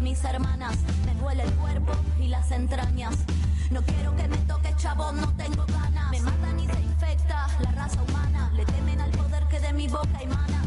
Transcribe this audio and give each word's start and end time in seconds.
mis 0.00 0.22
hermanas. 0.24 0.76
Me 1.06 1.14
duele 1.20 1.42
el 1.44 1.52
cuerpo 1.54 1.92
y 2.20 2.28
las 2.28 2.50
entrañas. 2.50 3.16
No 3.70 3.82
quiero 3.82 4.14
que 4.16 4.28
me 4.28 4.36
toque 4.38 4.74
chabón, 4.76 5.20
no 5.20 5.32
tengo 5.34 5.64
ganas. 5.66 6.10
Me 6.10 6.20
matan 6.20 6.58
y 6.60 6.66
se 6.66 6.80
infecta 6.80 7.46
la 7.60 7.70
raza 7.72 8.02
humana. 8.02 8.50
Le 8.54 8.64
temen 8.66 9.00
al 9.00 9.10
poder 9.10 9.46
que 9.48 9.60
de 9.60 9.72
mi 9.72 9.88
boca 9.88 10.20
emana. 10.20 10.62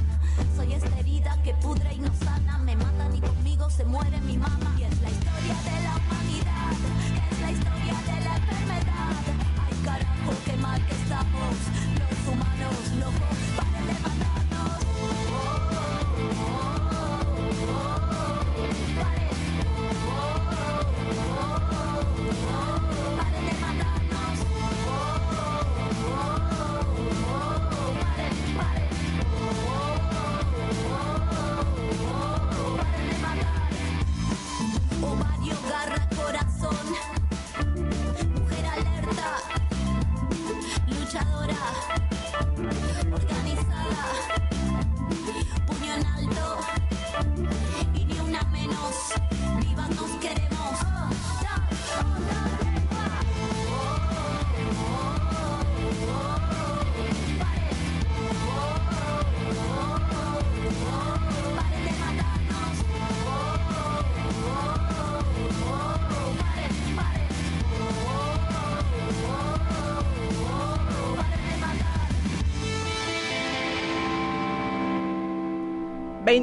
Soy 0.56 0.74
esta 0.74 1.00
herida 1.00 1.38
que 1.44 1.54
pudre 1.56 1.94
y 1.94 2.00
no 2.00 2.12
sana. 2.24 2.58
Me 2.60 2.76
matan 2.76 3.16
y 3.16 3.22
conmigo 3.22 3.70
se 3.70 3.86
muere 3.86 4.20
mi 4.22 4.38
mamá. 4.38 4.76
Y 4.78 4.84
es 4.84 5.02
la 5.02 5.10
historia 5.10 5.56
de 5.64 5.84
la 5.84 5.96
humanidad, 5.96 6.72
es 7.32 7.40
la 7.40 7.52
historia 7.52 7.94
de 8.10 8.26
la 8.26 8.36
enfermedad. 8.38 9.16
Ay 9.66 9.74
carajo, 9.86 10.32
qué 10.46 10.58
mal 10.58 10.86
que 10.86 10.94
estamos, 10.94 11.56
los 12.00 12.34
humanos 12.34 12.76
locos, 13.00 13.67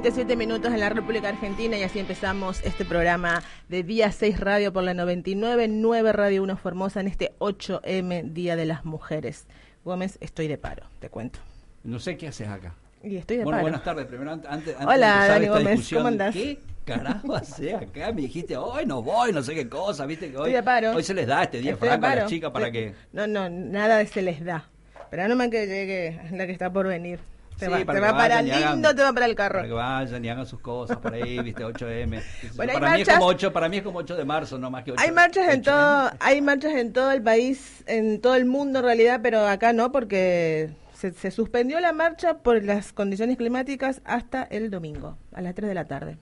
27 0.05 0.37
minutos 0.37 0.71
en 0.71 0.81
la 0.81 0.91
República 0.91 1.31
Argentina 1.31 1.79
y 1.79 1.83
así 1.83 1.99
empezamos 1.99 2.63
este 2.63 2.85
programa 2.85 3.43
de 3.71 3.83
Día 3.83 4.13
6 4.13 4.39
Radio 4.39 4.71
por 4.71 4.83
la 4.85 4.93
99, 4.93 5.67
9 5.69 6.13
Radio 6.13 6.43
1 6.43 6.59
Formosa 6.59 7.01
en 7.01 7.09
este 7.09 7.33
8M 7.39 8.33
Día 8.35 8.55
de 8.55 8.67
las 8.67 8.85
Mujeres. 8.85 9.47
Gómez, 9.83 10.19
estoy 10.21 10.47
de 10.47 10.59
paro, 10.59 10.85
te 11.01 11.09
cuento. 11.09 11.39
No 11.85 11.99
sé 11.99 12.19
qué 12.19 12.29
haces 12.29 12.49
acá. 12.49 12.75
Y 13.03 13.17
estoy 13.17 13.39
de 13.39 13.45
Bueno, 13.45 13.57
paro. 13.57 13.63
buenas 13.63 13.83
tardes. 13.83 14.05
Primero, 14.05 14.33
ante- 14.33 14.47
antes, 14.47 14.75
antes 14.75 14.95
Hola, 14.95 15.23
de 15.23 15.29
Dani 15.31 15.47
Gómez, 15.47 15.91
¿cómo 15.95 16.09
andás? 16.09 16.35
¿Qué 16.35 16.59
carajo 16.85 17.35
haces 17.37 17.73
acá? 17.75 18.13
Me 18.13 18.21
dijiste, 18.21 18.59
hoy 18.59 18.85
no 18.85 19.01
voy, 19.01 19.33
no 19.33 19.43
sé 19.43 19.55
qué 19.55 19.71
cosa, 19.71 20.05
viste 20.05 20.31
que 20.31 20.37
hoy, 20.37 20.43
Estoy 20.51 20.53
de 20.53 20.63
paro. 20.63 20.91
hoy 20.95 21.03
se 21.03 21.15
les 21.15 21.27
da 21.27 21.45
este 21.45 21.61
día 21.63 21.79
franco 21.79 22.05
a 22.07 22.15
las 22.15 22.29
chicas 22.29 22.51
para 22.51 22.67
Estoy- 22.67 22.91
que... 22.91 22.95
No, 23.15 23.27
no, 23.27 23.49
nada 23.49 23.97
de 23.97 24.07
se 24.07 24.21
les 24.21 24.45
da. 24.45 24.69
Pero 25.11 25.27
no 25.29 25.35
me 25.37 25.49
que 25.49 25.67
llegue 25.67 26.21
la 26.33 26.45
que 26.45 26.53
está 26.53 26.71
por 26.71 26.87
venir. 26.89 27.21
Te 27.59 27.67
Sí, 27.67 27.71
va, 27.73 27.85
para 27.85 27.99
te 27.99 28.01
va 28.05 28.17
para 28.17 28.39
hagan- 28.39 28.73
lindo, 28.75 28.95
te 28.95 29.03
va 29.03 29.13
para 29.13 29.27
el 29.27 29.35
carro. 29.35 29.59
Para 29.61 29.69
que 29.69 29.75
vayan 29.75 30.25
y 30.25 30.29
hagan 30.29 30.47
sus 30.47 30.59
cosas 30.61 30.97
por 30.99 31.15
ahí, 31.15 31.39
viste, 31.41 31.65
8M. 31.65 32.21
Bueno, 32.57 32.73
hay 32.73 32.79
para 32.81 32.95
mí 32.97 33.01
es 33.03 33.09
como 33.09 33.27
8, 33.27 33.53
para 33.53 33.69
mí 33.69 33.77
es 33.77 33.83
como 33.85 33.99
8 34.01 34.17
de 34.17 34.25
marzo, 34.25 34.59
no 34.59 34.71
más 34.71 34.83
que 34.85 34.93
8. 34.93 35.01
Hay 35.03 35.13
marchas 35.13 35.49
en 35.49 35.63
8M. 35.63 35.65
todo, 35.65 36.11
hay 36.21 36.43
marchas 36.43 36.73
en 36.75 36.93
todo 36.93 37.11
el 37.13 37.23
país, 37.23 37.85
en 37.87 38.21
todo 38.21 38.35
el 38.35 38.45
mundo 38.45 38.81
en 38.81 38.85
realidad, 38.85 39.21
pero 39.23 39.47
acá 39.47 39.73
no 39.73 39.93
porque 39.93 40.71
se, 40.95 41.13
se 41.13 41.31
suspendió 41.31 41.79
la 41.81 41.93
marcha 41.93 42.39
por 42.39 42.63
las 42.65 42.93
condiciones 42.93 43.37
climáticas 43.37 44.01
hasta 44.05 44.43
el 44.45 44.71
domingo 44.71 45.17
a 45.33 45.41
las 45.41 45.55
3 45.55 45.69
de 45.69 45.75
la 45.75 45.85
tarde. 45.85 46.19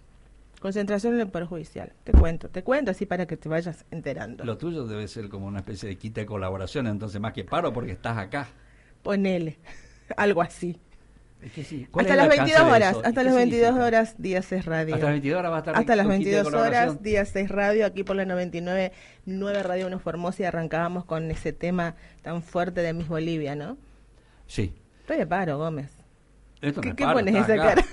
Concentración 0.60 1.14
en 1.14 1.20
el 1.20 1.28
Poder 1.28 1.48
Judicial. 1.48 1.92
Te 2.04 2.12
cuento, 2.12 2.48
te 2.48 2.62
cuento 2.62 2.92
así 2.92 3.04
para 3.04 3.26
que 3.26 3.36
te 3.36 3.48
vayas 3.48 3.84
enterando. 3.90 4.44
Lo 4.44 4.56
tuyo 4.58 4.86
debe 4.86 5.08
ser 5.08 5.28
como 5.28 5.46
una 5.46 5.58
especie 5.58 5.88
de 5.88 5.96
quita 5.98 6.20
de 6.20 6.26
colaboración, 6.26 6.86
entonces 6.86 7.20
más 7.20 7.32
que 7.32 7.42
paro 7.42 7.72
porque 7.72 7.90
estás 7.92 8.16
acá. 8.16 8.46
Ponele, 9.02 9.58
algo 10.16 10.40
así. 10.42 10.78
Es 11.42 11.52
que 11.52 11.64
sí. 11.64 11.88
¿Cuál 11.90 12.06
Hasta 12.06 12.16
las 12.16 12.26
el 12.26 12.30
alcance 12.32 12.52
22 12.54 12.66
de 12.66 12.72
horas, 12.76 12.96
hasta 13.04 13.20
¿Qué 13.20 13.24
las 13.24 13.34
22 13.34 13.60
significa? 13.66 13.84
horas, 13.86 14.14
día 14.18 14.42
6 14.42 14.64
radio. 14.64 14.94
Hasta 14.94 15.06
las 15.06 15.12
22 15.14 15.38
horas 15.38 15.50
va 15.52 15.56
a 15.56 15.58
estar 15.58 15.76
Hasta 15.76 15.96
las 15.96 16.06
con 16.06 16.18
quita 16.18 16.30
de 16.30 16.34
22 16.36 16.44
colaboración. 16.52 16.88
horas, 16.90 17.02
día 17.02 17.24
6 17.24 17.48
radio, 17.50 17.86
aquí 17.86 18.04
por 18.04 18.16
la 18.16 18.24
99, 18.24 18.92
9 19.26 19.62
Radio 19.64 19.86
1 19.88 19.98
Formosa 19.98 20.42
y 20.42 20.44
arrancábamos 20.46 21.04
con 21.04 21.30
ese 21.32 21.52
tema 21.52 21.96
tan 22.22 22.42
fuerte 22.44 22.80
de 22.82 22.92
Miss 22.92 23.08
Bolivia, 23.08 23.56
¿no? 23.56 23.76
Sí. 24.46 24.72
Estoy 25.00 25.16
de 25.18 25.26
paro, 25.26 25.58
Gómez. 25.58 25.90
Esto 26.60 26.80
¿Qué, 26.80 26.94
qué 26.94 27.04
paro, 27.04 27.18
pones 27.18 27.34
esa 27.34 27.54
acá. 27.54 27.74
cara? 27.74 27.84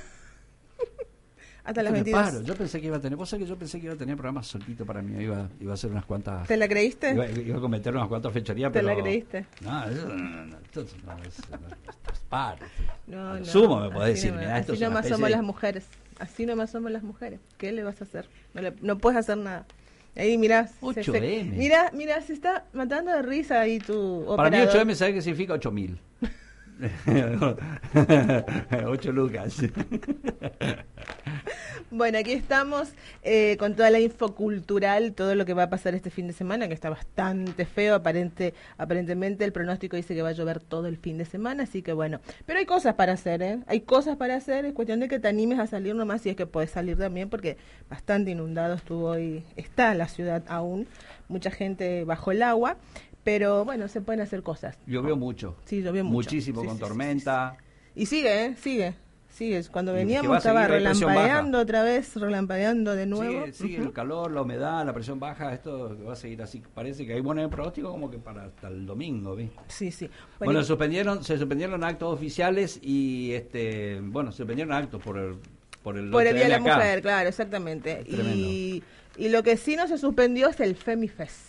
Hasta 1.70 1.84
las 1.84 1.94
Esto 1.94 2.06
me 2.06 2.12
22. 2.14 2.24
paro. 2.32 2.42
Yo 2.42 2.56
pensé 2.56 2.82
que 2.82 2.88
iba 2.88 2.98
a 2.98 3.00
tener, 3.00 3.16
vos 3.16 3.30
sabés 3.30 3.44
que 3.46 3.50
yo 3.50 3.56
pensé 3.58 3.80
que 3.80 3.86
iba 3.86 3.94
a 3.94 3.98
tener 3.98 4.16
programas 4.16 4.48
solito 4.48 4.86
para 4.88 5.04
mí, 5.04 5.24
iba, 5.24 5.48
iba 5.62 5.72
a 5.72 5.74
hacer 5.76 5.92
unas 5.92 6.04
cuantas, 6.06 6.48
¿Te 6.48 6.58
la 6.58 6.68
creíste? 6.68 7.12
iba, 7.14 7.28
iba 7.30 7.58
a 7.58 7.62
cometer 7.62 7.96
unas 7.96 8.08
cuantas 8.08 8.34
fechorías, 8.34 8.72
¿Te 8.72 8.80
pero... 8.80 8.96
la 8.96 9.02
creíste? 9.02 9.46
No, 9.62 9.84
eso 9.86 10.08
no, 10.08 10.16
no, 10.16 10.46
no, 10.48 10.58
esto 10.58 10.86
no, 11.06 11.24
es- 11.24 11.30
esto 11.38 12.12
es 12.12 12.20
paro. 12.28 12.66
No, 13.06 13.38
no. 13.38 13.46
sumo 13.46 13.82
me 13.82 13.92
podés 13.92 14.16
decir, 14.16 14.34
mirá, 14.34 14.58
esto 14.58 14.74
así 14.74 14.82
nomás 14.84 15.08
somos 15.08 15.30
de- 15.30 15.36
las 15.36 15.44
mujeres. 15.44 15.86
Así 16.18 16.46
nomás 16.48 16.72
somos 16.72 16.92
las 16.92 17.04
mujeres. 17.04 17.40
¿Qué 17.60 17.72
le 17.72 17.84
vas 17.84 18.02
a 18.02 18.04
hacer? 18.04 18.28
No, 18.56 18.62
le- 18.64 18.74
no 18.82 18.98
puedes 18.98 19.20
hacer 19.20 19.38
nada. 19.38 19.66
Ahí 20.16 20.40
mirá. 20.40 20.68
se- 20.68 20.74
8M. 20.82 21.52
Mira, 21.56 21.92
mira, 21.94 22.20
se 22.22 22.34
está 22.34 22.66
matando 22.74 23.12
de 23.12 23.22
risa 23.22 23.62
ahí 23.62 23.78
tu 23.78 24.26
Para 24.36 24.50
mí 24.50 24.58
operador. 24.58 24.88
8M, 24.88 24.96
¿sabes 24.96 25.14
qué 25.14 25.22
significa 25.22 25.54
8000? 25.54 26.00
8 28.86 29.12
lucas. 29.12 29.62
Bueno, 31.92 32.20
aquí 32.20 32.34
estamos 32.34 32.94
eh, 33.24 33.58
con 33.58 33.76
toda 33.76 33.90
la 33.90 34.00
info 34.00 34.36
cultural, 34.36 35.14
todo 35.14 35.34
lo 35.34 35.46
que 35.46 35.56
va 35.56 35.64
a 35.64 35.70
pasar 35.72 35.96
este 35.96 36.12
fin 36.12 36.28
de 36.28 36.34
semana, 36.34 36.68
que 36.68 36.76
está 36.76 36.92
bastante 36.92 37.66
feo. 37.66 37.96
Aparente, 37.96 38.54
aparentemente 38.78 39.44
el 39.44 39.52
pronóstico 39.52 39.96
dice 39.96 40.14
que 40.14 40.22
va 40.22 40.30
a 40.30 40.34
llover 40.34 40.60
todo 40.60 40.86
el 40.86 40.98
fin 40.98 41.18
de 41.18 41.26
semana, 41.26 41.64
así 41.64 41.82
que 41.82 41.92
bueno. 41.92 42.20
Pero 42.46 42.60
hay 42.60 42.68
cosas 42.68 42.94
para 42.94 43.14
hacer, 43.14 43.42
¿eh? 43.42 43.60
Hay 43.66 43.82
cosas 43.82 44.18
para 44.18 44.36
hacer, 44.36 44.66
es 44.66 44.74
cuestión 44.74 45.00
de 45.00 45.08
que 45.08 45.18
te 45.18 45.28
animes 45.28 45.58
a 45.58 45.66
salir 45.66 45.96
nomás, 45.96 46.22
si 46.22 46.30
es 46.30 46.36
que 46.36 46.46
puedes 46.46 46.70
salir 46.70 46.96
también, 46.96 47.28
porque 47.28 47.58
bastante 47.90 48.32
inundado 48.32 48.76
estuvo 48.76 49.10
hoy, 49.10 49.44
está 49.56 49.96
la 49.96 50.08
ciudad 50.08 50.44
aún, 50.48 50.88
mucha 51.28 51.50
gente 51.50 52.04
bajo 52.04 52.32
el 52.32 52.44
agua, 52.44 52.78
pero 53.24 53.66
bueno, 53.66 53.88
se 53.88 54.02
pueden 54.02 54.22
hacer 54.22 54.44
cosas. 54.44 54.78
Llovió 54.86 55.16
mucho. 55.16 55.56
Sí, 55.66 55.82
llovió 55.82 56.04
mucho. 56.04 56.14
Muchísimo, 56.14 56.62
Sí, 56.62 56.68
con 56.68 56.78
sí, 56.78 56.82
sí, 56.84 56.88
tormenta. 56.88 57.58
Y 57.96 58.06
sigue, 58.06 58.46
¿eh? 58.46 58.56
Sigue. 58.56 58.94
Sigue. 59.30 59.64
Cuando 59.72 59.94
veníamos 59.94 60.38
estaba 60.38 60.68
relampagueando 60.68 61.60
otra 61.60 61.84
vez, 61.84 62.16
relampagueando 62.16 62.96
de 62.96 63.06
nuevo. 63.06 63.42
Sigue, 63.46 63.54
sigue 63.54 63.78
el 63.78 63.94
calor, 63.94 64.32
la 64.32 64.42
humedad, 64.42 64.86
la 64.86 64.94
presión 64.94 65.20
baja, 65.20 65.54
esto 65.54 65.96
va 66.06 66.14
a 66.14 66.16
seguir 66.16 66.42
así. 66.42 66.62
Parece 66.74 67.06
que 67.06 67.14
hay 67.14 67.22
buen 67.22 67.50
pronóstico 67.50 67.92
como 67.92 68.10
que 68.10 68.18
para 68.18 68.46
hasta 68.46 68.68
el 68.68 68.86
domingo, 68.86 69.36
¿viste? 69.36 69.60
Sí, 69.68 69.92
sí. 69.92 70.08
Bueno, 70.40 70.54
Bueno, 70.54 70.64
suspendieron, 70.64 71.24
se 71.24 71.38
suspendieron 71.38 71.84
actos 71.84 72.12
oficiales 72.14 72.80
y 72.82 73.32
este, 73.34 74.00
bueno, 74.02 74.32
se 74.32 74.38
suspendieron 74.38 74.74
actos 74.74 75.02
por 75.02 75.18
el 75.18 75.36
por 75.84 75.98
el 75.98 76.10
por 76.10 76.26
el 76.26 76.36
Día 76.36 76.44
de 76.46 76.50
la 76.50 76.60
8M 76.60 76.62
acá. 76.66 76.76
Mujer, 76.76 77.02
claro, 77.02 77.30
exactamente. 77.30 78.04
Y, 78.08 78.84
y 79.16 79.30
lo 79.30 79.44
que 79.44 79.56
sí 79.58 79.76
no 79.76 79.88
se 79.88 79.98
suspendió 79.98 80.50
es 80.50 80.60
el 80.60 80.76
Femifest. 80.76 81.49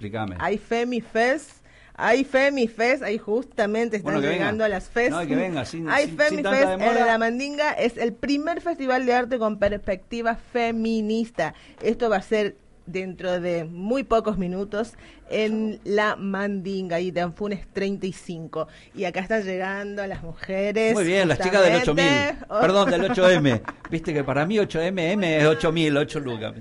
Explícame. 0.00 0.36
Hay 0.38 0.56
Femifest. 0.58 1.60
Hay 2.02 2.24
Femifest, 2.24 3.02
ahí 3.02 3.18
justamente 3.18 3.98
están 3.98 4.04
Bueno, 4.14 4.20
que 4.22 4.28
venga. 4.28 4.38
llegando 4.44 4.64
a 4.64 4.68
las 4.70 4.88
fest. 4.88 5.10
No, 5.10 5.26
que 5.26 5.36
venga, 5.36 5.66
sin- 5.66 5.86
Hay 5.90 6.06
sin- 6.06 6.16
Femifest 6.16 6.80
en 6.80 6.94
La 7.06 7.18
Mandinga, 7.18 7.72
es 7.72 7.98
el 7.98 8.14
primer 8.14 8.62
festival 8.62 9.04
de 9.04 9.12
arte 9.12 9.38
con 9.38 9.58
perspectiva 9.58 10.36
feminista. 10.36 11.52
Esto 11.82 12.08
va 12.08 12.16
a 12.16 12.22
ser 12.22 12.56
dentro 12.86 13.38
de 13.38 13.64
muy 13.64 14.02
pocos 14.02 14.38
minutos 14.38 14.94
en 15.28 15.78
La 15.84 16.16
Mandinga 16.16 17.00
y 17.00 17.10
de 17.10 17.20
Anfunes 17.20 17.66
35. 17.74 18.66
Y 18.94 19.04
acá 19.04 19.20
están 19.20 19.42
llegando 19.44 20.04
las 20.06 20.22
mujeres. 20.22 20.94
Muy 20.94 21.04
bien, 21.04 21.28
las 21.28 21.38
chicas 21.38 21.62
del 21.62 21.74
8000. 21.82 22.04
justamente. 22.04 22.44
Oh. 22.48 22.60
Perdón, 22.62 22.90
del 22.90 23.02
8M. 23.10 23.60
Viste 23.90 24.14
que 24.14 24.24
para 24.24 24.46
mí 24.46 24.56
8M 24.56 25.12
M 25.12 25.36
es 25.36 25.44
8000, 25.44 25.96
8 25.98 26.18
lucas. 26.20 26.54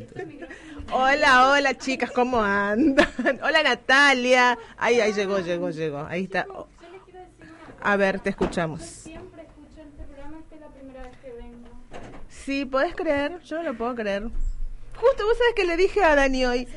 Hola, 0.92 1.50
hola 1.52 1.78
chicas, 1.78 2.12
¿cómo 2.12 2.42
andan? 2.42 3.08
Hola 3.44 3.64
Natalia. 3.64 4.58
Ahí, 4.78 5.00
ahí 5.00 5.14
llegó, 5.14 5.40
llegó, 5.40 5.70
llegó. 5.70 6.00
Ahí 6.08 6.24
está. 6.24 6.46
Yo 6.48 6.68
les 6.92 7.02
quiero 7.04 7.20
decir 7.20 7.36
una 7.42 7.60
cosa. 7.78 7.92
A 7.92 7.96
ver, 7.98 8.20
te 8.20 8.26
Yo 8.26 8.32
escuchamos. 8.32 8.82
siempre 8.82 9.44
escucho 9.44 9.82
este 9.88 10.04
programa, 10.04 10.40
esta 10.40 10.56
es 10.56 10.62
la 10.62 10.68
primera 10.70 11.04
vez 11.04 11.12
que 11.22 11.32
vengo. 11.34 11.70
Sí, 12.30 12.66
¿podés 12.66 12.96
creer? 12.96 13.40
Yo 13.42 13.58
no 13.58 13.64
lo 13.64 13.78
puedo 13.78 13.96
creer. 13.96 14.24
Justo, 14.24 15.26
vos 15.26 15.38
sabés 15.38 15.54
que 15.56 15.66
le 15.66 15.78
dije 15.78 16.04
a 16.04 16.16
Dani 16.16 16.46
hoy, 16.46 16.68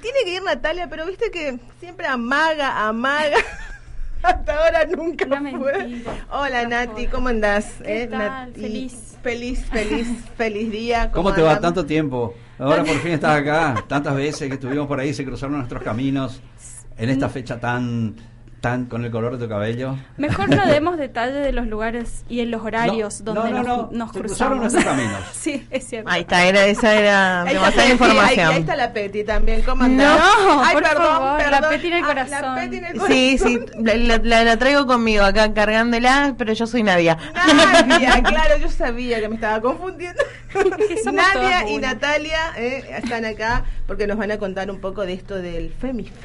tiene 0.00 0.18
que 0.24 0.34
ir 0.36 0.42
Natalia, 0.42 0.88
pero 0.88 1.04
viste 1.04 1.30
que 1.30 1.58
siempre 1.80 2.06
amaga, 2.06 2.86
amaga. 2.86 3.36
Hasta 4.22 4.54
ahora 4.64 4.84
nunca 4.86 5.26
Una 5.26 5.50
fue. 5.58 5.72
mentira. 5.78 6.26
Hola 6.30 6.66
Nati. 6.66 7.06
¿cómo 7.08 7.28
andás? 7.28 7.74
¿Qué 7.84 8.04
Eh, 8.04 8.06
tal? 8.06 8.52
Feliz. 8.54 9.16
Feliz, 9.22 9.64
feliz, 9.66 10.06
feliz 10.36 10.70
día. 10.70 11.10
¿Cómo 11.10 11.34
te 11.34 11.42
va 11.42 11.58
tanto 11.60 11.84
tiempo? 11.84 12.32
Ahora 12.58 12.84
por 12.84 12.96
fin 13.00 13.12
estás 13.12 13.40
acá. 13.40 13.84
Tantas 13.86 14.14
veces 14.14 14.48
que 14.48 14.54
estuvimos 14.54 14.86
por 14.86 14.98
ahí, 14.98 15.12
se 15.12 15.24
cruzaron 15.24 15.56
nuestros 15.56 15.82
caminos 15.82 16.40
en 16.96 17.10
esta 17.10 17.28
fecha 17.28 17.60
tan 17.60 18.16
tan 18.70 18.86
con 18.86 19.04
el 19.04 19.10
color 19.10 19.38
de 19.38 19.44
tu 19.44 19.48
cabello. 19.48 19.96
Mejor 20.16 20.48
no 20.48 20.66
demos 20.66 20.96
detalles 20.96 21.42
de 21.44 21.52
los 21.52 21.66
lugares 21.66 22.24
y 22.28 22.40
en 22.40 22.50
los 22.50 22.62
horarios 22.62 23.20
No, 23.22 23.34
donde 23.34 23.50
no, 23.50 23.62
no, 23.62 23.62
nos, 23.62 23.92
no, 23.92 23.98
nos 23.98 24.12
cruzamos. 24.12 24.58
nuestros 24.58 24.84
caminos. 24.84 25.20
sí, 25.32 25.66
es 25.70 25.86
cierto. 25.86 26.10
Ahí 26.10 26.22
está, 26.22 26.44
era, 26.44 26.66
esa 26.66 26.94
era 26.94 27.44
demasiada 27.44 27.70
Peti, 27.70 27.80
ahí- 27.80 27.90
información. 27.92 28.48
Ahí, 28.52 28.60
está 28.60 28.76
la 28.76 28.92
Peti 28.92 29.24
también. 29.24 29.62
¿Cómo 29.62 29.84
andás? 29.84 30.18
No, 30.18 30.62
Ay, 30.62 30.74
por 30.74 30.82
perdón, 30.82 31.02
favor, 31.06 31.38
la 31.38 31.50
perdón. 31.50 31.70
Peti 31.70 31.86
en 31.86 31.92
el 31.94 32.04
Ah, 32.04 32.06
corazón. 32.06 32.42
La 32.42 32.54
Peti 32.54 32.76
en 32.76 32.84
el 32.84 33.00
Sí, 33.02 33.38
sí, 33.38 33.58
corazón. 33.58 33.84
la, 33.84 33.94
la- 33.94 34.18
la- 34.22 34.44
la 34.44 34.56
traigo 34.56 34.86
conmigo 34.86 35.24
acá 35.24 35.52
cargándola, 35.54 36.34
pero 36.36 36.52
yo 36.52 36.66
soy 36.66 36.82
Nadia. 36.82 37.16
Nadia, 37.88 38.22
claro, 38.24 38.56
yo 38.58 38.68
sabía 38.70 39.20
que 39.20 39.28
me 39.28 39.34
estaba 39.36 39.60
confundiendo. 39.60 40.22
Nadia 41.12 41.68
y. 41.68 41.78
Natalia 41.78 42.38
eh, 42.56 42.84
están 43.02 43.24
acá 43.24 43.64
porque 43.86 44.06
nos 44.06 44.16
van 44.16 44.30
a 44.32 44.38
contar 44.38 44.70
un 44.70 44.80
poco 44.80 45.02
de 45.06 45.12
esto 45.12 45.36
del 45.36 45.70
Femifest. 45.70 46.16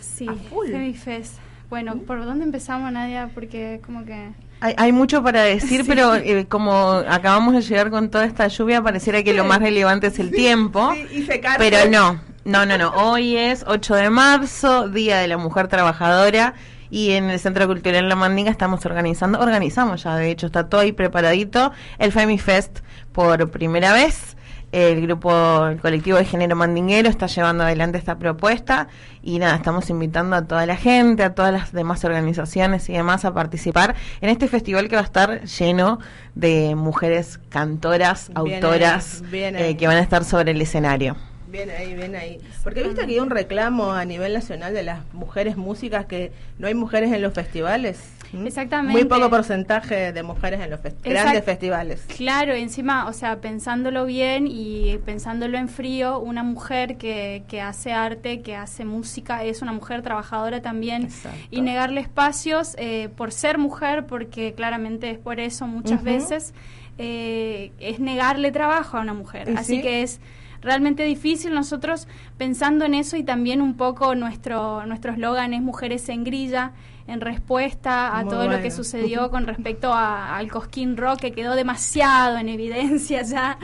Sí. 0.00 0.28
Femifest. 0.70 1.34
Bueno, 1.68 1.96
¿por 2.06 2.24
dónde 2.24 2.44
empezamos, 2.44 2.90
Nadia? 2.90 3.30
Porque 3.34 3.80
como 3.84 4.04
que... 4.04 4.30
Hay, 4.60 4.74
hay 4.76 4.92
mucho 4.92 5.22
para 5.22 5.42
decir, 5.42 5.84
pero 5.88 6.14
eh, 6.14 6.46
como 6.48 7.02
acabamos 7.08 7.54
de 7.54 7.62
llegar 7.62 7.90
con 7.90 8.10
toda 8.10 8.24
esta 8.24 8.48
lluvia, 8.48 8.82
pareciera 8.82 9.22
que 9.22 9.34
lo 9.34 9.44
más 9.44 9.60
relevante 9.60 10.06
es 10.06 10.18
el 10.18 10.30
tiempo. 10.30 10.92
Sí, 10.94 11.18
y 11.18 11.22
secarse. 11.26 11.58
Pero 11.58 11.90
no, 11.90 12.20
no, 12.44 12.64
no, 12.64 12.78
no. 12.78 12.90
Hoy 12.94 13.36
es 13.36 13.64
8 13.66 13.94
de 13.96 14.10
marzo, 14.10 14.88
Día 14.88 15.18
de 15.18 15.28
la 15.28 15.36
Mujer 15.36 15.68
Trabajadora, 15.68 16.54
y 16.90 17.10
en 17.10 17.28
el 17.28 17.38
Centro 17.38 17.66
Cultural 17.66 18.08
La 18.08 18.16
Mandinga 18.16 18.50
estamos 18.50 18.86
organizando, 18.86 19.38
organizamos 19.38 20.04
ya, 20.04 20.16
de 20.16 20.30
hecho, 20.30 20.46
está 20.46 20.70
todo 20.70 20.80
ahí 20.80 20.92
preparadito, 20.92 21.72
el 21.98 22.12
Femifest 22.12 22.78
por 23.12 23.50
primera 23.50 23.92
vez. 23.92 24.37
El 24.70 25.00
grupo, 25.00 25.66
el 25.66 25.80
colectivo 25.80 26.18
de 26.18 26.26
género 26.26 26.54
mandinguero 26.54 27.08
está 27.08 27.26
llevando 27.26 27.64
adelante 27.64 27.96
esta 27.96 28.18
propuesta 28.18 28.88
y 29.22 29.38
nada, 29.38 29.56
estamos 29.56 29.88
invitando 29.88 30.36
a 30.36 30.42
toda 30.46 30.66
la 30.66 30.76
gente, 30.76 31.22
a 31.22 31.34
todas 31.34 31.52
las 31.52 31.72
demás 31.72 32.04
organizaciones 32.04 32.88
y 32.90 32.92
demás 32.92 33.24
a 33.24 33.32
participar 33.32 33.94
en 34.20 34.28
este 34.28 34.46
festival 34.46 34.88
que 34.88 34.96
va 34.96 35.02
a 35.02 35.04
estar 35.04 35.44
lleno 35.44 36.00
de 36.34 36.74
mujeres 36.74 37.40
cantoras, 37.48 38.28
Bien 38.28 38.38
autoras 38.38 39.22
ahí, 39.22 39.30
bien 39.30 39.56
eh, 39.56 39.76
que 39.78 39.86
van 39.86 39.96
a 39.96 40.00
estar 40.00 40.22
sobre 40.24 40.50
el 40.50 40.60
escenario. 40.60 41.16
Bien 41.50 41.70
ahí, 41.70 41.94
bien 41.94 42.14
ahí. 42.14 42.38
Porque 42.62 42.82
viste 42.82 43.06
que 43.06 43.12
hay 43.12 43.20
un 43.20 43.30
reclamo 43.30 43.92
a 43.92 44.04
nivel 44.04 44.34
nacional 44.34 44.74
de 44.74 44.82
las 44.82 45.00
mujeres 45.14 45.56
músicas 45.56 46.04
que 46.04 46.30
no 46.58 46.66
hay 46.66 46.74
mujeres 46.74 47.10
en 47.10 47.22
los 47.22 47.32
festivales. 47.32 48.00
Exactamente. 48.44 48.92
Muy 48.92 49.08
poco 49.08 49.30
porcentaje 49.30 50.12
de 50.12 50.22
mujeres 50.22 50.60
en 50.60 50.70
los 50.70 50.80
Exact- 50.80 51.02
grandes 51.02 51.44
festivales. 51.44 52.04
Claro, 52.16 52.52
encima, 52.52 53.06
o 53.08 53.12
sea, 53.12 53.40
pensándolo 53.40 54.04
bien 54.06 54.46
y 54.46 54.98
pensándolo 55.04 55.58
en 55.58 55.68
frío, 55.68 56.18
una 56.18 56.42
mujer 56.42 56.96
que, 56.96 57.44
que 57.48 57.60
hace 57.60 57.92
arte, 57.92 58.42
que 58.42 58.56
hace 58.56 58.84
música, 58.84 59.44
es 59.44 59.62
una 59.62 59.72
mujer 59.72 60.02
trabajadora 60.02 60.60
también. 60.62 61.04
Exacto. 61.04 61.38
Y 61.50 61.60
negarle 61.60 62.00
espacios 62.00 62.74
eh, 62.78 63.08
por 63.16 63.32
ser 63.32 63.58
mujer, 63.58 64.06
porque 64.06 64.54
claramente 64.54 65.10
es 65.10 65.18
por 65.18 65.40
eso 65.40 65.66
muchas 65.66 66.02
veces, 66.02 66.54
eh, 66.98 67.72
es 67.80 68.00
negarle 68.00 68.50
trabajo 68.50 68.98
a 68.98 69.00
una 69.00 69.14
mujer. 69.14 69.50
Así 69.56 69.76
sí. 69.76 69.82
que 69.82 70.02
es 70.02 70.20
realmente 70.60 71.04
difícil 71.04 71.54
nosotros 71.54 72.08
pensando 72.36 72.84
en 72.84 72.94
eso 72.94 73.16
y 73.16 73.22
también 73.22 73.62
un 73.62 73.76
poco 73.76 74.16
nuestro 74.16 74.84
nuestro 74.86 75.12
eslogan 75.12 75.54
es 75.54 75.62
mujeres 75.62 76.08
en 76.08 76.24
grilla 76.24 76.72
en 77.08 77.20
respuesta 77.20 78.16
a 78.16 78.22
Muy 78.22 78.30
todo 78.30 78.46
lo 78.48 78.60
que 78.62 78.70
sucedió 78.70 79.30
con 79.30 79.46
respecto 79.46 79.92
a- 79.92 80.36
al 80.36 80.50
Cosquín 80.50 80.96
Rock 80.96 81.20
que 81.20 81.32
quedó 81.32 81.54
demasiado 81.56 82.36
en 82.38 82.48
evidencia 82.48 83.22
ya 83.22 83.58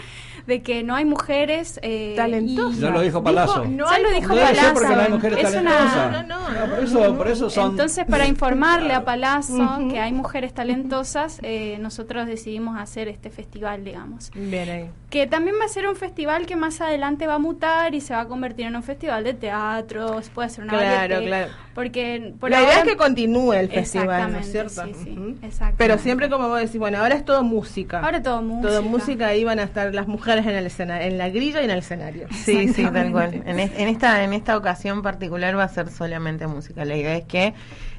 de 0.46 0.62
que 0.62 0.82
no 0.82 0.94
hay 0.94 1.04
mujeres 1.06 1.80
eh, 1.82 2.12
Talentosas. 2.16 2.78
Ya 2.78 2.90
lo 2.90 3.00
dijo 3.00 3.22
Palazzo. 3.22 3.64
no 3.64 3.86
Ya 3.88 3.96
hay 3.96 4.02
lo 4.02 4.10
dijo 4.10 4.28
Palazzo. 4.34 4.74
porque 4.74 4.94
no 4.94 5.00
hay 5.00 5.10
mujeres 5.12 5.44
Es 5.44 5.54
una-. 5.56 6.10
No, 6.10 6.22
no, 6.22 6.48
no, 6.50 6.70
por 6.74 6.84
eso, 6.84 7.16
por 7.16 7.28
eso 7.28 7.50
son. 7.50 7.70
entonces, 7.70 8.04
para 8.04 8.26
informarle 8.26 8.92
a 8.94 9.04
Palazzo 9.04 9.78
que 9.90 9.98
hay 10.00 10.12
mujeres 10.12 10.52
talentosas, 10.52 11.38
eh, 11.42 11.78
nosotros 11.80 12.26
decidimos 12.26 12.78
hacer 12.78 13.08
este 13.08 13.30
festival, 13.30 13.84
digamos. 13.84 14.30
Bien 14.34 14.68
ahí. 14.68 14.90
Que 15.10 15.26
también 15.26 15.56
va 15.60 15.64
a 15.64 15.68
ser 15.68 15.86
un 15.88 15.94
festival 15.96 16.44
que 16.44 16.56
más 16.56 16.80
adelante 16.80 17.26
va 17.26 17.34
a 17.34 17.38
mutar 17.38 17.94
y 17.94 18.00
se 18.00 18.14
va 18.14 18.20
a 18.22 18.26
convertir 18.28 18.66
en 18.66 18.74
un 18.76 18.82
festival 18.82 19.22
de 19.24 19.32
teatro, 19.34 20.20
se 20.22 20.30
puede 20.30 20.46
hacer 20.46 20.64
una 20.64 20.72
Claro, 20.76 21.20
claro. 21.24 21.52
Porque 21.74 22.34
por 22.38 22.50
la 22.50 22.58
ahora- 22.58 22.70
idea 22.72 22.82
es 22.82 22.88
que 22.88 22.96
continúe 22.96 23.52
el 23.54 23.68
festival, 23.68 24.32
¿no 24.32 24.38
es 24.38 24.50
cierto? 24.50 24.84
sí, 24.84 24.92
sí, 25.04 25.36
exactamente. 25.42 25.74
Pero 25.78 25.98
siempre 25.98 26.28
como 26.28 26.48
vos 26.48 26.60
decís, 26.60 26.78
bueno, 26.78 26.98
ahora 26.98 27.14
es 27.14 27.24
todo 27.24 27.42
música. 27.44 28.00
Ahora 28.00 28.22
todo 28.22 28.42
música. 28.42 28.68
Todo 28.68 28.82
música, 28.82 29.26
ahí 29.28 29.44
van 29.44 29.58
a 29.58 29.64
estar 29.64 29.94
las 29.94 30.06
mujeres 30.08 30.33
en 30.38 30.54
el 30.56 30.66
escenario, 30.66 31.06
en 31.08 31.18
la 31.18 31.28
grilla 31.30 31.60
y 31.62 31.64
en 31.64 31.70
el 31.70 31.78
escenario. 31.78 32.26
Sí, 32.32 32.68
sí, 32.68 32.82
tal 32.84 33.12
cual. 33.12 33.42
En, 33.46 33.58
es- 33.60 33.72
en 33.78 33.88
esta 33.88 34.22
en 34.24 34.32
esta 34.32 34.56
ocasión 34.56 35.02
particular 35.02 35.56
va 35.58 35.64
a 35.64 35.68
ser 35.68 35.88
solamente 35.90 36.46
música. 36.46 36.84
La 36.84 36.96
idea 36.96 37.16
es 37.16 37.24
que 37.24 37.54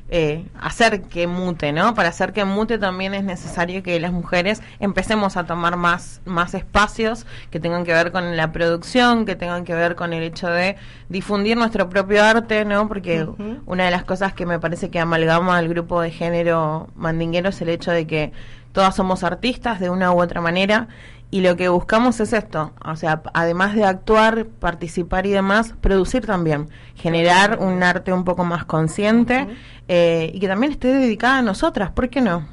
eh, 0.08 0.46
hacer 0.62 1.02
que 1.02 1.26
mute, 1.26 1.72
¿no? 1.74 1.96
Para 1.96 2.10
hacer 2.10 2.32
que 2.32 2.46
mute 2.46 2.78
también 2.78 3.16
es 3.16 3.24
necesario 3.24 3.82
que 3.82 4.00
las 4.00 4.12
mujeres 4.12 4.62
empecemos 4.80 5.36
a 5.36 5.46
tomar 5.46 5.78
más 5.78 6.22
más 6.26 6.54
espacios 6.54 7.26
que 7.50 7.60
tengan 7.60 7.86
que 7.86 7.94
ver 7.94 8.12
con 8.12 8.38
la 8.38 8.52
producción, 8.52 9.26
que 9.26 9.36
tengan 9.36 9.64
que 9.66 9.74
ver 9.74 9.96
con 9.96 10.14
el 10.14 10.22
hecho 10.22 10.48
de 10.48 10.76
difundir 11.10 11.58
nuestro 11.58 11.90
propio 11.90 12.24
arte, 12.24 12.66
¿no? 12.66 12.88
Porque 12.88 13.26
una 13.66 13.86
de 13.86 13.92
las 13.92 14.04
cosas 14.04 14.34
que 14.34 14.46
me 14.46 14.60
parece 14.60 14.92
que 14.92 15.00
amalgama 15.00 15.58
al 15.58 15.68
grupo 15.70 16.00
de 16.02 16.12
género 16.12 16.88
mandinguero 16.96 17.50
es 17.50 17.60
el 17.62 17.70
hecho 17.70 17.90
de 17.90 18.06
que 18.06 18.32
todas 18.74 18.96
somos 18.96 19.24
artistas 19.24 19.80
de 19.80 19.90
una 19.90 20.12
u 20.12 20.22
otra 20.22 20.40
manera 20.40 20.88
y 21.31 21.42
lo 21.42 21.56
que 21.56 21.69
buscamos 21.69 22.19
es 22.19 22.33
esto, 22.33 22.72
o 22.83 22.95
sea, 22.95 23.22
además 23.33 23.75
de 23.75 23.83
actuar, 23.83 24.45
participar 24.45 25.25
y 25.25 25.31
demás, 25.31 25.74
producir 25.81 26.25
también, 26.25 26.69
generar 26.95 27.60
un 27.60 27.83
arte 27.83 28.13
un 28.13 28.24
poco 28.24 28.45
más 28.45 28.66
consciente 28.66 29.48
eh, 29.88 30.31
y 30.33 30.39
que 30.39 30.48
también 30.48 30.72
esté 30.72 30.88
dedicada 30.89 31.39
a 31.39 31.42
nosotras, 31.42 31.92
¿por 31.92 32.10
qué 32.10 32.22
no? 32.22 32.48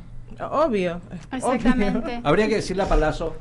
Obvio. 0.50 1.00
Exactamente. 1.30 2.20
Habría 2.24 2.48
que 2.48 2.56
decirle 2.56 2.82
a 2.82 2.88
Palazzo 2.88 3.36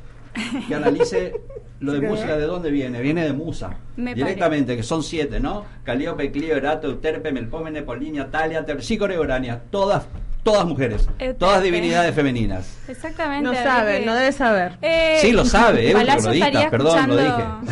que 0.68 0.74
analice 0.74 1.40
lo 1.80 1.92
de 1.92 2.00
música, 2.00 2.36
¿de 2.36 2.46
dónde 2.46 2.70
viene? 2.70 3.00
Viene 3.00 3.24
de 3.24 3.32
Musa. 3.32 3.76
Me 3.96 4.14
Directamente, 4.14 4.76
que 4.76 4.82
son 4.82 5.02
siete, 5.02 5.40
¿no? 5.40 5.64
Calíope, 5.84 6.30
Clio, 6.30 6.56
Erato, 6.56 6.86
Euterpe, 6.86 7.32
Melpómene, 7.32 7.82
Polinia, 7.82 8.30
Talia, 8.30 8.64
Terpsícore 8.64 9.18
Urania. 9.18 9.60
Todas, 9.70 10.06
todas 10.42 10.66
mujeres. 10.66 11.08
Todas 11.38 11.62
divinidades 11.62 12.14
femeninas. 12.14 12.76
Exactamente. 12.88 13.44
No 13.44 13.54
sabe, 13.54 14.00
que- 14.00 14.06
no 14.06 14.14
debe 14.14 14.32
saber. 14.32 14.76
Eh, 14.82 15.18
Sí, 15.20 15.32
lo 15.32 15.44
sabe, 15.44 15.88
es 15.88 15.94
un 15.94 16.00
Palazzo 16.00 16.18
troglodita, 16.22 16.46
estaría 16.46 16.70
perdón, 16.70 17.08
lo 17.08 17.20
escuchando- 17.20 17.62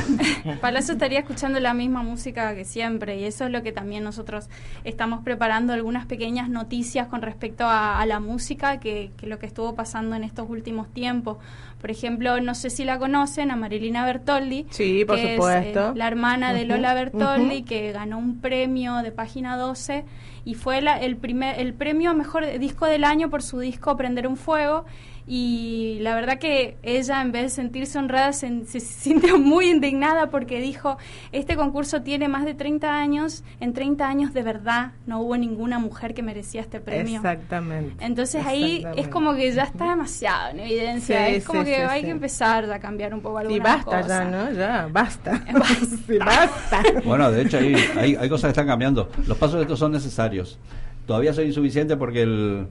Palazzo 0.60 0.92
estaría 0.92 1.18
escuchando 1.18 1.58
la 1.60 1.74
misma 1.74 2.02
música 2.02 2.54
que 2.54 2.64
siempre 2.64 3.18
y 3.18 3.24
eso 3.24 3.44
es 3.46 3.50
lo 3.50 3.62
que 3.62 3.72
también 3.72 4.04
nosotros 4.04 4.48
estamos 4.84 5.22
preparando 5.24 5.72
algunas 5.72 6.06
pequeñas 6.06 6.48
noticias 6.48 7.08
con 7.08 7.22
respecto 7.22 7.64
a, 7.64 8.00
a 8.00 8.06
la 8.06 8.20
música 8.20 8.78
que, 8.78 9.10
que 9.16 9.26
lo 9.26 9.38
que 9.38 9.46
estuvo 9.46 9.74
pasando 9.74 10.14
en 10.16 10.24
estos 10.24 10.48
últimos 10.48 10.88
tiempos. 10.92 11.38
Por 11.80 11.90
ejemplo, 11.90 12.40
no 12.40 12.54
sé 12.54 12.70
si 12.70 12.84
la 12.84 12.98
conocen, 12.98 13.50
a 13.50 13.56
Marilina 13.56 14.04
Bertoldi, 14.04 14.66
Sí, 14.70 15.04
por 15.06 15.16
que 15.16 15.34
supuesto. 15.34 15.80
es 15.88 15.92
eh, 15.94 15.98
la 15.98 16.06
hermana 16.06 16.52
de 16.52 16.66
Lola 16.66 16.94
Bertoldi, 16.94 17.62
que 17.62 17.90
ganó 17.92 18.18
un 18.18 18.40
premio 18.40 18.96
de 18.98 19.12
página 19.12 19.56
12 19.56 20.04
y 20.44 20.54
fue 20.54 20.80
la- 20.80 20.98
el 21.00 21.16
primer 21.16 21.58
el 21.60 21.74
premio 21.74 22.10
a 22.10 22.14
mejor 22.14 22.46
disco 22.58 22.86
del 22.86 23.04
año 23.04 23.30
por 23.30 23.42
su 23.42 23.58
disco 23.58 23.96
Prender 23.96 24.26
un 24.26 24.36
fuego 24.36 24.84
y 25.32 25.98
la 26.00 26.16
verdad 26.16 26.40
que 26.40 26.76
ella 26.82 27.22
en 27.22 27.30
vez 27.30 27.42
de 27.42 27.48
sentirse 27.50 27.96
honrada 28.00 28.32
se, 28.32 28.64
se 28.66 28.80
sintió 28.80 29.38
muy 29.38 29.70
indignada 29.70 30.28
porque 30.28 30.60
dijo 30.60 30.98
este 31.30 31.54
concurso 31.54 32.02
tiene 32.02 32.26
más 32.26 32.44
de 32.44 32.54
30 32.54 32.92
años 32.92 33.44
en 33.60 33.72
30 33.72 34.08
años 34.08 34.34
de 34.34 34.42
verdad 34.42 34.90
no 35.06 35.20
hubo 35.20 35.36
ninguna 35.36 35.78
mujer 35.78 36.14
que 36.14 36.24
merecía 36.24 36.62
este 36.62 36.80
premio 36.80 37.18
Exactamente. 37.18 38.04
entonces 38.04 38.44
ahí 38.44 38.84
es 38.96 39.06
como 39.06 39.36
que 39.36 39.52
ya 39.52 39.62
está 39.62 39.90
demasiado 39.90 40.50
en 40.50 40.60
evidencia 40.60 41.28
Sí, 41.28 41.34
es 41.36 41.44
como 41.44 41.60
sí, 41.60 41.66
que 41.66 41.76
sí, 41.76 41.80
hay 41.82 42.00
sí. 42.00 42.06
que 42.06 42.10
empezar 42.10 42.72
a 42.72 42.80
cambiar 42.80 43.14
un 43.14 43.20
poco 43.20 43.38
algunas 43.38 43.56
Sí, 43.56 43.84
basta 43.84 44.00
ya, 44.08 44.24
¿no? 44.24 44.52
Ya, 44.52 44.88
basta. 44.90 45.44
Basta. 45.52 45.76
Sí, 46.06 46.18
basta. 46.18 46.82
Bueno, 47.04 47.30
de 47.30 47.42
hecho 47.42 47.58
hay, 47.58 47.74
hay, 47.96 48.16
hay 48.16 48.28
cosas 48.28 48.48
que 48.48 48.50
están 48.50 48.66
cambiando. 48.66 49.08
Los 49.28 49.38
pasos 49.38 49.56
de 49.56 49.62
estos 49.62 49.78
son 49.78 49.92
necesarios. 49.92 50.58
Todavía 51.06 51.32
son 51.32 51.46
insuficientes 51.46 51.96
porque 51.96 52.22
el, 52.22 52.66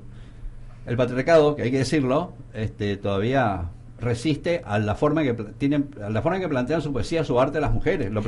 el 0.90 0.98
patriarcado, 0.98 1.56
que 1.56 1.62
hay 1.64 1.72
que 1.72 1.78
decirlo, 1.80 2.34
este, 2.54 2.98
todavía 2.98 3.70
resiste 4.00 4.62
a 4.66 4.80
la 4.80 4.96
forma 4.96 5.24
que 5.24 5.34
tienen, 5.58 5.90
a 6.04 6.10
la 6.10 6.22
forma 6.22 6.38
en 6.38 6.42
que 6.44 6.50
plantean 6.50 6.82
su 6.82 6.92
poesía, 6.92 7.24
su 7.24 7.40
arte 7.40 7.60
las 7.62 7.72
mujeres. 7.72 8.12
Lo 8.12 8.22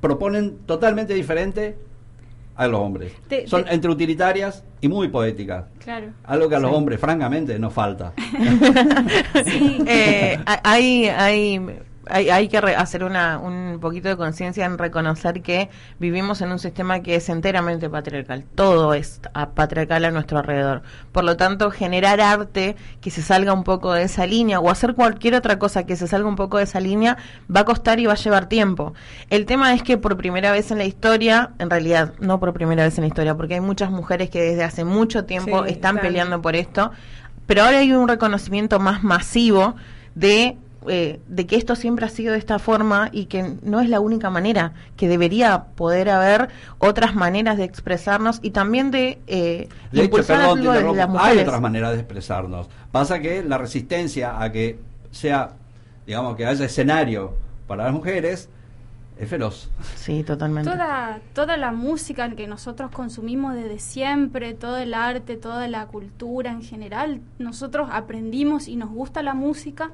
proponen 0.00 0.58
totalmente 0.66 1.14
diferente 1.14 1.76
a 2.56 2.66
los 2.66 2.80
hombres. 2.80 3.12
Te- 3.28 3.46
son 3.46 3.64
te- 3.64 3.72
entre 3.74 3.90
utilitarias 3.90 4.64
y 4.80 4.88
muy 4.88 5.08
poéticas. 5.08 5.66
claro 5.82 6.08
Algo 6.24 6.48
que 6.48 6.56
a 6.56 6.60
los 6.60 6.72
hombres, 6.72 6.98
francamente, 7.00 7.58
nos 7.58 7.72
falta. 7.72 8.12
sí 9.46 9.78
Eh, 9.86 10.38
ha- 10.44 10.60
hay, 10.64 11.06
hay, 11.06 11.78
hay, 12.10 12.30
hay 12.30 12.48
que 12.48 12.60
re- 12.60 12.76
hacer 12.76 13.04
una, 13.04 13.38
un 13.38 13.78
poquito 13.80 14.08
de 14.08 14.16
conciencia 14.16 14.64
en 14.66 14.78
reconocer 14.78 15.42
que 15.42 15.68
vivimos 15.98 16.40
en 16.40 16.50
un 16.52 16.58
sistema 16.58 17.00
que 17.00 17.16
es 17.16 17.28
enteramente 17.28 17.88
patriarcal. 17.90 18.44
Todo 18.54 18.94
es 18.94 19.20
a- 19.34 19.50
patriarcal 19.50 20.04
a 20.04 20.10
nuestro 20.10 20.38
alrededor. 20.38 20.82
Por 21.12 21.24
lo 21.24 21.36
tanto, 21.36 21.70
generar 21.70 22.20
arte 22.20 22.76
que 23.00 23.10
se 23.10 23.22
salga 23.22 23.52
un 23.52 23.64
poco 23.64 23.92
de 23.92 24.02
esa 24.04 24.26
línea 24.26 24.60
o 24.60 24.70
hacer 24.70 24.94
cualquier 24.94 25.34
otra 25.34 25.58
cosa 25.58 25.84
que 25.86 25.96
se 25.96 26.06
salga 26.06 26.28
un 26.28 26.36
poco 26.36 26.58
de 26.58 26.64
esa 26.64 26.80
línea 26.80 27.16
va 27.54 27.60
a 27.60 27.64
costar 27.64 28.00
y 28.00 28.06
va 28.06 28.12
a 28.12 28.16
llevar 28.16 28.46
tiempo. 28.46 28.94
El 29.30 29.46
tema 29.46 29.74
es 29.74 29.82
que 29.82 29.98
por 29.98 30.16
primera 30.16 30.52
vez 30.52 30.70
en 30.70 30.78
la 30.78 30.84
historia, 30.84 31.50
en 31.58 31.70
realidad 31.70 32.12
no 32.20 32.38
por 32.40 32.52
primera 32.52 32.84
vez 32.84 32.96
en 32.98 33.02
la 33.02 33.08
historia, 33.08 33.34
porque 33.36 33.54
hay 33.54 33.60
muchas 33.60 33.90
mujeres 33.90 34.30
que 34.30 34.40
desde 34.42 34.64
hace 34.64 34.84
mucho 34.84 35.24
tiempo 35.24 35.64
Sí, 35.64 35.70
están 35.72 35.96
están. 35.96 35.98
peleando 36.00 36.42
por 36.42 36.56
esto, 36.56 36.90
pero 37.46 37.62
ahora 37.62 37.78
hay 37.78 37.92
un 37.92 38.08
reconocimiento 38.08 38.78
más 38.78 39.02
masivo 39.02 39.74
de 40.14 40.56
eh, 40.88 41.20
de 41.28 41.46
que 41.46 41.56
esto 41.56 41.76
siempre 41.76 42.06
ha 42.06 42.08
sido 42.08 42.32
de 42.32 42.38
esta 42.38 42.58
forma 42.58 43.08
y 43.12 43.26
que 43.26 43.56
no 43.62 43.80
es 43.80 43.88
la 43.88 44.00
única 44.00 44.30
manera, 44.30 44.72
que 44.96 45.08
debería 45.08 45.64
poder 45.76 46.10
haber 46.10 46.48
otras 46.78 47.14
maneras 47.14 47.56
de 47.56 47.64
expresarnos 47.64 48.40
y 48.42 48.50
también 48.50 48.90
de, 48.90 49.18
eh, 49.26 49.68
De 49.92 50.04
hecho, 50.04 50.24
perdón, 50.26 50.64
las 50.64 50.76
hay 50.76 51.08
mujeres. 51.08 51.42
otras 51.42 51.60
maneras 51.60 51.92
de 51.92 51.98
expresarnos. 51.98 52.68
Pasa 52.92 53.20
que 53.20 53.42
la 53.42 53.58
resistencia 53.58 54.40
a 54.42 54.50
que 54.52 54.78
sea, 55.10 55.52
digamos, 56.06 56.36
que 56.36 56.46
haya 56.46 56.64
escenario 56.64 57.34
para 57.66 57.84
las 57.84 57.92
mujeres 57.92 58.48
es 59.18 59.28
feroz. 59.28 59.68
Sí, 59.96 60.22
totalmente. 60.22 60.70
Toda, 60.70 61.20
toda 61.34 61.56
la 61.56 61.72
música 61.72 62.30
que 62.30 62.46
nosotros 62.46 62.90
consumimos 62.92 63.54
desde 63.54 63.78
siempre, 63.80 64.54
todo 64.54 64.76
el 64.78 64.94
arte, 64.94 65.36
toda 65.36 65.66
la 65.66 65.86
cultura 65.86 66.52
en 66.52 66.62
general, 66.62 67.20
nosotros 67.38 67.88
aprendimos 67.92 68.68
y 68.68 68.76
nos 68.76 68.90
gusta 68.90 69.22
la 69.22 69.34
música, 69.34 69.90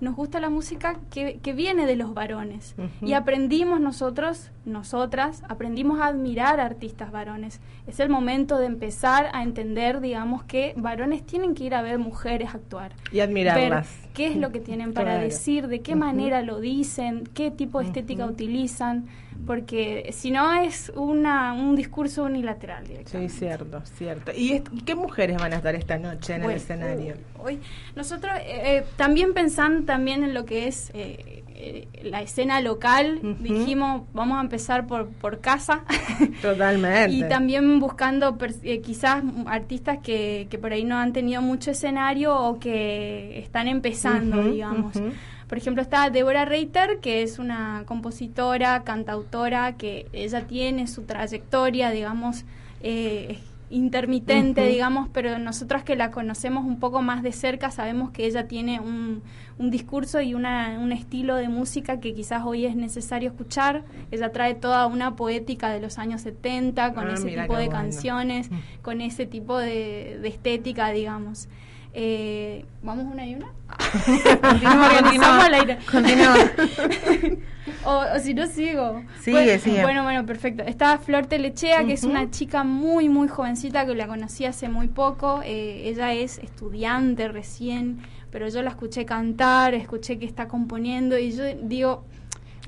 nos 0.00 0.14
gusta 0.14 0.40
la 0.40 0.50
música 0.50 0.96
que, 1.10 1.38
que 1.42 1.52
viene 1.52 1.86
de 1.86 1.96
los 1.96 2.12
varones. 2.14 2.74
Y 3.00 3.14
aprendimos 3.14 3.80
nosotros, 3.80 4.50
nosotras, 4.64 5.42
aprendimos 5.48 6.00
a 6.00 6.06
admirar 6.06 6.60
a 6.60 6.66
artistas 6.66 7.10
varones. 7.10 7.60
Es 7.86 7.98
el 8.00 8.08
momento 8.10 8.58
de 8.58 8.66
empezar 8.66 9.28
a 9.32 9.42
entender, 9.42 10.00
digamos, 10.00 10.44
que 10.44 10.74
varones 10.76 11.24
tienen 11.24 11.54
que 11.54 11.64
ir 11.64 11.74
a 11.74 11.82
ver 11.82 11.98
mujeres 11.98 12.54
actuar. 12.54 12.92
Y 13.10 13.20
admirarlas. 13.20 13.88
Ver 14.02 14.10
qué 14.12 14.26
es 14.28 14.36
lo 14.36 14.52
que 14.52 14.60
tienen 14.60 14.92
para 14.92 15.12
Claro. 15.12 15.24
decir, 15.24 15.68
de 15.68 15.80
qué 15.80 15.94
manera 15.94 16.42
lo 16.42 16.60
dicen, 16.60 17.24
qué 17.34 17.50
tipo 17.50 17.80
de 17.80 17.86
estética 17.86 18.26
utilizan, 18.26 19.06
porque 19.46 20.10
si 20.12 20.30
no 20.30 20.52
es 20.52 20.92
una, 20.96 21.52
un 21.52 21.76
discurso 21.76 22.24
unilateral 22.24 22.84
Sí, 22.84 22.90
directamente. 22.92 23.32
cierto, 23.34 23.82
cierto. 23.96 24.32
¿Y, 24.34 24.62
y 24.72 24.80
qué 24.82 24.94
mujeres 24.94 25.36
van 25.38 25.52
a 25.52 25.56
estar 25.56 25.74
esta 25.74 25.98
noche 25.98 26.34
en 26.34 26.40
el 26.40 26.44
Bueno, 26.44 26.56
escenario? 26.56 27.14
Hoy 27.38 27.60
nosotros 27.94 28.32
eh, 28.38 28.78
eh, 28.78 28.84
también 28.96 29.34
pensando 29.34 29.84
también 29.84 30.24
en 30.24 30.34
lo 30.34 30.44
que 30.44 30.66
es 30.68 30.90
eh, 30.94 31.42
eh, 31.58 31.88
la 32.02 32.20
escena 32.22 32.60
local, 32.60 33.20
dijimos 33.40 34.02
vamos 34.12 34.38
a 34.38 34.40
empezar 34.42 34.86
por 34.86 35.08
por 35.08 35.40
casa. 35.40 35.84
Totalmente. 36.42 37.12
Y 37.16 37.28
también 37.28 37.78
buscando 37.80 38.36
eh, 38.62 38.80
quizás 38.80 39.22
artistas 39.46 39.98
que, 40.02 40.48
que 40.50 40.58
por 40.58 40.72
ahí 40.72 40.84
no 40.84 40.96
han 40.96 41.12
tenido 41.12 41.40
mucho 41.42 41.70
escenario 41.70 42.36
o 42.36 42.58
que 42.58 43.38
están 43.38 43.68
empezando, 43.68 44.42
digamos. 44.42 44.96
ujú. 44.96 45.12
Por 45.48 45.58
ejemplo, 45.58 45.82
está 45.82 46.10
Deborah 46.10 46.44
Reiter, 46.44 46.98
que 47.00 47.22
es 47.22 47.38
una 47.38 47.84
compositora, 47.86 48.82
cantautora, 48.82 49.76
que 49.76 50.06
ella 50.12 50.46
tiene 50.46 50.86
su 50.88 51.02
trayectoria, 51.02 51.90
digamos, 51.90 52.44
eh, 52.82 53.38
intermitente, 53.70 54.66
digamos, 54.66 55.08
pero 55.12 55.38
nosotras 55.38 55.82
que 55.82 55.96
la 55.96 56.10
conocemos 56.10 56.64
un 56.64 56.78
poco 56.78 57.02
más 57.02 57.22
de 57.22 57.32
cerca 57.32 57.70
sabemos 57.70 58.10
que 58.10 58.24
ella 58.26 58.46
tiene 58.46 58.80
un, 58.80 59.22
un 59.58 59.70
discurso 59.70 60.20
y 60.20 60.34
una, 60.34 60.78
un 60.80 60.92
estilo 60.92 61.36
de 61.36 61.48
música 61.48 61.98
que 62.00 62.14
quizás 62.14 62.42
hoy 62.44 62.64
es 62.66 62.76
necesario 62.76 63.28
escuchar. 63.30 63.82
Ella 64.10 64.30
trae 64.32 64.54
toda 64.54 64.86
una 64.86 65.16
poética 65.16 65.70
de 65.70 65.80
los 65.80 65.98
años 65.98 66.22
70 66.22 66.94
con 66.94 67.08
Ah, 67.08 67.14
ese 67.14 67.24
mira 67.26 67.42
tipo 67.42 67.54
qué 67.54 67.60
de 67.60 67.66
bueno. 67.66 67.80
canciones, 67.80 68.50
Mm. 68.50 68.54
con 68.82 69.00
ese 69.00 69.26
tipo 69.26 69.58
de, 69.58 70.18
de 70.22 70.28
estética, 70.28 70.90
digamos. 70.90 71.48
Eh, 71.98 72.66
¿Vamos 72.82 73.06
una 73.10 73.24
y 73.26 73.36
una? 73.36 73.46
Continúa, 74.42 74.90
continúa. 75.02 75.78
Continúa. 75.90 76.34
O, 77.84 78.02
o 78.16 78.18
si 78.20 78.34
no 78.34 78.46
sigo. 78.46 79.02
Sigue, 79.20 79.36
bueno, 79.44 79.60
sigue. 79.62 79.82
Bueno, 79.82 80.02
bueno, 80.02 80.26
perfecto. 80.26 80.62
Está 80.64 80.98
Flor 80.98 81.26
Telechea, 81.26 81.84
que 81.84 81.92
es 81.94 82.02
una 82.04 82.30
chica 82.30 82.64
muy, 82.64 83.08
muy 83.08 83.28
jovencita 83.28 83.86
que 83.86 83.94
la 83.94 84.06
conocí 84.06 84.44
hace 84.44 84.68
muy 84.68 84.88
poco. 84.88 85.40
Eh, 85.44 85.82
ella 85.88 86.12
es 86.12 86.38
estudiante 86.38 87.28
recién, 87.28 87.98
pero 88.30 88.48
yo 88.48 88.62
la 88.62 88.70
escuché 88.70 89.04
cantar, 89.04 89.74
escuché 89.74 90.18
que 90.18 90.26
está 90.26 90.48
componiendo 90.48 91.18
y 91.18 91.32
yo 91.32 91.44
digo... 91.62 92.04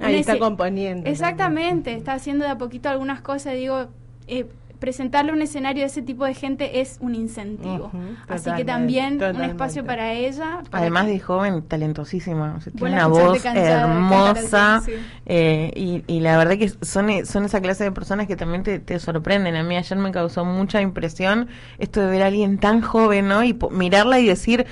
Ahí 0.00 0.16
está 0.16 0.32
ese- 0.32 0.40
componiendo. 0.40 1.08
Exactamente, 1.08 1.94
está 1.94 2.12
haciendo 2.14 2.44
de 2.44 2.52
a 2.52 2.58
poquito 2.58 2.88
algunas 2.88 3.20
cosas. 3.20 3.54
Digo, 3.54 3.88
eh, 4.28 4.46
presentarle 4.78 5.32
un 5.32 5.42
escenario 5.42 5.82
de 5.82 5.86
ese 5.88 6.02
tipo 6.02 6.24
de 6.24 6.34
gente 6.34 6.80
es 6.80 6.98
un 7.00 7.14
incentivo. 7.14 7.90
Así 8.28 8.50
que 8.52 8.64
también 8.64 9.22
un 9.22 9.42
espacio 9.42 9.84
para 9.84 10.12
ella. 10.12 10.60
para 10.70 10.82
Además 10.82 11.06
que- 11.06 11.12
de 11.12 11.20
joven, 11.20 11.62
talentosísima. 11.62 12.54
O 12.56 12.60
sea, 12.60 12.72
Vos 12.72 12.80
tiene 12.80 12.94
una 12.94 13.06
voz 13.08 13.44
hermosa. 13.44 14.80
sí. 14.84 14.92
eh, 15.26 15.72
y, 15.74 16.04
y 16.06 16.20
la 16.20 16.36
verdad 16.36 16.56
que 16.58 16.68
son, 16.82 17.26
son 17.26 17.44
esa 17.44 17.60
clase 17.60 17.84
de 17.84 17.92
personas 17.92 18.26
que 18.26 18.36
también 18.36 18.62
te, 18.62 18.78
te 18.78 18.98
sorprenden. 18.98 19.56
A 19.56 19.62
mí 19.62 19.76
ayer 19.76 19.98
me 19.98 20.10
causó 20.10 20.44
mucha 20.44 20.80
impresión 20.80 21.48
esto 21.78 22.00
de 22.00 22.06
ver 22.08 22.22
a 22.22 22.26
alguien 22.26 22.58
tan 22.58 22.80
joven, 22.80 23.28
¿no? 23.28 23.42
Y 23.44 23.56
mirarla 23.70 24.18
y 24.20 24.26
decir. 24.26 24.66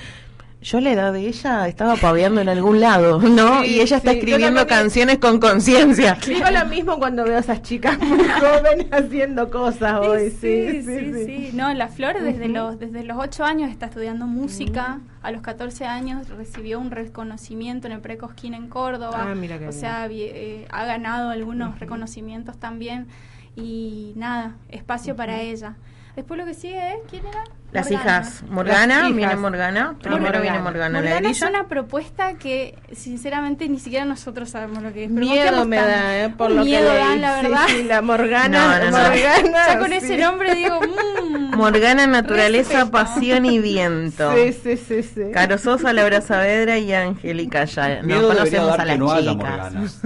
Yo 0.66 0.78
a 0.78 0.80
la 0.80 0.90
edad 0.90 1.12
de 1.12 1.28
ella 1.28 1.68
estaba 1.68 1.94
paveando 1.94 2.40
en 2.40 2.48
algún 2.48 2.80
lado, 2.80 3.20
¿no? 3.20 3.62
Sí, 3.62 3.76
y 3.76 3.80
ella 3.80 3.98
está 3.98 4.10
sí, 4.10 4.18
escribiendo 4.18 4.66
también- 4.66 4.66
canciones 4.66 5.18
con 5.18 5.38
conciencia. 5.38 6.18
Digo 6.26 6.50
lo 6.50 6.66
mismo 6.66 6.98
cuando 6.98 7.22
veo 7.22 7.36
a 7.36 7.38
esas 7.38 7.62
chicas 7.62 7.96
muy 8.00 8.24
jóvenes 8.40 8.88
haciendo 8.90 9.48
cosas 9.48 10.00
hoy. 10.04 10.30
Sí, 10.30 10.82
sí, 10.82 11.12
sí. 11.24 11.50
No, 11.52 11.72
la 11.72 11.86
Flor 11.86 12.20
desde 12.20 12.48
los 12.48 12.80
desde 12.80 13.04
los 13.04 13.16
ocho 13.16 13.44
años 13.44 13.70
está 13.70 13.86
estudiando 13.86 14.26
música. 14.26 14.98
A 15.22 15.30
los 15.30 15.40
14 15.40 15.84
años 15.84 16.28
recibió 16.30 16.80
un 16.80 16.90
reconocimiento 16.90 17.86
en 17.86 17.92
el 17.92 18.00
Precosquín 18.00 18.52
en 18.52 18.66
Córdoba. 18.68 19.24
Ah, 19.30 19.34
mira 19.36 19.60
qué 19.60 19.68
o 19.68 19.72
sea, 19.72 20.08
eh, 20.10 20.66
ha 20.68 20.84
ganado 20.84 21.30
algunos 21.30 21.78
reconocimientos 21.78 22.58
también. 22.58 23.06
Y 23.54 24.14
nada, 24.16 24.56
espacio 24.68 25.14
para 25.14 25.40
ella. 25.40 25.76
Después 26.16 26.38
lo 26.40 26.46
que 26.46 26.54
sigue 26.54 26.78
es, 26.94 26.98
¿quién 27.10 27.26
era? 27.26 27.44
Las 27.72 27.90
Morgana. 27.90 28.02
hijas. 28.20 28.42
Morgana, 28.48 28.86
Las 28.86 28.96
hijas. 29.10 29.16
viene 29.16 29.36
Morgana. 29.36 29.96
Primero 30.00 30.22
Morgana. 30.22 30.40
viene 30.40 30.58
Morgana, 30.60 30.88
la 31.00 31.00
Morgana 31.10 31.30
es 31.30 31.42
una 31.42 31.64
propuesta 31.68 32.34
que 32.38 32.74
sinceramente 32.92 33.68
ni 33.68 33.78
siquiera 33.78 34.06
nosotros 34.06 34.48
sabemos 34.48 34.82
lo 34.82 34.94
que 34.94 35.04
es. 35.04 35.10
pero 35.12 35.20
Miedo 35.26 35.66
me 35.66 35.76
da, 35.76 36.24
¿eh? 36.24 36.30
Por 36.30 36.52
lo 36.52 36.64
miedo 36.64 36.90
que 36.90 36.96
dan, 36.96 37.20
la 37.20 37.40
Sí, 37.40 37.46
verdad. 37.46 37.64
sí, 37.68 37.82
la 37.82 38.00
Morgana. 38.02 38.78
No, 38.80 38.84
no, 38.86 38.90
no. 38.92 38.98
Morgana, 39.08 39.66
ya 39.66 39.78
con 39.78 39.88
sí. 39.90 39.94
ese 39.96 40.16
nombre 40.16 40.54
digo, 40.54 40.80
mmm, 40.80 41.54
Morgana, 41.56 42.06
naturaleza, 42.06 42.70
Respeto. 42.84 42.90
pasión 42.92 43.44
y 43.44 43.58
viento. 43.58 44.32
Sí, 44.34 44.52
sí, 44.54 44.76
sí, 44.78 45.02
sí. 45.02 45.20
Caro 45.34 45.58
Sosa, 45.58 45.92
Laura 45.92 46.22
Saavedra 46.22 46.78
y 46.78 46.94
Angélica 46.94 47.64
ya. 47.66 48.00
No 48.02 48.22
conocemos 48.22 48.78
a 48.78 48.84
las 48.86 48.98
no 48.98 49.12
haya 49.12 49.32
chicas. 49.32 49.46
Morganas. 49.46 50.00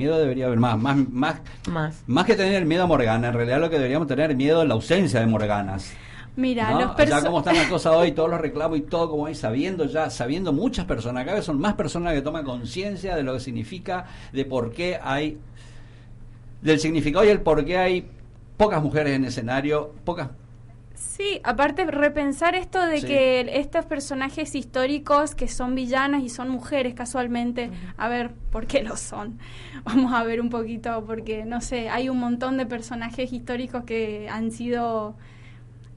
Miedo 0.00 0.18
debería 0.18 0.46
haber 0.46 0.58
más, 0.58 0.78
más, 0.78 0.96
más, 1.10 1.36
Más. 1.70 2.02
más 2.06 2.24
que 2.24 2.34
tener 2.34 2.64
miedo 2.64 2.84
a 2.84 2.86
Morgana, 2.86 3.28
en 3.28 3.34
realidad 3.34 3.60
lo 3.60 3.68
que 3.68 3.76
deberíamos 3.76 4.08
tener 4.08 4.34
miedo 4.34 4.62
es 4.62 4.68
la 4.68 4.74
ausencia 4.74 5.20
de 5.20 5.26
Morganas. 5.26 5.92
mira, 6.36 6.70
¿no? 6.70 6.80
los 6.80 6.96
Ya 6.96 7.04
perso- 7.18 7.26
como 7.26 7.38
están 7.40 7.56
las 7.56 7.66
cosas 7.74 7.92
hoy, 7.94 8.12
todos 8.12 8.30
los 8.30 8.40
reclamos 8.40 8.78
y 8.78 8.80
todo 8.82 9.10
como 9.10 9.26
hay, 9.26 9.34
sabiendo 9.34 9.84
ya, 9.84 10.08
sabiendo 10.08 10.52
muchas 10.54 10.86
personas, 10.86 11.24
cada 11.24 11.36
vez 11.36 11.44
son 11.44 11.60
más 11.60 11.74
personas 11.74 12.14
que 12.14 12.22
toman 12.22 12.44
conciencia 12.44 13.14
de 13.14 13.22
lo 13.22 13.34
que 13.34 13.40
significa, 13.40 14.06
de 14.32 14.44
por 14.46 14.72
qué 14.72 14.98
hay, 15.02 15.38
del 16.62 16.80
significado 16.80 17.24
y 17.24 17.28
el 17.28 17.40
por 17.42 17.62
qué 17.64 17.76
hay 17.78 18.08
pocas 18.56 18.82
mujeres 18.82 19.14
en 19.14 19.24
escenario, 19.26 19.92
pocas 20.04 20.28
Sí, 21.20 21.38
aparte 21.44 21.84
repensar 21.84 22.54
esto 22.54 22.80
de 22.86 23.00
Sí. 23.02 23.06
que 23.06 23.40
estos 23.60 23.84
personajes 23.84 24.54
históricos 24.54 25.34
que 25.34 25.48
son 25.48 25.74
villanas 25.74 26.22
y 26.22 26.30
son 26.30 26.48
mujeres 26.48 26.94
casualmente, 26.94 27.70
a 27.98 28.08
ver, 28.08 28.32
¿por 28.50 28.66
qué 28.66 28.82
lo 28.82 28.96
son? 28.96 29.38
Vamos 29.84 30.14
a 30.14 30.24
ver 30.24 30.40
un 30.40 30.48
poquito, 30.48 31.04
porque 31.06 31.44
no 31.44 31.60
sé, 31.60 31.90
hay 31.90 32.08
un 32.08 32.18
montón 32.18 32.56
de 32.56 32.64
personajes 32.64 33.34
históricos 33.34 33.84
que 33.84 34.28
han 34.30 34.50
sido 34.50 35.18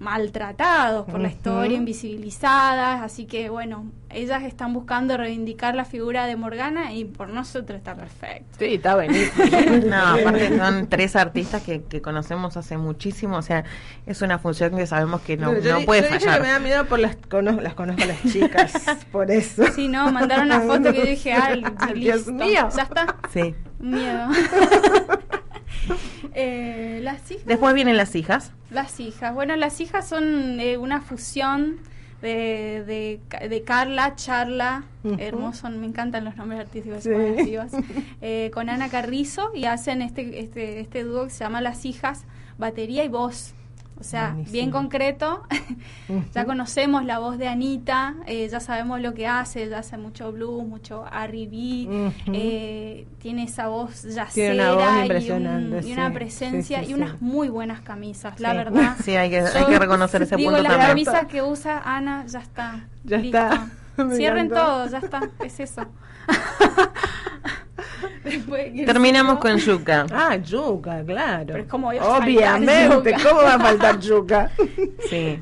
maltratados 0.04 1.06
por 1.06 1.20
la 1.20 1.28
Ujú. 1.30 1.36
historia, 1.38 1.78
invisibilizadas, 1.78 3.02
así 3.02 3.26
que 3.26 3.50
bueno, 3.50 3.86
ellas 4.10 4.44
están 4.44 4.74
buscando 4.74 5.18
reivindicar 5.18 5.74
la 5.76 5.86
figura 5.86 6.28
de 6.28 6.36
Morgana 6.36 6.94
y 6.94 7.06
por 7.06 7.30
nosotros 7.30 7.78
está 7.78 7.96
perfecto. 7.96 8.46
Sí, 8.60 8.76
está 8.76 8.96
buenísimo. 8.96 9.44
No, 9.88 9.96
aparte 9.98 10.58
son 10.58 10.88
tres 10.88 11.16
artistas 11.16 11.62
que, 11.64 11.84
que 11.84 12.02
conocemos 12.02 12.58
hace 12.58 12.78
muchísimo, 12.78 13.38
o 13.38 13.42
sea, 13.42 13.64
es 14.06 14.22
una 14.22 14.38
función 14.40 14.76
que 14.76 14.86
sabemos 14.86 15.22
que 15.22 15.38
no, 15.38 15.58
Yo 15.60 15.80
no 15.80 15.86
puede 15.86 16.02
yo 16.04 16.08
dije 16.10 16.20
fallar. 16.20 16.38
que 16.42 16.48
me 16.48 16.52
da 16.54 16.60
miedo 16.60 16.86
por 16.86 17.00
las 17.00 17.16
conozco, 17.16 17.62
las 17.62 17.74
conozco 17.74 18.04
a 18.04 18.06
las 18.08 18.22
chicas, 18.24 18.74
por 19.12 19.32
eso. 19.32 19.64
Sí, 19.74 19.88
no, 19.88 20.12
mandaron 20.12 20.46
una 20.46 20.60
foto 20.68 20.92
que 20.92 20.98
yo 21.00 21.06
dije, 21.06 21.34
ay, 21.34 21.64
Dios 21.96 22.28
listo, 22.28 22.32
mío. 22.34 22.70
ya 22.76 22.84
está. 22.84 23.16
Sí. 23.32 23.56
Miedo. 23.80 24.28
Eh, 26.36 27.00
las 27.04 27.30
hijas. 27.32 27.46
Después 27.46 27.74
vienen 27.74 27.98
las 27.98 28.16
hijas. 28.16 28.52
Las 28.70 29.00
hijas. 29.00 29.34
Bueno, 29.34 29.56
las 29.56 29.80
hijas 29.82 30.08
son 30.08 30.60
eh, 30.60 30.78
una 30.78 31.02
fusión 31.02 31.78
de, 32.22 32.84
de, 32.88 33.48
de 33.50 33.62
Carla, 33.64 34.16
Charla, 34.16 34.86
hermoso, 35.18 35.70
me 35.70 35.86
encantan 35.86 36.24
los 36.24 36.38
nombres 36.38 36.62
artísticos 36.62 37.04
Sí. 37.04 37.12
eh, 38.22 38.50
con 38.54 38.70
Ana 38.70 38.90
Carrizo 38.90 39.52
y 39.54 39.66
hacen 39.66 40.02
este, 40.02 40.40
este, 40.40 40.80
este 40.80 41.04
dúo 41.04 41.26
que 41.26 41.30
se 41.32 41.44
llama 41.44 41.60
Las 41.60 41.86
Hijas, 41.86 42.24
batería 42.58 43.04
y 43.04 43.10
voz. 43.10 43.54
O 44.04 44.06
sea, 44.06 44.32
Buenísimo. 44.32 44.52
bien 44.52 44.70
concreto. 44.72 45.44
ya 46.36 46.44
conocemos 46.44 47.06
la 47.06 47.20
voz 47.20 47.38
de 47.38 47.48
Anita, 47.48 48.16
eh, 48.28 48.50
ya 48.52 48.60
sabemos 48.60 49.00
lo 49.00 49.14
que 49.14 49.28
hace, 49.28 49.64
ella 49.64 49.80
hace 49.80 49.98
mucho 49.98 50.34
blues, 50.34 50.68
mucho 50.68 51.06
R&B, 51.08 52.12
eh, 52.34 53.08
tiene 53.20 53.44
esa 53.44 53.70
voz 53.70 54.04
yacera 54.04 54.30
Tiene 54.34 54.54
una 54.56 54.74
voz 54.74 55.24
y, 55.24 55.32
un- 55.32 55.80
y 55.88 55.94
una 55.94 56.12
presencia 56.12 56.80
sí, 56.82 56.86
sí, 56.88 56.92
y 56.92 56.94
unas 56.96 57.22
muy 57.22 57.48
buenas 57.48 57.80
camisas, 57.80 58.42
la 58.42 58.52
verdad. 58.54 58.98
Sí, 59.02 59.16
hay 59.16 59.30
que, 59.30 59.40
hay 59.40 59.66
que 59.68 59.80
reconocer 59.80 60.22
ese 60.24 60.36
digo, 60.36 60.50
punto 60.52 60.64
las 60.64 60.72
también. 60.74 61.06
camisas 61.06 61.26
que 61.28 61.42
usa 61.42 61.82
Ana, 61.86 62.26
ya 62.28 62.40
está. 62.40 62.88
Ya 63.06 63.18
listo. 63.20 63.38
está. 63.38 63.70
Cierren 64.18 64.50
todo, 64.50 64.90
ya 64.90 64.98
está. 64.98 65.22
Es 65.46 65.60
eso. 65.62 65.86
Después, 68.24 68.72
¿quién 68.72 68.86
Terminamos 68.86 69.38
con 69.40 69.58
Yuka. 69.58 70.06
Ah, 70.12 70.36
yuca, 70.38 71.04
claro. 71.06 71.46
Pero 71.48 71.60
es 71.60 71.68
como 71.68 71.90
Obviamente, 71.90 73.12
yuca. 73.12 73.30
¿cómo 73.30 73.42
va 73.42 73.54
a 73.56 73.60
faltar 73.60 74.00
yuca? 74.00 74.52
Sí. 75.10 75.40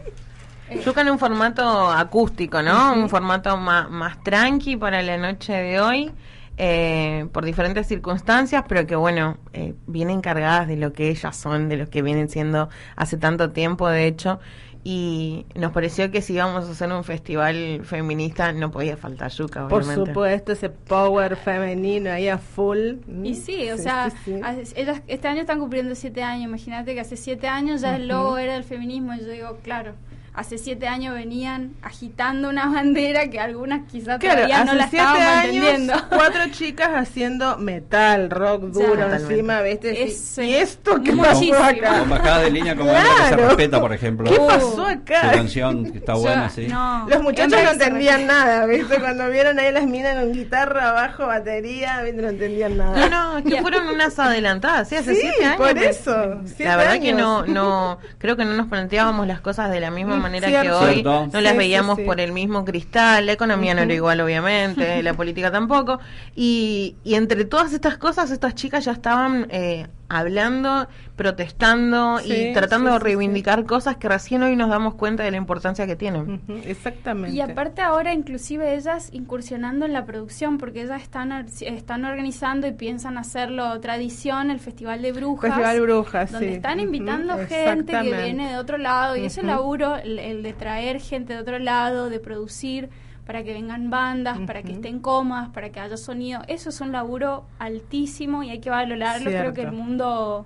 Yuka 0.85 1.01
en 1.01 1.09
un 1.09 1.19
formato 1.19 1.91
acústico, 1.91 2.61
¿no? 2.61 2.93
Un 2.93 3.09
formato 3.09 3.57
ma- 3.57 3.87
más 3.89 4.23
tranqui 4.23 4.77
para 4.77 5.01
la 5.01 5.17
noche 5.17 5.51
de 5.53 5.81
hoy, 5.81 6.11
eh, 6.57 7.27
por 7.33 7.43
diferentes 7.43 7.87
circunstancias, 7.87 8.63
pero 8.67 8.87
que 8.87 8.95
bueno, 8.95 9.37
eh, 9.51 9.73
vienen 9.87 10.21
cargadas 10.21 10.67
de 10.69 10.77
lo 10.77 10.93
que 10.93 11.09
ellas 11.09 11.35
son, 11.35 11.67
de 11.67 11.75
lo 11.75 11.89
que 11.89 12.01
vienen 12.01 12.29
siendo 12.29 12.69
hace 12.95 13.17
tanto 13.17 13.51
tiempo, 13.51 13.89
de 13.89 14.07
hecho. 14.07 14.39
Y 14.83 15.45
nos 15.53 15.71
pareció 15.73 16.09
que 16.09 16.21
si 16.23 16.33
íbamos 16.33 16.67
a 16.67 16.71
hacer 16.71 16.91
un 16.91 17.03
festival 17.03 17.81
feminista, 17.83 18.51
no 18.51 18.71
podía 18.71 18.97
faltar 18.97 19.29
Yuka, 19.31 19.67
Por 19.67 19.83
obviamente. 19.83 20.09
supuesto, 20.11 20.51
ese 20.53 20.69
power 20.69 21.35
femenino 21.35 22.09
ahí 22.11 22.27
a 22.29 22.39
full. 22.39 22.93
Y 23.23 23.35
sí, 23.35 23.69
o 23.69 23.77
sea, 23.77 24.09
sí, 24.09 24.17
sí. 24.25 24.39
hace- 24.43 24.81
ellas 24.81 25.01
este 25.07 25.27
año 25.27 25.41
están 25.41 25.59
cumpliendo 25.59 25.93
siete 25.93 26.23
años. 26.23 26.45
Imagínate 26.45 26.95
que 26.95 26.99
hace 26.99 27.15
siete 27.15 27.47
años 27.47 27.81
ya 27.81 27.95
el 27.95 28.07
logo 28.07 28.39
era 28.39 28.55
el 28.55 28.63
feminismo. 28.63 29.13
Y 29.13 29.19
yo 29.19 29.27
digo, 29.29 29.57
claro, 29.63 29.93
hace 30.33 30.57
siete 30.57 30.87
años 30.87 31.13
venían 31.13 31.73
agitando 31.81 32.47
una 32.49 32.67
bandera 32.67 33.29
que 33.29 33.39
algunas 33.39 33.81
quizás 33.91 34.17
Claro, 34.19 34.35
todavía 34.47 34.63
no 34.63 34.71
hace 34.71 34.75
la 34.77 34.87
siete 34.89 34.97
estábamos 35.05 35.27
años, 35.27 35.55
entendiendo. 35.65 35.93
cuatro 36.09 36.41
chicas 36.51 36.89
haciendo 36.93 37.57
metal, 37.57 38.29
rock 38.29 38.61
duro 38.67 39.13
encima, 39.13 39.61
¿viste? 39.61 39.93
¿Y 39.93 40.03
es 40.09 40.37
esto 40.37 41.01
qué 41.03 41.11
muchísimo. 41.11 41.57
pasó 41.57 41.63
acá? 41.65 41.99
Con 41.99 42.09
bajada 42.09 42.39
de 42.39 42.51
línea 42.51 42.75
como 42.75 42.91
esta 42.91 43.03
que 43.03 43.09
se 43.23 43.27
Claro. 43.35 43.47
respeta, 43.47 43.79
por 43.81 43.93
ejemplo. 43.93 44.29
¿Qué 44.31 44.39
Uh, 44.39 44.47
pasó 44.47 44.75
Su 44.75 44.85
acá? 44.85 45.31
canción 45.33 45.91
que 45.91 45.97
está 45.97 46.13
buena, 46.13 46.47
Yo- 46.47 46.53
sí. 46.55 46.67
no, 46.67 47.07
Los 47.09 47.21
muchachos 47.23 47.61
no 47.63 47.69
entendían 47.71 48.25
nada, 48.25 48.65
¿viste? 48.65 48.99
Cuando 48.99 49.29
vieron 49.29 49.59
ahí 49.59 49.71
las 49.71 49.85
minas 49.85 50.15
con 50.15 50.31
guitarra, 50.31 50.93
bajo, 50.93 51.27
batería, 51.27 52.01
¿viste? 52.03 52.21
No 52.21 52.29
entendían 52.29 52.77
nada. 52.77 53.09
No, 53.09 53.09
no, 53.09 53.37
es 53.39 53.43
que 53.43 53.61
fueron 53.61 53.89
unas 53.89 54.17
adelantadas, 54.17 54.87
sí, 54.87 54.95
hace 54.95 55.13
Sí, 55.15 55.21
siete 55.21 55.45
años. 55.45 55.57
por 55.57 55.71
pues, 55.73 55.99
eso, 55.99 56.41
siete 56.45 56.63
La 56.65 56.77
verdad 56.77 56.99
que 57.01 57.11
no, 57.13 57.45
no, 57.45 57.99
creo 58.17 58.37
que 58.37 58.45
no 58.45 58.53
nos 58.53 58.67
planteábamos 58.67 59.27
las 59.27 59.41
cosas 59.41 59.69
de 59.69 59.79
la 59.81 59.91
misma 59.91 60.20
Manera 60.21 60.47
que 60.47 60.51
cierto. 60.61 60.79
hoy. 60.79 60.93
Cierto. 60.93 61.27
No 61.33 61.41
las 61.41 61.51
Sí, 61.53 61.57
veíamos 61.57 61.97
sí. 61.97 62.03
por 62.03 62.19
el 62.19 62.31
mismo 62.31 62.63
cristal, 62.65 63.25
la 63.25 63.31
economía 63.33 63.73
no 63.73 63.81
era 63.81 63.93
igual, 63.93 64.21
obviamente, 64.21 65.01
la 65.03 65.13
política 65.13 65.51
tampoco. 65.51 65.99
Y, 66.35 66.95
y 67.03 67.15
entre 67.15 67.45
todas 67.45 67.73
estas 67.73 67.97
cosas, 67.97 68.31
estas 68.31 68.55
chicas 68.55 68.85
ya 68.85 68.91
estaban 68.93 69.47
eh, 69.49 69.87
hablando, 70.11 70.87
protestando 71.15 72.19
Sí, 72.19 72.49
y 72.49 72.53
tratando 72.53 72.89
sí, 72.89 72.93
de 72.93 72.99
sí, 72.99 73.03
reivindicar 73.03 73.65
cosas 73.65 73.97
que 73.97 74.09
recién 74.09 74.43
hoy 74.43 74.55
nos 74.55 74.69
damos 74.69 74.95
cuenta 74.95 75.23
de 75.23 75.31
la 75.31 75.37
importancia 75.37 75.87
que 75.87 75.95
tienen. 75.95 76.41
Exactamente. 76.65 77.35
Y 77.35 77.41
aparte 77.41 77.81
ahora 77.81 78.13
inclusive 78.13 78.75
ellas 78.75 79.09
incursionando 79.13 79.85
en 79.85 79.93
la 79.93 80.05
producción 80.05 80.57
porque 80.57 80.81
ellas 80.81 81.01
están 81.01 81.31
están 81.61 82.05
organizando 82.05 82.67
y 82.67 82.73
piensan 82.73 83.17
hacerlo 83.17 83.79
tradición 83.79 84.51
el 84.51 84.59
Festival 84.59 85.01
de 85.01 85.11
Brujas. 85.13 85.53
Festival 85.53 85.81
Brujas, 85.81 86.31
donde 86.31 86.47
sí. 86.49 86.53
están 86.55 86.79
invitando 86.79 87.37
gente 87.47 87.93
que 87.93 88.23
viene 88.23 88.51
de 88.51 88.57
otro 88.57 88.77
lado 88.77 89.15
y 89.15 89.25
ese 89.25 89.43
laburo, 89.43 89.95
el, 89.95 90.19
el 90.19 90.43
de 90.43 90.53
traer 90.53 90.99
gente 90.99 91.33
de 91.33 91.39
otro 91.39 91.59
lado, 91.59 92.09
de 92.09 92.19
producir 92.19 92.89
para 93.31 93.43
que 93.45 93.53
vengan 93.53 93.89
bandas, 93.89 94.37
para 94.45 94.61
que 94.61 94.73
estén 94.73 94.99
cómodas, 94.99 95.47
para 95.51 95.69
que 95.69 95.79
haya 95.79 95.95
sonido, 95.95 96.41
eso 96.49 96.67
es 96.67 96.81
un 96.81 96.91
laburo 96.91 97.45
altísimo 97.59 98.43
y 98.43 98.49
hay 98.49 98.59
que 98.59 98.69
valorarlo. 98.69 99.29
Creo 99.39 99.53
que 99.53 99.61
el 99.61 99.67
mundo, 99.71 100.45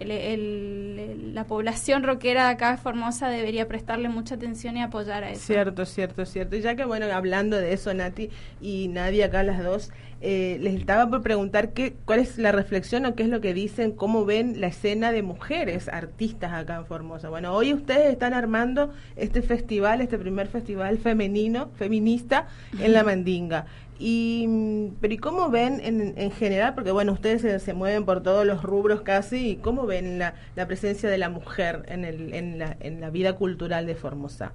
el- 0.00 0.10
el- 0.10 0.98
el- 0.98 1.34
la 1.34 1.44
población 1.44 2.02
rockera 2.02 2.46
de 2.46 2.52
acá 2.54 2.70
de 2.70 2.78
Formosa 2.78 3.28
debería 3.28 3.68
prestarle 3.68 4.08
mucha 4.08 4.36
atención 4.36 4.78
y 4.78 4.82
apoyar 4.82 5.24
a 5.24 5.30
eso. 5.30 5.42
Cierto, 5.42 5.84
cierto, 5.84 6.24
cierto. 6.24 6.56
Y 6.56 6.62
ya 6.62 6.74
que, 6.74 6.86
bueno, 6.86 7.04
hablando 7.12 7.58
de 7.58 7.74
eso, 7.74 7.92
Nati 7.92 8.30
y 8.62 8.88
Nadia, 8.88 9.26
acá 9.26 9.42
las 9.42 9.62
dos, 9.62 9.90
eh, 10.24 10.56
les 10.60 10.74
estaba 10.76 11.10
por 11.10 11.20
preguntar 11.20 11.72
qué, 11.72 11.94
cuál 12.04 12.20
es 12.20 12.38
la 12.38 12.52
reflexión 12.52 13.04
o 13.06 13.16
qué 13.16 13.24
es 13.24 13.28
lo 13.28 13.40
que 13.40 13.54
dicen, 13.54 13.90
cómo 13.90 14.24
ven 14.24 14.60
la 14.60 14.68
escena 14.68 15.10
de 15.10 15.22
mujeres 15.22 15.88
artistas 15.88 16.52
acá 16.52 16.76
en 16.76 16.86
Formosa. 16.86 17.28
Bueno, 17.28 17.52
hoy 17.52 17.74
ustedes 17.74 18.12
están 18.12 18.32
armando 18.32 18.92
este 19.16 19.42
festival, 19.42 20.00
este 20.00 20.18
primer 20.18 20.46
festival 20.46 20.98
femenino, 20.98 21.70
feminista 21.74 22.46
en 22.78 22.92
La 22.92 23.02
Mandinga. 23.02 23.66
Y, 23.98 24.46
mm, 24.48 24.96
pero 25.00 25.12
¿y 25.12 25.18
cómo 25.18 25.50
ven 25.50 25.80
en, 25.82 26.14
en 26.16 26.30
general? 26.30 26.74
Porque 26.74 26.92
bueno, 26.92 27.10
ustedes 27.12 27.42
se, 27.42 27.58
se 27.58 27.74
mueven 27.74 28.04
por 28.04 28.22
todos 28.22 28.46
los 28.46 28.62
rubros 28.62 29.00
casi. 29.00 29.50
¿Y 29.50 29.56
cómo 29.56 29.86
ven 29.86 30.20
la, 30.20 30.34
la 30.54 30.68
presencia 30.68 31.10
de 31.10 31.18
la 31.18 31.30
mujer 31.30 31.84
en, 31.88 32.04
el, 32.04 32.32
en, 32.32 32.60
la, 32.60 32.76
en 32.78 33.00
la 33.00 33.10
vida 33.10 33.32
cultural 33.34 33.86
de 33.86 33.96
Formosa? 33.96 34.52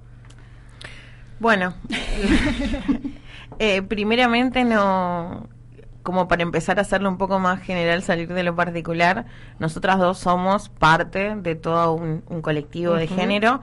Bueno, 1.40 1.74
eh, 3.58 3.82
primeramente 3.82 4.64
no, 4.64 5.46
como 6.02 6.28
para 6.28 6.42
empezar 6.42 6.78
a 6.78 6.82
hacerlo 6.82 7.08
un 7.08 7.18
poco 7.18 7.38
más 7.38 7.60
general, 7.60 8.02
salir 8.02 8.32
de 8.32 8.42
lo 8.42 8.54
particular, 8.54 9.26
nosotras 9.58 9.98
dos 9.98 10.18
somos 10.18 10.68
parte 10.68 11.36
de 11.36 11.54
todo 11.54 11.92
un, 11.92 12.22
un 12.28 12.40
colectivo 12.40 12.94
de 12.94 13.06
género, 13.06 13.60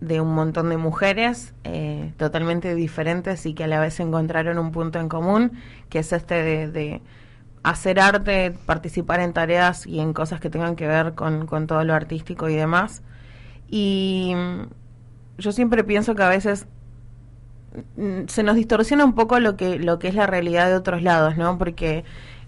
de 0.00 0.20
un 0.20 0.34
montón 0.34 0.68
de 0.68 0.76
mujeres 0.76 1.54
eh, 1.64 2.12
totalmente 2.16 2.74
diferentes 2.74 3.46
y 3.46 3.54
que 3.54 3.64
a 3.64 3.66
la 3.66 3.80
vez 3.80 3.98
encontraron 4.00 4.58
un 4.58 4.70
punto 4.70 5.00
en 5.00 5.08
común, 5.08 5.52
que 5.88 6.00
es 6.00 6.12
este 6.12 6.42
de, 6.42 6.70
de 6.70 7.02
hacer 7.62 7.98
arte, 7.98 8.54
participar 8.66 9.20
en 9.20 9.32
tareas 9.32 9.86
y 9.86 10.00
en 10.00 10.12
cosas 10.12 10.40
que 10.40 10.50
tengan 10.50 10.76
que 10.76 10.86
ver 10.86 11.14
con, 11.14 11.46
con 11.46 11.66
todo 11.66 11.82
lo 11.84 11.94
artístico 11.94 12.48
y 12.48 12.54
demás. 12.54 13.02
Y 13.68 14.34
mm, 14.36 14.62
yo 15.38 15.52
siempre 15.52 15.84
pienso 15.84 16.14
que 16.14 16.22
a 16.22 16.28
veces 16.28 16.66
se 18.26 18.42
nos 18.42 18.56
distorsiona 18.56 19.04
un 19.04 19.14
poco 19.14 19.38
lo 19.40 19.56
que 19.56 19.78
lo 19.78 19.98
que 19.98 20.08
es 20.08 20.14
la 20.14 20.26
realidad 20.26 20.68
de 20.68 20.74
otros 20.74 21.02
lados, 21.02 21.36
¿no? 21.36 21.58
Porque 21.58 22.04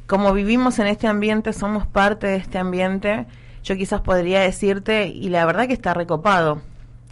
como 0.06 0.32
vivimos 0.32 0.78
en 0.78 0.86
este 0.88 1.06
ambiente, 1.06 1.52
somos 1.52 1.86
parte 1.86 2.26
de 2.26 2.36
este 2.36 2.58
ambiente, 2.58 3.26
yo 3.62 3.76
quizás 3.76 4.00
podría 4.00 4.40
decirte, 4.40 5.06
y 5.06 5.28
la 5.28 5.44
verdad 5.46 5.68
que 5.68 5.72
está 5.72 5.94
recopado. 5.94 6.62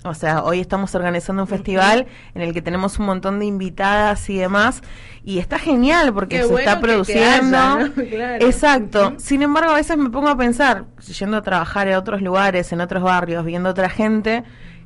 O 0.04 0.14
sea, 0.14 0.42
hoy 0.44 0.60
estamos 0.60 0.94
organizando 0.94 1.42
un 1.42 1.48
festival 1.48 2.06
en 2.34 2.42
el 2.42 2.52
que 2.52 2.62
tenemos 2.62 2.98
un 2.98 3.06
montón 3.06 3.40
de 3.40 3.46
invitadas 3.46 4.30
y 4.30 4.36
demás, 4.36 4.82
y 5.24 5.38
está 5.38 5.58
genial 5.58 6.12
porque 6.14 6.36
Qué 6.36 6.42
se 6.42 6.48
bueno 6.48 6.58
está 6.60 6.80
produciendo. 6.80 7.56
haya, 7.56 7.88
¿no? 7.88 7.92
Claro. 8.08 8.46
Exacto. 8.46 9.14
Sin 9.18 9.42
embargo, 9.42 9.72
a 9.72 9.76
veces 9.76 9.96
me 9.96 10.08
pongo 10.10 10.28
a 10.28 10.36
pensar, 10.36 10.84
yendo 11.18 11.36
a 11.36 11.42
trabajar 11.42 11.88
en 11.88 11.96
otros 11.96 12.22
lugares, 12.22 12.72
en 12.72 12.80
otros 12.80 13.02
barrios, 13.02 13.44
viendo 13.44 13.68
otra 13.68 13.90
gente, 13.90 14.44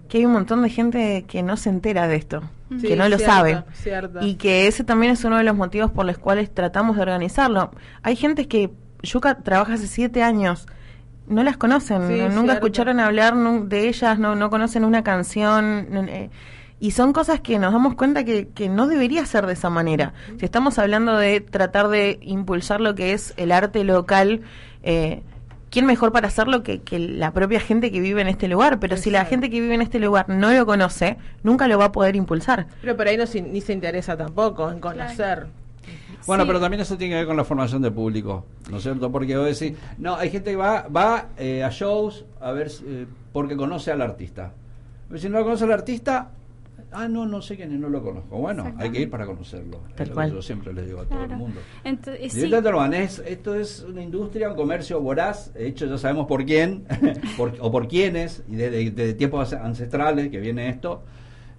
que 0.09 0.19
hay 0.19 0.27
un 0.27 0.33
montón 0.33 0.63
de 0.63 0.71
gente 0.71 1.25
que 1.29 1.43
no 1.43 1.57
se 1.57 1.69
entera 1.71 2.09
de 2.09 2.17
esto, 2.17 2.43
Sí, 2.81 2.89
que 2.89 2.97
no 2.97 3.09
lo 3.09 3.17
cierto, 3.19 3.35
sabe. 3.35 3.65
cierto. 3.75 4.19
Y 4.23 4.35
que 4.37 4.67
ese 4.67 4.85
también 4.85 5.13
es 5.13 5.25
uno 5.25 5.37
de 5.39 5.45
los 5.45 5.57
motivos 5.57 5.91
por 5.91 6.07
los 6.07 6.19
cuales 6.19 6.53
tratamos 6.53 6.97
de 6.97 7.03
organizarlo. 7.03 7.71
Hay 8.03 8.17
gente 8.17 8.49
que 8.49 8.71
Yuka 9.03 9.37
trabaja 9.43 9.75
hace 9.75 9.87
siete 9.87 10.23
años, 10.23 10.67
no 11.27 11.43
las 11.43 11.57
conocen, 11.57 12.07
Sí, 12.09 12.15
nunca 12.15 12.31
cierto. 12.33 12.53
escucharon 12.53 13.01
hablar 13.01 13.35
de 13.37 13.89
ellas, 13.89 14.19
no, 14.19 14.35
no 14.37 14.51
conocen 14.51 14.85
una 14.85 15.03
canción. 15.03 15.87
eh, 16.09 16.31
y 16.81 16.91
son 16.91 17.13
cosas 17.13 17.41
que 17.41 17.61
nos 17.61 17.73
damos 17.73 17.95
cuenta 17.95 18.25
que, 18.25 18.49
que 18.49 18.69
no 18.69 18.89
debería 18.89 19.25
ser 19.25 19.47
de 19.47 19.53
esa 19.53 19.71
manera. 19.71 20.15
Si 20.41 20.45
estamos 20.45 20.81
hablando 20.81 21.17
de 21.17 21.41
tratar 21.41 21.87
de 21.89 22.19
impulsar 22.23 22.81
lo 22.81 22.97
que 22.97 23.13
es 23.13 23.35
el 23.37 23.53
arte 23.53 23.85
local, 23.85 24.41
eh, 24.83 25.23
¿quién 25.73 25.87
mejor 25.87 26.13
para 26.13 26.29
hacerlo 26.29 26.63
que, 26.63 26.81
que 26.83 26.99
la 27.01 27.33
propia 27.33 27.59
gente 27.59 27.91
que 27.91 28.01
vive 28.01 28.21
en 28.21 28.29
este 28.29 28.47
lugar? 28.47 28.79
Pero 28.79 28.97
si 28.97 29.11
la 29.11 29.25
gente 29.25 29.51
que 29.51 29.61
vive 29.61 29.75
en 29.75 29.83
este 29.83 29.99
lugar 29.99 30.29
no 30.29 30.53
lo 30.53 30.65
conoce, 30.67 31.17
nunca 31.43 31.67
lo 31.67 31.79
va 31.79 31.87
a 31.87 31.93
poder 31.93 32.15
impulsar. 32.15 32.67
Pero 32.83 32.97
por 32.97 33.09
ahí 33.09 33.17
no 33.17 33.25
ni 33.51 33.61
se 33.61 33.73
interesa 33.73 34.17
tampoco 34.17 34.71
en 34.71 34.79
conocer. 34.79 35.47
Bueno, 36.27 36.45
Sí. 36.45 36.47
pero 36.47 36.61
también 36.61 36.81
eso 36.81 36.97
tiene 36.97 37.15
que 37.15 37.19
ver 37.19 37.27
con 37.27 37.37
la 37.37 37.43
formación 37.45 37.83
del 37.83 37.93
público, 37.93 38.47
¿no 38.71 38.77
es 38.77 38.83
cierto? 38.85 39.11
Porque 39.11 39.37
vos 39.37 39.59
decís, 39.59 39.77
no, 39.99 40.15
hay 40.15 40.31
gente 40.31 40.51
que 40.53 40.57
va, 40.57 40.87
va 40.87 41.27
eh, 41.37 41.65
a 41.65 41.71
shows 41.71 42.25
a 42.41 42.53
ver 42.53 42.71
eh, 42.87 43.07
porque 43.33 43.57
conoce 43.57 43.91
al 43.91 44.01
artista. 44.03 44.53
Pero 45.09 45.21
si 45.21 45.29
no 45.29 45.39
lo 45.39 45.45
conoce 45.45 45.65
al 45.65 45.73
artista, 45.73 46.31
ah, 46.93 47.09
no, 47.09 47.27
no 47.27 47.43
sé 47.43 47.57
quién 47.57 47.73
es, 47.73 47.79
no 47.81 47.89
lo 47.89 48.03
conozco. 48.03 48.37
Bueno, 48.39 48.73
hay 48.79 48.91
que 48.91 49.01
ir 49.03 49.11
para 49.11 49.27
conocerlo. 49.27 49.81
Tal 49.97 50.11
cual. 50.13 50.33
yo 50.33 50.43
siempre 50.43 50.73
les 50.73 50.87
digo 50.87 51.01
a 51.01 51.05
todo 51.07 51.25
el 51.25 51.37
mundo. 51.37 51.61
Ento- 51.85 52.13
eh, 52.19 52.29
sí. 52.31 52.41
Es- 53.05 53.19
esto 53.21 53.55
es 53.55 53.81
una 53.89 54.03
industria, 54.03 54.51
un 54.51 54.57
comercio 54.57 55.01
voraz, 55.01 55.53
hecho 55.57 55.87
ya 55.87 55.99
sabemos 55.99 56.27
por 56.27 56.45
quién, 56.45 56.85
por- 57.37 57.55
o 57.61 57.71
por 57.71 57.89
quiénes, 57.89 58.45
y 58.49 58.57
desde, 58.57 59.15
tiempos 59.15 59.53
ancestrales 59.53 60.31
que 60.31 60.39
viene 60.41 60.69
esto. 60.69 61.03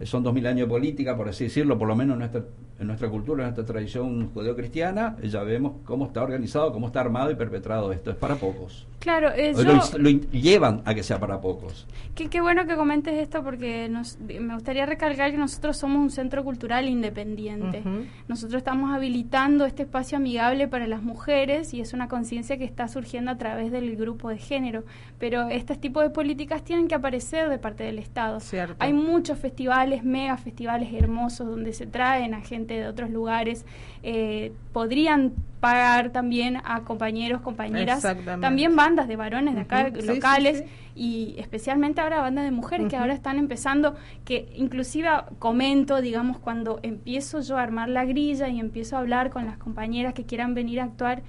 son 0.03 0.23
dos 0.23 0.33
mil 0.33 0.45
años 0.47 0.67
de 0.67 0.71
política, 0.71 1.15
por 1.15 1.29
así 1.29 1.45
decirlo, 1.45 1.77
por 1.77 1.87
lo 1.87 1.95
menos 1.95 2.13
en 2.15 2.19
nuestra, 2.19 2.43
en 2.79 2.87
nuestra 2.87 3.09
cultura, 3.09 3.43
en 3.43 3.53
nuestra 3.53 3.65
tradición 3.65 4.29
judeocristiana, 4.33 5.15
ya 5.23 5.43
vemos 5.43 5.73
cómo 5.85 6.05
está 6.07 6.23
organizado, 6.23 6.71
cómo 6.73 6.87
está 6.87 7.01
armado 7.01 7.31
y 7.31 7.35
perpetrado 7.35 7.91
esto. 7.91 8.09
Es 8.11 8.17
para 8.17 8.35
pocos. 8.35 8.87
Claro, 8.99 9.29
eh, 9.35 9.51
Lo, 9.53 9.63
yo- 9.63 9.97
lo 9.97 10.09
llevan 10.09 10.81
a 10.85 10.93
que 10.95 11.03
sea 11.03 11.19
para 11.19 11.41
pocos. 11.41 11.85
Qué, 12.15 12.29
qué 12.29 12.39
bueno 12.39 12.65
que 12.65 12.75
comentes 12.75 13.13
esto 13.15 13.43
porque 13.43 13.89
nos, 13.89 14.17
me 14.19 14.53
gustaría 14.53 14.85
recalcar 14.85 15.31
que 15.31 15.37
nosotros 15.37 15.75
somos 15.77 15.99
un 16.01 16.09
centro 16.09 16.43
cultural 16.43 16.87
independiente. 16.87 17.83
Nosotros 18.29 18.57
estamos 18.59 18.93
habilitando 18.95 19.65
este 19.65 19.83
espacio 19.83 20.17
amigable 20.17 20.67
para 20.69 20.87
las 20.87 21.03
mujeres 21.03 21.73
y 21.73 21.81
es 21.81 21.91
una 21.93 22.07
conciencia 22.07 22.57
que 22.57 22.63
está 22.63 22.87
surgiendo 22.87 23.29
a 23.31 23.37
través 23.37 23.71
del 23.73 23.95
grupo 23.97 24.29
de 24.29 24.37
género. 24.37 24.83
Pero 25.19 25.49
este 25.49 25.75
tipo 25.75 25.99
de 26.01 26.09
políticas 26.09 26.63
tienen 26.63 26.87
que 26.87 26.95
aparecer 26.95 27.49
de 27.49 27.57
parte 27.59 27.83
del 27.83 27.99
Estado. 27.99 28.39
Cierto. 28.39 28.75
Hay 28.79 28.93
muchos 28.93 29.37
festivales, 29.37 30.03
mega 30.05 30.37
festivales 30.37 30.93
hermosos 30.93 31.45
donde 31.47 31.73
se 31.73 31.87
traen 31.87 32.33
a 32.33 32.41
gente 32.41 32.62
de 32.67 32.87
otros 32.87 33.09
lugares. 33.09 33.65
Eh, 34.03 34.51
podrían 34.71 35.33
pagar 35.59 36.11
también 36.11 36.57
a 36.65 36.81
compañeros, 36.81 37.39
compañeras, 37.41 38.05
también 38.41 38.75
bandas 38.75 39.07
de 39.07 39.15
varones 39.15 39.55
de 39.55 39.61
acá 39.61 39.87
Ujú. 39.89 40.01
Sí, 40.01 40.07
locales 40.07 40.57
sí, 40.57 40.63
sí. 40.65 40.69
y 40.95 41.35
especialmente 41.39 42.01
ahora 42.01 42.19
bandas 42.19 42.43
de 42.43 42.51
mujeres 42.51 42.87
que 42.89 42.95
Ujú. 42.95 43.03
ahora 43.03 43.13
están 43.13 43.37
empezando, 43.37 43.95
que 44.25 44.51
inclusive 44.55 45.07
comento, 45.39 46.01
digamos, 46.01 46.37
cuando 46.37 46.79
empiezo 46.83 47.39
yo 47.39 47.57
a 47.57 47.61
armar 47.61 47.87
la 47.87 48.03
grilla 48.03 48.49
y 48.49 48.59
empiezo 48.59 48.97
a 48.97 48.99
hablar 48.99 49.29
con 49.29 49.45
las 49.45 49.57
compañeras 49.57 50.13
que 50.13 50.25
quieran 50.25 50.53
venir 50.53 50.81
a 50.81 50.83
actuar, 50.83 51.21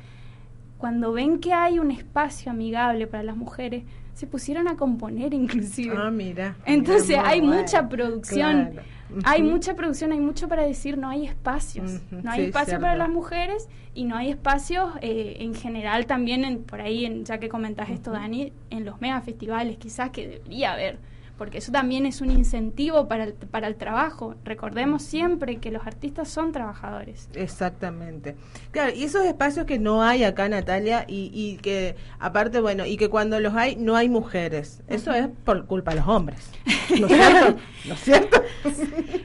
cuando 0.78 1.12
ven 1.12 1.38
que 1.38 1.52
hay 1.52 1.78
un 1.78 1.92
espacio 1.92 2.50
amigable 2.50 3.06
para 3.06 3.22
las 3.22 3.36
mujeres, 3.36 3.84
se 4.14 4.26
pusieron 4.26 4.68
a 4.68 4.76
componer 4.76 5.32
inclusive. 5.32 5.94
Ah, 5.96 6.10
mira. 6.10 6.56
Entonces 6.66 7.08
Mira, 7.10 7.28
hay 7.28 7.40
bueno. 7.40 7.62
mucha 7.62 7.88
producción. 7.88 8.70
Claro. 8.72 8.82
Hay 9.24 9.42
mucha 9.42 9.74
producción, 9.74 10.12
hay 10.12 10.20
mucho 10.20 10.48
para 10.48 10.62
decir, 10.62 10.98
no 10.98 11.08
hay 11.08 11.26
espacios. 11.26 12.00
No 12.10 12.30
hay 12.30 12.40
sí, 12.40 12.46
espacio 12.46 12.66
cierto. 12.66 12.82
para 12.82 12.96
las 12.96 13.08
mujeres 13.08 13.68
y 13.94 14.04
no 14.04 14.16
hay 14.16 14.30
espacios 14.30 14.90
eh, 15.00 15.36
en 15.40 15.54
general 15.54 16.06
también, 16.06 16.44
en, 16.44 16.64
por 16.64 16.80
ahí, 16.80 17.04
en, 17.04 17.24
ya 17.24 17.38
que 17.38 17.48
comentas 17.48 17.90
esto, 17.90 18.10
Dani, 18.10 18.52
en 18.70 18.84
los 18.84 19.00
mega 19.00 19.20
festivales 19.20 19.76
quizás 19.76 20.10
que 20.10 20.28
debería 20.28 20.72
haber, 20.72 20.98
porque 21.36 21.58
eso 21.58 21.72
también 21.72 22.06
es 22.06 22.20
un 22.20 22.30
incentivo 22.30 23.08
para 23.08 23.24
el, 23.24 23.32
para 23.34 23.66
el 23.66 23.76
trabajo. 23.76 24.34
Recordemos 24.44 25.02
siempre 25.02 25.56
que 25.56 25.70
los 25.70 25.86
artistas 25.86 26.28
son 26.28 26.52
trabajadores. 26.52 27.28
Exactamente. 27.34 28.36
Claro, 28.70 28.92
y 28.94 29.04
esos 29.04 29.24
espacios 29.24 29.66
que 29.66 29.78
no 29.78 30.02
hay 30.02 30.22
acá, 30.24 30.48
Natalia, 30.48 31.04
y, 31.08 31.30
y 31.34 31.56
que 31.58 31.96
aparte, 32.20 32.60
bueno, 32.60 32.86
y 32.86 32.96
que 32.96 33.08
cuando 33.08 33.40
los 33.40 33.54
hay, 33.54 33.76
no 33.76 33.96
hay 33.96 34.08
mujeres. 34.08 34.82
Eso 34.86 35.12
es 35.12 35.28
por 35.44 35.66
culpa 35.66 35.90
de 35.92 35.96
los 36.00 36.08
hombres. 36.08 36.50
¿No 37.00 37.06
es 37.06 37.12
cierto? 37.16 37.56
¿No 37.86 37.94
es 37.94 38.00
cierto? 38.00 38.42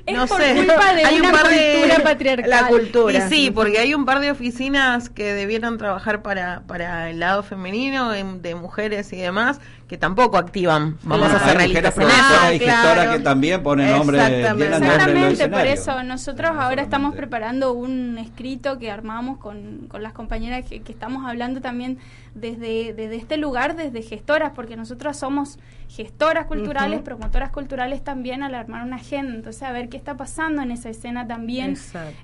Es 0.05 0.15
No 0.15 0.25
por 0.27 0.41
sé. 0.41 0.55
culpa 0.55 0.93
de 0.95 1.05
Hay 1.05 1.19
un 1.21 1.31
par 1.31 1.47
de- 1.47 1.77
cultura 1.81 2.03
patriarcal. 2.03 2.49
La 2.49 2.67
cultura. 2.67 3.17
Y 3.17 3.29
sí, 3.29 3.51
porque 3.51 3.77
hay 3.79 3.93
un 3.93 4.05
par 4.05 4.19
de 4.19 4.31
oficinas 4.31 5.09
que 5.09 5.33
debieran 5.33 5.77
trabajar 5.77 6.21
para, 6.21 6.61
para 6.67 7.09
el 7.09 7.19
lado 7.19 7.43
femenino, 7.43 8.13
em, 8.13 8.41
de 8.41 8.55
mujeres 8.55 9.13
y 9.13 9.17
demás, 9.17 9.59
que 9.89 9.97
tampoco 9.97 10.37
activan. 10.37 10.97
Vamos 11.01 11.29
Claro. 11.29 11.43
a 11.43 11.49
Hay 11.49 11.57
realistas 11.57 11.93
productoras 11.95 12.53
y 12.53 12.59
claro. 12.59 13.11
que 13.11 13.19
también 13.21 13.63
ponen 13.63 13.89
nombres, 13.89 14.21
Exactamente. 14.21 14.77
Exactamente, 14.77 15.49
por 15.49 15.65
eso 15.65 16.03
nosotros 16.03 16.53
No 16.53 16.61
ahora 16.61 16.83
estamos 16.83 17.15
preparando 17.15 17.73
un 17.73 18.19
escrito 18.19 18.77
que 18.77 18.91
armamos 18.91 19.39
con, 19.39 19.87
con 19.89 20.03
las 20.03 20.13
compañeras 20.13 20.63
que, 20.69 20.81
que 20.83 20.91
estamos 20.91 21.25
hablando 21.25 21.59
también 21.59 21.97
desde, 22.33 22.93
desde 22.93 23.15
este 23.15 23.37
lugar, 23.37 23.75
desde 23.75 24.01
gestoras, 24.01 24.51
porque 24.55 24.75
nosotros 24.75 25.17
somos 25.17 25.59
gestoras 25.87 26.45
culturales, 26.45 27.01
promotoras 27.01 27.49
culturales 27.49 28.03
también 28.03 28.43
al 28.43 28.53
armar 28.53 28.85
una 28.85 28.97
agenda, 28.97 29.33
entonces 29.33 29.63
a 29.63 29.71
ver 29.71 29.89
qué 29.89 29.97
está 29.97 30.15
pasando 30.15 30.61
en 30.61 30.71
esa 30.71 30.89
escena 30.89 31.27
también. 31.27 31.75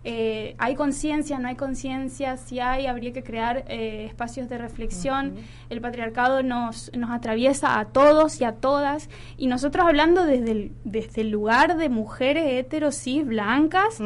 Eh, 0.03 0.55
hay 0.59 0.75
conciencia, 0.75 1.39
no 1.39 1.47
hay 1.47 1.55
conciencia, 1.55 2.37
si 2.37 2.59
hay, 2.59 2.85
habría 2.85 3.11
que 3.11 3.23
crear 3.23 3.65
eh, 3.67 4.05
espacios 4.05 4.49
de 4.49 4.59
reflexión. 4.59 5.35
El 5.69 5.81
patriarcado 5.81 6.43
nos, 6.43 6.91
nos 6.95 7.09
atraviesa 7.09 7.79
a 7.79 7.85
todos 7.85 8.39
y 8.39 8.43
a 8.43 8.53
todas, 8.53 9.09
y 9.37 9.47
nosotros 9.47 9.85
hablando 9.87 10.25
desde 10.25 10.51
el, 10.51 10.71
desde 10.83 11.21
el 11.21 11.31
lugar 11.31 11.77
de 11.77 11.89
mujeres 11.89 12.45
heteros, 12.47 12.95
cis, 12.95 13.25
blancas, 13.25 13.99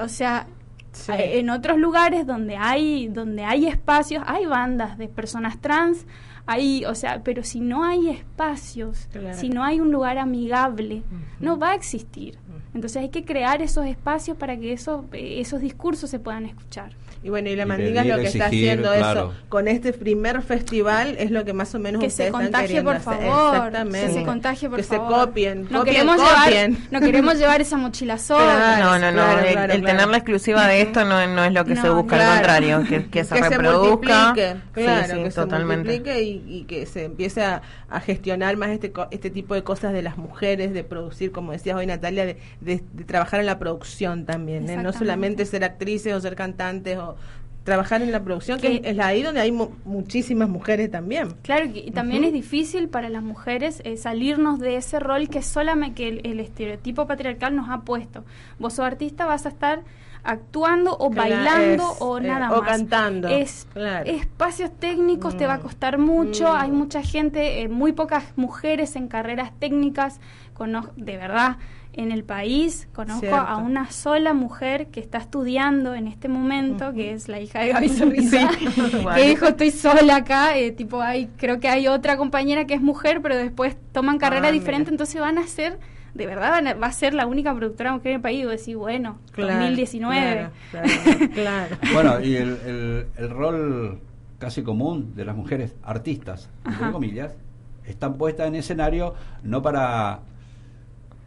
o 0.00 0.08
sea, 0.08 0.46
Sí. 0.92 1.12
en 1.16 1.48
otros 1.50 1.78
lugares 1.78 2.26
donde 2.26 2.56
hay, 2.56 3.08
donde 3.08 3.44
hay 3.44 3.66
espacios, 3.66 4.22
hay 4.26 4.44
bandas 4.46 4.98
de 4.98 5.08
personas 5.08 5.58
trans, 5.60 6.06
hay, 6.46 6.84
o 6.84 6.94
sea, 6.94 7.22
pero 7.22 7.42
si 7.44 7.60
no 7.60 7.84
hay 7.84 8.08
espacios, 8.10 9.08
Claro. 9.12 9.36
si 9.38 9.48
no 9.48 9.64
hay 9.64 9.80
un 9.80 9.90
lugar 9.90 10.18
amigable, 10.18 11.02
no 11.40 11.58
va 11.58 11.70
a 11.70 11.74
existir. 11.74 12.36
Entonces 12.74 13.02
hay 13.02 13.10
que 13.10 13.24
crear 13.24 13.60
esos 13.62 13.84
espacios 13.86 14.36
para 14.36 14.56
que 14.56 14.72
esos, 14.72 15.04
eh, 15.12 15.40
esos 15.40 15.60
discursos 15.60 16.08
se 16.10 16.18
puedan 16.18 16.46
escuchar. 16.46 16.90
Y 17.24 17.28
bueno, 17.28 17.50
y 17.50 17.54
la 17.54 17.66
Mandinga 17.66 18.00
es 18.02 18.08
lo 18.08 18.16
que 18.16 18.24
está 18.24 18.46
exigir, 18.46 18.70
haciendo 18.70 18.92
claro. 18.94 19.20
eso 19.20 19.32
con 19.48 19.68
este 19.68 19.92
primer 19.92 20.42
festival 20.42 21.14
es 21.20 21.30
lo 21.30 21.44
que 21.44 21.52
más 21.52 21.72
o 21.74 21.78
menos 21.78 22.00
Que 22.00 22.08
ustedes 22.08 22.30
se 22.32 22.36
están 22.36 22.42
contagie, 22.46 22.66
queriendo 22.66 22.90
por 22.90 22.96
hacer. 22.96 23.26
favor. 23.28 23.54
Exactamente. 23.56 24.06
Que 24.06 24.12
se 24.12 24.22
contagie, 24.24 24.68
por 24.70 24.78
que 24.78 24.82
favor. 24.82 25.08
se 25.20 25.26
copien, 25.26 25.62
No 25.70 25.78
copien, 25.78 25.94
queremos 25.94 26.16
copien. 26.16 26.72
llevar, 26.72 26.88
no 26.90 27.00
queremos 27.00 27.38
llevar 27.38 27.60
esa 27.60 27.76
mochila 27.76 28.18
sola. 28.18 28.44
Claro. 28.56 28.84
No, 28.84 28.98
no, 28.98 29.12
no. 29.12 29.22
Claro, 29.22 29.38
el 29.46 29.52
claro, 29.52 29.72
el 29.74 29.80
claro. 29.82 29.96
tener 29.98 30.08
la 30.10 30.16
exclusiva 30.16 30.66
de 30.66 30.80
esto 30.82 31.04
no, 31.04 31.26
no 31.28 31.44
es 31.44 31.52
lo 31.52 31.64
que 31.64 31.74
No, 31.74 31.82
se 31.82 31.90
busca, 31.90 32.16
Claro. 32.16 32.30
al 32.32 32.36
contrario, 32.38 32.84
que, 32.88 33.06
que 33.08 33.24
se 33.24 33.34
reproduzca. 33.36 34.24
multiplique, 34.26 34.60
claro, 34.72 35.06
sí, 35.06 35.12
sí, 35.18 35.22
que 35.22 35.30
se 35.30 35.40
totalmente. 35.40 35.88
multiplique 35.90 36.22
y, 36.24 36.42
y 36.48 36.64
que 36.64 36.86
se 36.86 37.04
empiece 37.04 37.42
a, 37.44 37.62
a 37.88 38.00
gestionar 38.00 38.56
más 38.56 38.70
este 38.70 38.92
este 39.12 39.30
tipo 39.30 39.54
de 39.54 39.62
cosas 39.62 39.92
de 39.92 40.02
las 40.02 40.16
mujeres, 40.18 40.72
de 40.72 40.82
producir, 40.82 41.30
como 41.30 41.52
decías 41.52 41.76
hoy 41.76 41.86
Natalia, 41.86 42.26
de, 42.26 42.36
de- 42.64 42.82
de 42.92 43.04
trabajar 43.04 43.40
en 43.40 43.46
la 43.46 43.58
producción 43.58 44.24
también, 44.26 44.68
¿eh? 44.70 44.76
no 44.76 44.92
solamente 44.92 45.44
ser 45.46 45.64
actrices 45.64 46.14
o 46.14 46.20
ser 46.20 46.34
cantantes 46.36 46.98
o 46.98 47.16
trabajar 47.64 48.02
en 48.02 48.10
la 48.10 48.22
producción, 48.24 48.58
que 48.60 48.80
Que- 48.80 48.90
es 48.90 48.98
ahí 48.98 49.22
donde 49.22 49.40
hay 49.40 49.52
mu- 49.52 49.68
muchísimas 49.84 50.48
mujeres 50.48 50.90
también. 50.90 51.28
Claro, 51.42 51.66
y 51.72 51.92
también 51.92 52.24
es 52.24 52.32
difícil 52.32 52.88
para 52.88 53.08
las 53.08 53.22
mujeres 53.22 53.80
eh, 53.84 53.96
salirnos 53.96 54.58
de 54.58 54.76
ese 54.76 54.98
rol 54.98 55.28
que 55.28 55.42
solamente 55.42 55.94
que 56.02 56.08
el, 56.08 56.20
el 56.26 56.40
estereotipo 56.40 57.06
patriarcal 57.06 57.54
nos 57.54 57.68
ha 57.70 57.82
puesto. 57.82 58.24
Vos 58.58 58.72
sos 58.74 58.84
artista, 58.84 59.26
vas 59.26 59.46
a 59.46 59.50
estar 59.50 59.82
actuando 60.24 60.92
o 60.96 61.10
Claro, 61.10 61.30
bailando 61.30 61.90
es, 61.92 61.96
o 62.00 62.18
eh, 62.18 62.22
nada 62.22 62.50
o 62.52 62.62
más. 62.62 62.70
cantando, 62.70 63.28
Es, 63.28 63.66
claro. 63.72 64.08
Espacios 64.10 64.70
técnicos 64.78 65.36
te 65.36 65.46
va 65.46 65.54
a 65.54 65.58
Mm. 65.58 65.62
costar 65.62 65.98
mucho, 65.98 66.44
Mm. 66.52 66.56
hay 66.56 66.70
mucha 66.70 67.02
gente, 67.02 67.60
eh, 67.62 67.68
muy 67.68 67.92
pocas 67.92 68.24
mujeres 68.36 68.94
en 68.96 69.08
carreras 69.08 69.52
técnicas, 69.58 70.20
conozco, 70.54 70.92
de 70.96 71.16
verdad. 71.16 71.56
En 71.94 72.10
el 72.10 72.24
país 72.24 72.88
conozco 72.94 73.20
Cierto. 73.20 73.36
a 73.36 73.58
una 73.58 73.90
sola 73.90 74.32
mujer 74.32 74.86
que 74.86 74.98
está 75.00 75.18
estudiando 75.18 75.94
en 75.94 76.06
este 76.08 76.26
momento, 76.28 76.94
que 76.94 77.12
es 77.12 77.28
la 77.28 77.38
hija 77.38 77.60
de 77.60 77.68
Gaby 77.72 77.88
Sorrisa, 77.90 78.48
que 79.14 79.28
dijo 79.28 79.46
estoy 79.46 79.70
sola 79.70 80.16
acá, 80.16 80.56
eh, 80.56 80.72
tipo 80.72 81.02
hay, 81.02 81.26
creo 81.36 81.60
que 81.60 81.68
hay 81.68 81.88
otra 81.88 82.16
compañera 82.16 82.64
que 82.66 82.72
es 82.72 82.80
mujer, 82.80 83.20
pero 83.20 83.36
después 83.36 83.76
toman 83.92 84.16
carrera 84.18 84.48
Ah, 84.48 84.52
diferente, 84.52 84.84
mira. 84.90 84.94
entonces 84.94 85.20
van 85.20 85.36
a 85.36 85.46
ser, 85.46 85.78
de 86.14 86.26
verdad 86.26 86.50
van 86.50 86.66
a- 86.68 86.74
va 86.74 86.86
a 86.86 86.92
ser 86.92 87.12
la 87.12 87.26
única 87.26 87.54
productora 87.54 87.92
mujer 87.92 88.12
en 88.12 88.16
el 88.16 88.22
país, 88.22 88.40
y 88.40 88.44
vos 88.46 88.56
decís, 88.56 88.74
bueno, 88.76 89.18
Claro, 89.32 89.52
2019. 89.52 90.48
Claro, 90.70 90.88
claro, 91.04 91.30
claro. 91.34 91.76
Bueno, 91.92 92.20
y 92.22 92.36
el, 92.36 92.48
el- 92.64 93.06
el 93.18 93.28
rol 93.30 94.00
casi 94.38 94.62
común 94.62 95.14
de 95.14 95.26
las 95.26 95.36
mujeres 95.36 95.76
artistas, 95.82 96.48
entre 96.64 96.84
Ajá. 96.84 96.92
comillas, 96.92 97.36
están 97.84 98.14
puestas 98.14 98.46
en 98.48 98.54
escenario 98.54 99.14
no 99.42 99.60
para 99.60 100.20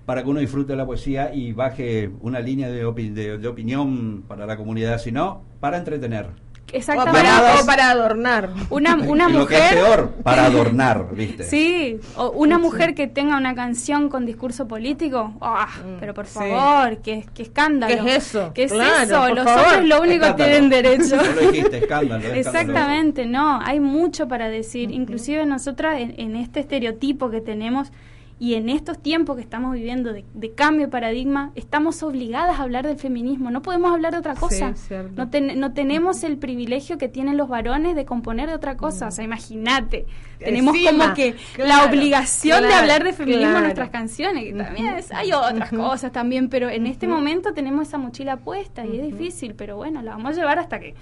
para 0.05 0.23
que 0.23 0.29
uno 0.29 0.39
disfrute 0.39 0.73
de 0.73 0.77
la 0.77 0.85
poesía 0.85 1.33
y 1.33 1.51
baje 1.53 2.09
una 2.21 2.39
línea 2.39 2.69
de, 2.69 2.85
opi- 2.85 3.11
de- 3.13 3.37
de 3.37 3.47
opinión 3.47 4.23
para 4.27 4.45
la 4.45 4.55
comunidad, 4.57 4.99
sino 4.99 5.41
para 5.59 5.77
entretener. 5.77 6.27
O 6.27 6.77
Exactamente. 6.77 7.21
para, 7.21 7.61
o 7.61 7.65
para 7.65 7.89
adornar. 7.91 8.49
Una, 8.71 8.95
una 8.95 9.29
y 9.29 9.33
lo 9.33 9.47
que 9.47 9.55
es 9.55 9.61
mujer... 9.61 9.75
peor, 9.85 10.09
para 10.23 10.45
adornar, 10.45 11.07
¿viste? 11.15 11.43
Sí, 11.55 11.99
o 12.17 12.31
una 12.31 12.57
mujer 12.59 12.95
que 12.95 13.07
tenga 13.07 13.37
una 13.37 13.53
canción 13.55 14.09
con 14.09 14.25
discurso 14.25 14.67
político, 14.67 15.33
¡ah! 15.41 15.67
Mm, 15.79 15.99
pero 15.99 16.13
por 16.13 16.25
sí. 16.25 16.39
favor, 16.39 16.97
qué, 16.97 17.23
qué 17.33 17.43
escándalo. 17.43 18.03
¿Qué 18.03 18.15
es 18.15 18.27
eso? 18.27 18.51
¿Qué 18.53 18.63
es 18.63 18.73
Claro, 18.73 19.03
eso? 19.03 19.35
Los 19.35 19.45
favor. 19.45 19.63
hombres 19.73 19.89
lo 19.89 20.01
único 20.01 20.35
que 20.35 20.43
Escándalo. 20.43 20.51
tienen 20.51 20.69
derecho. 20.69 21.15
Lo 21.15 21.51
dijiste, 21.51 21.77
escándalo. 21.77 22.27
Exactamente, 22.33 23.25
no, 23.25 23.59
hay 23.61 23.79
mucho 23.79 24.27
para 24.27 24.49
decir. 24.49 24.91
Inclusive 24.91 25.45
nosotras 25.45 25.99
en, 26.01 26.15
en 26.19 26.35
este 26.35 26.59
estereotipo 26.61 27.29
que 27.29 27.41
tenemos 27.41 27.91
y 28.37 28.55
en 28.55 28.67
estos 28.67 29.01
tiempos 29.01 29.37
que 29.37 29.41
estamos 29.41 29.73
viviendo 29.73 30.11
de, 30.11 30.25
de 30.33 30.53
cambio 30.53 30.87
de 30.87 30.91
paradigma, 30.91 31.51
estamos 31.55 32.03
obligadas 32.03 32.59
a 32.59 32.63
hablar 32.63 32.85
del 32.85 32.97
feminismo. 32.97 33.49
No 33.49 33.61
podemos 33.61 33.93
hablar 33.93 34.11
de 34.11 34.17
otra 34.19 34.35
cosa. 34.35 34.73
Sí, 34.75 34.93
no, 35.15 35.29
ten- 35.29 35.57
no 35.57 35.71
tenemos 35.73 36.21
el 36.25 36.37
privilegio 36.37 36.97
que 36.97 37.07
tienen 37.07 37.37
los 37.37 37.47
varones 37.47 37.95
de 37.95 38.03
componer 38.03 38.49
de 38.49 38.55
otra 38.55 38.75
cosa. 38.75 39.07
O 39.07 39.11
sea, 39.11 39.23
imagínate. 39.23 40.05
Tenemos 40.37 40.75
Encima, 40.75 41.03
como 41.05 41.13
que 41.15 41.35
la 41.57 41.63
claro, 41.65 41.89
obligación 41.89 42.61
de 42.63 42.73
hablar 42.73 43.05
de 43.05 43.13
feminismo 43.13 43.43
claro. 43.43 43.57
en 43.59 43.63
nuestras 43.63 43.89
canciones. 43.89 44.43
Que 44.43 44.53
también 44.53 44.87
es- 44.95 45.11
hay 45.13 45.31
otras 45.31 45.69
cosas 45.69 46.11
también, 46.11 46.49
pero 46.49 46.69
en 46.69 46.87
este 46.87 47.07
momento 47.07 47.53
tenemos 47.53 47.87
esa 47.87 47.97
mochila 47.97 48.35
puesta 48.35 48.85
y 48.85 48.99
es 48.99 49.03
difícil. 49.17 49.55
Pero 49.55 49.77
bueno, 49.77 50.01
la 50.01 50.11
vamos 50.11 50.33
a 50.33 50.39
llevar 50.41 50.59
hasta 50.59 50.77
que 50.81 50.93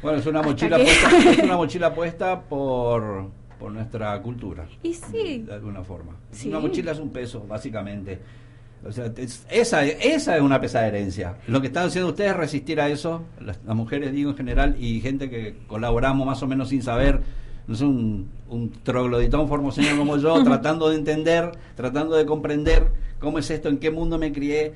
Bueno, 0.00 0.18
es 0.18 0.26
una 0.26 0.40
mochila 0.42 0.78
que- 0.78 0.84
puesta, 0.84 1.10
es 1.32 1.38
una 1.44 1.56
mochila 1.58 1.94
puesta 1.94 2.40
por, 2.40 3.30
por 3.62 3.70
nuestra 3.72 4.20
cultura. 4.20 4.66
Y 4.82 4.92
sí. 4.92 5.44
De 5.46 5.54
alguna 5.54 5.84
forma. 5.84 6.16
Sí. 6.32 6.48
Una 6.48 6.58
mochila 6.58 6.90
es 6.92 6.98
un 6.98 7.10
peso, 7.10 7.46
básicamente. 7.48 8.18
O 8.84 8.90
sea, 8.90 9.06
es- 9.16 9.46
esa, 9.48 9.84
esa 9.86 10.36
es 10.36 10.42
una 10.42 10.60
pesada 10.60 10.88
herencia. 10.88 11.36
Lo 11.46 11.60
que 11.60 11.68
están 11.68 11.86
haciendo 11.86 12.10
ustedes 12.10 12.32
es 12.32 12.36
resistir 12.36 12.80
a 12.80 12.88
eso, 12.88 13.22
las, 13.40 13.60
las 13.64 13.76
mujeres 13.76 14.10
digo 14.12 14.30
en 14.30 14.36
general, 14.36 14.76
y 14.80 15.00
gente 15.00 15.30
que 15.30 15.58
colaboramos 15.68 16.26
más 16.26 16.42
o 16.42 16.48
menos 16.48 16.70
sin 16.70 16.82
saber, 16.82 17.20
no 17.68 17.74
sé, 17.76 17.84
un, 17.84 18.28
un 18.48 18.70
trogloditón 18.82 19.46
formoseño 19.46 19.96
como 19.96 20.16
yo, 20.16 20.42
tratando 20.44 20.90
de 20.90 20.96
entender, 20.96 21.52
tratando 21.76 22.16
de 22.16 22.26
comprender 22.26 22.88
cómo 23.20 23.38
es 23.38 23.48
esto, 23.52 23.68
en 23.68 23.78
qué 23.78 23.92
mundo 23.92 24.18
me 24.18 24.32
crié, 24.32 24.72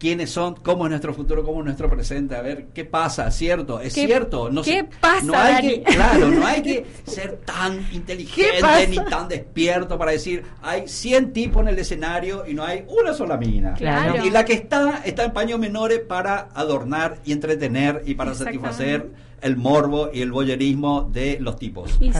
quiénes 0.00 0.30
son, 0.30 0.54
cómo 0.54 0.86
es 0.86 0.90
nuestro 0.90 1.12
futuro, 1.12 1.44
cómo 1.44 1.58
es 1.60 1.66
nuestro 1.66 1.90
presente, 1.90 2.34
a 2.34 2.40
ver 2.40 2.68
qué 2.74 2.86
pasa, 2.86 3.30
cierto, 3.30 3.78
es 3.80 3.94
¿Qué- 3.94 4.06
cierto, 4.06 4.50
no 4.50 4.62
qué 4.62 4.78
se- 4.78 4.84
pasa, 4.98 5.26
no 5.26 5.34
hay 5.34 5.52
Dani? 5.54 5.68
que, 5.68 5.82
claro, 5.82 6.28
no 6.28 6.46
hay 6.46 6.62
que 6.62 6.86
ser 7.06 7.36
tan 7.44 7.86
inteligente 7.92 8.88
ni 8.88 8.96
tan 9.04 9.28
despierto 9.28 9.98
para 9.98 10.12
decir, 10.12 10.42
hay 10.62 10.88
100 10.88 11.32
tipos 11.34 11.60
en 11.62 11.68
el 11.68 11.78
escenario 11.78 12.44
y 12.48 12.54
no 12.54 12.64
hay 12.64 12.84
una 12.88 13.12
sola 13.12 13.36
mina. 13.36 13.74
Claro. 13.74 14.24
Y 14.24 14.30
la 14.30 14.44
que 14.44 14.54
está, 14.54 15.02
está 15.04 15.24
en 15.24 15.32
paños 15.32 15.58
menores 15.60 16.00
para 16.00 16.48
adornar 16.54 17.18
y 17.26 17.32
entretener 17.32 18.02
y 18.06 18.14
para 18.14 18.34
satisfacer 18.34 19.10
el 19.42 19.56
morbo 19.56 20.10
y 20.12 20.22
el 20.22 20.32
boyerismo 20.32 21.08
de 21.12 21.38
los 21.40 21.56
tipos. 21.56 21.98
Y. 22.00 22.10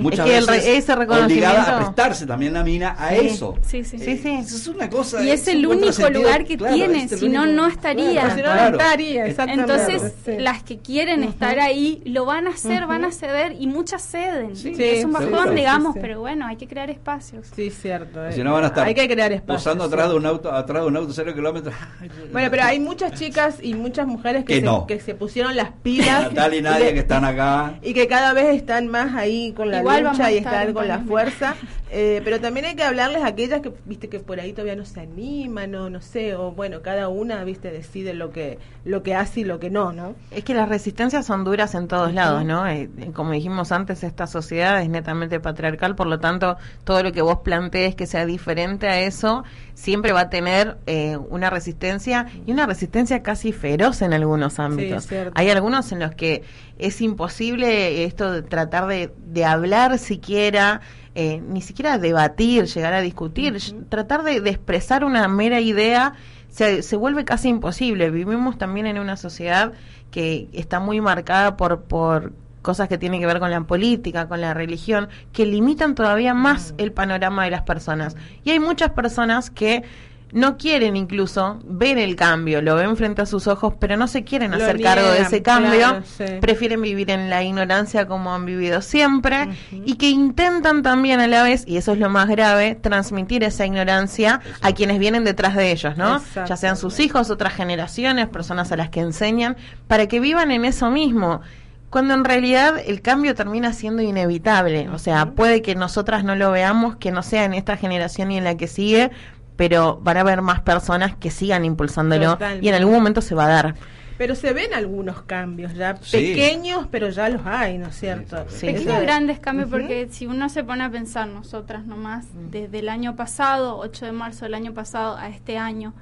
Muchas 0.00 0.26
Es 0.26 0.32
que 0.32 0.38
el 0.38 0.46
re- 0.48 0.52
veces 0.56 0.78
ese 0.78 0.96
reconocimiento- 0.96 1.24
obligada 1.48 1.76
a 1.76 1.78
prestarse 1.78 2.26
también 2.26 2.52
la 2.54 2.64
mina 2.64 2.90
a 2.98 3.10
Sí. 3.10 3.26
eso. 3.26 3.54
Sí, 3.62 3.84
sí. 3.84 3.98
Sí, 3.98 4.16
sí. 4.18 4.30
Eso 4.30 4.56
es 4.56 4.66
una 4.66 4.90
cosa. 4.90 5.22
Y 5.22 5.30
es 5.30 5.46
el 5.46 5.64
único 5.64 6.10
lugar 6.10 6.44
que 6.44 6.56
claro, 6.56 6.74
tiene, 6.74 7.04
el 7.04 7.08
si 7.08 7.28
no, 7.28 7.46
no 7.46 7.68
estaría. 7.68 8.34
Claro, 8.34 8.70
no, 8.72 8.78
estaría. 8.78 9.26
Entonces, 9.26 10.12
Sí. 10.24 10.32
las 10.38 10.64
que 10.64 10.78
quieren 10.78 11.22
estar 11.22 11.60
ahí 11.60 12.02
lo 12.04 12.24
van 12.24 12.48
a 12.48 12.50
hacer, 12.50 12.86
van 12.86 13.04
a 13.04 13.12
ceder 13.12 13.54
y 13.60 13.68
muchas 13.68 14.02
ceden. 14.02 14.56
Sí, 14.56 14.74
es 14.76 15.04
un 15.04 15.12
bajón, 15.12 15.50
sí, 15.50 15.54
digamos, 15.54 15.94
sí. 15.94 16.00
pero 16.02 16.18
bueno, 16.20 16.46
hay 16.46 16.56
que 16.56 16.66
crear 16.66 16.90
espacios. 16.90 17.46
Sí, 17.54 17.70
cierto. 17.70 18.26
eh. 18.26 18.32
Si 18.32 18.42
no 18.42 18.52
van 18.52 18.64
a 18.64 18.66
estar 18.68 18.86
Hay 18.86 18.94
que 18.94 19.06
crear 19.08 19.30
espacios. 19.32 19.62
posando 19.62 19.84
sí. 19.86 19.92
atrás 19.94 20.08
de 20.10 20.16
un 20.16 20.26
auto, 20.26 20.52
atrás 20.52 20.82
de 20.82 20.88
un 20.88 20.96
auto 20.96 21.12
cero 21.12 21.32
kilómetros. 21.34 21.74
Bueno, 22.32 22.50
pero 22.50 22.64
hay 22.64 22.80
muchas 22.80 23.12
chicas 23.18 23.58
y 23.62 23.74
muchas 23.74 24.06
mujeres 24.06 24.44
que, 24.44 24.54
Que 24.54 24.60
se, 24.60 24.66
no. 24.66 24.86
que 24.86 24.98
se 25.00 25.14
pusieron 25.14 25.54
las 25.56 25.70
pilas. 25.86 26.22
Natal 26.34 26.54
y 26.54 26.62
Nadia 26.62 26.92
que- 26.92 26.98
están 26.98 27.24
acá. 27.24 27.74
y 27.82 27.94
que 27.94 28.08
cada 28.08 28.32
vez 28.32 28.54
están 28.56 28.88
más 28.88 29.14
ahí 29.14 29.52
con 29.52 29.70
la 29.70 29.78
Igual 29.80 30.02
lucha 30.04 30.32
y 30.32 30.38
estar 30.38 30.54
están 30.54 30.74
con 30.74 30.88
la 30.88 30.98
fuerza 30.98 31.54
eh, 31.92 32.20
pero 32.24 32.40
también 32.40 32.66
hay 32.66 32.74
que 32.74 32.82
hablarles 32.82 33.22
a 33.22 33.28
aquellas 33.28 33.60
que 33.60 33.72
viste 33.84 34.08
que 34.08 34.18
por 34.18 34.40
ahí 34.40 34.52
todavía 34.52 34.74
no 34.74 34.84
se 34.84 35.00
animan 35.00 35.72
o 35.76 35.88
no 35.88 36.00
sé 36.00 36.34
o 36.34 36.50
bueno 36.50 36.82
cada 36.82 37.06
una 37.08 37.44
viste 37.44 37.70
decide 37.70 38.12
lo 38.12 38.32
que 38.32 38.58
lo 38.84 39.04
que 39.04 39.14
hace 39.14 39.40
y 39.40 39.44
lo 39.44 39.60
que 39.60 39.70
no 39.70 39.92
no 39.92 40.14
Es 40.32 40.42
que 40.42 40.52
las 40.54 40.68
resistencias 40.68 41.24
son 41.24 41.44
duras 41.44 41.76
en 41.76 41.86
todos 41.86 42.12
lados, 42.12 42.44
¿no? 42.44 42.66
Eh, 42.66 42.90
eh, 42.98 43.10
como 43.12 43.30
dijimos 43.32 43.70
antes, 43.70 44.02
esta 44.02 44.26
sociedad 44.26 44.82
es 44.82 44.88
netamente 44.88 45.38
patriarcal, 45.38 45.94
por 45.94 46.06
lo 46.08 46.18
tanto, 46.18 46.56
todo 46.84 47.02
lo 47.04 47.12
que 47.12 47.22
vos 47.22 47.38
plantees 47.44 47.94
que 47.94 48.06
sea 48.06 48.26
diferente 48.26 48.88
a 48.88 49.00
eso, 49.00 49.44
siempre 49.76 50.12
va 50.12 50.22
a 50.22 50.30
tener 50.30 50.78
eh, 50.86 51.18
una 51.28 51.50
resistencia 51.50 52.26
y 52.46 52.50
una 52.50 52.64
resistencia 52.64 53.22
casi 53.22 53.52
feroz 53.52 54.00
en 54.00 54.14
algunos 54.14 54.58
ámbitos. 54.58 55.06
cierto. 55.06 55.32
Hay 55.34 55.50
algunos 55.50 55.92
en 55.92 56.00
los 56.00 56.14
que 56.14 56.42
es 56.78 57.00
imposible 57.02 58.04
esto 58.04 58.32
de 58.32 58.42
tratar 58.42 58.86
de, 58.86 59.12
de 59.26 59.44
hablar 59.44 59.98
siquiera, 59.98 60.80
eh, 61.14 61.42
ni 61.46 61.60
siquiera 61.60 61.98
debatir, 61.98 62.64
llegar 62.64 62.94
a 62.94 63.02
discutir, 63.02 63.58
tratar 63.90 64.24
de, 64.24 64.40
de 64.40 64.50
expresar 64.50 65.04
una 65.04 65.28
mera 65.28 65.60
idea 65.60 66.14
se, 66.48 66.82
se 66.82 66.96
vuelve 66.96 67.26
casi 67.26 67.48
imposible. 67.48 68.10
Vivimos 68.10 68.56
también 68.56 68.86
en 68.86 68.98
una 68.98 69.18
sociedad 69.18 69.74
que 70.10 70.48
está 70.54 70.80
muy 70.80 71.02
marcada 71.02 71.58
por, 71.58 71.82
por 71.82 72.32
cosas 72.66 72.88
que 72.88 72.98
tienen 72.98 73.20
que 73.20 73.26
ver 73.26 73.38
con 73.38 73.52
la 73.52 73.60
política, 73.60 74.26
con 74.26 74.40
la 74.40 74.52
religión, 74.52 75.08
que 75.32 75.46
limitan 75.46 75.94
todavía 75.94 76.34
más 76.34 76.74
el 76.78 76.90
panorama 76.90 77.44
de 77.44 77.52
las 77.52 77.62
personas. 77.62 78.16
Y 78.42 78.50
hay 78.50 78.58
muchas 78.58 78.90
personas 78.90 79.50
que 79.50 79.84
no 80.32 80.56
quieren 80.56 80.96
incluso 80.96 81.60
ver 81.64 81.96
el 81.96 82.16
cambio, 82.16 82.60
lo 82.60 82.74
ven 82.74 82.96
frente 82.96 83.22
a 83.22 83.26
sus 83.26 83.46
ojos, 83.46 83.74
pero 83.78 83.96
no 83.96 84.08
se 84.08 84.24
quieren 84.24 84.50
Lo 84.50 84.56
hacer 84.56 84.82
cargo 84.82 85.08
de 85.12 85.20
ese 85.20 85.42
cambio, 85.42 85.78
claro, 85.78 86.02
sí. 86.04 86.24
prefieren 86.40 86.82
vivir 86.82 87.12
en 87.12 87.30
la 87.30 87.44
ignorancia 87.44 88.08
como 88.08 88.34
han 88.34 88.44
vivido 88.44 88.82
siempre 88.82 89.48
y 89.70 89.94
que 89.94 90.10
intentan 90.10 90.82
también 90.82 91.20
a 91.20 91.28
la 91.28 91.44
vez, 91.44 91.62
y 91.68 91.76
eso 91.76 91.92
es 91.92 92.00
lo 92.00 92.10
más 92.10 92.26
grave, 92.28 92.74
transmitir 92.74 93.44
esa 93.44 93.64
ignorancia 93.64 94.40
a 94.60 94.72
quienes 94.72 94.98
vienen 94.98 95.22
detrás 95.22 95.54
de 95.54 95.70
ellos, 95.70 95.96
¿no? 95.96 96.20
Ya 96.34 96.56
sean 96.56 96.76
sus 96.76 96.98
hijos, 96.98 97.30
otras 97.30 97.54
generaciones, 97.54 98.26
personas 98.26 98.72
a 98.72 98.76
las 98.76 98.90
que 98.90 99.00
enseñan, 99.00 99.56
para 99.86 100.08
que 100.08 100.18
vivan 100.18 100.50
en 100.50 100.64
eso 100.64 100.90
mismo. 100.90 101.42
Cuando 101.90 102.14
en 102.14 102.24
realidad 102.24 102.74
el 102.84 103.00
cambio 103.00 103.34
termina 103.34 103.72
siendo 103.72 104.02
inevitable. 104.02 104.88
O 104.90 104.98
sea, 104.98 105.30
puede 105.30 105.62
que 105.62 105.74
nosotras 105.74 106.24
no 106.24 106.34
lo 106.34 106.50
veamos, 106.50 106.96
que 106.96 107.10
no 107.12 107.22
sea 107.22 107.44
en 107.44 107.54
esta 107.54 107.76
generación 107.76 108.32
y 108.32 108.38
en 108.38 108.44
la 108.44 108.56
que 108.56 108.66
sigue, 108.66 109.10
pero 109.56 109.98
van 110.02 110.16
a 110.16 110.20
haber 110.20 110.42
más 110.42 110.60
personas 110.60 111.16
que 111.16 111.30
sigan 111.30 111.64
impulsándolo 111.64 112.32
Totalmente. 112.32 112.66
y 112.66 112.68
en 112.68 112.74
algún 112.74 112.94
momento 112.94 113.20
se 113.22 113.34
va 113.34 113.46
a 113.46 113.48
dar. 113.48 113.74
pero 114.18 114.34
se 114.34 114.52
ven 114.54 114.72
algunos 114.74 115.22
cambios 115.22 115.74
ya 115.74 115.96
Sí. 116.00 116.16
pequeños 116.16 116.86
pero 116.90 117.10
ya 117.10 117.28
los 117.28 117.44
hay 117.46 117.76
no 117.76 117.88
es 117.88 117.96
cierto 117.96 118.46
Sí, 118.48 118.60
sí. 118.60 118.66
Pequeños 118.68 119.00
grandes 119.02 119.38
cambios, 119.40 119.68
porque 119.70 120.08
si 120.10 120.26
uno 120.26 120.48
se 120.48 120.64
pone 120.64 120.84
a 120.84 120.90
pensar, 120.90 121.28
nosotras 121.28 121.84
nomás, 121.84 122.26
desde 122.50 122.78
el 122.78 122.88
año 122.88 123.14
pasado, 123.14 123.76
8 123.78 124.06
de 124.06 124.12
marzo 124.12 124.46
del 124.46 124.54
año 124.54 124.72
pasado 124.74 125.16
a 125.18 125.28
este 125.28 125.58
año, 125.58 125.92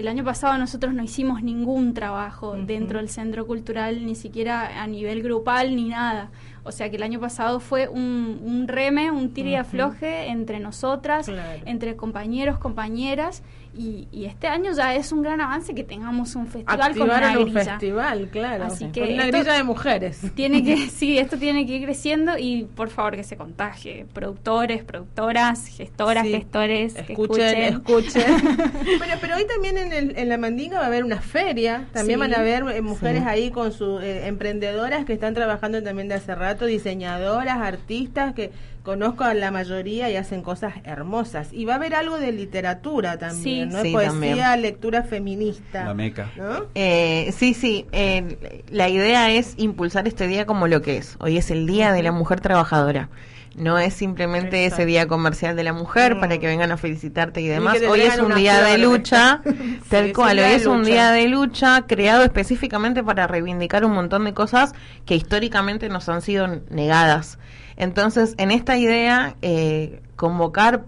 el 0.00 0.08
año 0.08 0.24
pasado 0.24 0.56
nosotros 0.58 0.92
no 0.94 1.02
hicimos 1.02 1.42
ningún 1.42 1.94
trabajo 1.94 2.54
dentro 2.56 2.98
del 2.98 3.08
centro 3.08 3.46
cultural, 3.46 4.04
ni 4.04 4.14
siquiera 4.14 4.82
a 4.82 4.86
nivel 4.86 5.22
grupal, 5.22 5.76
ni 5.76 5.88
nada. 5.88 6.30
O 6.62 6.72
sea 6.72 6.90
que 6.90 6.96
el 6.96 7.02
año 7.02 7.20
pasado 7.20 7.60
fue 7.60 7.88
un, 7.88 8.40
un 8.42 8.68
reme, 8.68 9.10
un 9.10 9.32
y 9.34 9.54
afloje 9.54 10.28
entre 10.28 10.60
nosotras, 10.60 11.26
Claro. 11.26 11.62
entre 11.64 11.96
compañeros, 11.96 12.58
compañeras, 12.58 13.42
y, 13.76 14.08
y 14.10 14.24
este 14.24 14.48
año 14.48 14.72
ya 14.72 14.94
es 14.94 15.12
un 15.12 15.22
gran 15.22 15.40
avance 15.40 15.74
que 15.74 15.84
tengamos 15.84 16.34
un 16.34 16.46
festival 16.48 16.78
con 16.94 17.02
una 17.02 17.16
activaron 17.16 17.36
un 17.38 17.44
grilla. 17.44 17.64
festival 17.64 18.28
claro 18.30 18.64
Así 18.64 18.84
con 18.84 18.92
que 18.92 19.02
una 19.14 19.26
grilla 19.26 19.52
de 19.52 19.62
mujeres 19.62 20.20
Tiene 20.34 20.64
que, 20.64 20.76
sí, 20.90 21.18
esto 21.18 21.36
tiene 21.38 21.64
que 21.66 21.76
ir 21.76 21.84
creciendo 21.84 22.36
y 22.38 22.64
por 22.64 22.90
favor 22.90 23.14
que 23.16 23.22
se 23.24 23.36
contagie. 23.36 24.06
Productores, 24.12 24.82
productoras, 24.84 25.66
gestoras, 25.66 26.24
Sí. 26.26 26.32
gestores, 26.32 26.94
que 26.94 27.12
Escuchen, 27.12 27.56
escuchen. 27.62 28.22
escuchen. 28.22 28.58
bueno, 28.98 29.14
pero 29.20 29.36
hoy 29.36 29.46
también 29.46 29.78
en, 29.78 29.92
el- 29.92 30.18
en 30.18 30.28
la 30.28 30.36
Mandinga 30.38 30.78
va 30.78 30.84
a 30.84 30.86
haber 30.88 31.04
una 31.04 31.20
feria. 31.20 31.86
También 31.92 32.18
Sí. 32.18 32.20
van 32.20 32.34
a 32.34 32.38
haber 32.40 32.64
eh, 32.76 32.82
mujeres 32.82 33.22
Sí. 33.22 33.28
ahí 33.28 33.50
con 33.50 33.72
sus 33.72 34.02
eh, 34.02 34.26
emprendedoras 34.26 35.04
que 35.04 35.12
están 35.12 35.34
trabajando 35.34 35.82
también 35.82 36.08
de 36.08 36.14
hace 36.16 36.34
rato, 36.34 36.66
diseñadoras, 36.66 37.58
artistas 37.58 38.34
que 38.34 38.50
conozco 38.82 39.24
a 39.24 39.34
la 39.34 39.50
mayoría 39.50 40.10
y 40.10 40.16
hacen 40.16 40.42
cosas 40.42 40.74
hermosas. 40.84 41.48
Y 41.52 41.64
va 41.64 41.74
a 41.74 41.76
haber 41.76 41.94
algo 41.94 42.18
de 42.18 42.32
literatura 42.32 43.18
también, 43.18 43.70
Sí. 43.70 43.76
¿no? 43.76 43.82
Sí, 43.82 43.92
Poesía, 43.92 44.10
también. 44.10 44.62
lectura 44.62 45.02
feminista. 45.02 45.84
La 45.84 45.94
meca. 45.94 46.30
¿no? 46.36 46.66
Eh, 46.74 47.32
sí, 47.36 47.54
sí. 47.54 47.86
eh, 47.92 48.62
la 48.70 48.88
idea 48.88 49.30
es 49.30 49.54
impulsar 49.56 50.08
este 50.08 50.26
día 50.26 50.46
como 50.46 50.66
lo 50.68 50.82
que 50.82 50.96
es. 50.96 51.16
Hoy 51.20 51.36
es 51.36 51.50
el 51.50 51.66
Día 51.66 51.92
de 51.92 52.02
la 52.02 52.12
Mujer 52.12 52.40
Trabajadora. 52.40 53.08
No 53.60 53.78
es 53.78 53.92
simplemente 53.94 54.64
Exacto. 54.64 54.82
ese 54.82 54.86
día 54.86 55.06
comercial 55.06 55.54
de 55.54 55.64
la 55.64 55.72
mujer 55.72 56.16
Mm. 56.16 56.20
para 56.20 56.38
que 56.38 56.46
vengan 56.46 56.72
a 56.72 56.76
felicitarte 56.78 57.40
y 57.42 57.46
demás. 57.46 57.76
Hoy 57.88 58.00
es 58.00 58.18
un 58.18 58.34
día 58.34 58.62
de 58.62 58.78
lucha, 58.78 59.42
tal 59.90 60.12
cual. 60.14 60.38
Hoy 60.38 60.44
es 60.46 60.66
un 60.66 60.82
día 60.82 61.10
de 61.12 61.28
lucha 61.28 61.84
creado 61.86 62.22
específicamente 62.24 63.04
para 63.04 63.26
reivindicar 63.26 63.84
un 63.84 63.92
montón 63.92 64.24
de 64.24 64.32
cosas 64.34 64.72
que 65.04 65.14
históricamente 65.14 65.88
nos 65.90 66.08
han 66.08 66.22
sido 66.22 66.46
negadas. 66.70 67.38
Entonces, 67.76 68.34
en 68.38 68.50
esta 68.50 68.76
idea, 68.78 69.36
eh, 69.42 70.00
convocar 70.16 70.84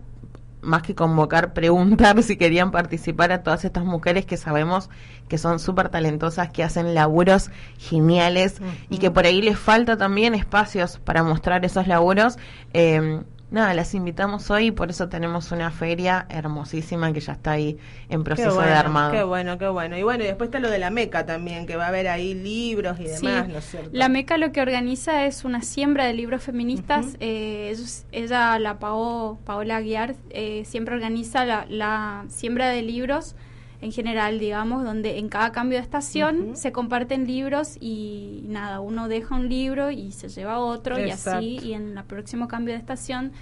más 0.63 0.83
que 0.83 0.95
convocar, 0.95 1.53
preguntar 1.55 2.23
si 2.23 2.37
querían 2.37 2.71
participar 2.71 3.33
a 3.33 3.43
todas 3.43 3.65
estas 3.65 3.85
mujeres 3.85 4.25
que 4.25 4.37
sabemos 4.37 4.89
que 5.29 5.39
son 5.39 5.59
súper 5.59 5.89
talentosas, 5.89 6.51
que 6.51 6.63
hacen 6.63 6.95
laburos 6.95 7.51
geniales 7.79 8.61
y 8.91 8.99
que 8.99 9.11
por 9.11 9.27
ahí 9.27 9.43
les 9.43 9.59
falta 9.59 9.97
también 9.97 10.35
espacios 10.35 10.99
para 10.99 11.23
mostrar 11.23 11.65
esos 11.65 11.87
laburos. 11.87 12.39
Eh, 12.75 13.23
nada, 13.53 13.75
las 13.75 13.95
invitamos 13.95 14.51
hoy 14.51 14.67
y 14.67 14.71
por 14.73 14.91
eso 14.91 15.09
tenemos 15.09 15.53
una 15.53 15.71
feria 15.71 16.27
hermosísima 16.29 17.13
que 17.13 17.21
ya 17.21 17.35
está 17.35 17.53
ahí 17.53 17.79
en 18.09 18.25
proceso 18.25 18.55
bueno, 18.55 18.71
de 18.71 18.77
armado. 18.77 19.13
qué 19.13 19.23
bueno, 19.23 19.59
qué 19.59 19.69
bueno. 19.69 19.97
Y 19.97 20.03
bueno, 20.03 20.25
y 20.25 20.27
después 20.27 20.49
está 20.49 20.59
lo 20.59 20.71
de 20.71 20.79
la 20.79 20.91
meca 20.91 21.27
también, 21.27 21.67
que 21.67 21.77
va 21.77 21.85
a 21.85 21.89
haber 21.89 22.09
ahí 22.09 22.35
libros 22.35 22.99
y 22.99 23.07
Sí. 23.09 23.27
demás, 23.27 23.49
¿no 23.49 23.59
es 23.59 23.65
cierto? 23.65 23.91
La 23.93 24.09
MECA 24.09 24.39
lo 24.39 24.51
que 24.53 24.61
organiza 24.63 25.27
es 25.27 25.45
una 25.45 25.63
siembra 25.63 26.07
de 26.07 26.15
libros 26.15 26.43
feministas. 26.43 27.17
Eh, 27.21 27.69
ellos- 27.73 28.05
ella, 28.11 28.59
la 28.59 28.79
Pao, 28.79 29.39
Paola 29.45 29.77
Aguiar, 29.77 30.15
eh, 30.31 30.65
siempre 30.65 30.95
organiza 30.95 31.45
la, 31.45 31.67
la 31.69 32.25
siembra 32.29 32.69
de 32.71 32.83
libros 32.83 33.37
en 33.83 33.91
general, 33.91 34.39
digamos, 34.39 34.85
donde 34.85 35.19
en 35.19 35.29
cada 35.29 35.51
cambio 35.51 35.79
de 35.79 35.83
estación 35.83 36.57
se 36.57 36.71
comparten 36.71 37.27
libros 37.27 37.77
y 37.81 38.45
nada, 38.47 38.81
uno 38.81 39.09
deja 39.09 39.35
un 39.35 39.49
libro 39.49 39.91
y 39.91 40.13
se 40.13 40.29
lleva 40.29 40.61
otro 40.61 41.05
y 41.05 41.11
así, 41.11 41.59
y 41.61 41.75
en 41.75 41.99
el 41.99 42.05
próximo 42.05 42.47
cambio 42.47 42.75
de 42.75 42.79
estación 42.79 43.33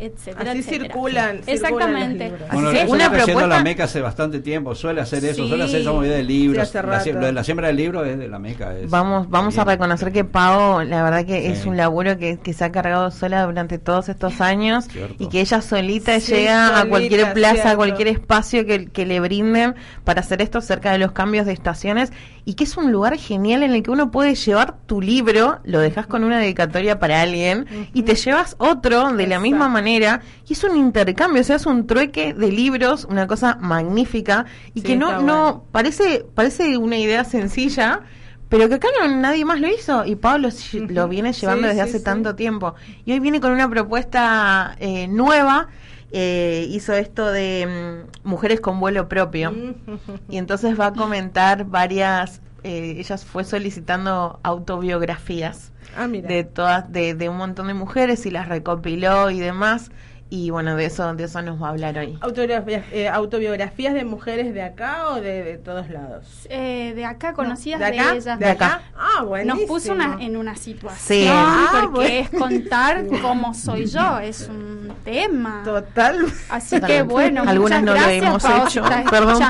etcétera, 0.00 0.50
Así 0.52 0.60
etcétera. 0.60 0.84
circulan. 0.84 1.36
circulan 1.42 1.54
Exactamente. 1.54 2.24
los 2.24 2.32
libros. 2.32 2.48
Así 2.50 2.54
Bueno, 2.62 2.70
eso 2.70 2.92
una 2.92 3.04
está 3.04 3.16
propuesta- 3.16 3.46
la 3.46 3.62
Meca 3.62 3.84
hace 3.84 4.00
bastante 4.00 4.38
tiempo, 4.40 4.74
suele 4.74 5.00
hacer 5.00 5.24
eso, 5.24 5.42
Sí. 5.42 5.48
suele 5.48 5.64
hacer 5.64 5.80
esa 5.82 5.92
movida 5.92 6.14
de 6.14 6.22
libros. 6.22 6.56
Sí, 6.68 6.78
hace 6.78 7.12
La 7.12 7.20
lo 7.20 7.26
de 7.26 7.32
la 7.32 7.44
siembra 7.44 7.66
del 7.68 7.76
libro 7.76 8.04
es 8.04 8.18
de 8.18 8.28
la 8.28 8.38
Meca. 8.38 8.76
es- 8.76 8.90
Vamos, 8.90 9.28
vamos 9.30 9.58
a 9.58 9.64
reconocer 9.64 10.12
que 10.12 10.24
Pau, 10.24 10.82
la 10.82 11.02
verdad 11.02 11.24
que 11.24 11.48
es 11.52 11.66
un 11.66 11.76
laburo 11.76 12.16
que, 12.18 12.38
que 12.38 12.52
se 12.52 12.64
ha 12.64 12.72
cargado 12.72 13.10
sola 13.10 13.44
durante 13.44 13.78
todos 13.78 14.08
estos 14.08 14.40
años 14.40 14.84
Cierto. 14.90 15.14
y 15.22 15.28
que 15.28 15.40
ella 15.40 15.60
solita 15.60 16.18
Sí, 16.20 16.32
llega 16.34 16.80
a 16.80 16.84
cualquier 16.86 17.32
plaza, 17.32 17.54
cierto. 17.54 17.70
a 17.70 17.76
cualquier 17.76 18.08
espacio 18.08 18.64
que, 18.66 18.86
que 18.86 19.06
le 19.06 19.20
brinden 19.20 19.74
para 20.04 20.20
hacer 20.20 20.40
esto 20.42 20.60
cerca 20.60 20.92
de 20.92 20.98
los 20.98 21.12
cambios 21.12 21.46
de 21.46 21.52
estaciones 21.52 22.12
y 22.44 22.54
que 22.54 22.64
es 22.64 22.76
un 22.76 22.90
lugar 22.90 23.16
genial 23.18 23.62
en 23.62 23.72
el 23.72 23.82
que 23.82 23.90
uno 23.90 24.10
puede 24.10 24.34
llevar 24.34 24.76
tu 24.86 25.00
libro, 25.00 25.60
lo 25.64 25.78
dejas 25.78 26.06
con 26.06 26.24
una 26.24 26.38
dedicatoria 26.38 26.98
para 26.98 27.20
alguien 27.20 27.66
y 27.92 28.02
te 28.02 28.14
llevas 28.14 28.56
otro 28.58 29.12
de 29.12 29.26
la 29.26 29.38
misma 29.38 29.66
Exacto. 29.66 29.70
Manera 29.90 30.20
y 30.48 30.52
es 30.52 30.64
un 30.64 30.76
intercambio, 30.76 31.40
o 31.40 31.44
sea, 31.44 31.56
es 31.56 31.66
un 31.66 31.86
trueque 31.86 32.34
de 32.34 32.50
libros, 32.52 33.04
una 33.10 33.26
cosa 33.26 33.56
magnífica 33.60 34.44
y 34.74 34.80
Sí, 34.80 34.86
que 34.86 34.96
no, 34.96 35.12
no 35.12 35.16
bueno. 35.22 35.64
parece, 35.72 36.24
parece 36.34 36.76
una 36.76 36.96
idea 36.96 37.24
sencilla, 37.24 38.00
pero 38.48 38.68
que 38.68 38.74
acá 38.76 38.88
no, 39.00 39.16
nadie 39.16 39.44
más 39.44 39.60
lo 39.60 39.68
hizo 39.68 40.04
y 40.04 40.16
Pablo 40.16 40.48
lo 40.88 41.08
viene 41.08 41.32
llevando 41.32 41.62
Sí, 41.62 41.68
desde 41.68 41.82
sí, 41.82 41.88
hace 41.88 41.98
sí. 41.98 42.04
tanto 42.04 42.34
tiempo. 42.34 42.74
Y 43.04 43.12
hoy 43.12 43.20
viene 43.20 43.40
con 43.40 43.52
una 43.52 43.68
propuesta 43.68 44.76
eh, 44.80 45.06
nueva, 45.08 45.68
eh, 46.12 46.66
hizo 46.70 46.92
esto 46.92 47.30
de 47.30 48.04
mm, 48.24 48.28
mujeres 48.28 48.60
con 48.60 48.80
vuelo 48.80 49.08
propio 49.08 49.52
Mm. 49.52 49.74
y 50.28 50.36
entonces 50.38 50.78
va 50.78 50.86
a 50.86 50.92
comentar 50.92 51.64
varias, 51.66 52.40
eh, 52.64 52.96
ella 52.98 53.18
fue 53.18 53.44
solicitando 53.44 54.40
autobiografías 54.42 55.72
Ah, 55.96 56.06
de 56.06 56.44
todas, 56.44 56.92
de, 56.92 57.14
de 57.14 57.28
un 57.28 57.36
montón 57.36 57.66
de 57.66 57.74
mujeres 57.74 58.24
y 58.26 58.30
las 58.30 58.48
recopiló 58.48 59.30
y 59.30 59.40
demás. 59.40 59.90
Y 60.32 60.50
bueno, 60.50 60.76
de 60.76 60.84
eso, 60.84 61.12
de 61.14 61.24
eso 61.24 61.42
nos 61.42 61.60
va 61.60 61.66
a 61.66 61.70
hablar 61.70 61.98
hoy. 61.98 62.16
Autobiografías, 62.20 62.84
eh, 62.92 63.08
autobiografías 63.08 63.94
de 63.94 64.04
mujeres 64.04 64.54
de 64.54 64.62
acá 64.62 65.08
o 65.08 65.16
de, 65.20 65.42
de 65.42 65.58
todos 65.58 65.90
lados. 65.90 66.24
Eh, 66.48 66.92
de 66.94 67.04
acá, 67.04 67.32
conocidas 67.32 67.80
¿De 67.80 67.90
de, 67.90 67.98
acá? 67.98 68.14
ella. 68.14 68.36
¿De 68.36 68.46
acá? 68.48 68.82
Ah, 68.96 69.24
bueno. 69.24 69.56
Nos 69.56 69.64
puso 69.64 69.90
una, 69.92 70.18
en 70.20 70.36
una 70.36 70.54
situación 70.54 71.00
Sí. 71.00 71.26
Ah, 71.28 71.68
porque 71.72 71.88
bueno. 71.90 72.10
es 72.10 72.30
contar 72.30 73.06
cómo 73.22 73.54
soy 73.54 73.86
yo, 73.86 74.20
es 74.20 74.48
un 74.48 74.92
tema. 75.04 75.62
Total. 75.64 76.24
Así 76.48 76.80
que 76.80 77.02
bueno, 77.02 77.42
Algunas 77.44 77.82
no 77.82 77.94
lo 77.94 78.00
hemos 78.08 78.44
hecho. 78.44 78.84
Perdón. 79.10 79.42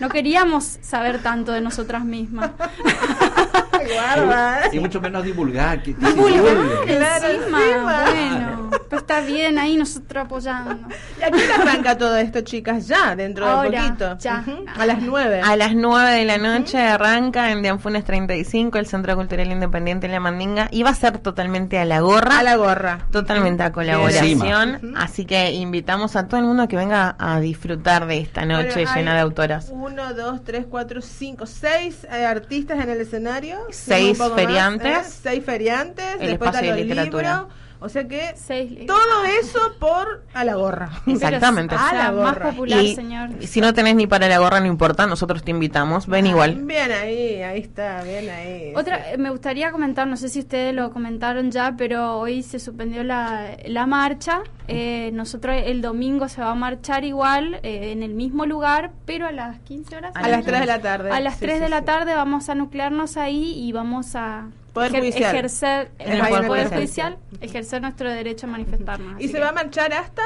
No 0.00 0.08
queríamos 0.08 0.78
saber 0.82 1.22
tanto 1.22 1.52
de 1.52 1.60
nosotras 1.60 2.04
mismas. 2.04 2.50
Guarda. 3.72 4.62
Y 4.72 4.78
mucho 4.80 5.00
menos 5.00 5.22
divulgar. 5.24 5.82
Que, 5.82 5.94
Divulgar, 5.94 7.24
encima, 7.24 7.60
encima. 7.62 8.02
bueno, 8.04 8.70
pues 8.92 9.02
está 9.04 9.20
bien 9.22 9.58
ahí 9.58 9.76
nosotros 9.78 10.26
apoyando. 10.26 10.78
¿Y 11.18 11.22
a 11.22 11.30
qué 11.30 11.44
hora 11.44 11.62
arranca 11.62 11.96
todo 11.96 12.14
esto, 12.18 12.42
chicas? 12.42 12.86
Ya, 12.86 13.16
dentro 13.16 13.46
de 13.46 13.50
Ahora, 13.50 13.82
poquito. 13.84 14.18
ya. 14.18 14.44
Ujú. 14.46 14.66
A 14.76 14.84
las 14.84 15.00
nueve. 15.00 15.40
A 15.42 15.56
las 15.56 15.74
9 15.74 16.10
de 16.10 16.24
la 16.26 16.36
noche 16.36 16.78
arranca 16.78 17.50
en 17.52 17.62
Dianfunes 17.62 18.04
35, 18.04 18.76
el 18.76 18.84
Centro 18.84 19.16
Cultural 19.16 19.50
Independiente 19.50 20.08
La 20.08 20.20
Mandinga, 20.20 20.68
y 20.70 20.82
va 20.82 20.90
a 20.90 20.94
ser 20.94 21.16
totalmente 21.20 21.78
a 21.78 21.86
la 21.86 22.00
gorra. 22.00 22.38
A 22.38 22.42
la 22.42 22.56
gorra. 22.56 23.06
Totalmente 23.10 23.62
a 23.62 23.72
colaboración, 23.72 24.92
así 24.98 25.24
que 25.24 25.52
invitamos 25.52 26.14
a 26.14 26.28
todo 26.28 26.38
el 26.38 26.44
mundo 26.46 26.68
que 26.68 26.76
venga 26.76 27.16
a 27.18 27.40
disfrutar 27.40 28.06
de 28.06 28.18
esta 28.18 28.44
noche 28.44 28.74
Bueno, 28.74 28.90
hay 28.90 28.96
llena 28.98 29.14
de 29.14 29.20
autoras. 29.20 29.70
Uno, 29.72 30.12
dos, 30.12 30.44
tres, 30.44 30.66
cuatro, 30.68 31.00
cinco, 31.00 31.46
seis 31.46 32.04
eh, 32.12 32.26
artistas 32.26 32.78
en 32.84 32.90
el 32.90 33.00
escenario. 33.00 33.58
Seis 33.70 34.18
más, 34.18 34.32
feriantes. 34.32 34.98
¿eh? 34.98 35.10
Seis 35.22 35.42
feriantes. 35.42 36.04
El 36.20 36.28
después 36.28 36.50
espacio 36.50 36.74
de 36.74 36.82
literatura. 36.82 37.32
libros. 37.38 37.61
O 37.82 37.88
sea 37.88 38.06
que 38.06 38.32
Seis 38.36 38.86
todo 38.86 39.24
eso 39.40 39.58
por 39.78 40.24
a 40.34 40.44
la 40.44 40.54
gorra. 40.54 40.90
Exactamente. 41.06 41.74
A 41.74 41.92
la 41.92 42.12
más 42.12 42.34
gorra. 42.34 42.50
popular, 42.50 42.82
Y 42.84 42.94
señor. 42.94 43.30
si 43.40 43.60
no 43.60 43.74
tenés 43.74 43.94
ni 43.96 44.06
para 44.06 44.28
la 44.28 44.38
gorra, 44.38 44.60
no 44.60 44.66
importa, 44.66 45.06
nosotros 45.06 45.42
te 45.42 45.50
invitamos, 45.50 46.06
ven 46.06 46.26
igual. 46.26 46.54
Bien 46.64 46.90
ahí, 46.92 47.42
ahí 47.42 47.60
está, 47.60 48.02
bien 48.02 48.28
ahí. 48.30 48.72
Otra, 48.76 48.98
Sí. 49.04 49.10
eh, 49.14 49.18
me 49.18 49.30
gustaría 49.30 49.70
comentar, 49.72 50.06
no 50.06 50.16
sé 50.16 50.28
si 50.28 50.40
ustedes 50.40 50.74
lo 50.74 50.92
comentaron 50.92 51.50
ya, 51.50 51.74
pero 51.76 52.18
hoy 52.18 52.42
se 52.42 52.58
suspendió 52.58 53.02
la, 53.04 53.56
la 53.66 53.86
marcha. 53.86 54.40
Eh, 54.68 55.10
nosotros 55.12 55.56
el 55.64 55.82
domingo 55.82 56.28
se 56.28 56.40
va 56.40 56.50
a 56.50 56.54
marchar 56.54 57.04
igual, 57.04 57.58
eh, 57.62 57.92
en 57.92 58.02
el 58.02 58.14
mismo 58.14 58.46
lugar, 58.46 58.92
pero 59.06 59.26
a 59.26 59.32
las 59.32 59.58
15 59.60 59.96
horas. 59.96 60.12
A 60.14 60.28
las 60.28 60.44
3 60.44 60.60
de 60.60 60.66
la 60.66 60.80
tarde. 60.80 61.10
A 61.10 61.20
las 61.20 61.34
Sí, 61.34 61.40
3 61.40 61.54
sí, 61.56 61.60
de 61.62 61.68
la 61.68 61.80
sí. 61.80 61.84
tarde 61.84 62.14
vamos 62.14 62.48
a 62.48 62.54
nuclearnos 62.54 63.16
ahí 63.16 63.52
y 63.58 63.72
vamos 63.72 64.14
a 64.14 64.46
Poder 64.72 64.92
judicial. 64.92 65.34
ejercer 65.34 65.90
En 65.98 66.12
el 66.12 66.20
el 66.20 66.28
Poder 66.28 66.46
Poder 66.46 66.68
Judicial. 66.68 67.18
Ejercer 67.40 67.82
nuestro 67.82 68.10
derecho 68.10 68.46
a 68.46 68.50
manifestarnos. 68.50 69.20
¿Y 69.20 69.28
se 69.28 69.34
que, 69.34 69.40
va 69.40 69.50
a 69.50 69.52
marchar 69.52 69.92
hasta? 69.92 70.22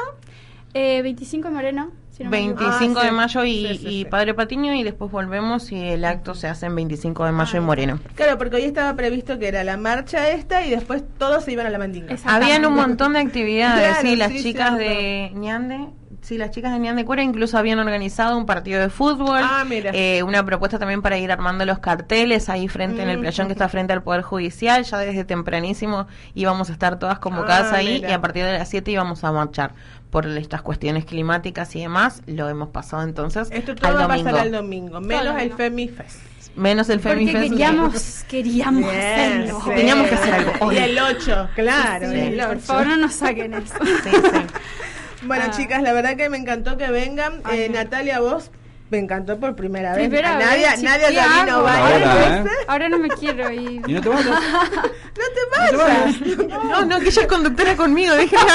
eh, 0.73 1.01
25 1.01 1.47
de 1.47 1.53
Moreno. 1.53 1.91
si 2.11 2.23
no 2.23 2.29
me 2.29 2.39
equivoco. 2.39 2.63
25 2.79 2.99
Ah, 2.99 3.03
de 3.03 3.09
sí. 3.09 3.15
mayo 3.15 3.43
y, 3.45 3.51
Sí, 3.67 3.77
sí, 3.77 3.87
y 3.87 4.03
sí. 4.03 4.05
Padre 4.05 4.33
Patiño 4.33 4.73
y 4.73 4.83
después 4.83 5.11
volvemos 5.11 5.71
y 5.71 5.79
el 5.79 6.03
acto 6.05 6.33
se 6.35 6.47
hace 6.47 6.65
en 6.67 6.75
25 6.75 7.25
de 7.25 7.31
mayo 7.31 7.51
Ah, 7.53 7.57
en 7.57 7.63
Moreno. 7.63 7.99
Claro, 8.15 8.37
porque 8.37 8.57
hoy 8.57 8.63
estaba 8.63 8.93
previsto 8.95 9.37
que 9.39 9.47
era 9.47 9.63
la 9.63 9.77
marcha 9.77 10.29
esta 10.29 10.65
y 10.65 10.69
después 10.71 11.03
todos 11.17 11.43
se 11.45 11.51
iban 11.53 11.65
a 11.67 11.69
la 11.69 11.77
mandinga. 11.79 12.15
Habían 12.25 12.65
un 12.65 12.73
montón 12.75 13.13
de 13.13 13.19
actividades, 13.19 13.87
Claro, 13.99 14.07
sí, 14.09 14.15
las 14.15 14.31
sí, 14.31 14.43
chicas 14.43 14.77
cierto. 14.77 14.99
de 14.99 15.31
Ñande, 15.35 15.87
sí, 16.27 16.37
las 16.37 16.51
chicas 16.51 16.73
de 16.73 16.79
Ñande 16.79 17.05
Cuera 17.05 17.23
incluso 17.23 17.57
habían 17.57 17.79
organizado 17.79 18.37
un 18.37 18.45
partido 18.45 18.81
de 18.81 18.89
fútbol, 18.89 19.39
Ah, 19.41 19.63
mira. 19.67 19.91
eh, 19.93 20.23
una 20.23 20.45
propuesta 20.45 20.77
también 20.77 21.01
para 21.01 21.17
ir 21.17 21.31
armando 21.31 21.65
los 21.65 21.79
carteles 21.79 22.49
ahí 22.49 22.67
frente 22.67 23.01
en 23.01 23.09
el 23.09 23.19
playón 23.19 23.47
que 23.47 23.53
está 23.53 23.69
frente 23.69 23.93
al 23.93 24.03
Poder 24.03 24.21
Judicial, 24.23 24.83
ya 24.83 24.97
desde 24.97 25.23
tempranísimo 25.23 26.07
íbamos 26.35 26.69
a 26.69 26.73
estar 26.73 26.99
todas 26.99 27.19
convocadas 27.19 27.71
Ah, 27.71 27.77
ahí 27.77 27.93
mira. 27.95 28.09
y 28.09 28.11
a 28.13 28.19
partir 28.21 28.43
de 28.43 28.53
las 28.57 28.67
7 28.69 28.91
íbamos 28.91 29.23
a 29.23 29.31
marchar 29.31 29.73
por 30.11 30.25
estas 30.27 30.61
cuestiones 30.61 31.05
climáticas 31.05 31.75
y 31.75 31.81
demás, 31.81 32.21
lo 32.27 32.47
hemos 32.49 32.69
pasado 32.69 33.03
entonces 33.03 33.49
Esto 33.51 33.75
todo 33.75 33.87
al 33.89 33.95
va 33.95 33.99
a 33.99 34.07
domingo, 34.07 34.23
pasar 34.29 34.39
al 34.45 34.51
domingo, 34.51 35.01
menos 35.01 35.25
el 35.25 35.33
domingo. 35.49 35.57
Femi 35.57 35.87
Fest. 35.89 36.19
menos 36.55 36.89
el 36.89 36.99
Porque 36.99 37.15
Femifest. 37.27 37.49
queríamos, 37.51 38.23
queríamos 38.29 38.81
Bien, 38.83 38.95
hacerlo. 39.43 39.61
sí. 39.63 39.69
Teníamos 39.75 40.07
que 40.07 40.15
hacer 40.15 40.33
algo 40.33 40.51
hoy. 40.61 40.75
Y 40.75 40.77
el 40.79 40.99
8, 40.99 41.49
claro, 41.55 42.09
Sí, 42.09 42.15
y 42.17 42.19
el 42.19 42.37
por 42.37 42.49
8. 42.57 42.59
favor, 42.61 42.87
no 42.87 42.97
nos 42.97 43.13
saquen 43.13 43.53
eso. 43.53 43.75
Sí, 43.85 44.09
sí. 44.11 44.11
Bueno, 45.23 45.45
Ah. 45.47 45.51
chicas, 45.51 45.81
la 45.81 45.93
verdad 45.93 46.15
que 46.15 46.29
me 46.29 46.37
encantó 46.37 46.77
que 46.77 46.89
vengan. 46.91 47.41
Ay, 47.43 47.61
Eh, 47.61 47.69
no. 47.69 47.75
Natalia, 47.75 48.19
vos 48.19 48.51
me 48.89 48.99
encantó 48.99 49.37
por 49.37 49.53
primera 49.55 49.93
vez. 49.93 50.07
Primera 50.07 50.35
A 50.35 50.37
vez, 50.37 50.47
Nadia, 50.47 50.75
sí, 50.77 50.83
Nadia 50.85 51.07
¿qué 51.09 51.13
ya 51.15 51.27
vino 51.43 51.55
hago? 51.57 51.63
varias 51.63 52.03
Ahora, 52.07 52.37
¿eh? 52.37 52.43
Ahora 52.67 52.89
no 52.89 52.99
me 52.99 53.09
quiero 53.09 53.51
ir. 53.51 53.81
Y 53.85 53.93
no 53.93 54.01
te 54.01 54.09
vayas. 54.09 54.25
No 54.25 55.23
te 55.33 55.75
vayas. 55.81 56.37
No, 56.63 56.85
no, 56.85 56.99
que 56.99 57.07
ella 57.09 57.21
es 57.23 57.27
conductora 57.27 57.75
conmigo, 57.75 58.13
déjala. 58.15 58.53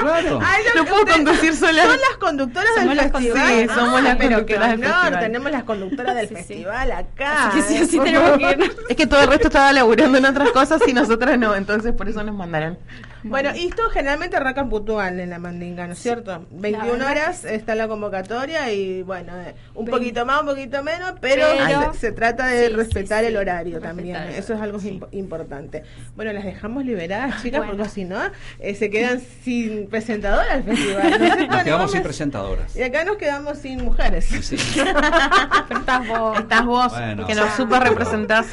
Claro. 0.00 0.40
Ay, 0.42 0.62
No 0.76 0.84
puedo 0.84 1.00
ustedes 1.02 1.16
conducir 1.16 1.54
sola. 1.56 1.82
Son 1.82 1.98
las 2.08 2.16
conductoras 2.18 2.68
Somos 2.74 2.88
del 2.88 2.96
las 2.96 3.12
festival. 3.12 3.48
Sí, 3.48 3.68
somos 3.74 4.02
las 4.02 4.16
pero 4.16 4.46
qué 4.46 4.54
conductoras 4.54 4.70
del 4.70 4.84
honor, 4.84 4.96
festival. 5.02 5.20
Tenemos 5.26 5.50
las 5.52 5.64
conductoras 5.64 6.14
del 6.14 6.28
Sí, 6.28 6.34
sí. 6.36 6.40
festival 6.40 6.92
acá. 6.92 7.48
Así 7.48 7.56
que 7.58 7.62
sí 7.64 7.82
o 7.82 7.86
sí 7.86 7.96
Por 7.96 8.06
tenemos 8.06 8.38
que 8.38 8.50
ir. 8.50 8.76
Es 8.88 8.96
que 8.96 9.06
todo 9.06 9.20
el 9.22 9.28
resto 9.28 9.48
estaba 9.48 9.72
laburando 9.74 10.16
en 10.18 10.24
otras 10.24 10.50
cosas 10.52 10.80
y 10.86 10.94
nosotras 10.94 11.38
no, 11.38 11.54
entonces 11.54 11.92
por 11.92 12.08
eso 12.08 12.22
nos 12.22 12.34
mandaron. 12.34 12.78
Bueno, 13.24 13.50
y 13.56 13.66
esto 13.68 13.88
generalmente 13.90 14.36
arranca 14.36 14.64
puntual 14.68 15.18
en 15.20 15.30
la 15.30 15.38
mandinga, 15.38 15.86
¿no 15.86 15.94
es 15.94 15.98
cierto? 15.98 16.46
21 16.50 16.92
verdad 16.92 17.10
horas 17.10 17.44
está 17.44 17.74
la 17.74 17.88
convocatoria 17.88 18.70
y 18.72 19.02
bueno, 19.02 19.32
eh, 19.40 19.54
un 19.74 19.86
poquito 19.86 20.24
más, 20.24 20.40
un 20.42 20.46
poquito 20.48 20.82
menos, 20.82 21.14
pero, 21.20 21.44
Pero- 21.66 21.92
se, 21.94 21.98
se 21.98 22.12
trata 22.12 22.46
de 22.46 22.68
Sí, 22.68 22.74
respetar 22.74 23.20
sí, 23.22 23.26
el 23.26 23.36
horario 23.36 23.74
respetar 23.74 23.96
también. 23.96 24.16
el 24.16 24.34
Eso 24.34 24.54
es 24.54 24.60
algo 24.60 24.78
imp- 24.78 25.08
importante. 25.12 25.82
Bueno, 26.14 26.32
las 26.32 26.44
dejamos 26.44 26.84
liberadas, 26.84 27.42
chicas, 27.42 27.60
Bueno. 27.60 27.76
porque 27.76 27.88
si 27.90 28.04
no, 28.04 28.20
eh, 28.60 28.74
se 28.74 28.90
quedan 28.90 29.20
sin 29.42 29.88
presentadora 29.88 30.52
al 30.52 30.62
festival. 30.64 31.10
¿no? 31.10 31.18
Nos 31.46 31.62
quedamos 31.62 31.66
Vamos- 31.66 31.92
sin 31.92 32.02
presentadoras. 32.02 32.76
Y 32.76 32.82
acá 32.82 33.04
nos 33.04 33.16
quedamos 33.16 33.58
sin 33.58 33.82
mujeres. 33.84 34.26
Sí. 34.26 34.56
Pero 34.74 35.80
estás 35.80 36.06
vos. 36.06 36.38
Estás 36.38 36.64
vos, 36.64 36.92
Bueno, 36.92 37.26
que 37.26 37.34
nos 37.34 37.50
super 37.54 37.82
representás. 37.82 38.46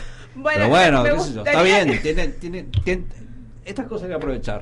Pero 0.44 0.68
bueno, 0.68 1.04
me 1.04 1.12
qué 1.12 1.20
sé 1.20 1.34
yo, 1.34 1.46
está 1.46 1.62
bien. 1.62 2.02
Tiene, 2.02 2.28
tiene, 2.30 2.64
tiene- 2.84 3.06
estas 3.66 3.88
cosas 3.88 4.04
hay 4.04 4.10
que 4.10 4.16
aprovechar. 4.16 4.62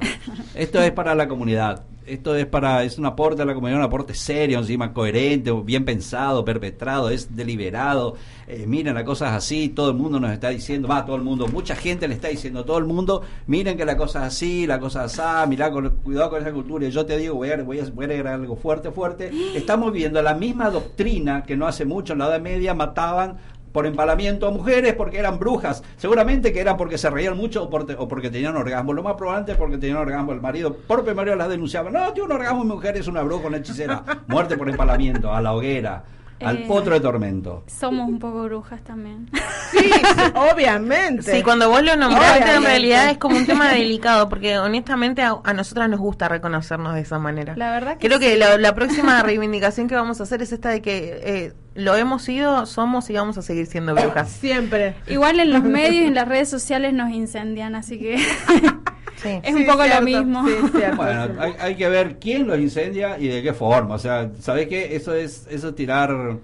Esto 0.55 0.81
es 0.81 0.91
para 0.91 1.15
la 1.15 1.27
comunidad. 1.27 1.83
Esto 2.05 2.35
es 2.35 2.47
para 2.47 2.83
es 2.83 2.97
un 2.97 3.05
aporte 3.05 3.43
a 3.43 3.45
la 3.45 3.53
comunidad, 3.53 3.79
un 3.79 3.85
aporte 3.85 4.15
serio, 4.15 4.57
encima 4.57 4.91
coherente, 4.91 5.51
bien 5.51 5.85
pensado, 5.85 6.43
perpetrado, 6.43 7.11
es 7.11 7.35
deliberado. 7.35 8.15
Eh, 8.47 8.65
miren, 8.67 8.95
la 8.95 9.05
cosa 9.05 9.27
es 9.27 9.33
así, 9.33 9.69
todo 9.69 9.91
el 9.91 9.97
mundo 9.97 10.19
nos 10.19 10.31
está 10.31 10.49
diciendo, 10.49 10.87
va, 10.87 11.05
todo 11.05 11.15
el 11.15 11.21
mundo, 11.21 11.47
mucha 11.47 11.75
gente 11.75 12.07
le 12.07 12.15
está 12.15 12.27
diciendo 12.27 12.65
todo 12.65 12.79
el 12.79 12.85
mundo, 12.85 13.21
miren 13.45 13.77
que 13.77 13.85
la 13.85 13.95
cosa 13.95 14.21
es 14.21 14.33
así, 14.33 14.65
la 14.65 14.79
cosa 14.79 15.05
es 15.05 15.19
así, 15.19 15.49
mirá, 15.49 15.71
cuidado 15.71 16.31
con 16.31 16.41
esa 16.41 16.51
cultura. 16.51 16.87
Y 16.87 16.91
yo 16.91 17.05
te 17.05 17.17
digo, 17.17 17.35
voy 17.35 17.51
a, 17.51 17.57
voy, 17.63 17.79
a, 17.79 17.85
voy 17.85 18.05
a 18.05 18.07
agregar 18.07 18.33
algo 18.33 18.55
fuerte, 18.55 18.91
fuerte. 18.91 19.31
Estamos 19.55 19.93
viendo 19.93 20.21
la 20.23 20.33
misma 20.33 20.71
doctrina 20.71 21.43
que 21.43 21.55
no 21.55 21.67
hace 21.67 21.85
mucho 21.85 22.13
en 22.13 22.19
la 22.19 22.27
Edad 22.27 22.41
Media 22.41 22.73
mataban 22.73 23.37
por 23.71 23.85
empalamiento 23.85 24.47
a 24.47 24.51
mujeres 24.51 24.93
porque 24.93 25.17
eran 25.19 25.39
brujas. 25.39 25.83
Seguramente 25.97 26.51
que 26.53 26.59
era 26.59 26.77
porque 26.77 26.97
se 26.97 27.09
reían 27.09 27.37
mucho 27.37 27.63
o, 27.63 27.69
por- 27.69 27.89
o 27.97 28.07
porque 28.07 28.29
tenían 28.29 28.55
orgasmo. 28.55 28.93
Lo 28.93 29.03
más 29.03 29.15
probable 29.15 29.51
es 29.51 29.57
porque 29.57 29.77
tenían 29.77 29.97
orgasmo 29.97 30.31
el 30.33 30.41
marido. 30.41 30.73
Propio 30.75 31.15
marido 31.15 31.35
las 31.35 31.49
denunciaba. 31.49 31.89
No, 31.89 32.11
tiene 32.13 32.27
un 32.27 32.31
orgasmo 32.33 32.63
mi 32.63 32.71
mujer 32.73 32.97
es 32.97 33.07
una 33.07 33.21
bruja, 33.23 33.47
una 33.47 33.57
hechicera. 33.57 34.03
Muerte 34.27 34.57
por 34.57 34.69
empalamiento, 34.69 35.33
a 35.33 35.41
la 35.41 35.53
hoguera. 35.53 36.03
Al 36.43 36.57
Eh. 36.57 36.65
potro 36.67 36.93
de 36.93 36.99
tormento. 36.99 37.63
Somos 37.67 38.07
un 38.09 38.19
poco 38.19 38.43
brujas 38.43 38.83
también. 38.83 39.29
Sí, 39.71 39.89
obviamente. 40.35 41.23
Sí, 41.31 41.43
cuando 41.43 41.69
vos 41.69 41.81
lo 41.81 41.95
nombraste 41.95 42.55
en 42.55 42.63
realidad 42.63 43.09
es 43.09 43.17
como 43.17 43.37
un 43.37 43.45
tema 43.45 43.69
delicado, 43.71 44.27
porque 44.27 44.57
honestamente 44.59 45.21
a, 45.21 45.37
a 45.43 45.53
nosotras 45.53 45.87
nos 45.89 45.99
gusta 46.01 46.27
reconocernos 46.27 46.93
de 46.95 46.99
esa 47.01 47.19
manera. 47.19 47.55
La 47.55 47.71
verdad 47.71 47.97
que 47.97 48.05
Creo 48.07 48.19
que 48.19 48.33
sí. 48.33 48.37
la, 48.37 48.57
la 48.57 48.75
próxima 48.75 49.23
reivindicación 49.23 49.87
que 49.87 49.95
vamos 49.95 50.19
a 50.19 50.23
hacer 50.23 50.41
es 50.41 50.51
esta 50.51 50.69
de 50.69 50.81
que 50.81 51.21
eh, 51.23 51.53
lo 51.73 51.95
hemos 51.95 52.23
sido, 52.23 52.65
somos 52.65 53.09
y 53.09 53.13
vamos 53.13 53.37
a 53.37 53.41
seguir 53.41 53.65
siendo 53.65 53.95
brujas. 53.95 54.29
Siempre. 54.29 54.95
Igual 55.07 55.39
en 55.39 55.53
los 55.53 55.63
medios 55.63 55.93
y 56.03 56.07
en 56.07 56.15
las 56.15 56.27
redes 56.27 56.49
sociales 56.49 56.93
nos 56.93 57.09
incendian, 57.11 57.75
así 57.75 57.97
que 57.97 58.17
Sí. 59.21 59.39
es 59.43 59.53
Sí, 59.53 59.61
un 59.61 59.65
poco 59.65 59.83
cierto, 59.83 59.99
lo 59.99 60.05
mismo. 60.05 60.43
Bueno, 60.95 61.27
hay, 61.39 61.53
hay 61.59 61.75
que 61.75 61.89
ver 61.89 62.17
quién 62.19 62.47
los 62.47 62.57
incendia 62.57 63.19
y 63.19 63.27
de 63.27 63.43
qué 63.43 63.53
forma. 63.53 63.95
O 63.95 63.99
sea, 63.99 64.29
¿sabés 64.39 64.67
qué? 64.67 64.95
Eso 64.95 65.13
es, 65.13 65.47
eso 65.49 65.69
es 65.69 65.75
tirar... 65.75 66.37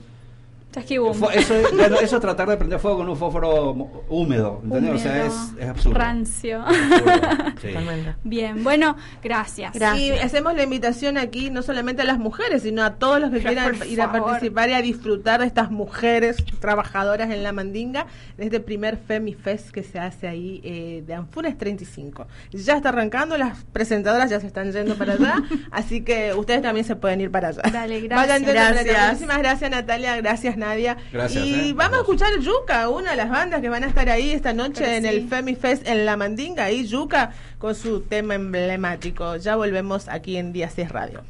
Chasquibum. 0.78 1.14
Fo- 1.14 1.32
Eso 1.34 1.56
es, 1.56 1.72
bueno, 1.76 1.96
eso 2.00 2.16
es 2.18 2.22
tratar 2.22 2.48
de 2.50 2.58
prender 2.58 2.80
fuego 2.80 2.98
con 2.98 3.10
un 3.10 3.18
fósforo 3.18 3.72
húmedo, 4.10 4.62
¿entendés? 4.64 4.94
O 4.94 4.98
sea, 4.98 5.26
es, 5.26 5.34
es 5.60 5.70
absurdo. 5.70 5.98
Rancio. 5.98 6.62
Absurdo, 6.62 7.12
sí. 7.62 7.68
Totalmente. 7.70 8.16
Bien, 8.24 8.64
bueno, 8.64 8.96
gracias. 9.24 9.74
Gracias. 9.74 10.00
Y 10.00 10.12
hacemos 10.12 10.56
la 10.56 10.64
invitación 10.64 11.18
aquí 11.18 11.50
no 11.50 11.62
solamente 11.62 12.02
a 12.02 12.06
las 12.06 12.20
mujeres, 12.20 12.64
sino 12.64 12.84
a 12.84 12.96
todos 12.96 13.20
los 13.20 13.32
que 13.32 13.38
Pero 13.40 13.50
quieran 13.50 13.76
ir 13.90 14.02
a 14.02 14.12
participar 14.12 14.70
y 14.70 14.74
a 14.74 14.82
disfrutar 14.82 15.40
de 15.42 15.48
estas 15.48 15.72
mujeres 15.72 16.38
trabajadoras 16.60 17.30
en 17.32 17.44
la 17.44 17.52
mandinga, 17.52 18.06
en 18.38 18.44
este 18.46 18.60
primer 18.60 18.98
FemiFest 18.98 19.70
que 19.72 19.84
se 19.84 20.00
hace 20.00 20.28
ahí 20.28 20.62
eh, 20.64 21.04
de 21.06 21.14
Anfunes 21.14 21.58
35. 21.58 22.28
Ya 22.52 22.78
está 22.78 22.90
arrancando, 22.90 23.38
las 23.38 23.64
presentadoras 23.66 24.30
ya 24.30 24.40
se 24.40 24.48
están 24.48 24.72
yendo 24.72 24.96
para 24.96 25.14
allá, 25.14 25.36
así 25.72 26.02
que 26.02 26.34
ustedes 26.34 26.62
también 26.62 26.86
se 26.86 26.96
pueden 26.96 27.22
ir 27.22 27.32
para 27.32 27.50
allá. 27.50 27.62
Dale, 27.72 28.02
gracias. 28.02 28.28
Vayan 28.28 28.40
yendo 28.46 28.54
para 28.54 28.70
allá. 28.70 28.84
Gracias. 28.84 29.08
Muchísimas 29.12 29.38
gracias 29.40 29.72
Natalia, 29.72 30.16
gracias 30.18 30.58
Nadia. 30.68 30.98
Gracias, 31.12 31.46
y 31.46 31.70
eh, 31.70 31.74
vamos 31.74 31.98
a 31.98 32.02
escuchar 32.02 32.30
Yuca, 32.40 32.90
una 32.90 33.12
de 33.12 33.18
las 33.18 33.30
bandas 33.30 33.62
que 33.62 33.70
van 33.70 33.84
a 33.84 33.88
estar 33.88 34.10
ahí 34.10 34.32
esta 34.32 34.54
noche 34.54 34.84
Pero 34.84 34.92
en 34.92 35.04
sí. 35.04 35.10
el 35.10 35.28
FemiFest 35.28 35.88
en 35.88 36.06
la 36.06 36.18
mandinga, 36.18 36.66
ahí 36.66 36.86
Yuca 36.86 37.32
con 37.58 37.76
su 37.76 38.02
tema 38.02 38.36
emblemático. 38.36 39.36
Ya 39.38 39.56
volvemos 39.56 40.08
aquí 40.08 40.38
en 40.38 40.54
Días 40.54 40.74
6 40.76 40.90
Radio. 40.90 41.24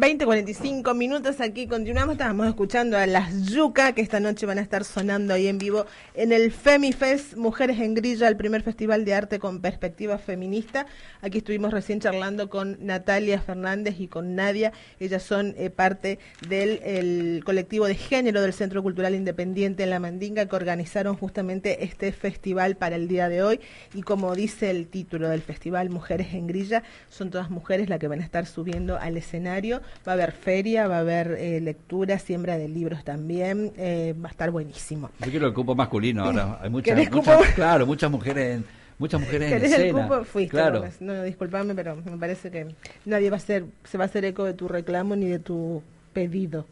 20.45 0.00 0.94
minutos 0.94 1.42
aquí 1.42 1.66
continuamos, 1.66 2.14
estábamos 2.14 2.46
escuchando 2.46 2.96
a 2.96 3.06
las 3.06 3.39
Yuca 3.50 3.92
que 3.92 4.00
esta 4.00 4.20
noche 4.20 4.46
van 4.46 4.58
a 4.58 4.62
estar 4.62 4.84
sonando 4.84 5.34
ahí 5.34 5.48
en 5.48 5.58
vivo 5.58 5.86
en 6.14 6.32
el 6.32 6.52
FemiFest 6.52 7.36
Mujeres 7.36 7.78
en 7.80 7.94
Grilla, 7.94 8.28
el 8.28 8.36
primer 8.36 8.62
festival 8.62 9.04
de 9.04 9.14
arte 9.14 9.38
con 9.38 9.60
perspectiva 9.60 10.18
feminista. 10.18 10.86
Aquí 11.20 11.38
estuvimos 11.38 11.72
recién 11.72 12.00
charlando 12.00 12.48
con 12.48 12.78
Natalia 12.80 13.40
Fernández 13.40 14.00
y 14.00 14.08
con 14.08 14.34
Nadia, 14.34 14.72
ellas 14.98 15.22
son 15.22 15.54
eh, 15.56 15.70
parte 15.70 16.18
del 16.48 16.80
el 16.84 17.42
colectivo 17.44 17.86
de 17.86 17.94
género 17.94 18.40
del 18.42 18.52
Centro 18.52 18.82
Cultural 18.82 19.14
Independiente 19.14 19.82
en 19.82 19.90
La 19.90 20.00
Mandinga 20.00 20.46
que 20.46 20.56
organizaron 20.56 21.16
justamente 21.16 21.84
este 21.84 22.12
festival 22.12 22.76
para 22.76 22.96
el 22.96 23.08
día 23.08 23.28
de 23.28 23.42
hoy. 23.42 23.60
Y 23.94 24.02
como 24.02 24.34
dice 24.34 24.70
el 24.70 24.86
título 24.88 25.28
del 25.28 25.42
festival 25.42 25.90
Mujeres 25.90 26.34
en 26.34 26.46
Grilla, 26.46 26.82
son 27.08 27.30
todas 27.30 27.50
mujeres 27.50 27.88
las 27.88 27.98
que 27.98 28.08
van 28.08 28.20
a 28.20 28.24
estar 28.24 28.46
subiendo 28.46 28.98
al 28.98 29.16
escenario. 29.16 29.80
Va 30.06 30.12
a 30.12 30.14
haber 30.14 30.32
feria, 30.32 30.88
va 30.88 30.96
a 30.96 31.00
haber 31.00 31.32
eh, 31.32 31.60
lectura, 31.60 32.18
siembra 32.18 32.58
de 32.58 32.68
libros 32.68 33.04
también, 33.04 33.39
eh, 33.42 34.14
va 34.22 34.28
a 34.28 34.30
estar 34.30 34.50
buenísimo. 34.50 35.10
Yo 35.18 35.30
quiero 35.30 35.46
el 35.46 35.54
cupo 35.54 35.74
masculino 35.74 36.24
ahora, 36.24 36.58
hay 36.62 36.70
muchas, 36.70 36.94
¿Querés 36.94 37.10
muchas 37.10 37.36
cupo? 37.36 37.48
claro, 37.54 37.86
muchas 37.86 38.10
mujeres 38.10 38.56
en, 38.56 38.64
muchas 38.98 39.20
mujeres 39.20 39.52
en 39.52 39.58
¿Querés 39.58 39.72
el 39.72 39.82
escena. 39.82 40.08
cupo? 40.08 40.24
Fuiste, 40.24 40.50
claro. 40.50 40.78
Gómez. 40.80 41.00
No, 41.00 41.22
disculpame, 41.22 41.74
pero 41.74 41.96
me 41.96 42.16
parece 42.16 42.50
que 42.50 42.74
nadie 43.04 43.30
va 43.30 43.36
a 43.36 43.38
hacer, 43.38 43.64
se 43.84 43.98
va 43.98 44.04
a 44.04 44.06
hacer 44.06 44.24
eco 44.24 44.44
de 44.44 44.54
tu 44.54 44.68
reclamo 44.68 45.16
ni 45.16 45.26
de 45.26 45.38
tu 45.38 45.82
pedido. 46.12 46.66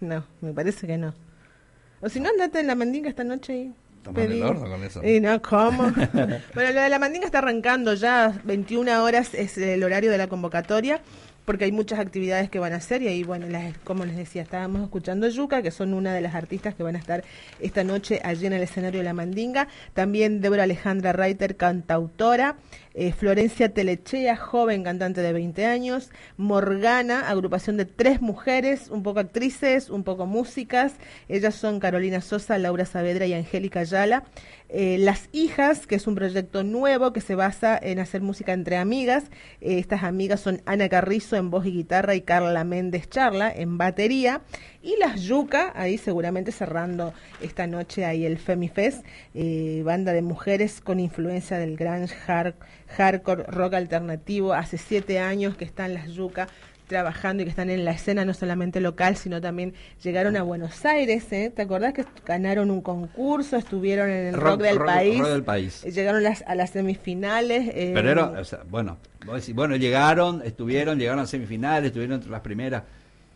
No, 0.00 0.24
me 0.40 0.52
parece 0.52 0.86
que 0.86 0.96
no. 0.96 1.14
O 2.00 2.08
si 2.08 2.20
no, 2.20 2.28
andate 2.28 2.60
en 2.60 2.68
la 2.68 2.74
mandinga 2.74 3.08
esta 3.08 3.24
noche 3.24 3.56
y 3.56 3.74
el 4.16 4.42
horno 4.42 4.68
con 4.68 4.82
eso. 4.84 5.04
Y 5.04 5.20
no, 5.20 5.40
¿cómo? 5.42 5.82
bueno, 6.54 6.72
lo 6.72 6.80
de 6.80 6.88
la 6.88 6.98
mandinga 6.98 7.26
está 7.26 7.38
arrancando 7.38 7.94
ya, 7.94 8.40
21 8.44 9.02
horas 9.02 9.34
es 9.34 9.58
el 9.58 9.82
horario 9.82 10.10
de 10.10 10.18
la 10.18 10.28
convocatoria, 10.28 11.00
porque 11.48 11.64
hay 11.64 11.72
muchas 11.72 11.98
actividades 11.98 12.50
que 12.50 12.58
van 12.58 12.74
a 12.74 12.76
hacer 12.76 13.00
y 13.00 13.08
ahí, 13.08 13.22
bueno, 13.22 13.48
las, 13.48 13.78
como 13.78 14.04
les 14.04 14.16
decía, 14.16 14.42
estábamos 14.42 14.82
escuchando 14.82 15.26
Yuca, 15.30 15.62
que 15.62 15.70
son 15.70 15.94
una 15.94 16.12
de 16.12 16.20
las 16.20 16.34
artistas 16.34 16.74
que 16.74 16.82
van 16.82 16.94
a 16.94 16.98
estar 16.98 17.24
esta 17.58 17.84
noche 17.84 18.20
allí 18.22 18.44
en 18.44 18.52
el 18.52 18.62
escenario 18.62 19.00
de 19.00 19.04
la 19.04 19.14
mandinga, 19.14 19.66
también 19.94 20.42
Débora 20.42 20.64
Alejandra 20.64 21.14
Reiter, 21.14 21.56
cantautora, 21.56 22.56
eh, 22.92 23.12
Florencia 23.12 23.72
Telechea, 23.72 24.36
joven 24.36 24.84
cantante 24.84 25.22
de 25.22 25.32
20 25.32 25.64
años, 25.64 26.10
Morgana, 26.36 27.30
agrupación 27.30 27.78
de 27.78 27.86
tres 27.86 28.20
mujeres, 28.20 28.90
un 28.90 29.02
poco 29.02 29.20
actrices, 29.20 29.88
un 29.88 30.04
poco 30.04 30.26
músicas, 30.26 30.96
ellas 31.30 31.54
son 31.54 31.80
Carolina 31.80 32.20
Sosa, 32.20 32.58
Laura 32.58 32.84
Saavedra 32.84 33.24
y 33.24 33.32
Angélica 33.32 33.80
Ayala, 33.80 34.24
eh, 34.68 34.98
Las 34.98 35.28
Hijas, 35.32 35.86
que 35.86 35.94
es 35.94 36.06
un 36.06 36.14
proyecto 36.14 36.62
nuevo 36.62 37.12
que 37.12 37.20
se 37.20 37.34
basa 37.34 37.78
en 37.80 37.98
hacer 37.98 38.20
música 38.20 38.52
entre 38.52 38.76
amigas. 38.76 39.24
Eh, 39.60 39.78
estas 39.78 40.02
amigas 40.02 40.40
son 40.40 40.60
Ana 40.66 40.88
Carrizo 40.88 41.36
en 41.36 41.50
voz 41.50 41.66
y 41.66 41.72
guitarra 41.72 42.14
y 42.14 42.20
Carla 42.20 42.64
Méndez 42.64 43.08
Charla 43.08 43.50
en 43.50 43.78
batería. 43.78 44.42
Y 44.82 44.96
Las 44.98 45.22
Yuca, 45.22 45.72
ahí 45.74 45.98
seguramente 45.98 46.52
cerrando 46.52 47.12
esta 47.40 47.66
noche 47.66 48.04
ahí 48.04 48.24
el 48.24 48.38
Femifest, 48.38 49.04
eh, 49.34 49.82
banda 49.84 50.12
de 50.12 50.22
mujeres 50.22 50.80
con 50.80 51.00
influencia 51.00 51.58
del 51.58 51.76
grunge, 51.76 52.14
hard, 52.26 52.54
hardcore, 52.88 53.44
rock 53.44 53.74
alternativo. 53.74 54.52
Hace 54.52 54.78
siete 54.78 55.18
años 55.18 55.56
que 55.56 55.64
están 55.64 55.94
Las 55.94 56.08
Yuca 56.10 56.46
trabajando 56.88 57.42
y 57.42 57.46
que 57.46 57.50
están 57.50 57.70
en 57.70 57.84
la 57.84 57.92
escena 57.92 58.24
no 58.24 58.34
solamente 58.34 58.80
local, 58.80 59.16
sino 59.16 59.40
también 59.40 59.74
llegaron 60.02 60.36
a 60.36 60.42
Buenos 60.42 60.84
Aires, 60.84 61.30
¿eh? 61.32 61.52
¿te 61.54 61.62
acordás 61.62 61.92
que 61.92 62.04
ganaron 62.26 62.70
un 62.70 62.80
concurso, 62.80 63.56
estuvieron 63.56 64.10
en 64.10 64.26
el 64.28 64.34
Rock, 64.34 64.60
del, 64.62 64.78
país, 64.78 65.20
Rock 65.20 65.28
del 65.28 65.44
país. 65.44 65.84
eh, 65.84 65.92
llegaron 65.92 66.22
las, 66.22 66.42
a 66.46 66.54
las 66.56 66.70
semifinales? 66.70 67.68
eh, 67.72 67.92
Pero 67.94 68.10
era, 68.10 68.24
o 68.24 68.44
sea, 68.44 68.60
bueno, 68.68 68.98
bueno, 69.54 69.76
llegaron, 69.76 70.42
estuvieron, 70.44 70.98
llegaron 70.98 71.20
a 71.20 71.26
semifinales, 71.26 71.88
estuvieron 71.88 72.16
entre 72.16 72.30
las 72.30 72.40
primeras. 72.40 72.82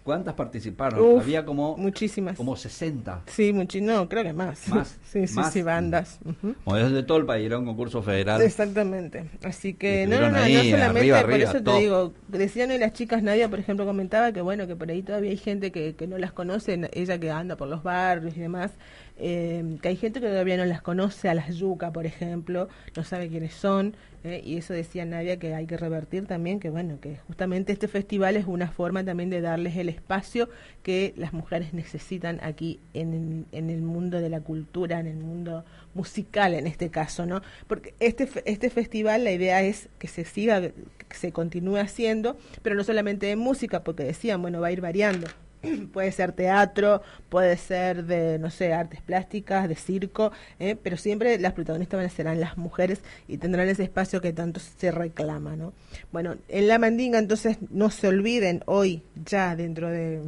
¿Cuántas 0.03 0.35
participaron? 0.35 1.01
Uf, 1.01 1.23
Había 1.23 1.45
como, 1.45 1.77
muchísimas. 1.77 2.37
como 2.37 2.57
60. 2.57 3.23
Sí, 3.27 3.53
no, 3.53 4.09
creo 4.09 4.25
que 4.25 4.33
más. 4.33 4.69
Más, 4.69 4.99
sí, 5.05 5.27
sí, 5.27 5.35
más. 5.35 5.53
sí, 5.53 5.63
bandas. 5.63 6.19
Como 6.65 6.77
desde 6.77 7.03
todo 7.05 7.19
el 7.19 7.27
país, 7.27 7.47
era 7.47 7.59
un 7.59 7.67
concurso 7.67 8.03
federal. 8.03 8.43
Exactamente. 8.43 9.31
Así 9.45 9.75
que 9.75 10.07
no, 10.09 10.21
no, 10.21 10.31
no, 10.31 10.39
ahí, 10.39 10.55
no 10.55 10.63
solamente, 10.63 10.99
arriba, 10.99 11.21
por 11.21 11.31
arriba, 11.33 11.51
eso 11.51 11.63
te 11.63 11.79
digo, 11.79 12.13
decían 12.29 12.71
hoy 12.73 12.79
las 12.79 12.93
chicas, 12.93 13.23
Nadia, 13.23 13.49
por 13.49 13.61
ejemplo, 13.61 13.87
comentaba 13.87 14.33
que 14.33 14.41
bueno, 14.41 14.67
que 14.67 14.75
por 14.75 14.91
ahí 14.91 15.03
todavía 15.03 15.31
hay 15.31 15.37
gente 15.37 15.71
que, 15.71 15.95
que 15.95 16.07
no 16.09 16.19
las 16.19 16.33
conoce, 16.33 16.81
ella 16.93 17.19
que 17.19 17.31
anda 17.31 17.57
por 17.57 17.69
los 17.69 17.83
barrios 17.85 18.37
y 18.37 18.41
demás, 18.41 18.73
eh, 19.19 19.79
que 19.81 19.89
hay 19.89 19.97
gente 19.97 20.21
que 20.21 20.27
todavía 20.27 20.57
no 20.57 20.65
las 20.65 20.83
conoce, 20.83 21.29
a 21.29 21.35
las 21.35 21.55
yuca, 21.57 21.93
por 21.93 22.07
ejemplo, 22.07 22.69
no 22.97 23.05
sabe 23.05 23.29
quiénes 23.29 23.55
son, 23.55 23.95
eh, 24.25 24.41
y 24.45 24.57
eso 24.57 24.73
decía 24.73 25.05
Nadia 25.05 25.39
que 25.39 25.55
hay 25.55 25.67
que 25.67 25.77
revertir 25.77 26.27
también, 26.27 26.61
que 26.61 26.71
bueno, 26.71 27.01
que 27.01 27.17
justamente 27.27 27.73
este 27.73 27.89
festival 27.89 28.37
es 28.37 28.47
una 28.47 28.69
forma 28.69 29.05
también 29.05 29.31
de 29.31 29.41
darles 29.41 29.77
el 29.77 29.89
espacio 29.89 30.49
que 30.83 31.13
las 31.17 31.33
mujeres 31.33 31.75
necesitan 31.75 32.39
aquí 32.43 32.79
en, 32.95 33.47
en 33.51 33.71
el 33.71 33.83
mundo 33.83 34.21
de 34.21 34.29
la 34.29 34.41
cultura, 34.41 35.01
en 35.01 35.09
el 35.09 35.17
mundo 35.17 35.65
musical 35.95 36.55
en 36.55 36.67
este 36.67 36.91
caso, 36.91 37.27
¿no? 37.27 37.43
Porque 37.67 37.95
este, 38.01 38.29
este 38.45 38.71
festival, 38.71 39.25
la 39.25 39.33
idea 39.33 39.63
es 39.63 39.89
que 39.99 40.09
se 40.09 40.25
siga, 40.25 40.61
que 40.61 41.17
se 41.17 41.33
continúe 41.33 41.77
haciendo, 41.77 42.37
pero 42.63 42.75
no 42.77 42.85
solamente 42.85 43.27
de 43.27 43.37
música, 43.37 43.83
porque 43.83 44.05
decían, 44.05 44.41
bueno, 44.41 44.61
va 44.61 44.69
a 44.69 44.73
ir 44.73 44.81
variando. 44.81 45.27
puede 45.93 46.13
ser 46.13 46.33
teatro, 46.33 47.03
puede 47.29 47.57
ser 47.57 48.05
de, 48.05 48.39
no 48.39 48.51
sé, 48.51 48.73
artes 48.73 49.01
plásticas, 49.01 49.69
de 49.69 49.75
circo, 49.75 50.33
¿eh? 50.59 50.77
pero 50.81 50.97
siempre 50.97 51.39
las 51.39 51.53
protagonistas 51.53 52.13
serán 52.13 52.41
las 52.41 52.57
mujeres 52.57 53.01
y 53.29 53.39
tendrán 53.39 53.69
ese 53.69 53.85
espacio 53.85 54.21
que 54.21 54.33
tanto 54.33 54.61
se 54.61 54.91
reclama, 54.91 55.57
¿no? 55.57 55.73
Bueno, 56.13 56.37
en 56.49 56.69
la 56.69 56.79
mandinga 56.79 57.19
entonces 57.19 57.59
no 57.71 57.91
se 57.91 58.09
olviden 58.09 58.63
hoy, 58.67 59.03
ya 59.25 59.57
dentro 59.57 59.89
de 59.89 60.23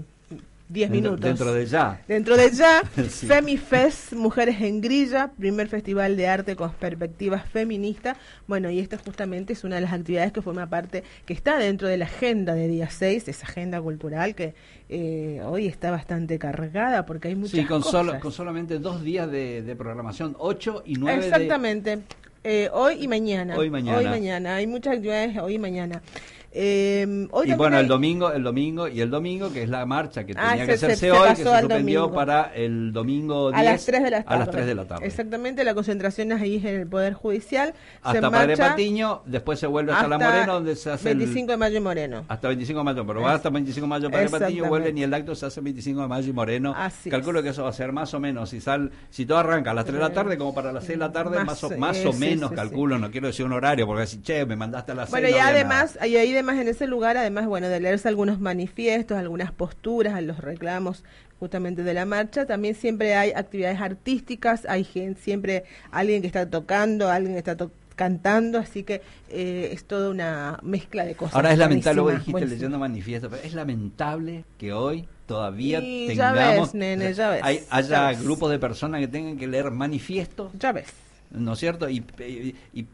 10 0.68 0.90
Dentro- 0.90 1.10
minutos. 1.10 1.20
Dentro 1.28 1.52
de 1.52 1.66
ya. 1.66 2.02
Dentro 2.08 2.36
de 2.36 2.50
ya, 2.50 2.82
Sí. 3.10 3.26
FemiFest, 3.26 4.14
Mujeres 4.14 4.60
en 4.62 4.80
Grilla, 4.80 5.30
primer 5.38 5.68
festival 5.68 6.16
de 6.16 6.26
arte 6.26 6.56
con 6.56 6.72
perspectiva 6.72 7.38
feminista. 7.38 8.16
Bueno, 8.46 8.70
y 8.70 8.78
esta 8.80 8.96
justamente 8.98 9.52
es 9.52 9.62
una 9.64 9.74
de 9.76 9.82
las 9.82 9.92
actividades 9.92 10.32
que 10.32 10.40
forma 10.42 10.66
parte, 10.68 11.04
que 11.26 11.34
está 11.34 11.58
dentro 11.58 11.86
de 11.86 11.98
la 11.98 12.06
agenda 12.06 12.54
de 12.54 12.66
día 12.68 12.88
6, 12.88 13.28
esa 13.28 13.46
agenda 13.46 13.80
cultural 13.82 14.34
que 14.34 14.54
eh, 14.88 15.42
hoy 15.44 15.66
está 15.66 15.90
bastante 15.90 16.38
cargada 16.38 17.04
porque 17.06 17.28
hay 17.28 17.34
muchas 17.36 17.52
Sí, 17.60 17.64
con, 17.66 17.78
cosas. 17.82 17.92
solo, 17.92 18.20
con 18.20 18.32
solamente 18.32 18.78
dos 18.78 19.02
días 19.02 19.30
de, 19.30 19.62
de 19.62 19.76
programación, 19.76 20.34
8 20.38 20.82
y 20.86 20.94
9 20.94 21.20
de... 21.20 21.26
Exactamente. 21.28 21.98
Eh, 22.46 22.68
hoy 22.72 22.96
y 23.02 23.08
mañana. 23.08 23.56
Hoy 23.56 23.68
y 23.68 23.70
mañana. 23.70 23.98
Hoy 23.98 24.04
y 24.04 24.08
mañana. 24.08 24.56
Hay 24.56 24.66
muchas 24.66 24.94
actividades 24.96 25.36
hoy 25.38 25.54
y 25.54 25.58
mañana. 25.58 26.02
Eh, 26.56 27.26
hoy 27.32 27.50
y 27.50 27.54
bueno, 27.54 27.76
hay- 27.76 27.82
el 27.82 27.88
domingo, 27.88 28.30
el 28.30 28.44
domingo 28.44 28.86
y 28.86 29.00
el 29.00 29.10
domingo, 29.10 29.52
que 29.52 29.64
es 29.64 29.68
la 29.68 29.84
marcha 29.86 30.24
que 30.24 30.34
Ah, 30.36 30.50
tenía 30.50 30.66
se- 30.66 30.70
que 30.72 30.78
se- 30.78 30.86
hacerse 30.86 31.06
se 31.06 31.10
hoy, 31.10 31.28
que 31.30 31.36
se 31.36 31.42
suspendió 31.42 32.00
domingo. 32.02 32.14
para 32.14 32.54
el 32.54 32.92
domingo 32.92 33.50
10 33.50 33.60
a 33.60 33.64
las 33.72 33.84
3 33.84 34.02
de 34.04 34.10
la 34.10 34.22
tarde. 34.22 34.34
A 34.34 34.38
las 34.38 34.50
3 34.50 34.66
de 34.66 34.74
la 34.76 34.84
tarde. 34.86 35.06
Exactamente, 35.06 35.64
la 35.64 35.74
concentración 35.74 36.30
es 36.30 36.40
ahí 36.40 36.56
en 36.64 36.66
el 36.82 36.86
Poder 36.86 37.14
Judicial. 37.14 37.72
se 37.74 38.08
Hasta 38.08 38.30
Padre 38.30 38.46
marcha 38.56 38.68
Patiño, 38.70 39.22
después 39.26 39.58
se 39.58 39.66
vuelve 39.66 39.92
hasta, 39.92 40.06
La 40.06 40.14
hasta 40.16 40.28
Morena, 40.30 40.52
donde 40.52 40.76
se 40.76 40.90
hace 40.92 41.10
el- 41.10 41.18
25 41.18 41.50
de 41.52 41.56
mayo 41.58 41.76
y 41.76 41.80
Moreno. 41.80 42.24
Hasta 42.28 42.46
25 42.48 42.78
de 42.80 42.84
mayo, 42.84 43.04
pero 43.06 43.20
va 43.20 43.32
hasta 43.34 43.50
25 43.50 43.84
de 43.86 43.88
mayo 43.88 44.10
Padre 44.10 44.28
Patiño, 44.28 44.64
vuelven 44.66 44.96
y 44.96 45.02
el 45.02 45.12
acto 45.12 45.34
se 45.34 45.46
hace 45.46 45.60
25 45.60 46.02
de 46.02 46.08
mayo 46.08 46.28
y 46.30 46.32
Moreno. 46.32 46.72
Así 46.76 47.10
Calculo 47.10 47.40
es. 47.40 47.44
que 47.44 47.50
eso 47.50 47.64
va 47.64 47.70
a 47.70 47.72
ser 47.72 47.90
más 47.90 48.14
o 48.14 48.20
menos, 48.20 48.50
si 48.50 48.60
sal, 48.60 48.92
si 49.10 49.26
todo 49.26 49.38
arranca 49.38 49.72
a 49.72 49.74
las 49.74 49.84
3 49.86 49.96
de 49.96 50.02
la 50.04 50.12
tarde, 50.12 50.38
como 50.38 50.54
para 50.54 50.70
las 50.72 50.84
6 50.84 50.98
de 50.98 51.04
la 51.04 51.10
tarde, 51.12 51.36
Más, 51.38 51.46
más, 51.46 51.64
o, 51.64 51.72
eh, 51.72 51.76
más 51.78 52.04
o 52.06 52.12
menos, 52.12 52.50
sí, 52.50 52.56
calculo, 52.56 52.96
no 52.98 53.10
quiero 53.10 53.26
decir 53.26 53.44
un 53.44 53.52
horario, 53.54 53.86
porque 53.86 54.02
así, 54.02 54.22
che, 54.22 54.46
me 54.46 54.54
mandaste 54.54 54.92
a 54.92 54.94
las 54.94 55.10
6. 55.10 55.22
Bueno, 55.22 55.36
y 55.36 55.40
además, 55.40 55.98
y 56.06 56.16
ahí 56.16 56.32
además 56.44 56.60
en 56.62 56.68
ese 56.68 56.86
lugar, 56.86 57.16
además, 57.16 57.46
bueno, 57.46 57.68
de 57.68 57.80
leerse 57.80 58.08
algunos 58.08 58.38
manifiestos, 58.40 59.16
algunas 59.16 59.50
posturas, 59.52 60.22
los 60.22 60.38
reclamos 60.38 61.02
justamente 61.40 61.82
de 61.82 61.94
la 61.94 62.04
marcha, 62.04 62.46
también 62.46 62.74
siempre 62.74 63.14
hay 63.14 63.32
actividades 63.34 63.80
artísticas, 63.80 64.66
hay 64.68 64.84
gente, 64.84 65.20
siempre 65.20 65.64
alguien 65.90 66.20
que 66.20 66.26
está 66.26 66.48
tocando, 66.48 67.10
alguien 67.10 67.32
que 67.34 67.38
está 67.38 67.56
to- 67.56 67.70
cantando, 67.96 68.58
así 68.58 68.82
que 68.82 69.00
eh, 69.30 69.70
es 69.72 69.84
toda 69.84 70.10
una 70.10 70.58
mezcla 70.62 71.04
de 71.04 71.14
cosas. 71.14 71.34
Ahora 71.34 71.52
es 71.52 71.58
lamentable, 71.58 72.00
vos 72.02 72.12
dijiste 72.14 72.46
leyendo 72.46 72.78
manifiesto, 72.78 73.30
pero 73.30 73.42
es 73.42 73.54
lamentable 73.54 74.44
que 74.58 74.72
hoy 74.72 75.08
todavía 75.26 75.80
Y 75.80 76.14
ya 76.14 76.32
tengamos, 76.32 76.72
ves, 76.72 76.74
nene, 76.74 77.14
ya 77.14 77.30
ves, 77.30 77.40
hay- 77.42 77.58
ya 77.60 77.76
haya 77.76 78.08
ves. 78.08 78.22
grupos 78.22 78.50
de 78.50 78.58
personas 78.58 79.00
que 79.00 79.08
tengan 79.08 79.36
que 79.38 79.46
leer 79.46 79.70
manifiestos, 79.70 80.52
Ya 80.58 80.72
ves. 80.72 80.86
¿No 81.30 81.52
es 81.54 81.58
cierto? 81.58 81.88
Y, 81.88 82.04
y, 82.18 82.54
y- 82.74 82.86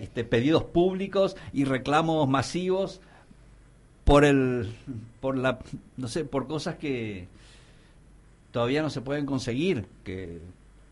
este, 0.00 0.24
pedidos 0.24 0.64
públicos 0.64 1.36
y 1.52 1.64
reclamos 1.64 2.28
masivos 2.28 3.00
por 4.04 4.24
el, 4.24 4.72
por 5.20 5.36
la, 5.36 5.58
no 5.96 6.08
sé, 6.08 6.24
por 6.24 6.46
cosas 6.46 6.76
que 6.76 7.28
todavía 8.52 8.82
no 8.82 8.90
se 8.90 9.00
pueden 9.00 9.26
conseguir, 9.26 9.86
que 10.04 10.40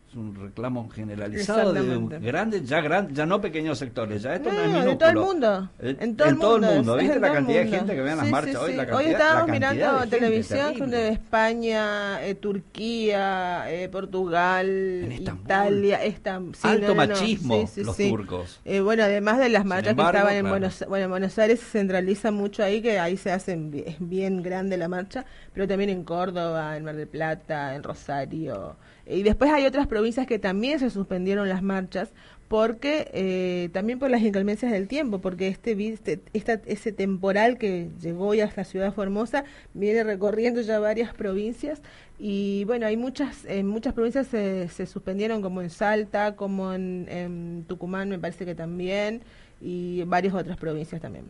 es 0.09 0.15
un 0.15 0.33
reclamo 0.35 0.87
generalizado 0.89 1.73
de 1.73 2.19
grandes, 2.21 2.67
ya 2.67 2.79
gran, 2.79 3.13
ya 3.13 3.25
no 3.25 3.41
pequeños 3.41 3.77
sectores, 3.77 4.21
ya 4.23 4.35
esto 4.35 4.51
no, 4.51 4.61
es 4.61 4.69
No, 4.71 4.79
minúsculo. 4.79 4.91
de 4.91 4.95
todo 4.97 5.09
el 5.09 5.15
mundo. 5.17 5.69
En 5.79 6.15
todo 6.15 6.27
el 6.29 6.35
mundo. 6.37 6.67
es- 6.69 6.77
es 6.77 6.85
¿Viste 6.85 7.15
en 7.15 7.21
la 7.21 7.27
todo 7.27 7.37
el 7.37 7.45
cantidad 7.45 7.59
de 7.59 7.63
mundo. 7.65 7.77
gente 7.77 7.95
que 7.95 8.01
ve 8.01 8.11
en 8.11 8.17
las 8.17 8.25
Sí, 8.25 8.31
marchas 8.31 8.51
sí, 8.51 8.57
hoy? 8.57 8.71
sí. 8.71 8.77
La 8.77 8.85
cantidad, 8.85 9.05
Hoy 9.05 9.11
estábamos 9.11 9.49
mirando 9.49 9.83
de 9.93 9.99
gente, 9.99 10.17
televisión 10.17 10.67
terrible. 10.73 10.97
de 10.97 11.09
España, 11.09 12.25
eh, 12.25 12.35
Turquía, 12.35 13.65
eh, 13.71 13.89
Portugal, 13.89 14.67
En 14.69 15.11
Estambul. 15.11 15.43
Italia. 15.45 15.99
Estam- 16.05 16.55
Alto 16.63 16.81
no, 16.81 16.87
no, 16.87 16.87
no. 16.87 16.95
machismo, 16.95 17.69
los 17.77 17.97
turcos. 17.97 18.59
Eh, 18.65 18.79
bueno, 18.79 19.03
además 19.03 19.39
de 19.39 19.49
las 19.49 19.65
marchas 19.65 19.91
embargo, 19.91 20.11
que 20.11 20.17
estaban 20.17 20.33
en 20.35 20.41
claro. 20.41 20.53
Buenos, 20.53 20.85
bueno, 20.87 21.05
en 21.05 21.11
Buenos 21.11 21.37
Aires 21.39 21.59
se 21.59 21.65
centraliza 21.79 22.31
mucho 22.31 22.63
ahí, 22.63 22.81
que 22.81 22.99
ahí 22.99 23.17
se 23.17 23.31
hacen 23.31 23.71
bi- 23.71 23.83
es 23.85 23.97
bien 23.99 24.41
grande 24.41 24.77
la 24.77 24.87
marcha, 24.87 25.25
pero 25.53 25.67
también 25.67 25.89
en 25.89 26.03
Córdoba, 26.03 26.77
en 26.77 26.85
Mar 26.85 26.95
del 26.95 27.07
Plata, 27.07 27.75
en 27.75 27.83
Rosario. 27.83 28.77
Y 29.09 29.23
después 29.23 29.51
hay 29.51 29.65
otras 29.65 29.87
provincias 29.87 30.27
que 30.27 30.39
también 30.39 30.79
se 30.79 30.89
suspendieron 30.89 31.47
las 31.49 31.63
marchas 31.63 32.09
porque 32.49 33.09
eh, 33.13 33.69
también 33.73 33.99
por 33.99 34.09
las 34.09 34.21
inclemencias 34.21 34.71
del 34.71 34.87
tiempo, 34.87 35.19
porque 35.19 35.47
este, 35.49 35.71
este 35.91 36.21
esta- 36.33 36.61
ese 36.65 36.91
temporal 36.93 37.57
que 37.57 37.89
llegó 38.01 38.33
ya 38.33 38.45
hasta 38.45 38.63
Ciudad 38.63 38.93
Formosa 38.93 39.43
viene 39.73 40.03
recorriendo 40.03 40.61
ya 40.61 40.79
varias 40.79 41.13
provincias. 41.13 41.81
Y 42.19 42.63
bueno, 42.65 42.85
hay 42.85 42.95
muchas 42.97 43.43
en 43.45 43.67
muchas 43.67 43.93
provincias 43.93 44.27
se, 44.27 44.69
se 44.69 44.85
suspendieron 44.85 45.41
como 45.41 45.61
en 45.61 45.69
Salta, 45.69 46.35
como 46.35 46.73
en, 46.73 47.07
en 47.09 47.65
Tucumán 47.67 48.09
me 48.09 48.17
parece 48.19 48.45
que 48.45 48.55
también 48.55 49.21
y 49.61 50.03
varias 50.03 50.33
otras 50.33 50.57
provincias 50.57 51.01
también. 51.01 51.25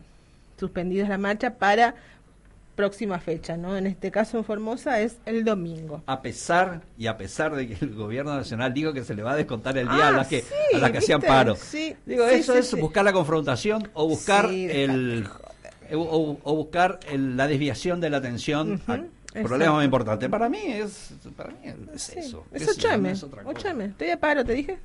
Suspendidas 0.58 1.08
la 1.08 1.18
marcha 1.18 1.54
para 1.54 1.94
próxima 2.78 3.18
fecha, 3.18 3.56
¿no? 3.56 3.76
En 3.76 3.88
este 3.88 4.12
caso 4.12 4.38
en 4.38 4.44
Formosa 4.44 5.00
es 5.00 5.16
el 5.26 5.44
domingo. 5.44 6.00
A 6.06 6.22
pesar 6.22 6.82
y 6.96 7.08
a 7.08 7.16
pesar 7.16 7.56
de 7.56 7.66
que 7.66 7.84
el 7.84 7.92
gobierno 7.96 8.32
nacional 8.36 8.72
dijo 8.72 8.92
que 8.92 9.02
se 9.02 9.16
le 9.16 9.24
va 9.24 9.32
a 9.32 9.36
descontar 9.36 9.76
el 9.76 9.88
día 9.88 10.06
Ah, 10.06 10.08
a 10.10 10.12
las 10.12 10.28
que 10.28 10.42
sí, 10.42 10.54
a 10.76 10.78
las 10.78 10.92
que 10.92 10.98
hacían 10.98 11.20
paro. 11.20 11.56
Sí, 11.56 11.96
Digo, 12.06 12.24
sí, 12.28 12.36
eso 12.36 12.54
es 12.54 12.72
buscar 12.80 13.04
la 13.04 13.12
confrontación 13.12 13.90
o 13.94 14.06
buscar 14.06 14.46
el 14.46 15.26
o, 15.92 16.54
buscar 16.54 17.00
el- 17.10 17.36
la 17.36 17.48
desviación 17.48 18.00
de 18.00 18.10
la 18.10 18.18
atención 18.18 18.74
Ujú, 18.74 18.92
a 18.92 18.94
exacto. 18.94 19.42
problemas 19.48 19.74
más 19.74 19.84
importantes. 19.84 20.28
Para 20.28 20.48
mí 20.48 20.60
es 20.64 21.10
para 21.36 21.50
mí 21.50 21.58
es 21.64 22.00
Sí, 22.00 22.12
eso. 22.20 22.44
es 22.52 22.64
qué 22.64 22.72
sé 22.74 22.80
yo, 22.80 22.88
8M. 22.90 22.98
no 23.02 23.08
es 23.08 23.22
otra 23.24 23.42
cosa. 23.42 23.58
8M. 23.58 23.84
Estoy 23.86 24.10
a 24.10 24.20
paro, 24.20 24.44
te 24.44 24.52
dije. 24.54 24.78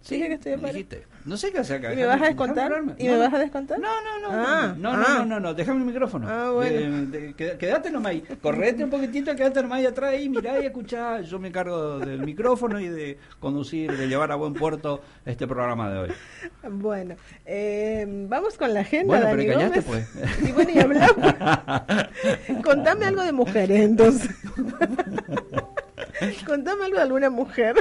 Sí, 0.00 0.18
que 0.20 0.32
estoy 0.34 0.52
me 0.52 0.58
paro. 0.58 0.72
dijiste. 0.72 1.06
No 1.26 1.36
sé 1.36 1.52
qué 1.52 1.58
hacer 1.58 1.78
acá. 1.78 1.92
¿Y 1.92 1.96
me 1.96 2.06
vas 2.06 2.22
a 2.22 2.26
descontar? 2.26 2.72
¿Y 2.96 3.04
me 3.04 3.12
No, 3.12 3.18
vas 3.18 3.30
no. 3.30 3.36
a 3.36 3.40
descontar? 3.40 3.78
No, 3.78 3.88
no, 4.00 4.20
no, 4.20 4.28
Ah, 4.30 4.74
no, 4.78 4.96
no, 4.96 5.04
ah. 5.06 5.14
no, 5.18 5.24
no, 5.26 5.40
no, 5.40 5.54
déjame 5.54 5.80
el 5.80 5.86
micrófono. 5.86 6.26
Ah, 6.30 6.50
bueno. 6.52 7.10
De- 7.10 7.18
de- 7.20 7.34
qued- 7.36 7.56
quédate 7.58 7.90
nomás 7.90 8.12
ahí, 8.12 8.22
correte 8.40 8.84
un 8.84 8.90
poquitito, 8.90 9.34
quédate 9.36 9.60
nomás 9.60 9.80
ahí 9.80 9.86
atrás 9.86 10.14
y 10.18 10.28
mirá 10.30 10.60
y 10.62 10.66
escuchá, 10.66 11.20
yo 11.20 11.38
me 11.38 11.48
encargo 11.48 11.98
del 11.98 12.20
micrófono 12.20 12.80
y 12.80 12.88
de 12.88 13.18
conducir, 13.40 13.94
de 13.94 14.08
llevar 14.08 14.32
a 14.32 14.36
buen 14.36 14.54
puerto 14.54 15.02
este 15.26 15.46
programa 15.46 15.90
de 15.90 15.98
hoy. 15.98 16.08
Bueno, 16.70 17.16
eh, 17.44 18.06
vamos 18.28 18.56
con 18.56 18.72
la 18.72 18.80
agenda, 18.80 19.08
Bueno, 19.18 19.26
Dani 19.26 19.44
pero 19.46 19.58
callaste, 19.58 19.80
Gómez. 19.80 20.08
pues. 20.14 20.48
Y 20.48 20.52
bueno, 20.52 20.70
y 20.74 20.78
hablamos. 20.78 21.34
Contame 22.64 23.04
algo 23.04 23.22
de 23.22 23.32
mujeres, 23.32 23.80
entonces. 23.80 24.30
Contame 26.46 26.84
algo 26.86 26.96
de 26.96 27.02
alguna 27.02 27.30
mujer. 27.30 27.74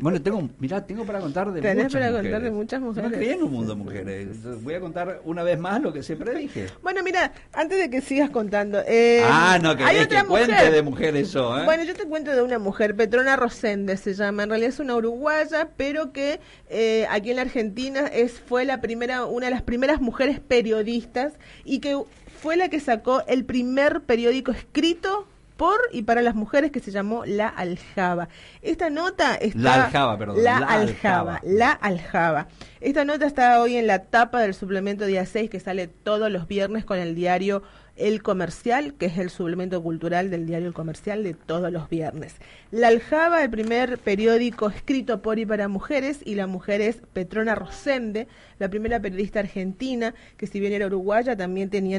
Bueno, 0.00 0.20
tengo, 0.20 0.48
mirá, 0.58 0.84
tengo 0.84 1.04
para 1.04 1.20
contar 1.20 1.52
de 1.52 1.60
Tenés 1.60 1.84
muchas 1.84 1.92
para 2.00 2.06
mujeres. 2.10 2.30
contar 2.32 2.42
de 2.42 2.50
muchas 2.50 2.80
mujeres. 2.80 3.10
me 3.10 3.16
crié 3.16 3.32
en 3.34 3.42
un 3.42 3.52
mundo 3.52 3.74
de 3.74 3.78
mujeres. 3.82 4.62
Voy 4.62 4.74
a 4.74 4.80
contar 4.80 5.20
una 5.24 5.42
vez 5.42 5.58
más 5.58 5.80
lo 5.80 5.92
que 5.92 6.02
siempre 6.02 6.34
dije. 6.34 6.66
Bueno, 6.82 7.02
mira, 7.02 7.32
antes 7.52 7.78
de 7.78 7.88
que 7.90 8.00
sigas 8.00 8.30
contando. 8.30 8.80
eh, 8.86 9.22
ah, 9.24 9.58
no, 9.62 9.70
hay 9.70 9.98
otra 10.00 10.22
que 10.22 10.26
cuente 10.26 10.52
mujer. 10.52 10.72
de 10.72 10.82
mujeres 10.82 11.32
yo, 11.32 11.58
¿eh? 11.58 11.64
Bueno, 11.64 11.84
yo 11.84 11.94
te 11.94 12.04
cuento 12.04 12.32
de 12.32 12.42
una 12.42 12.58
mujer, 12.58 12.94
Petrona 12.96 13.36
Rosende 13.36 13.96
se 13.96 14.14
llama, 14.14 14.42
en 14.42 14.50
realidad 14.50 14.70
es 14.70 14.80
una 14.80 14.96
uruguaya, 14.96 15.68
pero 15.76 16.12
que 16.12 16.40
eh, 16.68 17.06
aquí 17.10 17.30
en 17.30 17.36
la 17.36 17.42
Argentina 17.42 18.06
es 18.06 18.32
fue 18.40 18.64
la 18.64 18.80
primera, 18.80 19.24
una 19.24 19.46
de 19.46 19.52
las 19.52 19.62
primeras 19.62 20.00
mujeres 20.00 20.40
periodistas 20.40 21.32
y 21.64 21.78
que 21.78 21.96
fue 22.40 22.56
la 22.56 22.68
que 22.68 22.80
sacó 22.80 23.22
el 23.26 23.44
primer 23.44 24.02
periódico 24.02 24.50
escrito 24.52 25.26
por 25.56 25.78
y 25.92 26.02
para 26.02 26.22
las 26.22 26.34
mujeres 26.34 26.70
que 26.70 26.80
se 26.80 26.90
llamó 26.90 27.24
La 27.24 27.48
Aljaba. 27.48 28.28
Esta 28.62 28.90
nota 28.90 29.34
está 29.34 29.58
La 29.58 29.84
Aljaba, 29.84 30.18
perdón, 30.18 30.44
La, 30.44 30.60
La 30.60 30.66
Aljaba, 30.66 31.36
Aljaba. 31.36 31.40
La 31.44 31.70
Aljaba. 31.70 32.48
Esta 32.80 33.04
nota 33.04 33.26
está 33.26 33.60
hoy 33.60 33.76
en 33.76 33.86
la 33.86 34.04
tapa 34.04 34.40
del 34.40 34.54
suplemento 34.54 35.06
día 35.06 35.26
6 35.26 35.50
que 35.50 35.60
sale 35.60 35.88
todos 35.88 36.30
los 36.30 36.46
viernes 36.46 36.84
con 36.84 36.98
el 36.98 37.14
diario 37.14 37.62
El 37.96 38.22
Comercial, 38.22 38.94
que 38.94 39.06
es 39.06 39.18
el 39.18 39.30
suplemento 39.30 39.82
cultural 39.82 40.30
del 40.30 40.46
diario 40.46 40.68
El 40.68 40.74
Comercial 40.74 41.24
de 41.24 41.34
todos 41.34 41.72
los 41.72 41.88
viernes. 41.88 42.34
La 42.70 42.88
Aljaba, 42.88 43.42
el 43.42 43.50
primer 43.50 43.98
periódico 43.98 44.68
escrito 44.68 45.22
por 45.22 45.38
y 45.38 45.46
para 45.46 45.68
mujeres, 45.68 46.20
y 46.24 46.34
la 46.34 46.46
mujer 46.46 46.80
es 46.80 46.96
Petrona 47.12 47.54
Rosende, 47.54 48.28
la 48.58 48.68
primera 48.68 49.00
periodista 49.00 49.40
argentina, 49.40 50.14
que 50.36 50.46
si 50.46 50.60
bien 50.60 50.72
era 50.72 50.86
uruguaya, 50.86 51.36
también 51.36 51.70
tenía 51.70 51.98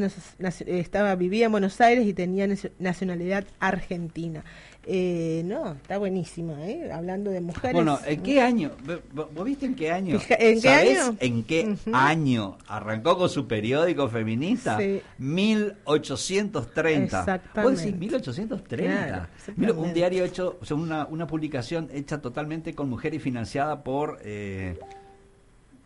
estaba 0.66 1.16
vivía 1.16 1.46
en 1.46 1.52
Buenos 1.52 1.82
Aires 1.82 2.06
y 2.06 2.14
tenía 2.14 2.48
nacio- 2.48 2.72
nacionalidad 2.80 3.46
argentina. 3.60 4.44
Eh, 4.90 5.42
no, 5.44 5.74
está 5.74 5.98
buenísima, 5.98 6.66
¿eh? 6.66 6.90
Hablando 6.90 7.30
de 7.30 7.42
mujeres. 7.42 7.74
Bueno, 7.74 8.00
¿en 8.06 8.24
qué 8.24 8.42
año? 8.42 8.72
¿Vos 9.14 9.44
viste 9.44 9.66
en 9.66 9.76
qué 9.76 9.92
año? 9.92 10.18
¿en 10.30 10.62
qué 10.62 10.64
¿Sabés 10.70 11.00
año? 11.00 11.18
en 11.20 11.44
qué 11.44 11.76
año 11.92 12.58
arrancó 12.68 13.18
con 13.18 13.30
su 13.30 13.48
periódico 13.48 14.08
feminista? 14.08 14.78
Sí. 14.78 15.02
1830. 15.18 17.20
Exactamente. 17.20 17.70
Vos 17.70 17.84
decís 17.84 18.00
1830. 18.00 19.08
Claro, 19.08 19.28
Mira, 19.58 19.74
un 19.74 19.94
diario 19.94 20.24
hecho, 20.24 20.58
o 20.62 20.66
sea, 20.66 20.78
una, 20.78 21.06
una 21.08 21.28
publicación 21.28 21.90
hecha 21.92 22.22
totalmente 22.22 22.74
con 22.74 22.90
mujeres 22.90 23.18
y 23.18 23.22
financiada 23.22 23.84
por, 23.84 24.20
eh, 24.24 24.80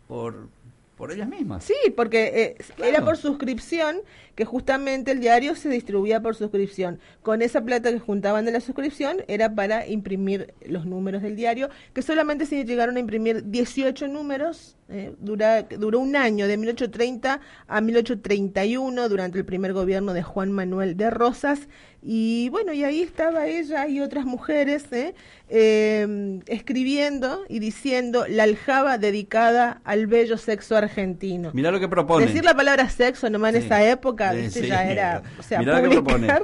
por, 0.07 0.47
por 1.01 1.11
ellas 1.11 1.27
mismas. 1.27 1.63
Sí, 1.63 1.73
porque 1.95 2.31
eh, 2.59 2.63
Claro. 2.75 2.91
era 2.91 3.03
por 3.03 3.17
suscripción, 3.17 3.97
que 4.35 4.45
justamente 4.45 5.11
el 5.11 5.19
diario 5.19 5.55
se 5.55 5.67
distribuía 5.67 6.21
por 6.21 6.35
suscripción. 6.35 6.99
Con 7.23 7.41
esa 7.41 7.61
plata 7.65 7.91
que 7.91 7.99
juntaban 7.99 8.45
de 8.45 8.51
la 8.51 8.59
suscripción 8.61 9.17
era 9.27 9.53
para 9.55 9.87
imprimir 9.87 10.53
los 10.65 10.85
números 10.85 11.23
del 11.23 11.35
diario, 11.35 11.69
que 11.93 12.03
solamente 12.03 12.45
se 12.45 12.63
llegaron 12.63 12.97
a 12.97 12.99
imprimir 12.99 13.49
18 13.49 14.07
números, 14.07 14.77
eh, 14.89 15.13
dura- 15.19 15.63
duró 15.63 15.99
un 15.99 16.15
año, 16.15 16.47
de 16.47 16.55
1830 16.57 17.41
a 17.67 17.81
1831, 17.81 19.09
durante 19.09 19.39
el 19.39 19.45
primer 19.45 19.73
gobierno 19.73 20.13
de 20.13 20.21
Juan 20.21 20.51
Manuel 20.51 20.95
de 20.97 21.09
Rosas. 21.09 21.67
Y 22.03 22.49
bueno, 22.49 22.73
y 22.73 22.83
ahí 22.83 23.01
estaba 23.03 23.45
ella 23.45 23.87
y 23.87 23.99
otras 24.01 24.25
mujeres 24.25 24.85
eh, 24.91 25.13
eh, 25.49 26.39
escribiendo 26.47 27.43
y 27.47 27.59
diciendo 27.59 28.25
la 28.27 28.43
aljaba 28.43 28.97
dedicada 28.97 29.81
al 29.83 30.07
bello 30.07 30.37
sexo 30.37 30.75
argentino. 30.75 31.51
Mirá 31.53 31.69
lo 31.69 31.79
que 31.79 31.87
propone. 31.87 32.25
Decir 32.25 32.43
la 32.43 32.55
palabra 32.55 32.89
sexo 32.89 33.29
nomás 33.29 33.53
en 33.53 33.61
Sí. 33.61 33.65
esa 33.67 33.87
época, 33.87 34.31
Sí, 34.33 34.37
¿viste? 34.41 34.61
sí. 34.61 34.67
ya 34.67 34.83
era, 34.91 35.21
o 35.37 35.43
sea, 35.43 35.59
Mirá 35.59 35.75
lo 35.79 35.83
que 35.83 35.89
propone. 35.95 36.15
publicar. 36.27 36.43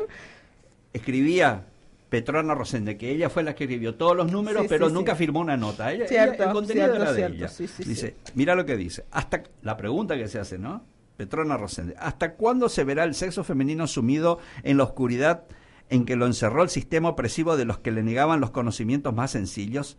Escribía 0.94 1.64
Petrona 2.10 2.54
Rosende, 2.56 2.98
que 2.98 3.10
ella 3.12 3.30
fue 3.30 3.44
la 3.44 3.54
que 3.56 3.66
escribió 3.66 3.96
todos 3.96 4.16
los 4.16 4.32
números, 4.32 4.62
Sí, 4.64 4.68
pero 4.70 4.88
sí, 4.88 4.94
nunca 4.94 5.14
sí. 5.14 5.18
firmó 5.20 5.40
una 5.42 5.58
nota. 5.58 5.92
Ella, 5.92 6.08
Cierto, 6.08 6.36
ella- 6.36 6.46
el 6.46 6.52
contenido 6.52 6.86
cierto, 6.86 7.02
era 7.04 7.12
de 7.12 7.18
cierto, 7.18 7.36
ella. 7.64 7.88
dice, 7.90 8.16
mira 8.36 8.56
lo 8.56 8.66
que 8.66 8.78
dice. 8.78 9.06
Hasta 9.12 9.44
la 9.64 9.76
pregunta 9.76 10.16
que 10.16 10.28
se 10.28 10.40
hace, 10.40 10.58
¿no? 10.58 10.84
Petrona 11.18 11.58
Rosende, 11.58 11.96
¿hasta 12.00 12.36
cuándo 12.36 12.70
se 12.70 12.84
verá 12.84 13.04
el 13.04 13.16
sexo 13.16 13.44
femenino 13.44 13.88
sumido 13.88 14.40
en 14.64 14.78
la 14.78 14.84
oscuridad 14.84 15.46
en 15.90 16.06
que 16.06 16.16
lo 16.16 16.28
encerró 16.28 16.62
el 16.64 16.70
sistema 16.70 17.10
opresivo 17.10 17.58
de 17.58 17.66
los 17.66 17.80
que 17.80 17.92
le 17.92 18.04
negaban 18.04 18.40
los 18.40 18.52
conocimientos 18.52 19.14
más 19.16 19.32
sencillos? 19.32 19.98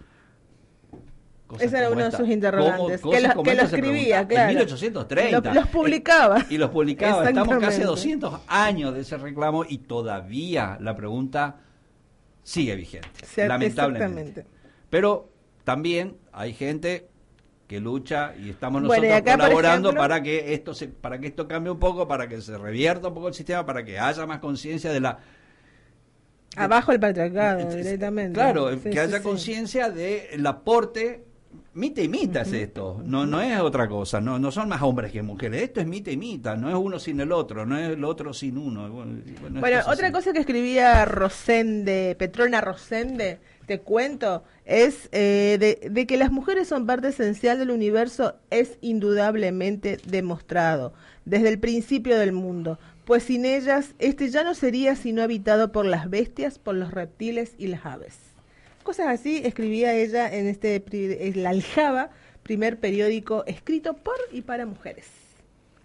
Cosas 1.48 1.66
Ese 1.68 1.78
era 1.78 1.90
uno 1.90 2.04
de 2.04 2.12
sus 2.12 2.28
interrogantes, 2.28 3.00
¿Cómo- 3.00 3.14
que 3.14 3.20
lo- 3.22 3.42
que 3.42 3.54
lo 3.54 3.62
escribía, 3.62 4.28
claro. 4.28 4.50
En 4.50 4.56
1830. 4.56 5.40
Lo- 5.54 5.60
los 5.60 5.68
publicaba. 5.70 6.44
Y 6.50 6.58
los 6.58 6.70
publicaba. 6.70 7.26
Estamos 7.26 7.48
casi 7.48 7.64
a 7.64 7.68
Exactamente. 7.68 7.86
200 7.86 8.40
años 8.46 8.94
de 8.94 9.00
ese 9.00 9.16
reclamo 9.16 9.64
y 9.66 9.78
todavía 9.78 10.76
la 10.80 10.94
pregunta 10.94 11.56
sigue 12.42 12.76
vigente, 12.76 13.08
lamentablemente. 13.48 14.46
Pero 14.90 15.30
también 15.64 16.16
hay 16.32 16.52
gente 16.52 17.08
que 17.68 17.78
lucha 17.80 18.34
y 18.36 18.48
estamos 18.50 18.82
Bueno, 18.82 19.04
y 19.04 19.08
nosotros 19.10 19.36
colaborando 19.36 19.90
ejemplo- 19.90 20.00
para 20.00 20.22
que 20.22 20.54
esto 20.54 20.74
se, 20.74 20.88
para 20.88 21.20
que 21.20 21.26
esto 21.28 21.46
cambie 21.46 21.70
un 21.70 21.78
poco, 21.78 22.08
para 22.08 22.26
que 22.28 22.40
se 22.40 22.56
revierta 22.58 23.08
un 23.08 23.14
poco 23.14 23.28
el 23.28 23.34
sistema, 23.34 23.64
para 23.66 23.84
que 23.84 23.98
haya 23.98 24.26
más 24.26 24.38
conciencia 24.40 24.90
de 24.90 25.00
la 25.00 25.18
Abajo 26.56 26.92
el 26.92 26.98
patriarcado, 27.00 27.70
directamente. 27.76 28.34
Claro, 28.34 28.72
Sí, 28.72 28.80
que 28.84 28.92
sí, 28.92 28.98
haya 28.98 29.18
sí. 29.18 29.22
conciencia 29.22 29.90
del 29.90 30.44
aporte. 30.46 31.24
Mita 31.74 32.02
y 32.02 32.08
mita 32.08 32.40
es 32.42 32.52
esto, 32.52 33.00
no, 33.04 33.24
no 33.24 33.40
es 33.40 33.60
otra 33.60 33.88
cosa, 33.88 34.20
no, 34.20 34.38
no 34.38 34.50
son 34.50 34.68
más 34.68 34.82
hombres 34.82 35.12
que 35.12 35.22
mujeres, 35.22 35.62
esto 35.62 35.80
es 35.80 35.86
mita 35.86 36.10
y 36.10 36.16
mita, 36.16 36.56
no 36.56 36.68
es 36.68 36.74
uno 36.74 36.98
sin 36.98 37.20
el 37.20 37.30
otro, 37.30 37.64
no 37.64 37.78
es 37.78 37.90
el 37.90 38.04
otro 38.04 38.32
sin 38.34 38.58
uno. 38.58 38.88
Bueno, 38.90 39.78
otra 39.86 40.08
así. 40.08 40.12
cosa 40.12 40.32
que 40.32 40.40
escribía 40.40 41.04
Rosende, 41.04 42.16
Petrona 42.18 42.60
Rosende, 42.60 43.38
te 43.66 43.78
cuento, 43.80 44.42
es 44.68 45.08
eh, 45.12 45.56
de, 45.58 45.88
de 45.90 46.06
que 46.06 46.18
las 46.18 46.30
mujeres 46.30 46.68
son 46.68 46.86
parte 46.86 47.08
esencial 47.08 47.58
del 47.58 47.70
universo 47.70 48.36
es 48.50 48.76
indudablemente 48.82 49.96
demostrado 50.06 50.92
desde 51.24 51.48
el 51.48 51.58
principio 51.58 52.18
del 52.18 52.32
mundo, 52.32 52.78
pues 53.06 53.22
sin 53.24 53.46
ellas 53.46 53.94
este 53.98 54.28
ya 54.28 54.44
no 54.44 54.54
sería 54.54 54.94
sino 54.94 55.22
habitado 55.22 55.72
por 55.72 55.86
las 55.86 56.10
bestias, 56.10 56.58
por 56.58 56.74
los 56.74 56.92
reptiles 56.92 57.54
y 57.58 57.68
las 57.68 57.84
aves. 57.86 58.16
cosas 58.82 59.08
así 59.08 59.38
escribía 59.44 59.94
ella 59.94 60.32
en 60.32 60.46
este 60.46 60.78
pri- 60.80 61.16
el 61.18 61.46
Aljaba, 61.46 62.10
primer 62.42 62.78
periódico 62.78 63.44
escrito 63.46 63.94
por 63.94 64.16
y 64.32 64.42
para 64.42 64.66
mujeres. 64.66 65.06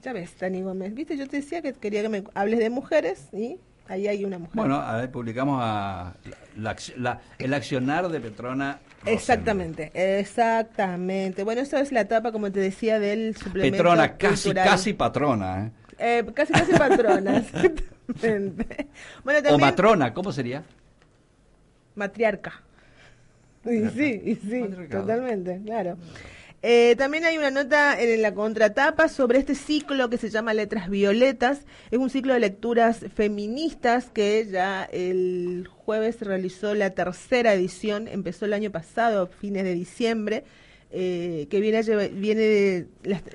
Ya 0.01 0.11
ves, 0.11 0.31
Dani 0.37 0.61
Gómez, 0.61 0.93
viste, 0.93 1.15
yo 1.15 1.27
te 1.27 1.37
decía 1.37 1.61
que 1.61 1.71
quería 1.73 2.01
que 2.01 2.09
me 2.09 2.23
hables 2.33 2.59
de 2.59 2.69
mujeres 2.69 3.29
y 3.31 3.57
ahí 3.87 4.07
hay 4.07 4.25
una 4.25 4.39
mujer. 4.39 4.55
Bueno, 4.55 4.75
a 4.75 4.97
ver, 4.97 5.11
publicamos 5.11 5.59
a 5.61 6.13
la 6.57 6.75
el 7.39 7.53
accionar 7.53 8.09
de 8.09 8.19
Petrona. 8.19 8.79
Rosenberg. 9.01 9.13
Exactamente, 9.17 9.91
exactamente. 10.19 11.43
Bueno, 11.43 11.61
eso 11.61 11.77
es 11.77 11.91
la 11.91 12.01
etapa, 12.01 12.31
como 12.31 12.51
te 12.51 12.59
decía, 12.59 12.99
del 12.99 13.35
suplemento 13.35 13.77
Petrona, 13.77 14.17
casi, 14.17 14.43
cultural. 14.49 14.67
casi 14.67 14.93
patrona. 14.93 15.65
¿eh? 15.65 15.71
Eh, 15.99 16.25
casi, 16.33 16.53
casi 16.53 16.71
patrona, 16.73 17.37
exactamente. 18.07 18.87
Bueno, 19.23 19.39
O 19.39 19.43
también 19.43 19.59
matrona, 19.61 20.13
¿cómo 20.13 20.31
sería? 20.31 20.63
matriarca. 21.95 22.61
Y 23.65 23.87
sí, 23.89 24.21
y 24.25 24.35
sí, 24.35 24.63
totalmente, 24.89 25.61
claro. 25.65 25.97
Eh, 26.65 26.95
también 26.97 27.25
hay 27.25 27.37
una 27.37 27.51
nota 27.51 27.99
en 28.01 28.21
la 28.21 28.33
contratapa 28.33 29.09
sobre 29.09 29.37
este 29.39 29.53
ciclo 29.53 30.09
que 30.09 30.17
se 30.17 30.29
llama 30.29 30.53
Letras 30.53 30.89
Violetas. 30.89 31.65
Es 31.91 31.99
un 31.99 32.09
ciclo 32.09 32.33
de 32.33 32.39
lecturas 32.39 33.01
feministas 33.13 34.09
que 34.09 34.47
ya 34.49 34.85
el 34.85 35.67
jueves 35.69 36.21
realizó 36.21 36.73
la 36.73 36.91
tercera 36.91 37.53
edición, 37.53 38.07
empezó 38.07 38.45
el 38.45 38.53
año 38.53 38.71
pasado, 38.71 39.27
fines 39.27 39.65
de 39.65 39.73
diciembre, 39.73 40.45
eh, 40.95 41.47
que 41.49 41.59
viene, 41.59 41.81
viene 42.09 42.85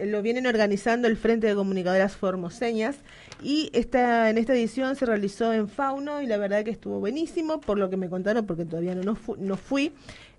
lo 0.06 0.22
vienen 0.22 0.46
organizando 0.46 1.06
el 1.06 1.16
Frente 1.18 1.48
de 1.48 1.54
Comunicadoras 1.54 2.16
Formoseñas 2.16 2.96
y 3.42 3.68
esta, 3.74 4.30
en 4.30 4.38
esta 4.38 4.54
edición 4.54 4.96
se 4.96 5.04
realizó 5.04 5.52
en 5.52 5.68
Fauno 5.68 6.22
y 6.22 6.26
la 6.26 6.38
verdad 6.38 6.64
que 6.64 6.70
estuvo 6.70 6.98
buenísimo, 6.98 7.60
por 7.60 7.76
lo 7.76 7.90
que 7.90 7.96
me 7.98 8.08
contaron, 8.08 8.46
porque 8.46 8.64
todavía 8.64 8.94
no, 8.94 9.02
no, 9.02 9.16
fu- 9.16 9.36
no 9.38 9.56
fui. 9.58 9.92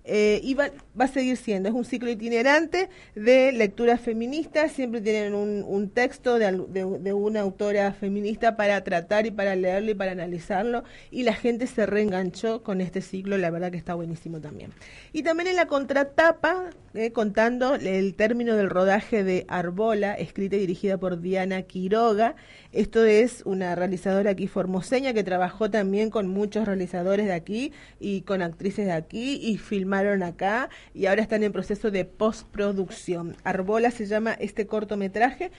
Eh, 0.04 0.40
y 0.42 0.54
va, 0.54 0.70
va 0.98 1.04
a 1.04 1.08
seguir 1.08 1.36
siendo, 1.36 1.68
es 1.68 1.74
un 1.74 1.84
ciclo 1.84 2.10
itinerante 2.10 2.88
de 3.14 3.52
lecturas 3.52 4.00
feministas, 4.00 4.72
siempre 4.72 5.02
tienen 5.02 5.34
un, 5.34 5.62
un 5.62 5.90
texto 5.90 6.38
de, 6.38 6.52
de- 6.70 7.12
una 7.12 7.40
autora 7.40 7.92
feminista 7.92 8.56
para 8.56 8.82
tratar 8.82 9.26
y 9.26 9.30
para 9.30 9.54
leerlo 9.56 9.90
y 9.90 9.94
para 9.94 10.12
analizarlo, 10.12 10.84
y 11.10 11.22
la 11.24 11.34
gente 11.34 11.66
se 11.66 11.84
reenganchó 11.84 12.62
con 12.62 12.80
este 12.80 13.02
ciclo, 13.02 13.36
la 13.36 13.50
verdad 13.50 13.70
que 13.70 13.76
está 13.76 13.94
buenísimo 13.94 14.40
también. 14.40 14.72
Y 15.12 15.22
también 15.22 15.48
en 15.48 15.56
la 15.56 15.66
contratapa, 15.66 16.70
eh, 16.94 17.12
contando 17.12 17.74
el 17.74 18.14
término 18.14 18.56
del 18.56 18.70
rodaje 18.70 19.22
de 19.22 19.44
Arbola, 19.48 20.14
escrita 20.14 20.56
y 20.56 20.60
dirigida 20.60 20.96
por 20.98 21.20
Diana 21.20 21.62
Quiroga, 21.62 22.36
esto 22.72 23.04
es 23.04 23.42
una 23.44 23.74
realizadora 23.74 24.30
aquí 24.30 24.46
formoseña 24.46 25.12
que 25.12 25.24
trabajó 25.24 25.70
también 25.70 26.08
con 26.10 26.26
muchos 26.28 26.66
realizadores 26.66 27.26
de 27.26 27.32
aquí 27.32 27.72
y 27.98 28.22
con 28.22 28.42
actrices 28.42 28.86
de 28.86 28.92
aquí 28.92 29.38
y 29.42 29.58
filmaron 29.90 30.22
acá 30.22 30.68
y 30.94 31.06
ahora 31.06 31.22
están 31.22 31.42
en 31.42 31.52
proceso 31.52 31.90
de 31.90 32.04
postproducción. 32.04 33.36
Arbola 33.42 33.90
se 33.90 34.06
llama 34.06 34.34
este 34.34 34.66
cortometraje 34.66 35.50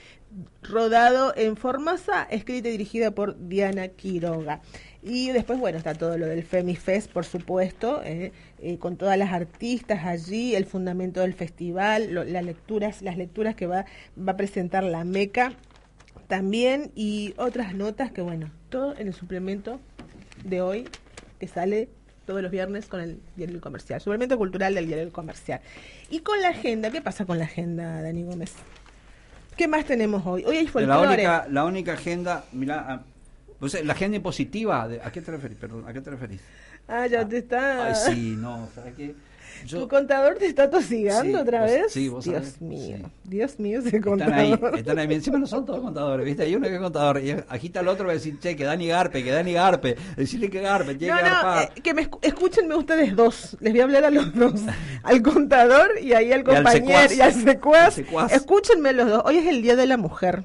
rodado 0.63 1.33
en 1.35 1.57
Formosa, 1.57 2.23
escrita 2.29 2.69
y 2.69 2.71
dirigida 2.71 3.11
por 3.11 3.35
Diana 3.49 3.89
Quiroga. 3.89 4.61
Y 5.03 5.31
después, 5.31 5.59
bueno, 5.59 5.77
está 5.77 5.95
todo 5.95 6.17
lo 6.17 6.27
del 6.27 6.43
FemiFest, 6.43 7.11
por 7.11 7.25
supuesto, 7.25 8.01
eh, 8.05 8.31
eh, 8.59 8.77
con 8.77 8.95
todas 8.95 9.17
las 9.17 9.33
artistas 9.33 10.05
allí, 10.05 10.55
el 10.55 10.65
fundamento 10.65 11.19
del 11.21 11.33
festival, 11.33 12.13
las 12.31 12.45
lecturas, 12.45 13.01
las 13.01 13.17
lecturas 13.17 13.55
que 13.55 13.67
va, 13.67 13.85
va 14.17 14.31
a 14.31 14.37
presentar 14.37 14.83
la 14.83 15.03
MECA 15.03 15.53
también 16.27 16.91
y 16.95 17.33
otras 17.35 17.73
notas 17.73 18.11
que, 18.11 18.21
bueno, 18.21 18.49
todo 18.69 18.95
en 18.97 19.07
el 19.07 19.13
suplemento 19.13 19.81
de 20.45 20.61
hoy 20.61 20.87
que 21.39 21.47
sale 21.47 21.89
todos 22.31 22.41
los 22.43 22.51
viernes 22.51 22.85
con 22.85 23.01
el 23.01 23.19
diario 23.35 23.55
El 23.55 23.61
comercial, 23.61 23.99
suplemento 23.99 24.37
cultural 24.37 24.73
del 24.73 24.87
diario 24.87 25.03
El 25.03 25.11
comercial. 25.11 25.59
Y 26.09 26.19
con 26.19 26.41
la 26.41 26.49
agenda, 26.49 26.89
¿qué 26.89 27.01
pasa 27.01 27.25
con 27.25 27.37
la 27.37 27.43
agenda, 27.43 28.01
Dani 28.01 28.23
Gómez? 28.23 28.53
¿Qué 29.57 29.67
más 29.67 29.83
tenemos 29.85 30.25
hoy? 30.25 30.45
Hoy 30.45 30.55
hay 30.55 30.65
la 30.65 30.71
folclore. 30.71 31.07
única, 31.13 31.45
la 31.49 31.65
única 31.65 31.93
agenda, 31.93 32.45
mira, 32.53 33.03
la 33.83 33.93
agenda 33.93 34.15
impositiva, 34.15 34.87
de- 34.87 35.01
¿a 35.01 35.11
qué 35.11 35.21
te 35.21 35.29
referís? 35.31 35.57
Perdón, 35.57 35.83
¿a 35.87 35.91
qué 35.91 35.99
te 35.99 36.09
referís? 36.09 36.39
Ah, 36.87 37.05
ya 37.05 37.27
te 37.27 37.39
está. 37.39 37.87
Ay, 37.87 37.95
sí, 37.95 38.35
no, 38.37 38.69
¿sabes 38.73 38.93
qué? 38.95 39.13
¿Tu 39.69 39.87
contador 39.87 40.35
te 40.37 40.45
está 40.47 40.69
tosigando 40.69 41.23
Sí, 41.37 41.41
otra 41.43 41.61
vos- 41.61 41.71
vez? 41.71 41.91
sí, 41.93 42.09
vos 42.09 42.23
Dios 42.25 42.35
sabés, 42.43 42.61
mío, 42.61 42.97
sí. 42.97 43.05
Dios 43.23 43.59
mío, 43.59 43.79
ese 43.79 43.87
Están 43.87 44.01
contador. 44.01 44.33
ahí, 44.33 44.59
están 44.77 44.99
ahí. 44.99 45.13
Encima 45.13 45.37
no 45.37 45.47
son 45.47 45.65
todos 45.65 45.79
contadores, 45.81 46.25
¿viste? 46.25 46.43
Hay 46.43 46.55
uno 46.55 46.67
que 46.67 46.75
es 46.75 46.81
contador 46.81 47.19
y 47.23 47.31
agita 47.47 47.79
al 47.81 47.87
otro 47.87 48.05
y 48.05 48.07
va 48.07 48.11
a 48.11 48.15
decir, 48.15 48.39
che, 48.39 48.55
que 48.55 48.63
Dani 48.63 48.87
Garpe, 48.87 49.23
que 49.23 49.31
Dani 49.31 49.53
Garpe. 49.53 49.95
Decirle 50.17 50.49
que 50.49 50.61
Garpe, 50.61 50.95
tiene 50.95 51.13
No, 51.13 51.19
que 51.19 51.23
no, 51.25 51.29
garpar. 51.35 51.71
eh, 51.75 51.81
que 51.81 51.93
me 51.93 52.09
escúchenme 52.21 52.75
ustedes 52.75 53.15
dos. 53.15 53.57
Les 53.59 53.71
voy 53.73 53.81
a 53.81 53.83
hablar 53.83 54.05
a 54.05 54.09
los 54.11 54.33
dos. 54.35 54.61
Al 55.03 55.21
contador 55.21 55.89
y 56.01 56.13
ahí 56.13 56.31
al 56.31 56.43
compañero 56.43 57.13
y 57.13 57.21
al 57.21 57.33
secuaz. 57.33 57.85
Al 57.85 57.91
secuaz. 57.91 58.31
Escúchenme 58.33 58.93
los 58.93 59.09
dos. 59.09 59.21
Hoy 59.25 59.37
es 59.37 59.47
el 59.47 59.61
Día 59.61 59.75
de 59.75 59.85
la 59.87 59.97
Mujer. 59.97 60.43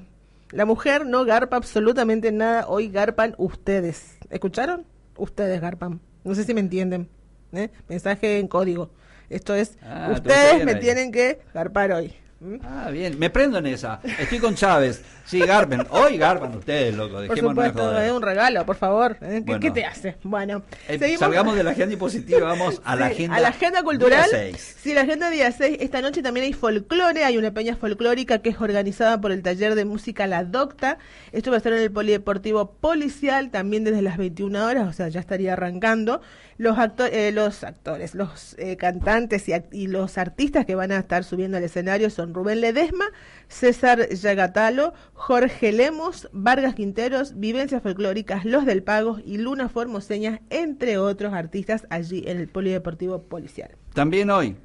La 0.50 0.64
mujer 0.64 1.04
no 1.06 1.24
garpa 1.24 1.56
absolutamente 1.56 2.30
nada. 2.32 2.66
Hoy 2.68 2.88
garpan 2.88 3.34
ustedes. 3.36 4.16
¿Escucharon? 4.30 4.86
Ustedes 5.18 5.60
garpan. 5.60 6.00
No 6.24 6.34
sé 6.34 6.44
si 6.44 6.54
me 6.54 6.60
entienden. 6.60 7.08
¿Eh? 7.56 7.70
Mensaje 7.88 8.38
en 8.38 8.48
código. 8.48 8.90
Esto 9.30 9.54
es, 9.54 9.76
Ah, 9.82 10.06
te 10.08 10.20
ustedes 10.20 10.64
me 10.64 10.72
ahí. 10.72 10.80
tienen 10.80 11.10
que 11.10 11.40
garpar 11.52 11.92
hoy. 11.92 12.14
¿Mm? 12.38 12.56
Ah, 12.64 12.90
bien, 12.90 13.18
me 13.18 13.30
prendo 13.30 13.58
en 13.58 13.66
esa. 13.66 13.98
Estoy 14.20 14.38
con 14.40 14.54
Chávez. 14.54 15.02
Sí, 15.24 15.40
garpen. 15.40 15.84
Hoy 15.90 16.18
garpan 16.18 16.54
ustedes, 16.54 16.94
loco. 16.94 17.16
Por 17.26 17.36
supuesto, 17.38 17.98
es 18.00 18.12
un 18.12 18.20
regalo, 18.22 18.64
por 18.66 18.76
favor. 18.76 19.16
¿eh? 19.22 19.36
¿Qué, 19.38 19.40
Bueno. 19.40 19.60
qué 19.60 19.70
te 19.72 19.84
hace? 19.86 20.16
Bueno, 20.22 20.62
Eh, 20.86 20.98
seguimos- 20.98 21.18
salgamos 21.18 21.56
de 21.56 21.64
la 21.64 21.70
agenda 21.70 21.94
impositiva, 21.94 22.40
vamos 22.46 22.80
a 22.84 22.94
la 22.94 23.06
agenda. 23.06 23.36
a 23.36 23.40
la 23.40 23.48
agenda 23.48 23.82
cultural. 23.82 24.28
día. 24.30 24.56
Sí, 24.58 24.92
la 24.94 25.00
agenda 25.00 25.30
día 25.30 25.50
6. 25.50 25.78
Esta 25.80 26.02
noche 26.02 26.22
también 26.22 26.44
hay 26.44 26.52
folclore, 26.52 27.24
hay 27.24 27.38
una 27.38 27.52
peña 27.52 27.74
folclórica 27.74 28.38
que 28.40 28.50
es 28.50 28.60
organizada 28.60 29.18
por 29.20 29.32
el 29.32 29.42
taller 29.42 29.74
de 29.74 29.84
música 29.86 30.26
La 30.28 30.44
Docta. 30.44 30.98
Esto 31.32 31.50
va 31.50 31.56
a 31.56 31.58
estar 31.58 31.72
en 31.72 31.80
el 31.80 31.90
Polideportivo 31.90 32.70
Policial, 32.72 33.50
también 33.50 33.82
desde 33.82 34.02
las 34.02 34.18
21 34.18 34.64
horas, 34.66 34.86
o 34.88 34.92
sea, 34.92 35.08
ya 35.08 35.20
estaría 35.20 35.54
arrancando. 35.54 36.20
Los, 36.58 36.78
eh, 37.12 37.32
los 37.32 37.64
actores, 37.64 38.14
los 38.14 38.54
eh, 38.58 38.76
cantantes 38.76 39.48
y, 39.48 39.52
y 39.72 39.86
los 39.88 40.18
artistas 40.18 40.64
que 40.64 40.74
van 40.74 40.92
a 40.92 40.98
estar 40.98 41.24
subiendo 41.24 41.56
al 41.56 41.64
escenario 41.64 42.08
son 42.10 42.32
Rubén 42.34 42.60
Ledesma, 42.60 43.06
César 43.48 44.08
Yagatalo, 44.08 44.94
Jorge 45.12 45.72
Lemos, 45.72 46.28
Vargas 46.32 46.74
Quinteros, 46.74 47.38
Vivencias 47.38 47.82
Folclóricas, 47.82 48.44
Los 48.44 48.64
del 48.64 48.82
Pago 48.82 49.18
y 49.24 49.38
Luna 49.38 49.68
Formoseñas, 49.68 50.40
entre 50.50 50.98
otros 50.98 51.34
artistas 51.34 51.86
allí 51.90 52.24
en 52.26 52.38
el 52.38 52.48
Polideportivo 52.48 53.22
Policial. 53.22 53.70
También 53.92 54.30
hoy, 54.30 54.56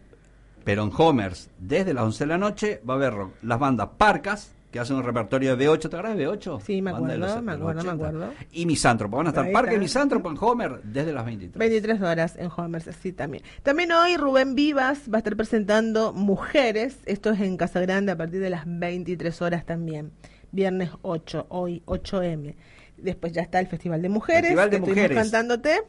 pero 0.63 0.83
en 0.83 0.91
Homers, 0.95 1.49
desde 1.59 1.93
las 1.93 2.03
11 2.05 2.23
de 2.23 2.27
la 2.27 2.37
noche, 2.37 2.81
va 2.87 2.93
a 2.93 2.97
haber 2.97 3.13
las 3.41 3.59
bandas 3.59 3.89
Parcas, 3.97 4.53
que 4.71 4.79
hacen 4.79 4.95
un 4.95 5.03
repertorio 5.03 5.55
de 5.57 5.67
B8, 5.67 5.79
¿te 5.81 5.87
acuerdas 5.87 6.17
de 6.17 6.27
B8? 6.29 6.61
Sí, 6.61 6.81
me 6.81 6.91
acuerdo, 6.91 7.17
los- 7.17 7.41
me 7.43 7.51
acuerdo, 7.51 7.83
me 7.83 7.89
80. 7.89 7.91
acuerdo. 7.91 8.33
Y 8.53 8.65
Misántropo, 8.65 9.17
van 9.17 9.25
a 9.27 9.29
estar 9.29 9.51
Parque. 9.51 9.77
Misántropo 9.77 10.29
en 10.31 10.37
Homer 10.39 10.81
desde 10.83 11.11
las 11.11 11.25
23. 11.25 11.59
23 11.59 12.01
horas 12.01 12.35
en 12.37 12.49
Homers, 12.55 12.89
sí, 13.01 13.11
también. 13.11 13.43
También 13.63 13.91
hoy 13.91 14.15
Rubén 14.17 14.55
Vivas 14.55 15.01
va 15.13 15.17
a 15.17 15.19
estar 15.19 15.35
presentando 15.35 16.13
Mujeres, 16.13 16.97
esto 17.05 17.31
es 17.31 17.41
en 17.41 17.57
Casa 17.57 17.81
Grande 17.81 18.13
a 18.13 18.17
partir 18.17 18.39
de 18.39 18.49
las 18.49 18.63
23 18.65 19.41
horas 19.41 19.65
también. 19.65 20.11
Viernes 20.53 20.89
8, 21.01 21.47
hoy 21.49 21.81
8M. 21.85 22.55
Después 22.97 23.33
ya 23.33 23.41
está 23.41 23.59
el 23.59 23.67
Festival 23.67 24.01
de 24.01 24.09
Mujeres, 24.09 24.41
Festival 24.43 24.69
de 24.69 24.79
que 24.81 24.87
Mujeres. 24.87 25.17
cantándote. 25.17 25.81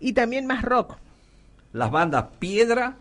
Y 0.00 0.12
también 0.12 0.46
más 0.46 0.62
rock. 0.62 0.96
Las 1.72 1.90
bandas 1.90 2.24
Piedra, 2.38 2.96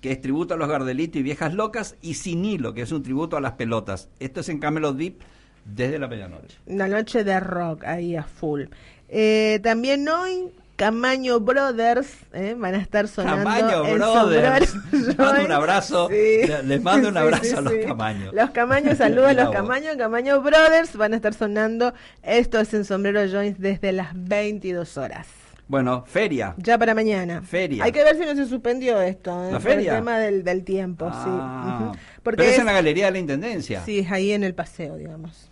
que 0.00 0.12
es 0.12 0.20
tributo 0.20 0.54
a 0.54 0.56
los 0.56 0.68
Gardelitos 0.68 1.20
y 1.20 1.22
Viejas 1.22 1.54
Locas, 1.54 1.96
y 2.02 2.14
Sinilo, 2.14 2.74
que 2.74 2.82
es 2.82 2.92
un 2.92 3.02
tributo 3.02 3.36
a 3.36 3.40
las 3.40 3.52
pelotas. 3.52 4.08
Esto 4.20 4.40
es 4.40 4.48
en 4.48 4.58
Camelot 4.60 4.96
Deep 4.96 5.18
desde 5.64 5.98
la 5.98 6.08
medianoche. 6.08 6.56
Una 6.66 6.88
noche 6.88 7.24
de 7.24 7.40
rock 7.40 7.84
ahí 7.84 8.16
a 8.16 8.22
full. 8.22 8.64
Eh, 9.08 9.60
también 9.62 10.08
hoy 10.08 10.50
Camaño 10.76 11.40
Brothers 11.40 12.08
eh, 12.32 12.54
van 12.56 12.76
a 12.76 12.78
estar 12.78 13.08
sonando 13.08 13.42
Camaño 13.44 13.82
Brothers. 13.94 14.74
Les 14.92 15.18
mando 15.18 15.44
un 15.44 15.52
abrazo. 15.52 16.08
Le- 16.08 16.62
les 16.62 16.82
mando 16.82 17.08
un 17.08 17.16
abrazo 17.18 17.58
a 17.58 17.60
los 17.62 17.72
Camaño. 17.84 18.30
Los 18.32 18.50
Camaños, 18.50 18.96
saludos 18.98 19.30
a 19.30 19.34
los 19.34 19.46
vos. 19.46 19.54
Camaño, 19.56 19.90
Camaño 19.98 20.40
Brothers 20.40 20.96
van 20.96 21.14
a 21.14 21.16
estar 21.16 21.34
sonando. 21.34 21.92
Esto 22.22 22.60
es 22.60 22.72
en 22.74 22.84
Sombrero 22.84 23.26
Joints 23.28 23.58
desde 23.60 23.90
las 23.92 24.10
22 24.14 24.96
horas. 24.98 25.26
Bueno, 25.68 26.04
feria. 26.06 26.54
Ya 26.56 26.78
para 26.78 26.94
mañana. 26.94 27.42
Feria. 27.42 27.84
Hay 27.84 27.92
que 27.92 28.02
ver 28.02 28.16
si 28.16 28.24
no 28.24 28.34
se 28.34 28.46
suspendió 28.46 29.00
esto. 29.02 29.30
eh, 29.44 29.52
¿La 29.52 29.58
por 29.60 29.70
feria? 29.70 29.92
el 29.92 29.98
tema 29.98 30.18
del, 30.18 30.42
del 30.42 30.64
tiempo, 30.64 31.08
Ah, 31.12 31.22
sí. 31.78 31.84
Ujú. 31.84 31.96
Pero 32.22 32.42
es, 32.42 32.52
es- 32.54 32.58
en 32.58 32.64
la 32.66 32.72
Galería 32.72 33.06
de 33.06 33.10
la 33.12 33.18
Intendencia. 33.18 33.82
Sí, 33.84 33.98
es 34.00 34.10
ahí 34.10 34.32
en 34.32 34.44
el 34.44 34.54
paseo, 34.54 34.96
digamos. 34.96 35.48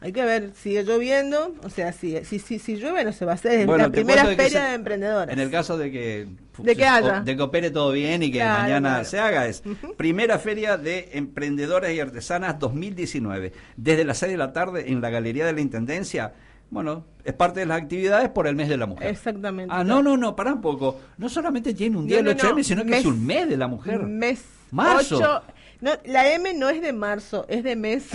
Hay 0.00 0.12
que 0.12 0.22
ver, 0.24 0.52
sigue 0.54 0.84
lloviendo, 0.84 1.54
o 1.64 1.70
sea, 1.70 1.92
si, 1.92 2.24
si, 2.24 2.38
si, 2.38 2.58
si 2.60 2.76
llueve 2.76 3.02
no 3.04 3.12
se 3.12 3.24
va 3.24 3.32
a 3.32 3.34
hacer, 3.34 3.60
es 3.60 3.66
Bueno, 3.66 3.84
la 3.84 3.90
primera 3.90 4.22
de 4.24 4.36
feria 4.36 4.60
se- 4.62 4.68
de 4.68 4.74
emprendedores. 4.74 5.32
En 5.32 5.40
el 5.40 5.50
caso 5.50 5.76
de 5.76 5.90
que, 5.90 6.28
De 6.58 6.76
que 6.76 6.86
haya. 6.86 7.20
o- 7.20 7.24
de 7.24 7.34
que 7.36 7.42
opere 7.42 7.70
todo 7.72 7.90
bien 7.90 8.22
y 8.22 8.30
que 8.30 8.38
Claro, 8.38 8.62
mañana 8.62 8.88
claro. 8.90 9.04
se 9.06 9.18
haga, 9.18 9.46
es 9.48 9.62
primera 9.96 10.38
feria 10.38 10.76
de 10.76 11.08
emprendedoras 11.14 11.90
y 11.90 11.98
artesanas 11.98 12.58
2019. 12.60 13.52
Desde 13.76 14.04
las 14.04 14.18
6 14.18 14.30
de 14.32 14.38
la 14.38 14.52
tarde 14.52 14.84
en 14.92 15.00
la 15.00 15.10
Galería 15.10 15.44
de 15.46 15.52
la 15.54 15.60
Intendencia, 15.62 16.32
Bueno, 16.70 17.04
es 17.24 17.32
parte 17.32 17.60
de 17.60 17.66
las 17.66 17.80
actividades 17.80 18.28
por 18.28 18.46
el 18.46 18.54
mes 18.54 18.68
de 18.68 18.76
la 18.76 18.86
mujer. 18.86 19.08
Exactamente. 19.08 19.74
Ah, 19.74 19.84
no, 19.84 20.02
no, 20.02 20.16
no, 20.16 20.36
para 20.36 20.52
un 20.52 20.60
poco. 20.60 21.00
No 21.16 21.28
solamente 21.28 21.72
tiene 21.74 21.96
un 21.96 22.06
día 22.06 22.22
No, 22.22 22.30
el 22.30 22.36
no, 22.36 22.42
8M, 22.42 22.56
no, 22.58 22.62
sino 22.64 22.84
que 22.84 22.90
mes. 22.90 23.00
es 23.00 23.06
un 23.06 23.24
mes 23.26 23.48
de 23.48 23.56
la 23.56 23.68
mujer. 23.68 24.02
Mes. 24.02 24.44
Marzo. 24.70 25.16
ocho- 25.16 25.42
no, 25.80 25.92
la 26.04 26.30
M 26.32 26.52
no 26.54 26.68
es 26.68 26.82
de 26.82 26.92
marzo, 26.92 27.46
es 27.48 27.62
de 27.64 27.74
mes. 27.76 28.08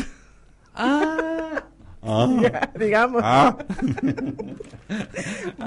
Ah. 0.76 1.64
digamos. 2.80 3.22
Ah. 3.26 3.58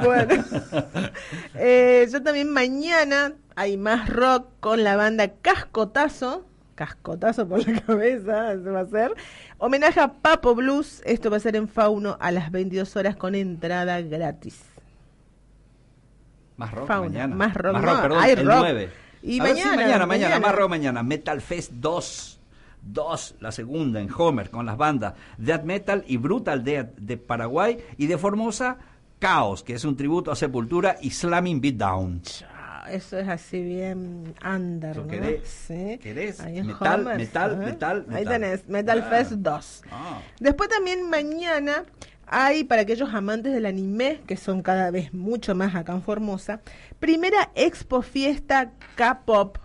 Bueno, 0.05 0.45
Eh, 1.55 2.07
yo 2.12 2.22
también 2.22 2.51
mañana 2.51 3.32
hay 3.57 3.76
más 3.76 4.09
rock 4.09 4.47
con 4.61 4.84
la 4.84 4.97
banda 4.97 5.32
Cascotazo. 5.43 6.45
Cascotazo 6.77 7.49
por 7.49 7.66
la 7.68 7.81
cabeza, 7.87 8.53
eso 8.53 8.70
va 8.72 8.81
a 8.81 8.87
ser. 8.87 9.12
Homenaje 9.59 9.99
a 9.99 10.12
Papo 10.12 10.55
Blues. 10.55 11.03
Esto 11.05 11.29
va 11.31 11.39
a 11.39 11.41
ser 11.41 11.57
en 11.57 11.66
Fauno 11.66 12.16
a 12.20 12.31
las 12.31 12.53
22 12.53 12.95
horas 12.95 13.16
con 13.16 13.35
entrada 13.35 14.01
gratis. 14.03 14.62
Más 16.57 16.70
rock 16.72 16.87
Fauna, 16.87 17.09
mañana. 17.09 17.35
más 17.35 17.55
rock, 17.55 17.74
no, 17.74 18.03
perdón, 18.03 18.18
hay 18.22 18.31
el 18.33 18.47
rock. 18.47 18.57
9. 18.61 18.91
Y 19.22 19.41
A 19.41 19.45
si 19.45 19.49
mañana, 19.51 19.70
mañana, 19.77 20.07
mañana, 20.07 20.07
mañana. 20.07 20.41
más 20.47 20.55
rock 20.55 20.70
mañana. 20.70 21.03
Metal 21.03 21.41
Fest 21.41 21.72
2. 21.72 22.33
2, 22.89 23.35
la 23.41 23.51
segunda 23.51 24.01
en 24.01 24.09
Homer 24.16 24.49
con 24.49 24.64
las 24.64 24.77
bandas 24.77 25.14
Death 25.39 25.64
Metal 25.64 26.05
y 26.07 26.18
Brutal 26.18 26.62
Death 26.62 26.95
de 26.99 27.16
Paraguay 27.16 27.79
y 27.99 28.07
de 28.07 28.16
Formosa 28.16 28.77
Chaos, 29.20 29.64
que 29.64 29.74
es 29.74 29.85
un 29.85 29.97
tributo 29.97 30.31
a 30.31 30.37
Sepultura 30.37 30.97
y 31.01 31.11
Slamming 31.11 31.61
Beatdown. 31.61 32.22
Eso 32.91 33.18
es 33.18 33.28
así 33.28 33.62
bien 33.62 34.34
under, 34.45 34.97
¿Lo 34.97 35.03
¿no? 35.05 35.09
querés? 35.09 35.49
Sí. 35.49 35.99
¿Querés? 36.03 36.41
Ahí 36.41 36.59
en 36.59 36.66
Metal, 36.68 37.05
metal, 37.16 37.53
¿eh? 37.53 37.57
metal, 37.66 38.07
Ahí 38.09 38.24
metal. 38.24 38.32
tenés, 38.41 38.68
Metal 38.68 39.03
Ah. 39.05 39.11
Fest 39.11 39.32
2. 39.32 39.82
Ah. 39.91 40.20
Después 40.41 40.68
también 40.68 41.09
mañana 41.09 41.84
hay 42.26 42.64
para 42.64 42.82
aquellos 42.82 43.12
amantes 43.14 43.53
del 43.53 43.66
anime, 43.66 44.20
que 44.26 44.37
son 44.37 44.62
cada 44.62 44.91
vez 44.91 45.12
mucho 45.14 45.55
más 45.55 45.74
acá 45.74 45.93
en 45.93 46.03
Formosa, 46.03 46.61
primera 46.99 47.51
expo 47.55 48.03
fiesta 48.03 48.72
K-pop. 48.97 49.59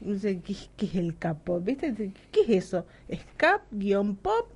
No 0.00 0.18
sé 0.18 0.40
qué, 0.40 0.54
qué 0.76 0.86
es 0.86 0.94
el 0.96 1.16
K-pop, 1.16 1.64
¿viste? 1.64 1.94
¿Qué 2.30 2.40
es 2.42 2.64
eso? 2.66 2.84
¿Es 3.08 3.20
K-pop? 3.38 4.50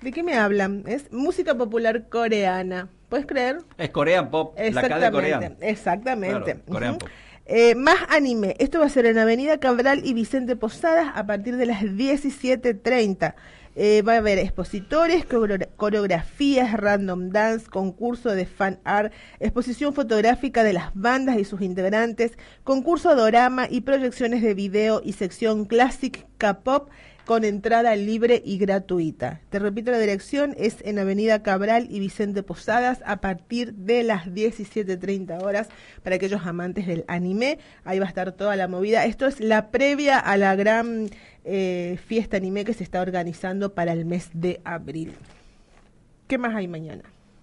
¿De 0.00 0.12
qué 0.12 0.22
me 0.22 0.34
hablan? 0.34 0.84
Es 0.86 1.10
música 1.12 1.54
popular 1.54 2.08
coreana. 2.08 2.88
¿Puedes 3.08 3.26
creer? 3.26 3.58
Es 3.78 3.90
Korean 3.90 4.30
Pop, 4.30 4.56
la 4.58 4.82
K 4.88 4.98
de 4.98 5.10
coreano. 5.10 5.56
Exactamente. 5.60 6.56
Claro. 6.66 6.98
Pop. 6.98 7.08
Eh, 7.46 7.74
más 7.74 7.96
anime. 8.08 8.56
Esto 8.58 8.80
va 8.80 8.86
a 8.86 8.88
ser 8.88 9.04
en 9.06 9.18
Avenida 9.18 9.58
Cabral 9.58 10.00
y 10.04 10.14
Vicente 10.14 10.56
Posadas 10.56 11.08
a 11.14 11.26
partir 11.26 11.56
de 11.56 11.66
las 11.66 11.82
17.30. 11.82 13.34
Eh, 13.76 14.02
va 14.02 14.14
a 14.14 14.16
haber 14.18 14.38
expositores, 14.38 15.24
coreo- 15.26 15.68
coreografías, 15.76 16.72
random 16.74 17.30
dance, 17.30 17.66
concurso 17.68 18.30
de 18.30 18.46
fan 18.46 18.78
art, 18.84 19.12
exposición 19.40 19.92
fotográfica 19.94 20.62
de 20.62 20.72
las 20.72 20.92
bandas 20.94 21.36
y 21.38 21.44
sus 21.44 21.60
integrantes, 21.60 22.38
concurso 22.62 23.16
dorama 23.16 23.66
y 23.68 23.80
proyecciones 23.80 24.42
de 24.42 24.54
video 24.54 25.02
y 25.04 25.14
sección 25.14 25.64
Classic 25.64 26.24
K-pop 26.38 26.88
con 27.24 27.44
entrada 27.44 27.96
libre 27.96 28.42
y 28.44 28.58
gratuita. 28.58 29.40
Te 29.50 29.58
repito, 29.58 29.90
la 29.90 29.98
dirección 29.98 30.54
es 30.58 30.76
en 30.82 30.98
Avenida 30.98 31.42
Cabral 31.42 31.86
y 31.90 32.00
Vicente 32.00 32.42
Posadas 32.42 33.00
a 33.06 33.20
partir 33.20 33.72
de 33.74 34.02
las 34.02 34.26
17.30 34.26 35.42
horas 35.42 35.68
para 36.02 36.16
aquellos 36.16 36.44
amantes 36.46 36.86
del 36.86 37.04
anime. 37.08 37.58
Ahí 37.84 37.98
va 37.98 38.04
a 38.06 38.08
estar 38.08 38.32
toda 38.32 38.56
la 38.56 38.68
movida. 38.68 39.06
Esto 39.06 39.26
es 39.26 39.40
la 39.40 39.70
previa 39.70 40.18
a 40.18 40.36
la 40.36 40.54
gran 40.54 41.08
eh, 41.44 41.98
fiesta 42.06 42.36
anime 42.36 42.64
que 42.64 42.74
se 42.74 42.84
está 42.84 43.00
organizando 43.00 43.74
para 43.74 43.92
el 43.92 44.04
mes 44.04 44.28
de 44.34 44.60
abril. 44.64 45.12
¿Qué 46.26 46.38
más 46.38 46.54
hay 46.54 46.68
mañana? 46.68 47.02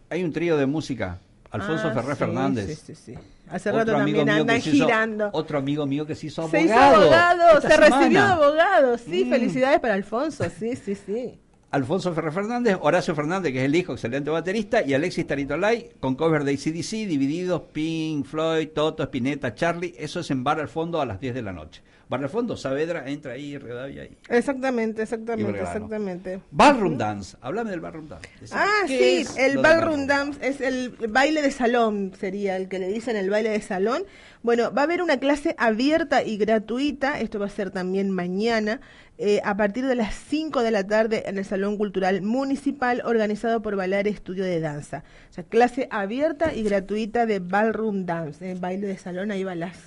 Hay 0.10 0.24
un 0.24 0.32
trío 0.34 0.58
de 0.58 0.66
música, 0.66 1.20
Alfonso 1.50 1.88
Ah, 1.88 1.94
Ferrer 1.94 2.14
sí, 2.16 2.20
Fernández. 2.20 2.80
Sí, 2.86 2.94
sí, 2.96 3.14
sí. 3.14 3.20
Hace 3.52 3.70
Otro 3.70 3.80
rato 3.80 3.92
también 3.98 4.30
andan 4.30 4.62
se 4.62 4.70
hizo- 4.70 4.86
girando. 4.86 5.30
otro 5.34 5.58
amigo 5.58 5.86
mío 5.86 6.06
que 6.06 6.16
se 6.16 6.28
hizo 6.28 6.48
Se 6.48 6.62
hizo 6.62 6.74
abogado. 6.74 7.02
abogado, 7.04 7.62
se 7.62 7.68
recibió 7.78 8.00
de 8.00 8.04
semana. 8.16 8.34
abogado, 8.34 8.98
sí, 8.98 9.26
Mm. 9.26 9.30
felicidades 9.30 9.80
para 9.80 9.94
Alfonso, 9.96 10.46
sí, 10.58 10.76
sí, 10.76 10.96
sí. 10.96 11.40
Alfonso 11.72 12.14
Ferrer 12.14 12.34
Fernández, 12.34 12.78
Horacio 12.82 13.16
Fernández, 13.16 13.54
que 13.54 13.60
es 13.60 13.66
el 13.66 13.76
hijo, 13.76 13.94
excelente 13.94 14.30
baterista, 14.30 14.82
y 14.82 14.94
Alexis 14.94 15.26
Taritolay, 15.26 15.92
con 16.02 16.16
cover 16.16 16.44
de 16.44 16.52
ACDC, 16.52 17.08
divididos, 17.08 17.62
Pink, 17.72 18.26
Floyd, 18.26 18.68
Toto, 18.76 19.04
Spinetta, 19.04 19.56
Charlie, 19.56 19.96
eso 19.98 20.20
es 20.20 20.30
en 20.32 20.44
Bar 20.44 20.60
al 20.60 20.68
Fondo 20.68 21.00
a 21.00 21.06
las 21.06 21.22
10 21.22 21.34
de 21.34 21.42
la 21.42 21.54
noche. 21.54 21.82
Bar 22.10 22.24
al 22.24 22.30
Fondo, 22.30 22.58
Saavedra, 22.58 23.10
entra 23.10 23.32
ahí, 23.32 23.58
Rivadavia 23.58 24.02
ahí. 24.02 24.18
Exactamente, 24.28 25.02
exactamente, 25.02 25.62
exactamente. 25.62 26.42
Ballroom 26.52 26.98
Dance, 26.98 27.38
hablame 27.40 27.72
del 27.72 27.80
Ballroom 27.80 28.10
Dance. 28.10 28.28
Ah, 28.52 28.82
¿qué 28.86 29.24
sí, 29.24 29.40
el 29.40 29.60
ballroom 29.60 30.08
dance 30.08 30.46
es 30.46 30.60
el 30.60 30.90
baile 31.08 31.42
de 31.42 31.52
salón, 31.52 32.12
sería 32.20 32.58
el 32.58 32.68
que 32.68 32.80
le 32.80 32.90
dicen 32.90 33.16
el 33.16 33.30
baile 33.30 33.50
de 33.52 33.62
salón. 33.62 34.04
Bueno, 34.44 34.74
va 34.74 34.82
a 34.82 34.86
haber 34.86 35.02
una 35.02 35.20
clase 35.20 35.56
abierta 35.58 36.22
y 36.22 36.36
gratuita, 36.36 37.22
esto 37.22 37.40
va 37.40 37.46
a 37.46 37.50
ser 37.50 37.72
también 37.72 38.10
mañana, 38.10 38.82
eh, 39.24 39.40
a 39.44 39.56
partir 39.56 39.86
de 39.86 39.94
las 39.94 40.16
5 40.16 40.64
de 40.64 40.72
la 40.72 40.88
tarde 40.88 41.30
en 41.30 41.38
el 41.38 41.46
Salón 41.46 41.78
Cultural 41.78 42.24
Municipal, 42.24 43.04
organizado 43.06 43.62
por 43.62 43.76
Bailar 43.76 44.08
Estudio 44.08 44.44
de 44.44 44.60
Danza. 44.60 45.04
O 45.30 45.34
sea, 45.34 45.44
clase 45.44 45.88
abierta 45.92 46.56
y 46.56 46.64
gratuita 46.64 47.28
de 47.28 47.38
ballroom 47.38 48.08
dance, 48.08 48.50
eh, 48.50 48.56
baile 48.60 48.88
de 48.88 48.98
salón, 48.98 49.30
ahí 49.30 49.44
va 49.44 49.54
las, 49.54 49.78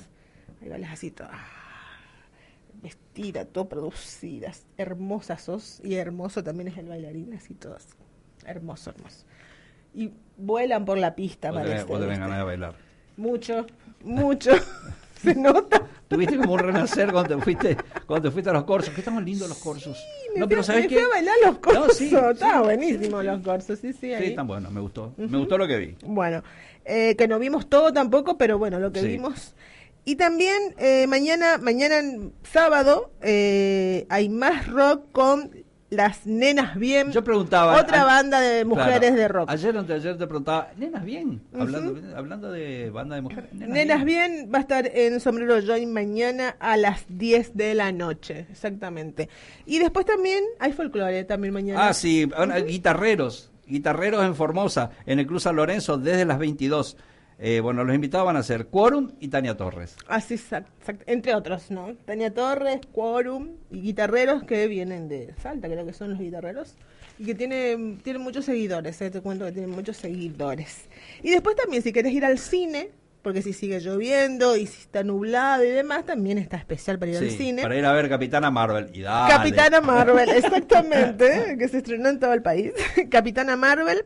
ahí 0.63 0.69
va 0.69 0.79
las 0.79 0.93
así 0.93 1.11
todas 1.11 1.33
vestidas, 2.81 3.49
todo 3.51 3.69
producidas, 3.69 4.67
hermosas 4.77 5.43
sos, 5.43 5.81
y 5.83 5.95
hermoso 5.95 6.45
también 6.45 6.69
es 6.69 6.79
el 6.79 6.87
bailarín, 6.87 7.35
así 7.35 7.55
todas, 7.55 7.89
hermoso, 8.47 8.91
hermoso. 8.91 9.25
Y 9.95 10.13
vuelan 10.37 10.85
por 10.85 10.99
la 10.99 11.17
pista, 11.17 11.53
parece. 11.53 11.87
tenés 11.87 12.01
¿viste? 12.01 12.19
ganas 12.19 12.39
de 12.39 12.45
bailar. 12.45 12.75
Mucho, 13.17 13.67
mucho, 14.05 14.53
se 15.25 15.35
nota. 15.35 15.83
Tuviste 16.09 16.37
como 16.37 16.53
un 16.53 16.59
renacer 16.61 17.11
cuando 17.11 17.37
te 17.37 17.43
fuiste, 17.43 17.77
cuando 18.07 18.29
te 18.29 18.33
fuiste 18.33 18.51
a 18.51 18.53
los 18.53 18.65
corsos. 18.65 18.93
Que 18.95 19.01
estaban 19.01 19.25
lindos 19.25 19.49
los 19.49 19.59
corsos. 19.59 19.99
Me 20.35 20.41
no, 20.41 20.49
pero 20.49 20.63
¿sabes 20.63 20.83
me 20.83 20.89
qué? 20.89 20.95
fui 20.97 21.05
a 21.05 21.09
bailar 21.09 21.35
los 21.45 21.59
corsos, 21.59 21.87
No, 21.87 21.93
sí, 21.95 22.09
sí, 22.11 22.15
estaba 22.17 22.59
sí, 22.59 22.65
buenísimo 22.65 23.21
sí, 23.21 23.27
los 23.27 23.39
sí. 23.39 23.43
corsos, 23.45 23.79
sí, 23.81 23.93
sí, 23.93 23.99
Sí, 24.01 24.13
ahí. 24.15 24.27
están 24.29 24.47
buenos, 24.47 24.71
me 24.71 24.81
gustó. 24.81 25.13
Me 25.17 25.39
gustó 25.39 25.59
lo 25.59 25.67
que 25.67 25.77
vi. 25.79 25.97
Bueno, 26.05 26.43
eh, 26.85 27.17
que 27.17 27.27
no 27.27 27.39
vimos 27.39 27.69
todo 27.69 27.93
tampoco, 27.93 28.37
pero 28.39 28.59
bueno, 28.59 28.79
lo 28.79 28.93
que 28.93 29.01
Sí. 29.01 29.09
vimos. 29.09 29.55
Y 30.05 30.17
también 30.17 30.75
eh, 30.79 31.07
mañana, 31.07 31.57
mañana 31.57 31.97
sábado, 32.43 33.11
eh, 33.23 34.07
hay 34.11 34.29
más 34.29 34.67
rock 34.69 35.11
con 35.13 35.51
las 35.95 36.27
nenas 36.27 36.77
bien. 36.77 37.11
Yo 37.13 37.25
preguntaba. 37.25 37.81
Otra 37.81 38.01
an- 38.03 38.07
banda 38.07 38.41
de 38.41 38.65
mujeres 38.65 38.99
Claro, 39.01 39.17
de 39.17 39.29
rock. 39.29 39.51
Ayer 39.51 39.77
anteayer 39.77 40.19
te 40.19 40.27
preguntaba, 40.27 40.69
nenas 40.77 41.05
bien. 41.05 41.41
hablando, 41.59 42.17
hablando 42.17 42.51
de 42.53 42.91
banda 42.91 43.17
de 43.17 43.23
mujeres. 43.23 43.53
Nenas 43.53 44.05
bien 44.05 44.51
va 44.53 44.59
a 44.59 44.61
estar 44.63 44.87
en 44.93 45.21
Sombrero 45.21 45.61
Joy 45.61 45.87
mañana 45.87 46.57
a 46.61 46.77
las 46.77 47.05
10 47.09 47.57
de 47.57 47.75
la 47.75 47.93
noche, 47.93 48.47
exactamente. 48.51 49.29
Y 49.67 49.79
después 49.79 50.05
también 50.07 50.45
hay 50.59 50.73
folclore 50.73 51.25
también 51.25 51.55
mañana. 51.55 51.89
Ah, 51.89 51.95
sí, 51.95 52.29
guitarreros. 52.67 53.51
Guitarreros 53.67 54.23
en 54.25 54.35
Formosa, 54.35 54.91
en 55.07 55.19
el 55.21 55.27
Cruz 55.27 55.45
San 55.45 55.57
Lorenzo, 55.57 55.97
desde 55.97 56.27
las 56.27 56.39
22. 56.39 56.97
Eh, 57.39 57.61
bueno, 57.61 57.83
los 57.85 57.95
invitados 57.95 58.27
van 58.27 58.37
a 58.37 58.43
ser 58.43 58.67
Quorum 58.67 59.13
y 59.21 59.29
Tania 59.29 59.57
Torres. 59.57 59.97
Así, 60.07 60.35
exact- 60.35 60.67
exact- 60.81 61.03
entre 61.07 61.35
otros, 61.35 61.71
¿no? 61.71 61.95
Tania 62.05 62.33
Torres, 62.33 62.81
Quorum 62.93 63.51
y 63.71 63.81
guitarreros 63.81 64.45
que 64.45 64.69
vienen 64.69 65.09
de 65.09 65.35
Salta, 65.43 65.69
creo 65.69 65.85
que 65.85 65.93
son 65.93 66.11
los 66.11 66.19
guitarreros. 66.21 66.75
Y 67.19 67.25
que 67.27 67.35
tienen, 67.35 67.99
tienen 67.99 68.23
muchos 68.23 68.45
seguidores, 68.45 69.01
¿eh? 69.01 69.11
te 69.11 69.21
cuento 69.21 69.45
que 69.47 69.53
tienen 69.53 69.71
muchos 69.71 69.97
seguidores. 69.97 70.87
Y 71.23 71.31
después 71.31 71.55
también, 71.57 71.83
si 71.83 71.93
querés 71.93 72.13
ir 72.13 72.25
al 72.25 72.39
cine, 72.39 72.91
porque 73.23 73.41
si 73.41 73.53
sigue 73.53 73.81
lloviendo 73.81 74.57
y 74.57 74.67
si 74.67 74.83
está 74.83 75.03
nublado 75.03 75.65
y 75.65 75.69
demás, 75.71 76.05
también 76.05 76.39
está 76.39 76.57
especial 76.57 76.99
para 76.99 77.13
ir 77.13 77.19
al 77.19 77.31
Sí, 77.31 77.37
cine. 77.37 77.63
para 77.63 77.77
ir 77.77 77.85
a 77.87 77.93
ver 77.93 78.09
Capitana 78.09 78.51
Marvel. 78.51 78.91
Y 78.93 79.01
dale. 79.03 79.33
Capitana 79.33 79.81
Marvel, 79.81 80.29
exactamente, 80.29 81.57
que 81.59 81.69
se 81.69 81.79
estrenó 81.79 82.09
en 82.11 82.19
todo 82.21 82.33
el 82.33 82.43
país. 82.43 82.73
Capitana 83.11 83.57
Marvel, 83.57 84.05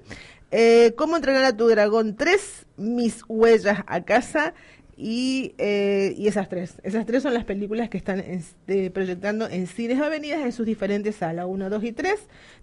eh, 0.51 0.94
¿Cómo 0.96 1.16
entrenar 1.16 1.44
a 1.44 1.57
tu 1.57 1.68
dragón 1.68 2.16
3? 2.16 2.66
Mis 2.76 3.22
huellas 3.28 3.80
a 3.86 4.05
casa. 4.05 4.55
Y, 5.01 5.55
eh, 5.59 6.14
y 6.18 6.26
esas 6.26 6.49
tres. 6.49 6.80
Esas 6.82 7.07
tres 7.07 7.22
son 7.22 7.32
las 7.32 7.44
películas 7.44 7.88
que 7.88 7.96
están 7.96 8.20
proyectando 8.92 9.49
en 9.49 9.68
Cines 9.68 10.01
Avenidas 10.01 10.40
en 10.40 10.51
sus 10.51 10.66
diferentes 10.66 11.14
salas, 11.14 11.46
1, 11.49 11.70
2 11.70 11.84
y 11.84 11.92
3, 11.92 12.14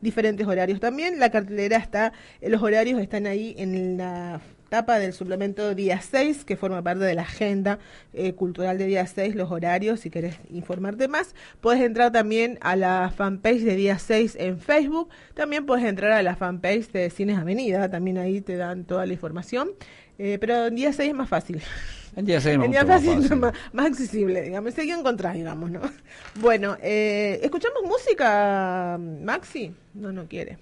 diferentes 0.01 0.45
horarios 0.45 0.81
también. 0.81 1.17
La 1.17 1.31
cartelera 1.31 1.77
está, 1.77 2.11
los 2.41 2.61
horarios 2.61 2.99
están 2.99 3.25
ahí 3.25 3.55
en 3.57 3.95
la 3.95 4.41
tapa 4.75 4.99
del 4.99 5.13
suplemento 5.13 5.73
día 5.73 6.01
6, 6.01 6.43
que 6.43 6.57
forma 6.57 6.81
parte 6.81 7.05
de 7.05 7.15
la 7.15 7.21
agenda 7.21 7.79
eh, 8.11 8.33
cultural 8.33 8.77
de 8.77 8.87
día 8.87 9.07
6, 9.07 9.33
los 9.33 9.49
horarios, 9.49 10.01
si 10.01 10.09
querés 10.09 10.35
informarte 10.49 11.07
más. 11.07 11.33
Puedes 11.61 11.81
entrar 11.81 12.11
también 12.11 12.57
a 12.59 12.75
la 12.75 13.09
fanpage 13.15 13.61
de 13.61 13.77
día 13.77 13.97
6 13.97 14.35
en 14.37 14.59
Facebook, 14.59 15.07
también 15.33 15.65
puedes 15.65 15.85
entrar 15.85 16.11
a 16.11 16.21
la 16.23 16.35
fanpage 16.35 16.91
de 16.91 17.09
Cines 17.09 17.37
Avenida, 17.39 17.89
también 17.89 18.17
ahí 18.17 18.41
te 18.41 18.57
dan 18.57 18.83
toda 18.83 19.05
la 19.05 19.13
información. 19.13 19.69
Eh, 20.17 20.39
pero 20.41 20.65
en 20.65 20.75
día 20.75 20.91
6 20.91 21.07
es 21.07 21.15
más 21.15 21.29
fácil. 21.29 21.61
En 22.17 22.25
día 22.25 22.41
seis 22.41 22.57
me 22.57 22.65
En 22.65 22.71
día 22.71 22.83
gustó 22.83 22.95
más 22.95 23.05
fácil, 23.05 23.37
más, 23.37 23.53
más 23.71 23.85
accesible, 23.85 24.41
digamos. 24.41 24.77
Alguien 24.77 24.99
encontrás, 24.99 25.35
digamos, 25.35 25.71
¿no? 25.71 25.79
Bueno, 26.41 26.75
eh, 26.81 27.39
¿escuchamos 27.43 27.81
música, 27.83 28.99
Maxi? 28.99 29.73
No, 29.93 30.11
no 30.11 30.27
quiere. 30.27 30.57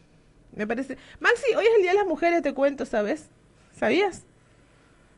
Me 0.56 0.68
parece. 0.68 0.98
Maxi, 1.20 1.56
hoy 1.58 1.66
es 1.66 1.72
el 1.78 1.82
Día 1.82 1.94
de 1.94 1.98
las 1.98 2.08
Mujeres, 2.08 2.44
te 2.44 2.54
cuento, 2.54 2.86
¿sabes? 2.86 3.32
¿Sabías? 3.86 4.24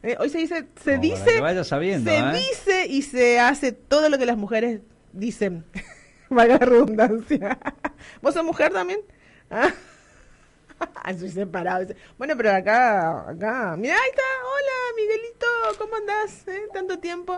Eh, 0.03 0.15
hoy 0.19 0.29
se 0.29 0.37
dice, 0.37 0.67
se 0.83 0.91
Como 0.91 1.01
dice, 1.01 1.63
sabiendo, 1.63 2.11
se 2.11 2.17
¿eh? 2.19 2.23
dice 2.33 2.87
y 2.87 3.01
se 3.01 3.39
hace 3.39 3.71
todo 3.71 4.07
lo 4.09 4.17
que 4.17 4.25
las 4.25 4.37
mujeres 4.37 4.81
dicen. 5.13 5.65
Valga 6.29 6.57
la 6.59 6.65
redundancia. 6.65 7.57
¿Vos 8.21 8.33
sos 8.33 8.43
mujer 8.43 8.71
también? 8.73 8.99
Ah. 9.49 9.69
Soy 11.17 11.29
separado. 11.29 11.87
Bueno, 12.17 12.33
pero 12.35 12.51
acá, 12.51 13.29
acá. 13.29 13.75
Mira, 13.77 13.95
ahí 13.95 14.09
está. 14.09 14.21
Hola, 14.43 14.95
Miguelito. 14.97 15.45
¿Cómo 15.79 15.95
andás? 15.95 16.47
eh? 16.49 16.63
Tanto 16.73 16.99
tiempo. 16.99 17.37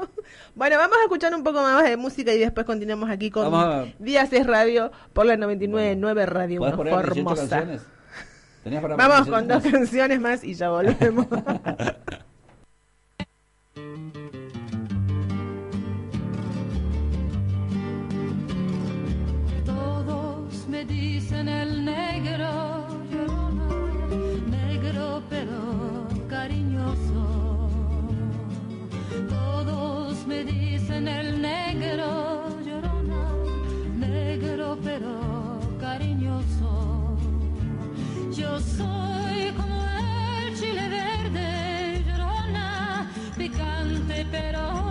Bueno, 0.56 0.78
vamos 0.78 0.98
a 0.98 1.04
escuchar 1.04 1.34
un 1.36 1.44
poco 1.44 1.62
más 1.62 1.84
de 1.84 1.98
música 1.98 2.34
y 2.34 2.40
después 2.40 2.66
continuamos 2.66 3.10
aquí 3.10 3.30
con 3.30 3.54
a- 3.54 3.86
Días 4.00 4.34
es 4.34 4.46
Radio 4.48 4.92
por 5.14 5.26
la 5.26 5.36
99.9 5.38 6.26
Radio 6.26 6.60
¿Podés 6.60 6.74
una 6.74 6.78
poner 6.92 6.94
18 7.14 7.14
Formosa. 7.30 7.50
canciones? 7.58 7.82
¿Tenías 8.64 8.82
para 8.82 8.96
poner 8.96 9.10
Vamos 9.10 9.28
18 9.28 9.32
con 9.32 9.48
dos 9.48 9.64
canciones? 9.64 9.90
canciones 9.90 10.22
más 10.22 10.44
y 10.44 10.54
ya 10.54 10.70
volvemos. 10.70 11.28
Todos 19.66 20.68
me 20.68 20.86
dicen 20.86 21.48
el 21.48 21.86
negro, 21.86 22.88
llorona, 23.12 23.70
negro 24.50 25.22
pero 25.30 26.08
cariñoso. 26.30 27.70
Todos 29.30 30.26
me 30.28 30.44
dicen 30.44 31.08
el 31.08 31.42
negro, 31.42 32.60
llorona, 32.66 33.32
negro 33.98 34.78
pero 34.84 35.60
cariñoso. 35.80 36.87
Yo 38.38 38.60
soy 38.60 39.52
como 39.56 39.84
el 40.46 40.56
chile 40.60 40.88
verde, 40.90 42.04
llorona, 42.06 43.10
picante 43.36 44.28
pero 44.30 44.87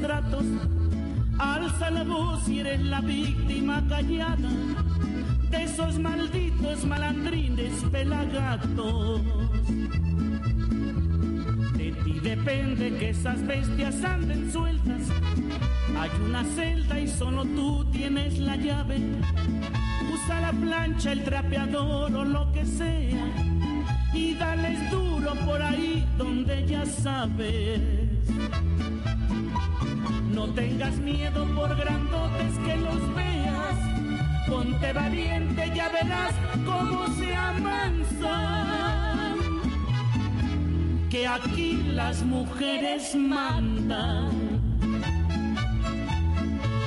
tratos. 0.00 0.44
Alza 1.38 1.90
la 1.90 2.04
voz 2.04 2.44
si 2.44 2.60
eres 2.60 2.80
la 2.80 3.00
víctima 3.00 3.82
callada 3.88 4.48
de 5.50 5.62
esos 5.62 5.98
malditos 5.98 6.84
malandrines 6.84 7.84
pelagatos. 7.92 9.20
De 11.76 11.92
ti 12.04 12.20
depende 12.20 12.96
que 12.98 13.10
esas 13.10 13.46
bestias 13.46 14.02
anden 14.02 14.50
sueltas. 14.50 15.02
Hay 15.98 16.10
una 16.24 16.44
celda 16.44 17.00
y 17.00 17.08
solo 17.08 17.44
tú 17.44 17.84
tienes 17.92 18.38
la 18.38 18.56
llave. 18.56 18.98
Usa 20.12 20.40
la 20.40 20.52
plancha, 20.52 21.12
el 21.12 21.22
trapeador 21.22 22.14
o 22.14 22.24
lo 22.24 22.52
que 22.52 22.64
sea. 22.64 23.32
Y 24.12 24.34
dales 24.34 24.90
duro 24.90 25.34
por 25.44 25.60
ahí 25.60 26.06
donde 26.16 26.66
ya 26.66 26.86
sabes. 26.86 27.80
Miedo 31.06 31.46
por 31.54 31.76
grandotes 31.76 32.58
que 32.66 32.76
los 32.78 33.14
veas. 33.14 33.76
Ponte 34.48 34.92
valiente, 34.92 35.72
ya 35.72 35.88
verás 35.88 36.34
cómo 36.64 37.06
se 37.14 37.32
amansan. 37.32 38.26
Que 41.08 41.28
aquí 41.28 41.80
las 41.94 42.24
mujeres 42.24 43.14
mandan. 43.14 44.32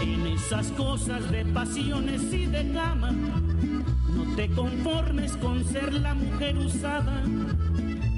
En 0.02 0.28
esas 0.28 0.68
cosas 0.74 1.32
de 1.32 1.46
pasiones 1.46 2.22
y 2.34 2.46
de 2.46 2.74
cama, 2.74 3.12
no 3.12 4.36
te 4.36 4.50
conformes 4.50 5.38
con 5.38 5.64
ser 5.64 5.94
la 5.94 6.14
mujer 6.14 6.58
usada. 6.58 7.24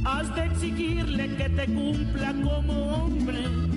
Has 0.04 0.34
de 0.34 0.46
exigirle 0.46 1.36
que 1.36 1.48
te 1.50 1.66
cumpla 1.68 2.34
como 2.44 2.74
hombre 3.04 3.71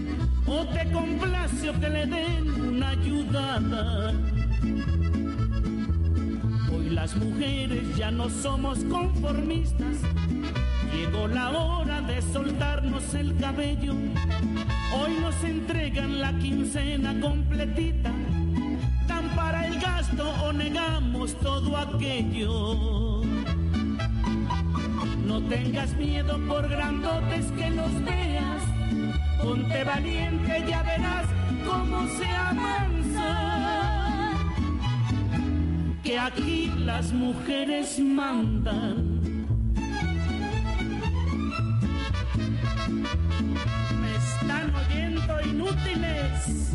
que 1.85 1.91
le 1.91 2.07
den 2.07 2.51
una 2.68 2.89
ayudada. 2.91 4.12
Hoy 6.72 6.91
las 6.91 7.14
mujeres 7.16 7.97
ya 7.97 8.11
no 8.11 8.30
somos 8.30 8.78
conformistas. 8.85 9.97
Llegó 10.95 11.28
la 11.28 11.51
hora 11.51 12.01
de 12.01 12.22
soltarnos 12.22 13.14
el 13.14 13.37
cabello. 13.37 13.95
Hoy 14.99 15.12
nos 15.20 15.45
entregan 15.45 16.20
la 16.20 16.32
quincena 16.39 17.20
completita. 17.20 18.12
Dan 19.07 19.28
para 19.37 19.66
el 19.66 19.78
gasto 19.78 20.30
o 20.43 20.53
negamos 20.53 21.35
todo 21.41 21.76
aquello. 21.76 23.22
No 25.26 25.43
tengas 25.49 25.95
miedo 25.97 26.39
por 26.49 26.66
grandotes 26.68 27.47
que 27.53 27.70
los 27.70 27.93
veas. 28.05 28.62
Ponte 29.43 29.85
valiente, 29.85 30.64
ya 30.66 30.82
verás 30.82 31.34
cómo 31.65 32.07
se 32.09 32.27
amansa. 32.27 33.31
Que 36.03 36.19
aquí 36.19 36.73
las 36.79 37.12
mujeres 37.12 37.99
mandan. 37.99 39.21
Me 44.01 44.11
están 44.17 44.75
oyendo 44.75 45.41
inútiles. 45.43 46.75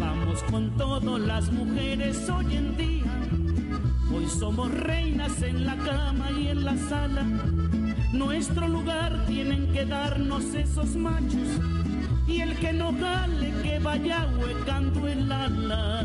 Vamos 0.00 0.42
con 0.50 0.70
todo 0.76 1.18
las 1.18 1.50
mujeres 1.50 2.28
hoy 2.28 2.56
en 2.56 2.76
día. 2.76 3.03
Somos 4.28 4.70
reinas 4.72 5.42
en 5.42 5.66
la 5.66 5.76
cama 5.76 6.30
y 6.30 6.48
en 6.48 6.64
la 6.64 6.76
sala. 6.76 7.24
Nuestro 8.12 8.66
lugar 8.68 9.24
tienen 9.26 9.72
que 9.72 9.84
darnos 9.84 10.54
esos 10.54 10.96
machos. 10.96 11.60
Y 12.26 12.40
el 12.40 12.56
que 12.56 12.72
no 12.72 12.92
jale 12.98 13.52
que 13.62 13.78
vaya 13.78 14.26
huecando 14.38 15.08
el 15.08 15.30
ala. 15.30 16.04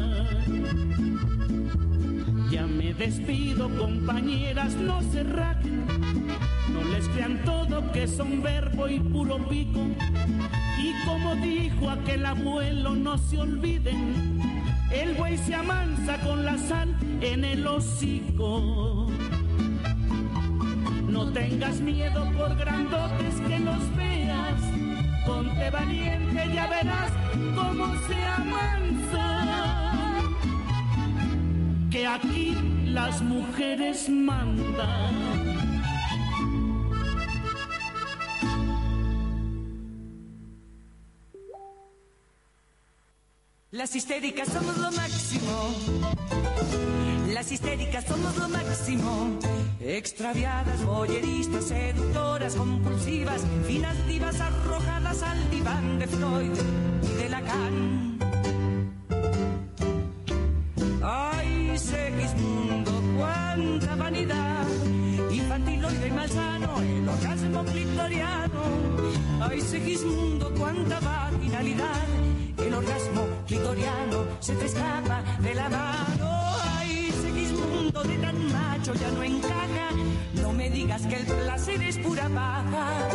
Ya 2.51 2.67
me 2.67 2.93
despido, 2.93 3.69
compañeras, 3.77 4.75
no 4.75 5.01
se 5.11 5.23
rajen. 5.23 5.85
No 6.73 6.83
les 6.91 7.07
crean 7.09 7.43
todo 7.45 7.91
que 7.91 8.07
son 8.07 8.43
verbo 8.43 8.87
y 8.87 8.99
puro 8.99 9.37
pico. 9.47 9.79
Y 10.81 11.05
como 11.05 11.35
dijo 11.35 11.89
aquel 11.89 12.25
abuelo, 12.25 12.95
no 12.95 13.17
se 13.17 13.37
olviden, 13.37 14.39
el 14.91 15.13
buey 15.13 15.37
se 15.37 15.55
amansa 15.55 16.19
con 16.21 16.45
la 16.45 16.57
sal 16.57 16.95
en 17.21 17.43
el 17.43 17.67
hocico. 17.67 19.07
No 21.07 21.31
tengas 21.31 21.79
miedo 21.79 22.25
por 22.37 22.55
grandotes 22.55 23.35
que 23.47 23.59
los 23.59 23.95
veas, 23.95 24.61
ponte 25.25 25.69
valiente, 25.69 26.49
ya 26.53 26.67
verás 26.67 27.11
cómo 27.55 27.87
se 28.07 28.25
amansa. 28.25 30.21
Que 31.89 32.07
aquí 32.07 32.55
las 32.85 33.21
mujeres 33.21 34.07
mandan. 34.09 35.28
Las 43.71 43.95
histéricas 43.95 44.47
somos 44.47 44.75
lo 44.79 44.91
máximo. 44.91 45.75
Las 47.31 47.51
histéricas 47.51 48.03
somos 48.03 48.35
lo 48.35 48.49
máximo. 48.49 49.39
Extraviadas, 49.79 50.83
boyeristas, 50.83 51.65
seductoras, 51.65 52.55
compulsivas, 52.55 53.43
finas 53.67 54.07
divas 54.07 54.41
arrojadas 54.41 55.21
al 55.21 55.51
diván 55.51 55.99
de 55.99 56.07
Freud 56.07 56.57
y 57.03 57.13
de 57.21 57.29
Lacan. 57.29 58.19
Ay, 61.03 61.77
Segismundo, 61.77 62.91
cuánta 63.17 63.95
vanidad. 63.95 64.65
Infantiloide 65.29 66.07
y 66.07 66.11
malsano, 66.11 66.81
el 66.81 67.07
orgasmo 67.07 67.63
clitoriano. 67.65 68.63
Ay, 69.41 69.61
Segismundo, 69.61 70.51
cuánta 70.57 70.99
vaginalidad. 71.01 72.18
Orgasmo 72.79 73.27
clitoriano 73.45 74.25
se 74.39 74.55
te 74.55 74.65
escapa 74.67 75.21
de 75.41 75.53
la 75.53 75.67
mano. 75.67 76.31
Ay, 76.77 77.11
Segismundo 77.11 78.01
de 78.03 78.17
tan 78.19 78.53
macho 78.53 78.93
ya 78.93 79.11
no 79.11 79.21
encaja. 79.21 79.89
No 80.41 80.53
me 80.53 80.69
digas 80.69 81.01
que 81.01 81.17
el 81.17 81.25
placer 81.25 81.83
es 81.83 81.97
pura 81.97 82.29
paja. 82.29 83.09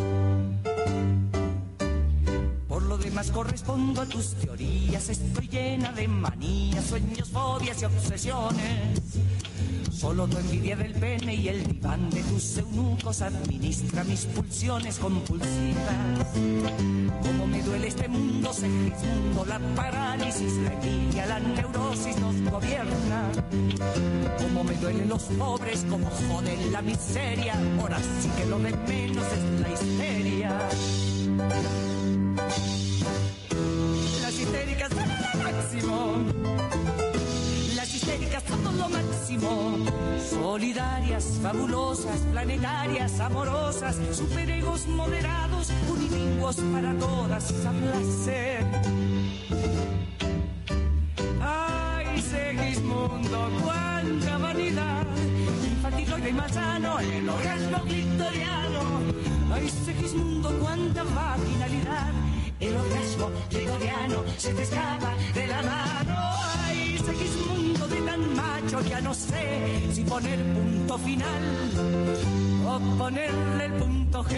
Por 2.69 2.83
lo 2.83 2.99
demás 2.99 3.31
correspondo 3.31 4.03
a 4.03 4.07
tus 4.07 4.35
teorías. 4.35 5.09
Estoy 5.09 5.49
llena 5.49 5.93
de 5.93 6.09
manías, 6.09 6.85
sueños, 6.85 7.31
fobias 7.31 7.81
y 7.81 7.85
obsesiones. 7.87 9.01
Solo 9.95 10.27
tu 10.27 10.37
envidia 10.39 10.75
del 10.75 10.93
pene 10.93 11.37
y 11.37 11.49
el 11.49 11.65
diván 11.65 12.11
de 12.11 12.21
tus 12.25 12.59
eunucos 12.59 13.23
administra 13.23 14.03
mis 14.03 14.27
pulsiones 14.27 14.99
compulsivas. 14.99 16.29
Como 17.23 17.47
me 17.47 17.63
duele 17.63 17.87
este 17.87 18.09
mundo, 18.09 18.53
Segismundo, 18.53 19.45
la 19.47 19.61
parálisis, 19.77 20.53
la 20.65 20.73
envidia, 20.73 21.27
la 21.27 21.39
neurosis 21.39 22.19
nos 22.19 22.35
gobierna. 22.51 23.31
Como 24.43 24.65
me 24.65 24.75
duelen 24.75 25.09
los 25.09 25.23
pobres, 25.23 25.87
como 25.89 26.11
joden 26.11 26.73
la 26.73 26.83
miseria. 26.83 27.55
Ahora 27.81 27.99
sí 28.21 28.29
que 28.37 28.47
lo 28.47 28.59
de 28.59 28.77
menos 28.89 29.25
es 29.33 29.61
la 29.61 29.71
histeria. 29.71 30.59
Las 34.23 34.39
histéricas 34.41 34.91
son 34.91 35.09
lo 35.09 35.45
máximo. 35.45 36.64
Solidarias, 40.31 41.39
fabulosas, 41.43 42.21
planetarias, 42.33 43.21
amorosas, 43.21 43.97
superegos 44.13 44.87
moderados, 44.87 45.71
unilingüos 45.89 46.57
para 46.73 46.95
todas 46.99 47.53
a 47.67 47.73
placer. 47.73 48.65
Ay, 51.41 52.23
Segismundo, 52.23 53.51
cuánta 53.63 54.39
vanidad. 54.39 55.07
Infantiloide 55.65 56.31
y 56.31 56.33
malsano, 56.33 57.01
el 57.01 57.29
orgasmo 57.29 57.83
clitoriano. 57.85 58.81
Ay, 59.53 59.69
Segismundo, 59.69 60.59
cuánta 60.61 61.05
vaginalidad. 61.05 62.24
El 62.65 62.77
orgasmo 62.77 63.31
clitoriano 63.51 64.25
se 64.39 64.55
te 64.55 64.63
escapa 64.63 65.15
de 65.35 65.47
la 65.47 65.63
mano. 65.63 66.17
Ay, 66.67 66.99
Segismundo 66.99 67.87
de 67.89 68.01
tan 68.03 68.35
macho, 68.35 68.81
ya 68.83 69.01
no 69.01 69.13
sé 69.15 69.89
si 69.93 70.03
poner 70.05 70.39
punto 70.55 70.99
final 70.99 71.43
o 72.67 72.99
ponerle 72.99 73.65
el 73.67 73.73
punto 73.75 74.25
G. 74.25 74.35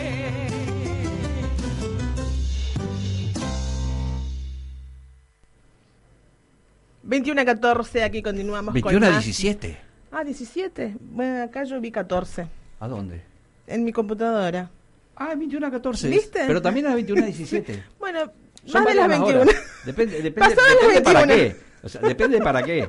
21 7.02 7.40
a 7.40 7.44
14, 7.44 8.02
aquí 8.02 8.22
continuamos 8.22 8.74
21 8.74 8.98
con 9.00 9.08
a 9.08 9.16
más. 9.16 9.24
17. 9.24 9.78
Ah, 10.10 10.24
17. 10.24 10.96
Bueno, 11.00 11.42
acá 11.44 11.64
yo 11.64 11.80
vi 11.80 11.90
14 11.92 12.48
¿A 12.80 12.88
dónde? 12.88 13.22
en 13.66 13.84
mi 13.84 13.92
computadora. 13.92 14.70
Ah, 15.16 15.34
21 15.34 15.66
a 15.66 15.70
14. 15.70 16.08
¿Viste? 16.08 16.44
Pero 16.46 16.60
también 16.62 16.86
a 16.86 16.94
21 16.94 17.22
a 17.22 17.26
17. 17.26 17.84
Bueno, 17.98 18.30
Son 18.64 18.84
Más 18.84 18.92
de 18.92 18.94
las 19.00 19.08
varias 19.08 19.20
21. 19.26 19.40
horas. 19.42 19.56
Depende, 19.84 20.22
depende, 20.22 20.54
las 20.56 21.00
para 21.02 21.20
21. 21.26 21.26
qué. 21.26 21.56
O 21.82 21.88
sea, 21.88 22.00
depende 22.02 22.38
para 22.40 22.62
qué. 22.62 22.88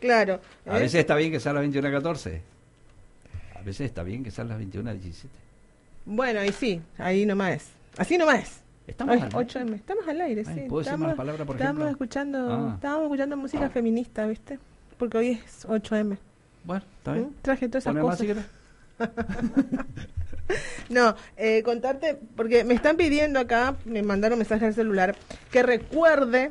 Claro. 0.00 0.40
A 0.66 0.78
¿eh? 0.78 0.80
veces 0.82 1.00
está 1.00 1.14
bien 1.16 1.30
que 1.32 1.40
sea 1.40 1.50
a 1.50 1.54
las 1.54 1.62
21 1.62 1.88
a 1.88 1.90
14. 1.92 2.42
A 3.56 3.62
veces 3.62 3.80
está 3.86 4.02
bien 4.02 4.24
que 4.24 4.30
sea 4.30 4.44
a 4.44 4.48
las 4.48 4.56
21 4.58 4.88
a 4.90 4.92
17. 4.94 5.28
Bueno, 6.06 6.42
y 6.44 6.52
sí, 6.52 6.80
ahí 6.98 7.26
nomás. 7.26 7.68
Así 7.98 8.16
nomás. 8.16 8.62
Estamos 8.86 9.16
Ay, 9.16 9.20
al 9.22 9.26
aire. 9.36 9.38
8M. 9.52 9.74
Estamos 9.74 10.08
al 10.08 10.20
aire, 10.22 10.44
Ay, 10.46 10.54
sí. 10.54 10.60
¿puedo 10.68 10.78
decir 10.80 10.88
estamos, 10.92 11.00
malas 11.00 11.16
palabras, 11.16 11.46
por 11.46 11.56
estamos 11.56 11.82
ejemplo? 11.82 11.90
escuchando, 11.90 12.38
Ah. 12.52 12.72
estábamos 12.76 13.04
escuchando 13.04 13.36
música 13.36 13.68
feminista, 13.70 14.26
¿viste? 14.26 14.58
Porque 14.96 15.18
hoy 15.18 15.28
es 15.44 15.66
8M. 15.68 16.16
Bueno, 16.64 16.84
está 16.98 17.12
bien. 17.12 17.26
¿Mm? 17.26 17.34
Traje 17.42 17.68
todas 17.68 17.86
esas 17.86 17.96
cosas. 18.00 18.26
No, 20.88 21.14
eh, 21.36 21.62
contarte, 21.62 22.18
porque 22.36 22.64
me 22.64 22.74
están 22.74 22.96
pidiendo 22.96 23.38
acá, 23.38 23.76
me 23.84 24.02
mandaron 24.02 24.38
mensaje 24.38 24.66
al 24.66 24.74
celular, 24.74 25.14
que 25.50 25.62
recuerde 25.62 26.50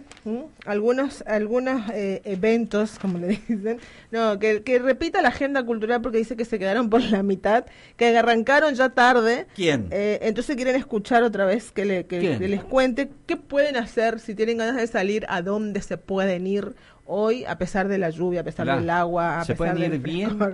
algunos 0.65 1.23
algunos 1.27 1.89
eh, 1.93 2.21
eventos, 2.23 2.97
como 2.99 3.17
le 3.17 3.27
dicen, 3.47 3.79
no, 4.11 4.39
que, 4.39 4.63
que 4.63 4.79
repita 4.79 5.21
la 5.21 5.29
agenda 5.29 5.63
cultural 5.63 6.01
porque 6.01 6.19
dice 6.19 6.37
que 6.37 6.45
se 6.45 6.57
quedaron 6.57 6.89
por 6.89 7.01
la 7.03 7.23
mitad, 7.23 7.65
que 7.97 8.17
arrancaron 8.17 8.75
ya 8.75 8.89
tarde. 8.89 9.47
¿Quién? 9.55 9.87
Eh, 9.91 10.19
entonces 10.21 10.55
quieren 10.55 10.75
escuchar 10.75 11.23
otra 11.23 11.45
vez 11.45 11.71
que, 11.71 11.85
le, 11.85 12.05
que, 12.05 12.39
les 12.39 12.63
cuente 12.63 13.11
qué 13.25 13.35
pueden 13.37 13.75
hacer 13.75 14.19
si 14.19 14.35
tienen 14.35 14.57
ganas 14.57 14.77
de 14.77 14.87
salir, 14.87 15.25
a 15.29 15.41
dónde 15.41 15.81
se 15.81 15.97
pueden 15.97 16.47
ir 16.47 16.75
hoy, 17.05 17.43
a 17.45 17.57
pesar 17.57 17.87
de 17.87 17.97
la 17.97 18.09
lluvia, 18.09 18.41
a 18.41 18.43
pesar 18.43 18.67
del 18.67 18.89
agua, 18.89 19.39
a 19.39 19.45
se 19.45 19.53
pesar 19.53 19.57
pueden 19.57 19.91
del 19.91 19.93
ir 19.95 19.99
bien 19.99 20.37
frescor. 20.37 20.53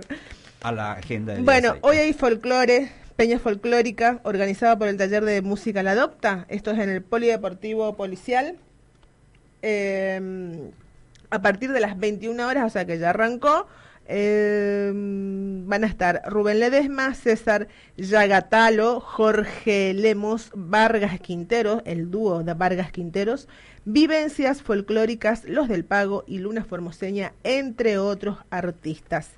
a 0.62 0.72
la 0.72 0.92
agenda 0.92 1.34
del 1.34 1.44
Bueno, 1.44 1.74
hoy 1.82 1.98
hay 1.98 2.12
folclore, 2.12 2.90
peña 3.16 3.38
folclórica, 3.38 4.20
organizada 4.24 4.78
por 4.78 4.88
el 4.88 4.96
taller 4.96 5.24
de 5.24 5.42
música 5.42 5.82
La 5.82 5.92
Adopta. 5.92 6.46
Esto 6.48 6.70
es 6.70 6.78
en 6.78 6.90
el 6.90 7.02
Polideportivo 7.02 7.96
Policial. 7.96 8.56
Eh, 9.62 10.70
a 11.30 11.42
partir 11.42 11.72
de 11.72 11.80
las 11.80 11.98
21 11.98 12.46
horas, 12.46 12.66
o 12.66 12.70
sea 12.70 12.84
que 12.84 12.98
ya 12.98 13.10
arrancó, 13.10 13.66
eh, 14.08 14.92
van 14.94 15.82
a 15.82 15.86
estar 15.86 16.22
Rubén 16.26 16.60
Ledesma, 16.60 17.14
César 17.14 17.66
Yagatalo, 17.96 19.00
Jorge 19.00 19.94
Lemos, 19.94 20.50
Vargas 20.54 21.18
Quinteros, 21.20 21.82
el 21.84 22.10
dúo 22.10 22.44
de 22.44 22.54
Vargas 22.54 22.92
Quinteros, 22.92 23.48
Vivencias 23.84 24.62
Folclóricas, 24.62 25.44
Los 25.44 25.68
del 25.68 25.84
Pago 25.84 26.24
y 26.26 26.38
Luna 26.38 26.64
Formoseña, 26.64 27.32
entre 27.42 27.98
otros 27.98 28.38
artistas. 28.50 29.30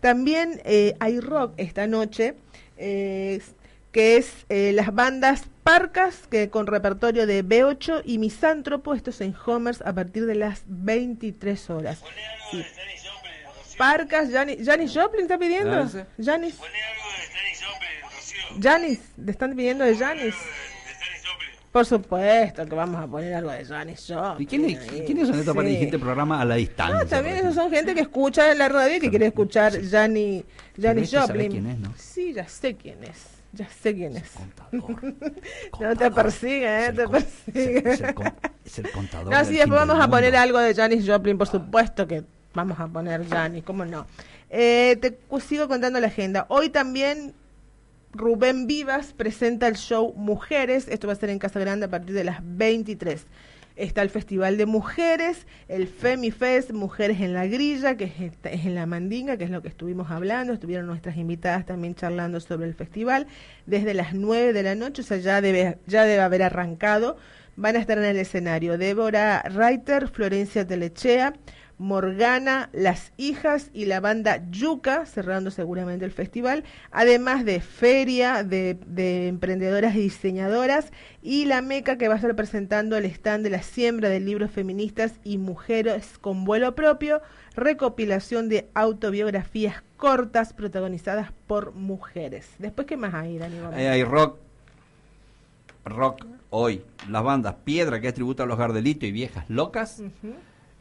También 0.00 0.60
eh, 0.64 0.94
hay 1.00 1.20
rock 1.20 1.54
esta 1.56 1.86
noche, 1.86 2.34
eh, 2.76 3.40
que 3.92 4.16
es 4.16 4.46
eh, 4.48 4.72
las 4.72 4.94
bandas 4.94 5.44
Parcas, 5.62 6.26
que 6.30 6.50
con 6.50 6.66
repertorio 6.66 7.26
de 7.26 7.42
B8 7.44 8.02
y 8.04 8.18
Misántropo, 8.18 8.92
esto 8.92 9.10
es 9.10 9.20
en 9.22 9.34
Homers 9.46 9.80
a 9.80 9.94
partir 9.94 10.26
de 10.26 10.34
las 10.34 10.62
23 10.66 11.70
horas. 11.70 12.02
Sí. 12.50 12.64
Parcas, 13.78 14.30
Janis, 14.30 14.58
Janis 14.64 14.92
Joplin 14.94 15.22
está 15.22 15.38
pidiendo. 15.38 15.88
Janis. 16.22 16.58
Janis, 18.60 19.00
le 19.16 19.30
están 19.30 19.56
pidiendo 19.56 19.84
de 19.84 19.96
Janis. 19.96 20.34
Por 21.74 21.84
supuesto 21.84 22.64
que 22.66 22.74
vamos 22.76 23.02
a 23.02 23.08
poner 23.08 23.34
algo 23.34 23.50
de 23.50 23.64
Janis 23.64 24.04
Joplin. 24.08 24.42
¿Y 24.42 24.46
quién 24.46 24.62
quiénes 25.04 25.26
son 25.26 25.40
estos 25.40 25.56
para 25.56 25.66
Sí. 25.66 25.70
dirigir 25.74 25.86
este 25.88 25.98
programa 25.98 26.40
a 26.40 26.44
la 26.44 26.54
distancia? 26.54 27.00
Ah, 27.00 27.04
también 27.04 27.38
esos 27.38 27.56
son 27.56 27.68
gente 27.68 27.96
que 27.96 28.00
escucha 28.02 28.52
en 28.52 28.58
la 28.58 28.68
radio 28.68 28.94
y 28.96 29.00
que 29.00 29.10
quiere 29.10 29.26
escuchar 29.26 29.72
Janis, 29.90 30.44
Janis 30.80 31.10
sabés 31.10 31.26
Joplin. 31.30 31.50
quién 31.50 31.66
es, 31.66 31.78
¿no? 31.80 31.92
Sí, 31.96 32.32
ya 32.32 32.46
sé 32.46 32.76
quién 32.76 33.02
es. 33.02 33.26
Ya 33.54 33.68
sé 33.68 33.92
quién 33.92 34.16
es. 34.16 34.30
Contador. 34.30 35.14
No 35.80 35.96
te 35.96 36.10
persigue, 36.12 36.86
eh, 36.86 36.92
te 36.92 37.08
persigue. 37.08 37.78
es 37.78 37.84
el- 37.84 37.86
es 37.88 38.00
el 38.02 38.14
con- 38.14 38.34
es 38.64 38.78
el 38.78 38.90
contador. 38.92 39.32
No, 39.34 39.44
sí, 39.44 39.56
después 39.56 39.80
vamos 39.80 40.00
a 40.00 40.08
poner 40.08 40.36
algo 40.36 40.60
de 40.60 40.74
Janis 40.76 41.04
Joplin, 41.04 41.36
por 41.36 41.48
supuesto 41.48 42.06
que 42.06 42.22
vamos 42.54 42.78
a 42.78 42.86
poner 42.86 43.28
Janis, 43.28 43.64
¿cómo 43.64 43.84
no? 43.84 44.06
Eh, 44.48 44.96
te 45.02 45.18
sigo 45.40 45.66
contando 45.66 45.98
la 45.98 46.06
agenda. 46.06 46.46
Hoy 46.50 46.68
también 46.68 47.34
Rubén 48.14 48.68
Vivas 48.68 49.12
presenta 49.12 49.66
el 49.66 49.74
show 49.74 50.14
Mujeres, 50.16 50.86
esto 50.88 51.08
va 51.08 51.14
a 51.14 51.16
ser 51.16 51.30
en 51.30 51.40
Casa 51.40 51.58
Grande 51.58 51.86
a 51.86 51.90
partir 51.90 52.14
de 52.14 52.22
las 52.22 52.38
23. 52.42 53.26
Está 53.74 54.02
el 54.02 54.10
Festival 54.10 54.56
de 54.56 54.66
Mujeres, 54.66 55.48
el 55.66 55.88
FemiFest, 55.88 56.70
Mujeres 56.70 57.20
en 57.20 57.32
la 57.32 57.46
Grilla, 57.48 57.96
que 57.96 58.04
es, 58.04 58.32
en 58.44 58.76
la 58.76 58.86
Mandinga, 58.86 59.36
que 59.36 59.42
es 59.42 59.50
lo 59.50 59.62
que 59.62 59.68
estuvimos 59.68 60.12
hablando. 60.12 60.52
Estuvieron 60.52 60.86
nuestras 60.86 61.16
invitadas 61.16 61.66
también 61.66 61.96
charlando 61.96 62.38
sobre 62.38 62.68
el 62.68 62.74
festival 62.74 63.26
desde 63.66 63.94
las 63.94 64.14
9 64.14 64.52
de 64.52 64.62
la 64.62 64.76
noche, 64.76 65.02
o 65.02 65.04
sea, 65.04 65.16
ya 65.16 65.40
debe, 65.40 65.78
ya 65.88 66.04
debe 66.04 66.22
haber 66.22 66.44
arrancado. 66.44 67.16
Van 67.56 67.74
a 67.74 67.80
estar 67.80 67.98
en 67.98 68.04
el 68.04 68.16
escenario 68.16 68.78
Débora 68.78 69.42
Reiter, 69.42 70.06
Florencia 70.06 70.64
Telechea, 70.64 71.34
Morgana, 71.78 72.70
Las 72.72 73.12
Hijas 73.16 73.70
y 73.72 73.86
la 73.86 74.00
banda 74.00 74.42
Yuca, 74.50 75.06
cerrando 75.06 75.50
seguramente 75.50 76.04
el 76.04 76.12
festival, 76.12 76.64
además 76.90 77.44
de 77.44 77.60
feria 77.60 78.42
de, 78.44 78.78
de 78.86 79.28
emprendedoras 79.28 79.94
y 79.96 80.00
diseñadoras 80.00 80.92
y 81.22 81.46
la 81.46 81.62
Meca 81.62 81.98
que 81.98 82.08
va 82.08 82.14
a 82.14 82.16
estar 82.18 82.36
presentando 82.36 82.96
el 82.96 83.06
stand 83.06 83.44
de 83.44 83.50
la 83.50 83.62
siembra 83.62 84.08
de 84.08 84.20
libros 84.20 84.50
feministas 84.50 85.14
y 85.24 85.38
mujeres 85.38 86.18
con 86.20 86.44
vuelo 86.44 86.74
propio, 86.74 87.22
recopilación 87.56 88.48
de 88.48 88.68
autobiografías 88.74 89.82
cortas 89.96 90.52
protagonizadas 90.52 91.32
por 91.46 91.72
mujeres. 91.72 92.48
Después, 92.58 92.86
¿qué 92.86 92.96
más 92.96 93.14
hay, 93.14 93.38
Dani? 93.38 93.56
Eh, 93.76 93.88
hay 93.88 94.04
rock. 94.04 94.38
Rock 95.84 96.26
hoy. 96.50 96.82
Las 97.08 97.22
bandas 97.22 97.56
Piedra, 97.64 98.00
que 98.00 98.08
es 98.08 98.14
tributo 98.14 98.42
a 98.42 98.46
los 98.46 98.58
Gardelitos 98.58 99.08
y 99.08 99.12
Viejas 99.12 99.48
Locas. 99.48 100.02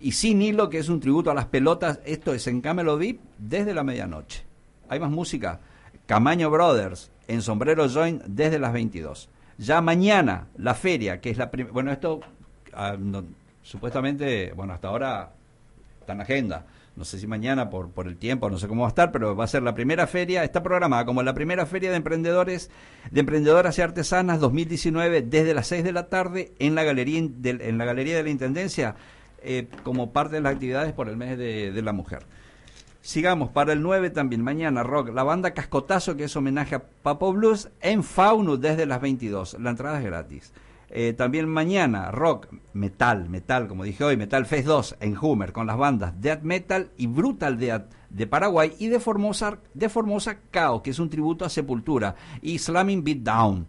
Y 0.03 0.11
Sin 0.11 0.41
Hilo, 0.41 0.69
que 0.69 0.80
es 0.80 0.89
un 0.89 0.99
tributo 0.99 1.31
a 1.31 1.34
las 1.34 1.45
pelotas. 1.45 2.01
Esto 2.03 2.34
es 2.34 2.45
en 2.47 2.59
Camelo 2.59 2.97
Deep 2.97 3.21
desde 3.38 3.73
la 3.73 3.85
medianoche. 3.85 4.43
Hay 4.89 4.99
más 4.99 5.09
música. 5.09 5.61
Camaño 6.05 6.49
Brothers 6.49 7.09
en 7.30 7.41
Sombrero 7.41 7.88
Joint 7.88 8.21
desde 8.25 8.59
las 8.59 8.73
22. 8.73 9.30
Ya 9.57 9.80
mañana, 9.80 10.47
la 10.57 10.73
feria, 10.73 11.21
que 11.21 11.30
es 11.30 11.38
la 11.38 11.49
primera. 11.49 11.71
Bueno, 11.71 11.93
esto 11.93 12.19
ah, 12.73 12.97
supuestamente, 13.61 14.51
bueno, 14.51 14.73
hasta 14.73 14.89
ahora 14.89 15.31
está 16.01 16.11
en 16.11 16.19
agenda. 16.19 16.65
No 16.97 17.05
sé 17.05 17.17
si 17.17 17.25
mañana 17.25 17.69
por, 17.69 17.89
por 17.89 18.07
el 18.07 18.17
tiempo, 18.17 18.49
no 18.49 18.57
sé 18.57 18.67
cómo 18.67 18.81
va 18.81 18.89
a 18.89 18.89
estar, 18.89 19.09
pero 19.13 19.38
va 19.38 19.45
a 19.45 19.47
ser 19.47 19.63
la 19.63 19.73
primera 19.73 20.05
feria, 20.05 20.43
está 20.43 20.61
programada 20.61 21.05
como 21.05 21.23
la 21.23 21.34
primera 21.34 21.65
feria 21.65 21.91
de 21.91 21.95
emprendedores, 21.95 22.69
de 23.09 23.21
emprendedoras 23.21 23.80
y 23.80 23.81
artesanas 23.81 24.41
2019 24.41 25.21
desde 25.21 25.53
las 25.53 25.67
6 25.67 25.85
de 25.85 25.93
la 25.93 26.09
tarde 26.09 26.51
en 26.59 26.75
la 26.75 26.84
galería, 26.84 27.19
en 27.19 27.77
la 27.77 27.85
galería 27.85 28.17
de 28.17 28.23
la 28.23 28.30
Intendencia, 28.30 28.95
eh, 29.43 29.67
como 29.83 30.11
parte 30.11 30.35
de 30.35 30.41
las 30.41 30.53
actividades 30.53 30.93
por 30.93 31.09
el 31.09 31.17
mes 31.17 31.37
de, 31.37 31.81
la 31.81 31.93
mujer. 31.93 32.25
Sigamos, 33.01 33.49
para 33.49 33.73
el 33.73 33.81
9 33.81 34.09
también, 34.11 34.41
mañana, 34.41 34.83
rock, 34.83 35.09
la 35.13 35.23
banda 35.23 35.53
Cascotazo, 35.53 36.15
que 36.15 36.25
es 36.25 36.35
homenaje 36.35 36.75
a 36.75 36.83
Papo 36.83 37.33
Blues, 37.33 37.69
en 37.81 38.03
Fauno 38.03 38.57
desde 38.57 38.85
las 38.85 39.01
22. 39.01 39.57
La 39.59 39.71
entrada 39.71 39.99
es 39.99 40.05
gratis. 40.05 40.53
Eh, 40.95 41.13
también 41.13 41.49
mañana, 41.49 42.11
rock, 42.11 42.47
metal, 42.73 43.27
metal, 43.27 43.67
como 43.67 43.83
dije 43.83 44.03
hoy, 44.03 44.15
Metal 44.15 44.45
Fest 44.45 44.67
2 44.67 44.97
en 44.99 45.17
Hummer, 45.17 45.51
con 45.51 45.65
las 45.65 45.75
bandas 45.75 46.13
Death 46.21 46.43
Metal 46.43 46.91
y 46.97 47.07
Brutal 47.07 47.57
Death 47.57 47.91
de 48.11 48.27
Paraguay 48.27 48.73
y 48.77 48.89
de 48.89 48.99
Formosa, 48.99 49.57
de 49.73 49.89
Formosa 49.89 50.37
Cao, 50.51 50.83
que 50.83 50.91
es 50.91 50.99
un 50.99 51.09
tributo 51.09 51.45
a 51.45 51.49
Sepultura, 51.49 52.15
y 52.43 52.59
Slamming 52.59 53.03
Beat 53.03 53.17
Down. 53.19 53.65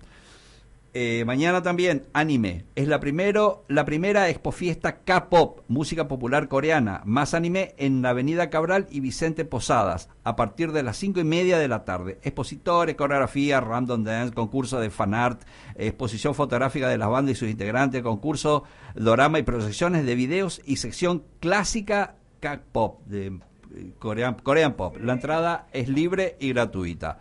Eh, 0.97 1.25
mañana 1.27 1.61
también 1.61 2.07
anime. 2.13 2.67
Es 2.77 2.87
la 2.87 3.01
primero, 3.01 3.65
la 3.67 3.85
primera 3.85 4.29
expo 4.29 4.53
fiesta 4.53 5.01
K-pop, 5.01 5.63
música 5.67 6.07
popular 6.07 6.47
coreana. 6.47 7.03
Más 7.05 7.35
anime 7.35 7.75
en 7.79 8.01
la 8.01 8.11
Avenida 8.11 8.49
Cabral 8.49 8.87
y 8.91 9.01
Vicente 9.01 9.45
Posadas, 9.45 10.09
a 10.23 10.37
partir 10.37 10.71
de 10.71 10.85
las 10.85 10.97
cinco 10.97 11.19
y 11.19 11.25
media 11.25 11.59
de 11.59 11.67
la 11.67 11.85
tarde. 11.85 12.21
Expositores, 12.23 12.95
coreografía, 12.95 13.61
random 13.61 14.05
dance, 14.05 14.35
concurso 14.35 14.79
de 14.79 14.91
fanart, 14.91 15.43
exposición 15.75 16.33
fotográfica 16.33 16.89
de 16.89 16.97
las 16.97 17.11
bandas 17.11 17.33
y 17.33 17.41
sus 17.41 17.51
integrantes, 17.51 18.01
concurso, 18.01 18.63
dorama 18.95 19.41
y 19.41 19.43
proyecciones 19.43 20.07
de 20.07 20.15
videos 20.15 20.63
y 20.65 20.77
sección 20.77 21.25
clásica 21.41 22.15
K-pop 22.39 23.05
de 23.07 23.41
eh, 23.75 23.93
Korean, 23.99 24.35
Korean 24.35 24.75
Pop. 24.75 24.97
La 25.01 25.15
entrada 25.15 25.67
es 25.73 25.89
libre 25.89 26.37
y 26.39 26.51
gratuita. 26.53 27.19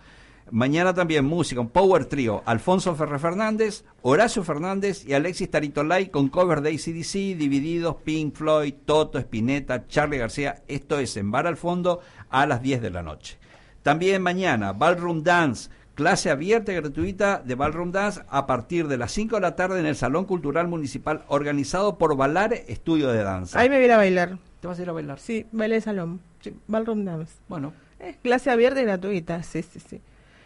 Mañana 0.54 0.94
también 0.94 1.26
música, 1.26 1.62
un 1.62 1.70
power 1.70 2.06
trio, 2.06 2.44
Alfonso 2.46 2.94
Ferrer 2.94 3.20
Fernández, 3.20 3.86
Horacio 4.04 4.44
Fernández 4.44 5.04
y 5.04 5.14
Alexis 5.14 5.50
Taritolay 5.50 6.10
con 6.10 6.28
cover 6.28 6.62
de 6.62 6.70
ACDC, 6.70 7.36
Divididos, 7.40 7.96
Pink 8.04 8.36
Floyd, 8.36 8.76
Toto, 8.86 9.18
Spinetta, 9.18 9.88
Charlie 9.88 10.20
García. 10.20 10.62
Esto 10.68 11.00
es 11.00 11.18
en 11.18 11.32
Bar 11.32 11.48
al 11.48 11.58
Fondo 11.58 12.02
a 12.30 12.46
las 12.46 12.62
10 12.62 12.84
de 12.84 12.92
la 12.92 13.02
noche. 13.02 13.40
También 13.82 14.22
mañana, 14.22 14.74
Ballroom 14.74 15.24
Dance, 15.24 15.72
clase 15.96 16.30
abierta 16.30 16.72
y 16.72 16.76
gratuita 16.76 17.42
de 17.44 17.56
Ballroom 17.56 17.92
Dance 17.92 18.22
a 18.30 18.46
partir 18.46 18.88
de 18.88 18.98
las 19.00 19.12
5 19.12 19.38
de 19.38 19.42
la 19.42 19.56
tarde 19.56 19.80
en 19.80 19.88
el 19.88 19.96
Salón 19.96 20.26
Cultural 20.26 20.68
Municipal 20.68 21.24
organizado 21.30 21.98
por 21.98 22.16
Balare 22.16 22.66
Estudio 22.68 23.08
de 23.08 23.24
Danza. 23.24 23.60
Ahí 23.60 23.70
me 23.70 23.78
voy 23.78 23.86
a 23.86 23.88
ir 23.88 23.92
a 23.94 23.98
bailar. 23.98 24.38
¿Te 24.62 24.68
vas 24.68 24.78
a 24.78 24.84
ir 24.84 24.90
a 24.90 24.94
bailar? 24.94 25.18
Sí, 25.18 25.48
baile 25.52 25.74
de 25.74 25.82
salón. 25.82 26.22
Sí, 26.42 26.56
ballroom 26.68 27.06
dance. 27.06 27.34
Bueno, 27.48 27.74
Es 27.98 28.18
clase 28.18 28.52
abierta 28.52 28.80
y 28.82 28.84
gratuita, 28.84 29.42
sí, 29.42 29.64
sí, 29.64 29.80
sí. 29.80 30.00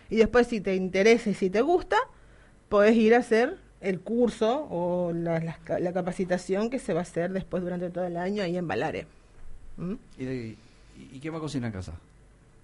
Y 0.10 0.16
después, 0.18 0.48
si 0.48 0.62
te 0.62 0.76
interesa 0.76 1.30
y 1.30 1.34
si 1.34 1.50
te 1.50 1.62
gusta, 1.62 1.98
podés 2.70 2.96
ir 2.96 3.14
a 3.16 3.20
hacer 3.20 3.58
el 3.82 4.00
curso 4.00 4.68
o 4.72 5.12
la, 5.14 5.40
la 5.40 5.80
la 5.80 5.94
capacitación 5.94 6.70
que 6.70 6.80
se 6.80 6.94
va 6.94 7.00
a 7.00 7.04
hacer 7.04 7.32
después 7.32 7.62
durante 7.64 7.90
todo 7.90 8.06
el 8.06 8.18
año 8.18 8.42
ahí 8.44 8.58
en 8.58 8.68
Balare. 8.68 9.06
¿Mm? 9.78 9.94
¿Y, 10.18 10.26
de- 10.26 10.56
y- 11.14 11.20
quién 11.20 11.34
va 11.34 11.38
a 11.38 11.42
cocinar 11.42 11.68
en 11.68 11.74
casa? 11.74 11.94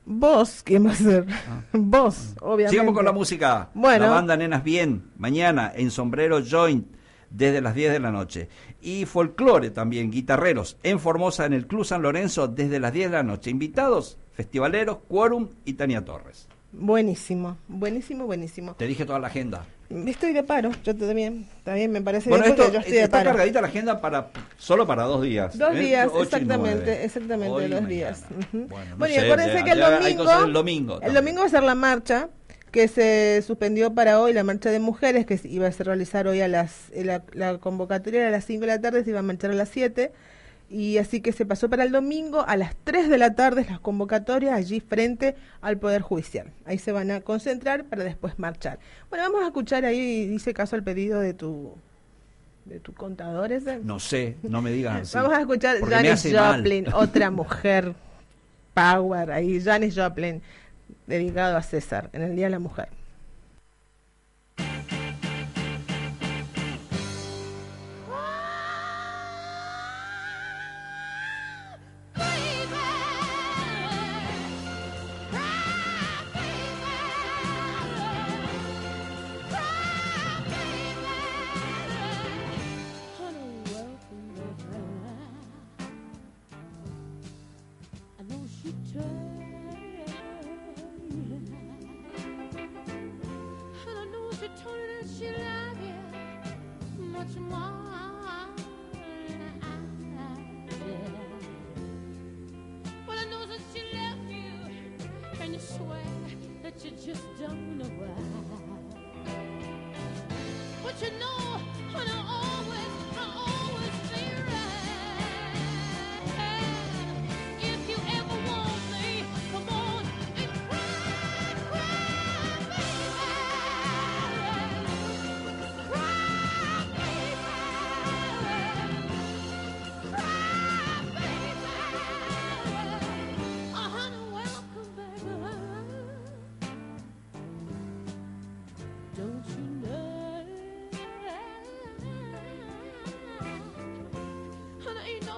Vos, 0.06 0.64
¿quién 0.66 0.86
va 0.86 0.92
a 0.92 0.96
ser? 0.96 1.26
Vos, 1.74 2.34
obviamente. 2.42 2.66
Ah. 2.68 2.70
Sigamos 2.72 2.94
con 2.96 3.06
la 3.06 3.12
música. 3.12 3.70
Bueno. 3.74 4.06
La 4.06 4.12
banda 4.12 4.36
Nenas 4.36 4.64
Bien, 4.64 5.04
mañana 5.18 5.72
en 5.76 5.92
Sombrero 5.92 6.42
Joint, 6.44 6.88
desde 7.30 7.62
las 7.62 7.74
10 7.76 7.94
de 7.94 8.00
la 8.00 8.12
noche. 8.12 8.50
Y 8.82 9.06
folclore 9.06 9.70
también, 9.70 10.12
guitarreros, 10.12 10.78
en 10.84 11.00
Formosa, 11.00 11.46
en 11.46 11.54
el 11.54 11.68
Club 11.68 11.86
San 11.86 12.02
Lorenzo, 12.02 12.48
desde 12.50 12.80
las 12.80 12.92
10 12.92 13.12
de 13.12 13.18
la 13.18 13.24
noche. 13.24 13.50
Invitados, 13.50 14.18
festivaleros, 14.34 14.98
Quórum 15.08 15.48
y 15.64 15.74
Tania 15.74 16.04
Torres. 16.04 16.48
Buenísimo, 16.74 17.58
buenísimo, 17.68 18.26
buenísimo. 18.26 18.74
Te 18.76 18.88
dije 18.88 19.06
toda 19.06 19.20
la 19.20 19.28
agenda. 19.28 19.66
Estoy 20.08 20.34
de 20.34 20.42
paro, 20.42 20.72
yo 20.84 20.96
también, 20.96 21.46
también 21.64 21.92
me 21.92 22.02
parece 22.02 22.28
Bueno, 22.30 22.46
bien 22.46 22.56
esto 22.58 22.72
yo 22.74 22.80
estoy 22.80 22.94
de 22.94 23.04
está 23.04 23.18
paro. 23.20 23.30
cargadita 23.30 23.62
la 23.62 23.68
agenda 23.68 24.02
para 24.02 24.30
solo 24.58 24.88
para 24.88 25.04
dos 25.04 25.22
días. 25.22 25.56
Dos 25.56 25.76
¿eh? 25.76 25.80
días, 25.80 26.10
Ocho 26.12 26.24
exactamente, 26.24 27.06
exactamente, 27.06 27.52
Hoy 27.54 27.68
dos 27.68 27.88
días. 27.88 28.26
Bueno, 28.52 28.68
no 28.92 28.98
Bueno, 28.98 29.14
y 29.14 29.18
acuérdense 29.20 29.54
ya- 29.60 29.64
que 29.64 29.72
el 29.72 29.80
domingo, 29.80 30.42
del 30.42 30.54
domingo. 30.54 31.02
el 31.02 31.14
domingo 31.14 31.40
va 31.42 31.46
a 31.46 31.50
ser 31.50 31.64
la 31.64 31.76
marcha 31.76 32.30
que 32.72 32.88
se 32.88 33.44
suspendió 33.46 33.94
para 33.94 34.20
hoy, 34.20 34.34
la 34.34 34.44
marcha 34.44 34.72
de 34.72 34.80
mujeres, 34.80 35.28
que 35.28 35.40
iba 35.44 35.68
a 35.68 35.72
ser 35.72 35.86
realizar 35.86 36.26
hoy 36.28 36.42
a 36.42 36.48
las, 36.48 36.90
eh, 36.94 37.06
la, 37.06 37.24
la 37.34 37.60
convocatoria 37.60 38.22
era 38.22 38.30
a 38.30 38.32
las 38.32 38.46
5 38.46 38.62
de 38.62 38.68
la 38.68 38.82
tarde, 38.82 39.04
se 39.04 39.12
iba 39.12 39.20
a 39.20 39.24
marchar 39.24 39.52
a 39.52 39.54
las 39.54 39.70
7, 39.70 40.12
y 40.74 40.98
así 40.98 41.22
que 41.22 41.32
se 41.32 41.46
pasó 41.46 41.70
para 41.70 41.84
el 41.84 41.92
domingo 41.92 42.44
a 42.48 42.58
las 42.58 42.76
3 42.84 43.08
de 43.08 43.20
la 43.20 43.36
tarde 43.36 43.64
las 43.70 43.80
convocatorias 43.80 44.56
allí 44.56 44.80
frente 44.80 45.36
al 45.62 45.78
Poder 45.78 46.02
Judicial. 46.02 46.52
Ahí 46.66 46.80
se 46.80 46.92
van 46.92 47.12
a 47.12 47.22
concentrar 47.22 47.86
para 47.86 48.04
después 48.04 48.40
marchar. 48.40 48.80
Bueno, 49.10 49.26
vamos 49.26 49.44
a 49.44 49.48
escuchar 49.48 49.86
ahí, 49.86 50.26
dice 50.26 50.52
caso 50.52 50.76
al 50.76 50.84
pedido 50.84 51.20
de 51.20 51.36
tu 51.36 51.76
de 52.66 52.80
tu 52.80 52.94
contador 52.94 53.52
ese. 53.52 53.82
No 53.84 54.00
sé, 54.00 54.36
no 54.42 54.64
me 54.64 54.72
digas. 54.72 55.14
Vamos 55.14 55.34
a 55.34 55.42
escuchar 55.42 55.78
Janis 55.80 56.34
mal. 56.34 56.56
Joplin, 56.56 56.92
otra 56.92 57.30
mujer 57.30 57.94
power 58.74 59.32
ahí, 59.32 59.62
Janis 59.62 59.96
Joplin, 59.96 60.42
dedicado 61.06 61.56
a 61.56 61.62
César 61.62 62.10
en 62.14 62.24
el 62.24 62.36
Día 62.36 62.46
de 62.46 62.52
la 62.52 62.60
Mujer. 62.60 62.90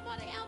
somebody 0.05 0.29
else. 0.37 0.44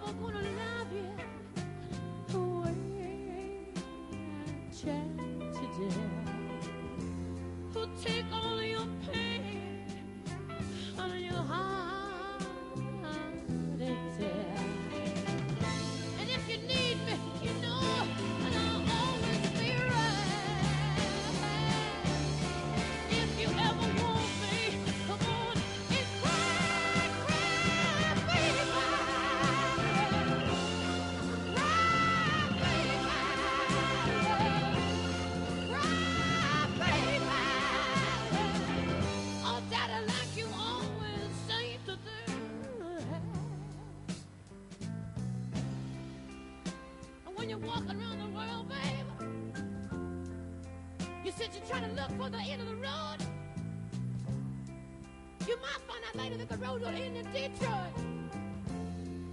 Find 56.07 56.19
out 56.19 56.23
later 56.23 56.37
that 56.37 56.49
the 56.49 56.57
will 56.57 56.85
end 56.85 57.17
in 57.17 57.25
Detroit. 57.31 57.95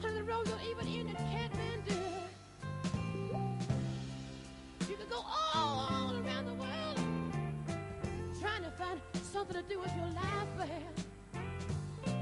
And 0.04 0.16
the 0.16 0.24
will 0.24 0.44
even 0.68 0.86
end 0.86 1.08
in 1.08 1.16
Kathmandu. 1.16 2.00
You 4.88 4.96
could 4.96 5.10
go 5.10 5.24
all 5.54 6.14
around 6.24 6.46
the 6.46 6.54
world 6.54 6.98
trying 8.40 8.62
to 8.62 8.70
find 8.70 9.00
something 9.32 9.56
to 9.56 9.62
do 9.68 9.80
with 9.80 9.92
your 9.96 10.06
life, 10.08 10.48
babe. 10.58 12.14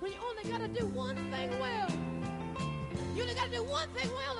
When 0.00 0.12
you 0.12 0.18
only 0.28 0.50
gotta 0.50 0.68
do 0.68 0.86
one 0.86 1.16
thing 1.16 1.58
well. 1.60 1.90
You 3.14 3.22
only 3.22 3.34
gotta 3.34 3.50
do 3.50 3.62
one 3.64 3.88
thing 3.90 4.10
well 4.14 4.38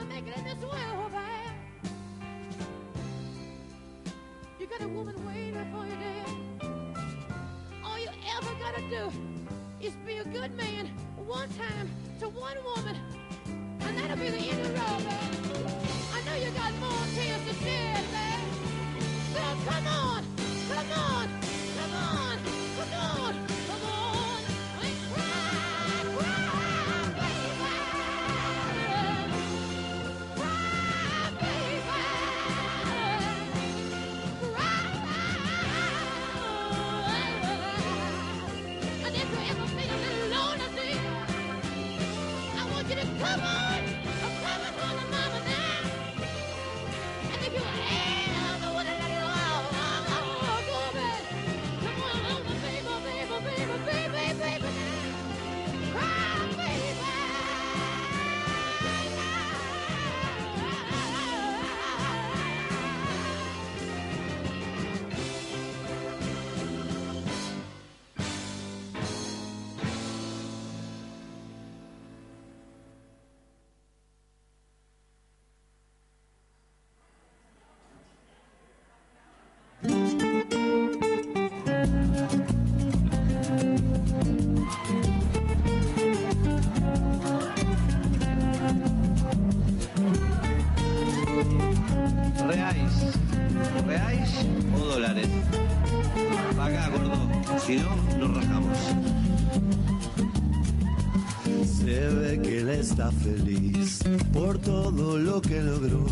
feliz 103.22 104.01
por 104.32 104.59
todo 104.59 105.18
lo 105.18 105.40
que 105.40 105.60
logró. 105.62 106.05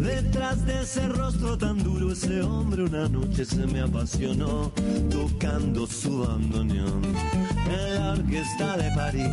Detrás 0.00 0.64
de 0.66 0.82
ese 0.82 1.08
rostro 1.08 1.56
tan 1.58 1.82
duro, 1.82 2.12
ese 2.12 2.42
hombre 2.42 2.84
una 2.84 3.08
noche 3.08 3.44
se 3.44 3.66
me 3.66 3.80
apasionó 3.80 4.72
tocando 5.10 5.86
su 5.86 6.20
bandoneón 6.20 7.02
en 7.68 7.94
la 7.94 8.12
orquesta 8.12 8.76
de 8.76 8.90
París. 8.94 9.28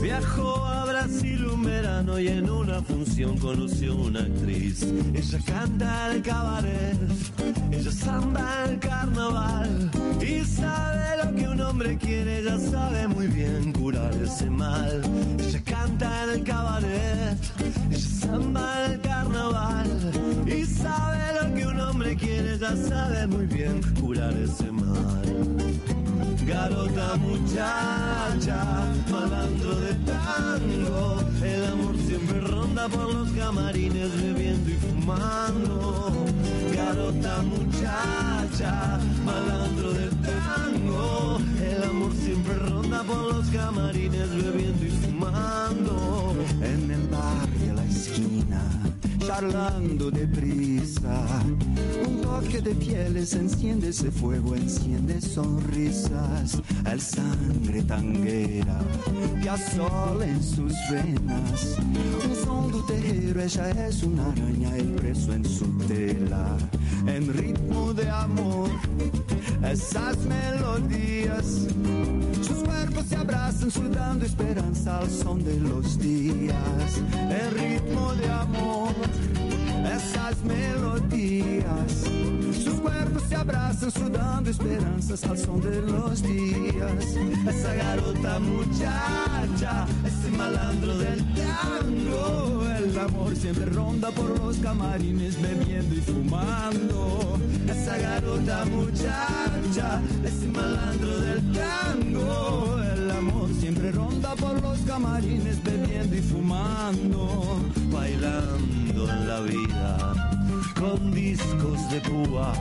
Viajó 0.00 0.64
a 0.64 0.84
Brasil 0.86 1.44
un 1.46 1.62
verano 1.64 2.18
y 2.18 2.28
en 2.28 2.48
una 2.48 2.82
función 2.82 3.36
conoció 3.38 3.94
una 3.96 4.20
actriz. 4.20 4.82
Ella 5.14 5.38
canta 5.44 6.12
el 6.12 6.22
cabaret, 6.22 6.98
ella 7.70 7.92
samba 7.92 8.64
el 8.68 8.78
carnaval 8.78 9.90
y 10.20 10.44
sabe 10.44 11.24
lo 11.24 11.34
que 11.34 11.48
un 11.48 11.60
hombre 11.60 11.98
quiere, 11.98 12.38
ella 12.38 12.58
sabe 12.58 13.08
muy 13.08 13.26
bien 13.26 13.72
curar 13.72 14.14
ese 14.14 14.48
mal. 14.48 15.02
Ella 15.38 15.62
canta 15.64 16.24
en 16.24 16.30
el 16.30 16.44
cabaret, 16.44 17.38
ella 17.90 17.98
samba 17.98 18.86
el 18.86 19.00
carnaval 19.00 19.88
y 20.46 20.64
sabe 20.64 21.18
lo 21.42 21.54
que 21.54 21.66
un 21.66 21.80
hombre 21.80 22.16
quiere, 22.16 22.54
ella 22.54 22.76
sabe 22.88 23.26
muy 23.26 23.46
bien 23.46 23.80
curar 24.00 24.34
ese 24.34 24.70
mal. 24.72 25.39
Garota 26.46 27.16
muchacha, 27.16 28.64
malandro 29.10 29.76
de 29.76 29.94
tango, 29.94 31.20
el 31.42 31.64
amor 31.66 31.96
siempre 31.98 32.40
ronda 32.40 32.88
por 32.88 33.14
los 33.14 33.30
camarines 33.32 34.10
bebiendo 34.22 34.70
y 34.70 34.74
fumando. 34.74 36.12
Garota 36.74 37.42
muchacha, 37.42 38.98
malandro 39.24 39.92
del 39.92 40.10
tango, 40.20 41.38
el 41.62 41.82
amor 41.84 42.12
siempre 42.14 42.54
ronda 42.54 43.02
por 43.04 43.34
los 43.34 43.46
camarines 43.50 44.30
bebiendo 44.30 44.86
y 44.86 44.90
fumando. 44.90 46.34
En 46.62 46.90
el 46.90 47.06
bar 47.08 47.48
de 47.48 47.72
la 47.74 47.84
esquina, 47.84 48.62
charlando 49.30 50.10
deprisa, 50.10 51.24
un 52.04 52.20
toque 52.20 52.60
de 52.60 52.74
pieles 52.74 53.32
enciende 53.34 53.90
ese 53.90 54.10
fuego, 54.10 54.56
enciende 54.56 55.20
sonrisas, 55.20 56.60
el 56.84 57.00
sangre 57.00 57.80
tanguera 57.84 58.80
que 59.40 59.48
asola 59.48 60.26
en 60.26 60.42
sus 60.42 60.72
venas. 60.90 61.76
Un 62.24 62.44
son 62.44 62.72
do 62.72 62.82
terreiro, 62.86 63.40
ella 63.40 63.86
es 63.86 64.02
una 64.02 64.32
araña, 64.32 64.76
el 64.76 64.90
preso 64.96 65.32
en 65.32 65.44
su 65.44 65.66
tela, 65.86 66.56
en 67.06 67.32
ritmo 67.32 67.94
de 67.94 68.10
amor, 68.10 68.68
esas 69.62 70.16
melodías. 70.26 71.68
Sus 72.42 72.64
cuerpos 72.64 73.06
se 73.06 73.14
abrazan 73.14 73.70
sudando 73.70 74.24
esperanza 74.26 74.98
al 74.98 75.08
son 75.08 75.44
de 75.44 75.60
los 75.60 75.98
días, 76.00 76.90
el 77.30 77.50
ritmo 77.52 78.12
de 78.14 78.28
amor, 78.28 78.94
esas 79.86 80.42
melodías. 80.44 82.04
Sus 82.62 82.74
cuerpos 82.80 83.22
se 83.28 83.36
abrazan 83.36 83.90
sudando 83.90 84.50
esperanzas 84.50 85.24
al 85.24 85.38
son 85.38 85.60
de 85.60 85.82
los 85.82 86.22
días. 86.22 87.04
Esa 87.48 87.74
garota 87.74 88.38
muchacha, 88.40 89.86
ese 90.04 90.30
malandro 90.36 90.98
del 90.98 91.24
tango, 91.34 92.62
El 92.78 92.98
amor 92.98 93.36
siempre 93.36 93.66
ronda 93.66 94.10
por 94.10 94.38
los 94.38 94.56
camarines 94.58 95.40
bebiendo 95.40 95.94
y 95.94 96.00
fumando. 96.00 97.38
esa 97.68 97.96
garota 97.98 98.64
muchacha, 98.66 100.00
ese 100.24 100.46
malandro 100.48 101.20
del 101.20 101.52
tango. 101.52 102.78
El 102.94 103.10
amor 103.10 103.48
siempre 103.60 103.92
ronda 103.92 104.34
por 104.34 104.60
los 104.62 104.78
camarines 104.80 105.62
bebiendo 105.62 106.16
y 106.16 106.20
fumando. 106.22 107.60
Bailando 107.90 109.10
en 109.10 109.28
la 109.28 109.40
vida 109.40 110.30
con 110.78 111.12
discos 111.12 111.90
de 111.90 112.00
púa 112.00 112.52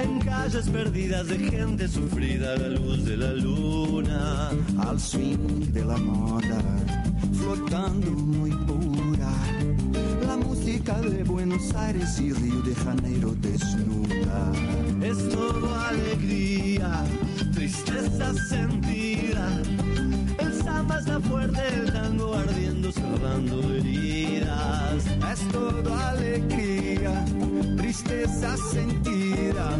en 0.00 0.18
calles 0.20 0.68
perdidas 0.68 1.28
de 1.28 1.38
gente 1.38 1.88
sufrida 1.88 2.54
a 2.54 2.56
la 2.56 2.68
luz 2.68 3.04
de 3.04 3.16
la 3.16 3.32
luna 3.32 4.50
Al 4.78 4.98
swing 4.98 5.72
de 5.72 5.84
la 5.84 5.98
moda, 5.98 6.58
flotando 7.32 8.10
muy 8.10 8.50
pura. 8.50 9.30
La 10.26 10.36
música 10.36 11.00
de 11.00 11.22
Buenos 11.24 11.74
Aires 11.74 12.18
y 12.18 12.32
Río 12.32 12.62
de 12.62 12.74
Janeiro 12.74 13.34
desnuda. 13.40 14.52
es 15.02 15.28
todo 15.28 15.74
alegría 15.74 17.04
tristeza 17.52 18.32
sentida 18.48 19.62
está 20.98 21.20
fuerte 21.20 21.60
el 21.74 21.92
tango 21.92 22.34
ardiendo 22.34 22.92
cerrando 22.92 23.62
heridas 23.74 25.04
Es 25.32 25.48
todo 25.52 25.94
alegría, 25.94 27.24
tristeza 27.76 28.56
sentida. 28.72 29.76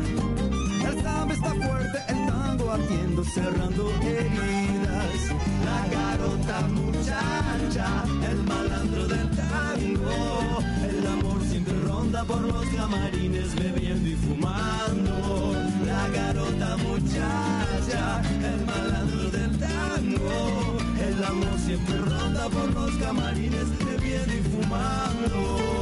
El 0.86 1.02
samba 1.02 1.34
está 1.34 1.50
fuerte, 1.54 1.98
el 2.08 2.26
tango 2.26 2.70
ardiendo, 2.70 3.24
cerrando 3.24 3.90
heridas. 4.00 5.20
La 5.64 5.80
garota 5.96 6.60
muchacha, 6.68 8.04
el 8.30 8.42
malandro 8.44 9.08
del 9.08 9.30
tango, 9.30 10.58
el 10.88 11.06
amor 11.06 11.42
siempre 11.50 11.74
ronda 11.80 12.24
por 12.24 12.42
los 12.42 12.66
camarines 12.66 13.54
bebiendo 13.56 14.08
y 14.08 14.14
fumando. 14.14 15.56
La 15.84 16.08
garota 16.08 16.76
muchacha, 16.76 18.22
el 18.52 18.66
malandro 18.66 19.30
del 19.30 19.58
tango, 19.58 20.79
el 21.20 21.26
amor 21.26 21.58
siempre 21.58 21.98
ronda 21.98 22.48
por 22.48 22.72
los 22.72 22.96
camarines 22.96 23.68
bebiendo 23.84 24.32
y 24.32 24.42
fumando. 24.42 25.79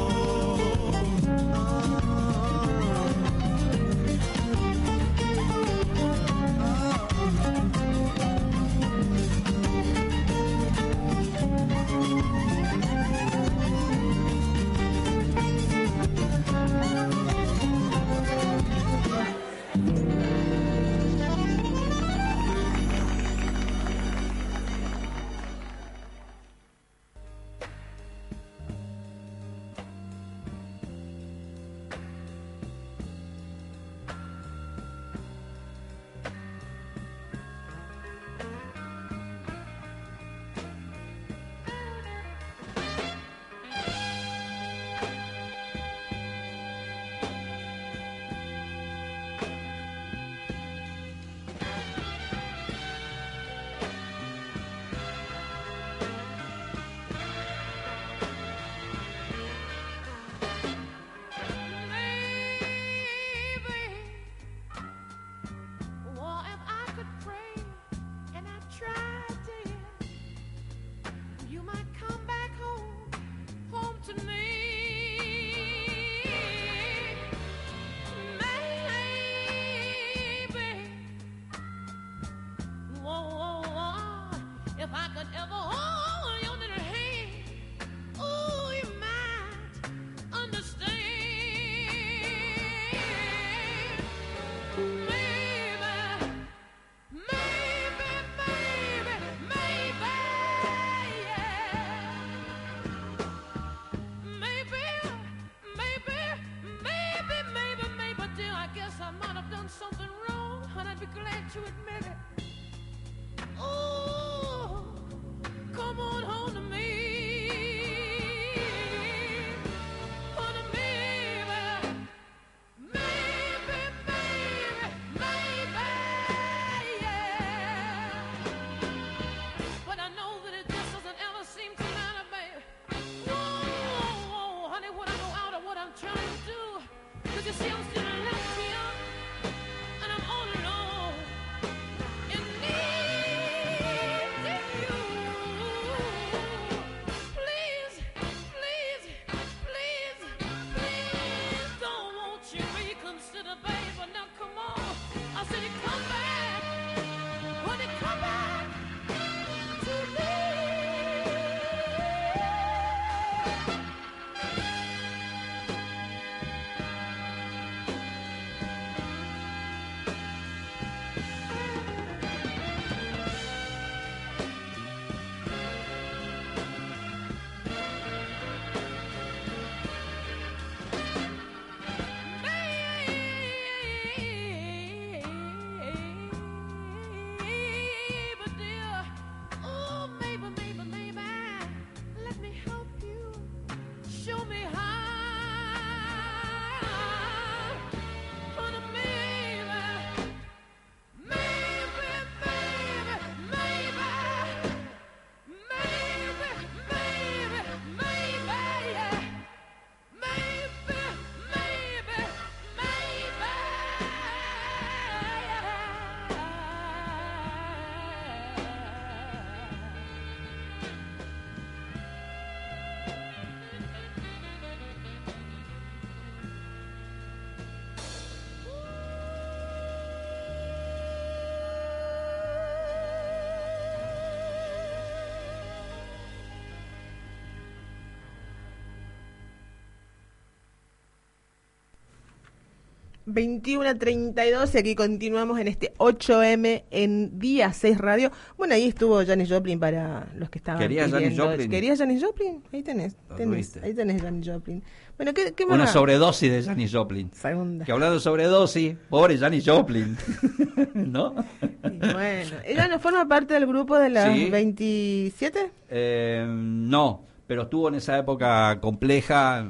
21.32 243.28 244.74
y 244.74 244.78
aquí 244.78 244.94
continuamos 244.94 245.58
en 245.60 245.68
este 245.68 245.92
8M 245.98 246.84
en 246.90 247.38
Día 247.38 247.72
6 247.72 247.98
Radio. 247.98 248.32
Bueno, 248.56 248.74
ahí 248.74 248.88
estuvo 248.88 249.24
Janis 249.24 249.50
Joplin 249.50 249.78
para 249.78 250.28
los 250.34 250.50
que 250.50 250.58
estaban 250.58 250.80
Quería 250.80 251.08
Janis 251.08 251.38
Joplin. 251.38 251.70
Quería 251.70 251.96
Janis 251.96 252.24
Joplin. 252.24 252.62
Ahí 252.72 252.82
tenés. 252.82 253.16
tenés 253.36 253.76
ahí 253.82 253.94
tenés 253.94 254.22
Janis 254.22 254.48
Joplin. 254.48 254.82
Bueno, 255.16 255.34
¿qué, 255.34 255.52
qué 255.52 255.64
Una 255.64 255.86
sobredosis 255.86 256.50
de 256.50 256.62
Janis 256.62 256.92
Joplin. 256.92 257.30
Segunda. 257.32 257.84
Que 257.84 257.92
hablando 257.92 258.14
de 258.14 258.20
sobredosis, 258.20 258.96
pobre 259.10 259.36
Janis 259.36 259.64
Joplin. 259.66 260.16
¿No? 260.94 261.34
Bueno, 261.82 262.56
¿ella 262.64 262.88
no 262.88 262.98
forma 263.00 263.26
parte 263.26 263.54
del 263.54 263.66
grupo 263.66 263.98
de 263.98 264.10
las 264.10 264.32
sí. 264.32 264.48
27? 264.48 265.70
Eh, 265.90 266.46
no, 266.48 267.24
pero 267.46 267.62
estuvo 267.62 267.88
en 267.88 267.96
esa 267.96 268.16
época 268.18 268.78
compleja 268.80 269.68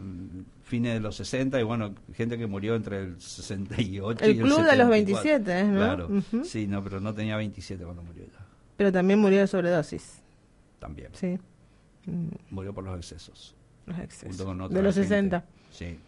fines 0.69 0.95
de 0.95 1.01
los 1.01 1.17
60, 1.17 1.59
y 1.61 1.63
bueno, 1.65 1.95
gente 2.15 2.37
que 2.39 2.47
murió 2.47 2.75
entre 2.77 3.01
el 3.01 3.21
68 3.21 4.25
El 4.25 4.37
y 4.37 4.39
el 4.39 4.45
club 4.45 4.59
de 4.65 4.77
los 4.77 4.89
74. 4.89 4.91
27, 4.91 5.65
¿no? 5.65 5.77
Claro, 5.79 6.09
sí, 6.45 6.67
no, 6.67 6.85
pero 6.85 7.01
no 7.01 7.15
tenía 7.15 7.37
27 7.37 7.83
cuando 7.85 8.03
murió 8.03 8.23
ella, 8.25 8.39
Pero 8.77 8.93
también 8.93 9.19
murió 9.19 9.41
de 9.41 9.47
sobredosis. 9.47 10.23
también. 10.79 11.09
Sí. 11.15 11.39
Mm, 12.07 12.29
Murió 12.51 12.73
por 12.73 12.85
los 12.85 12.97
excesos. 12.97 13.55
los 13.87 13.99
excesos. 13.99 14.39
De 14.71 14.83
los 14.83 14.95
gente. 14.95 15.09
60. 15.09 15.45
Sí, 15.71 15.99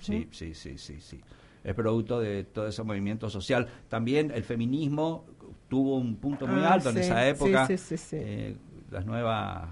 sí, 0.00 0.28
sí, 0.30 0.54
sí, 0.54 0.78
sí, 0.78 1.00
sí. 1.00 1.20
Es 1.64 1.74
producto 1.74 2.20
de 2.20 2.44
todo 2.44 2.68
ese 2.68 2.82
movimiento 2.82 3.28
social. 3.28 3.68
También 3.88 4.30
el 4.30 4.42
feminismo 4.44 5.24
tuvo 5.68 5.96
un 5.96 6.16
punto 6.16 6.46
muy 6.46 6.60
Ah, 6.62 6.74
alto 6.74 6.88
en 6.90 6.94
sí, 6.96 7.00
esa 7.02 7.22
sí, 7.22 7.28
época. 7.28 7.66
sí, 7.66 7.76
sí, 7.78 7.96
sí. 7.96 8.16
Eh, 8.18 8.56
las 8.90 9.04
nuevas 9.04 9.68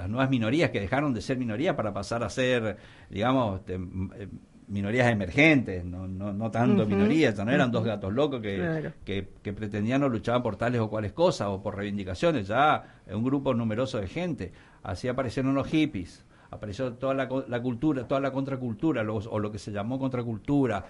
las 0.00 0.08
nuevas 0.08 0.30
minorías 0.30 0.70
que 0.70 0.80
dejaron 0.80 1.12
de 1.12 1.20
ser 1.20 1.36
minorías 1.36 1.74
para 1.76 1.92
pasar 1.92 2.24
a 2.24 2.30
ser, 2.30 2.78
digamos, 3.10 3.60
eh, 3.68 4.28
minorías 4.68 5.10
emergentes, 5.10 5.84
no, 5.84 6.06
no, 6.08 6.32
no 6.32 6.50
tanto 6.50 6.86
minorías, 6.86 7.36
ya 7.36 7.44
no 7.44 7.50
eran 7.52 7.70
dos 7.70 7.84
gatos 7.84 8.12
locos 8.12 8.40
que, 8.40 8.56
Claro. 8.56 8.92
que, 9.04 9.28
que 9.42 9.52
pretendían 9.52 10.02
o 10.04 10.08
luchaban 10.08 10.42
por 10.42 10.56
tales 10.56 10.80
o 10.80 10.88
cuales 10.88 11.12
cosas 11.12 11.48
o 11.48 11.62
por 11.62 11.76
reivindicaciones, 11.76 12.46
ya 12.48 13.00
un 13.12 13.22
grupo 13.24 13.52
numeroso 13.52 13.98
de 14.00 14.06
gente. 14.06 14.52
Así 14.82 15.06
aparecieron 15.08 15.54
los 15.54 15.66
hippies, 15.66 16.24
apareció 16.50 16.92
toda 16.94 17.12
la, 17.14 17.28
la 17.48 17.60
cultura, 17.60 18.08
toda 18.08 18.20
la 18.20 18.30
contracultura, 18.32 19.02
los- 19.02 19.26
o 19.26 19.38
lo 19.38 19.50
que 19.52 19.58
se 19.58 19.70
llamó 19.72 19.98
contracultura. 19.98 20.86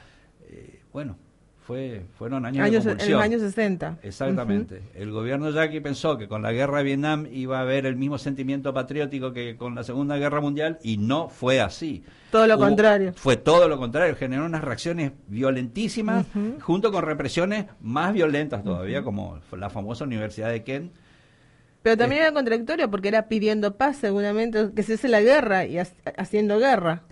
Eh, 0.46 0.82
bueno, 0.92 1.16
fue, 1.66 2.02
fueron 2.18 2.46
años, 2.46 2.64
Años- 2.64 2.84
de 2.84 2.92
en 2.92 3.10
los 3.12 3.22
años 3.22 3.40
60. 3.42 3.98
Exactamente. 4.02 4.82
El 4.94 5.10
gobierno 5.12 5.50
yaqui 5.50 5.80
pensó 5.80 6.18
que 6.18 6.26
con 6.26 6.42
la 6.42 6.52
guerra 6.52 6.78
de 6.78 6.84
Vietnam 6.84 7.26
iba 7.30 7.58
a 7.58 7.62
haber 7.62 7.86
el 7.86 7.96
mismo 7.96 8.18
sentimiento 8.18 8.74
patriótico 8.74 9.32
que 9.32 9.56
con 9.56 9.74
la 9.74 9.84
Segunda 9.84 10.16
Guerra 10.16 10.40
Mundial 10.40 10.78
y 10.82 10.96
no 10.96 11.28
fue 11.28 11.60
así. 11.60 12.02
Todo 12.32 12.46
lo 12.46 12.54
Hubo- 12.56 12.60
contrario. 12.66 13.12
Fue 13.14 13.36
todo 13.36 13.68
lo 13.68 13.78
contrario. 13.78 14.16
Generó 14.16 14.44
unas 14.46 14.62
reacciones 14.64 15.12
violentísimas 15.28 16.26
junto 16.62 16.90
con 16.92 17.04
represiones 17.04 17.66
más 17.80 18.12
violentas 18.12 18.64
todavía, 18.64 19.02
como 19.02 19.38
la 19.56 19.70
famosa 19.70 20.04
Universidad 20.04 20.50
de 20.50 20.62
Kent. 20.64 20.92
Pero 21.82 21.96
también 21.96 22.22
era 22.22 22.32
contradictorio 22.32 22.90
porque 22.90 23.08
era 23.08 23.28
pidiendo 23.28 23.76
paz, 23.76 23.96
seguramente, 23.96 24.70
que 24.74 24.82
se 24.82 24.96
cese 24.96 25.08
la 25.08 25.22
guerra 25.22 25.64
y 25.64 25.78
ha- 25.78 25.86
haciendo 26.18 26.58
guerra. 26.58 27.02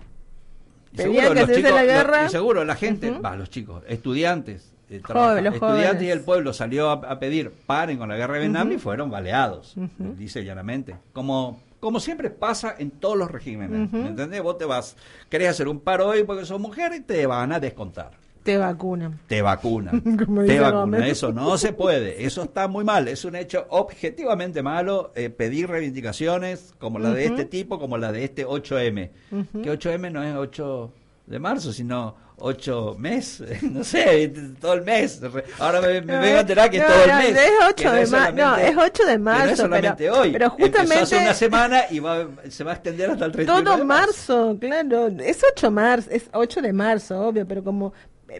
Y 0.93 0.97
Pedían 0.97 1.13
seguro, 1.15 1.29
que 1.35 1.41
los 1.41 1.47
se 1.51 1.63
la 1.63 1.83
lo- 1.83 2.27
y 2.27 2.31
seguro 2.31 2.65
la 2.65 2.75
gente, 2.77 3.11
va, 3.11 3.37
los 3.37 3.51
chicos, 3.51 3.83
estudiantes, 3.89 4.73
eh, 4.91 5.01
los 5.43 5.55
estudiantes 5.55 5.61
jóvenes. 5.61 6.03
y 6.03 6.11
el 6.11 6.21
pueblo 6.23 6.53
salió 6.53 6.89
a, 6.91 6.93
a 6.95 7.19
pedir 7.19 7.51
paren 7.67 7.99
con 7.99 8.09
la 8.09 8.17
guerra 8.17 8.35
de 8.35 8.41
Vietnam 8.41 8.73
y 8.73 8.79
fueron 8.79 9.11
baleados, 9.11 9.75
dice 10.17 10.45
llanamente. 10.45 10.97
Como, 11.13 11.61
como 11.81 12.01
siempre 12.01 12.31
pasa 12.31 12.75
en 12.79 12.91
todos 12.91 13.17
los 13.19 13.31
regímenes. 13.31 13.93
¿me 13.93 14.09
entendés? 14.09 14.43
Vos 14.43 14.57
te 14.59 14.65
vas, 14.65 14.97
querés 15.29 15.51
hacer 15.51 15.69
un 15.69 15.81
paro 15.81 16.07
hoy 16.09 16.25
porque 16.25 16.45
sos 16.47 16.59
mujer 16.61 16.93
y 16.95 17.01
te 17.01 17.27
van 17.27 17.53
a 17.53 17.61
descontar. 17.61 18.13
Te 18.43 18.57
vacunan. 18.57 19.19
Te 19.27 19.43
vacunan. 19.43 20.01
Como 20.25 20.45
te 20.45 20.59
vacunan. 20.61 21.03
Eso 21.03 21.33
no 21.33 21.59
se 21.59 21.73
puede. 21.73 22.25
Eso 22.25 22.45
está 22.45 22.67
muy 22.69 22.85
mal. 22.85 23.09
Es 23.09 23.25
un 23.25 23.37
hecho 23.37 23.67
objetivamente 23.71 24.63
malo 24.63 25.13
eh, 25.15 25.29
pedir 25.31 25.69
reivindicaciones 25.69 26.75
como 26.79 26.99
la 26.99 27.11
de 27.13 27.27
Ujú. 27.27 27.35
este 27.35 27.45
tipo, 27.45 27.79
como 27.79 27.99
la 27.99 28.13
de 28.13 28.25
este 28.25 28.47
8M. 28.47 29.11
Ujú. 29.33 29.63
Que 29.63 29.71
8M 29.73 30.11
no 30.13 30.23
es 30.23 30.35
8 30.35 30.93
de 31.27 31.39
marzo, 31.39 31.73
sino 31.75 32.17
8 32.39 32.97
mes. 32.99 33.43
No 33.63 33.85
sé, 33.85 34.33
todo 34.61 34.73
el 34.75 34.83
mes. 34.83 35.21
Ahora 35.59 35.81
me, 35.83 36.01
me 36.01 36.13
No, 36.15 36.21
vengo 36.21 36.37
a 36.39 36.41
enterar 36.41 36.71
que 36.71 36.79
no, 36.79 36.87
todo 36.87 37.03
el 37.05 37.11
no, 37.11 37.17
mes. 37.19 37.29
es 37.37 37.51
8 37.67 37.75
que 37.77 37.85
no 37.85 37.93
de 37.93 38.03
es 38.03 38.11
ma- 38.11 38.31
no, 38.31 38.57
es 38.57 38.77
8 38.77 39.05
de 39.05 39.19
no 39.19 39.25
marzo, 39.25 39.57
solamente 39.57 40.05
pero- 40.05 40.21
hoy. 40.21 40.31
pero 40.33 40.47
Empezó 40.57 40.65
hace 40.81 40.89
justamente- 40.95 41.25
una 41.27 41.35
semana 41.35 41.81
y 41.91 41.99
va, 41.99 42.29
se 42.49 42.65
va 42.65 42.71
a 42.71 42.75
extender 42.75 43.11
hasta 43.11 43.25
el 43.27 43.33
31 43.33 43.65
Todo 43.65 43.77
de 43.79 43.85
marzo. 43.85 44.37
marzo, 44.47 44.59
claro. 44.61 45.09
Es 45.19 45.43
8 45.53 45.71
marzo, 45.71 46.09
es 46.11 46.31
8 46.33 46.63
de 46.63 46.73
marzo, 46.73 47.21
obvio, 47.21 47.47
pero 47.47 47.63
como 47.63 47.93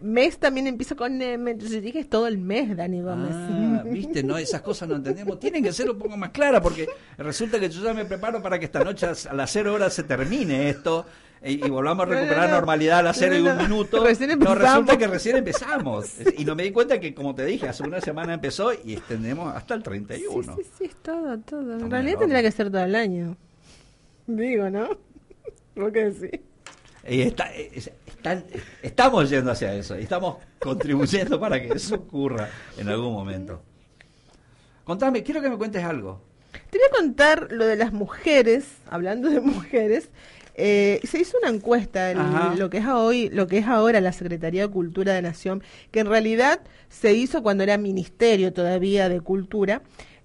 mes 0.03 0.39
también 0.39 0.67
empieza 0.67 0.95
con 0.95 1.21
M, 1.21 1.51
entonces 1.51 1.83
dije 1.83 1.99
es 2.01 2.09
todo 2.11 2.27
el 2.27 2.39
mes, 2.39 2.77
Dani 2.77 3.01
Gómez. 3.03 3.31
Ah, 3.33 3.83
viste, 3.87 4.23
no, 4.23 4.37
esas 4.39 4.61
cosas 4.63 4.89
no 4.89 4.97
entendemos. 4.97 5.39
Tienen 5.41 5.63
que 5.63 5.73
ser 5.73 5.91
un 5.91 5.99
poco 5.99 6.17
más 6.17 6.31
claras 6.31 6.61
porque 6.61 6.89
resulta 7.17 7.59
que 7.59 7.71
yo 7.71 7.83
ya 7.83 7.95
me 7.95 8.05
preparo 8.05 8.43
para 8.43 8.59
que 8.59 8.67
esta 8.67 8.85
noche 8.85 9.07
a 9.07 9.33
las 9.35 9.51
0 9.51 9.75
horas 9.75 9.95
se 9.95 10.03
termine 10.03 10.69
esto. 10.69 11.07
y, 11.43 11.65
y 11.65 11.71
volvamos 11.71 12.03
a 12.05 12.07
No, 12.07 12.13
no, 12.15 12.21
recuperar 12.21 12.49
no. 12.51 12.57
normalidad 12.57 12.99
a 12.99 13.03
las 13.05 13.17
0 13.17 13.37
y 13.37 13.41
un 13.41 13.57
minuto. 13.57 13.97
No, 13.99 14.55
resulta 14.55 14.99
que 14.99 15.07
recién 15.07 15.37
empezamos. 15.37 16.15
Y 16.39 16.45
no 16.45 16.55
me 16.55 16.65
di 16.65 16.71
cuenta 16.73 17.01
que, 17.01 17.15
como 17.15 17.35
te 17.35 17.45
dije, 17.47 17.69
hace 17.69 17.83
una 17.85 18.01
semana 18.01 18.35
empezó 18.35 18.73
y 18.73 18.95
extendemos 18.95 19.55
hasta 19.57 19.75
el 19.75 19.83
31. 19.83 20.57
Sí, 20.57 20.63
sí, 20.65 20.71
sí, 20.79 20.85
es 20.85 20.97
todo, 20.97 21.39
todo. 21.39 21.79
En 21.79 21.91
realidad 21.91 22.19
tendría 22.19 22.43
que 22.43 22.51
ser 22.51 22.71
todo 22.71 22.83
el 22.83 22.95
año. 22.95 23.37
Digo, 24.27 24.69
¿no? 24.69 24.89
¿Vos 25.77 25.93
qué 25.93 26.11
decís? 26.11 26.41
Y 27.09 27.23
está- 27.23 27.55
es- 27.55 27.91
están- 28.33 28.61
estamos 28.83 29.31
yendo 29.31 29.51
hacia 29.51 29.75
eso, 29.75 29.99
y 29.99 30.03
estamos 30.03 30.37
contribuyendo 30.59 31.39
para 31.41 31.61
que 31.61 31.69
eso 31.75 31.95
ocurra 31.97 32.49
en 32.77 32.89
algún 32.89 33.13
momento. 33.13 33.63
Contame, 34.85 35.23
quiero 35.23 35.43
que 35.43 35.51
me 35.51 35.59
cuentes 35.59 35.85
algo. 35.85 36.21
Te 36.71 36.79
voy 36.79 36.87
a 36.89 36.97
contar 36.97 37.49
lo 37.53 37.67
de 37.67 37.77
las 37.77 37.93
mujeres, 37.93 38.65
hablando 38.91 39.29
de 39.31 39.41
mujeres. 39.41 40.09
eh, 40.61 40.99
se 41.05 41.21
hizo 41.21 41.39
una 41.41 41.51
encuesta 41.55 42.11
en 42.11 42.19
Ajá. 42.19 42.55
lo 42.57 42.69
que 42.69 42.79
es 42.79 42.87
hoy, 42.89 43.29
lo 43.29 43.47
que 43.47 43.59
es 43.59 43.67
ahora 43.69 44.01
la 44.01 44.13
Secretaría 44.13 44.63
de 44.63 44.69
Cultura 44.73 45.13
de 45.13 45.23
Nación, 45.23 45.63
que 45.93 46.01
en 46.01 46.09
realidad 46.09 46.59
se 46.89 47.13
hizo 47.13 47.45
cuando 47.45 47.63
era 47.63 47.79
Ministerio 47.79 48.53
todavía 48.53 49.09
de 49.09 49.21
Cultura, 49.21 49.83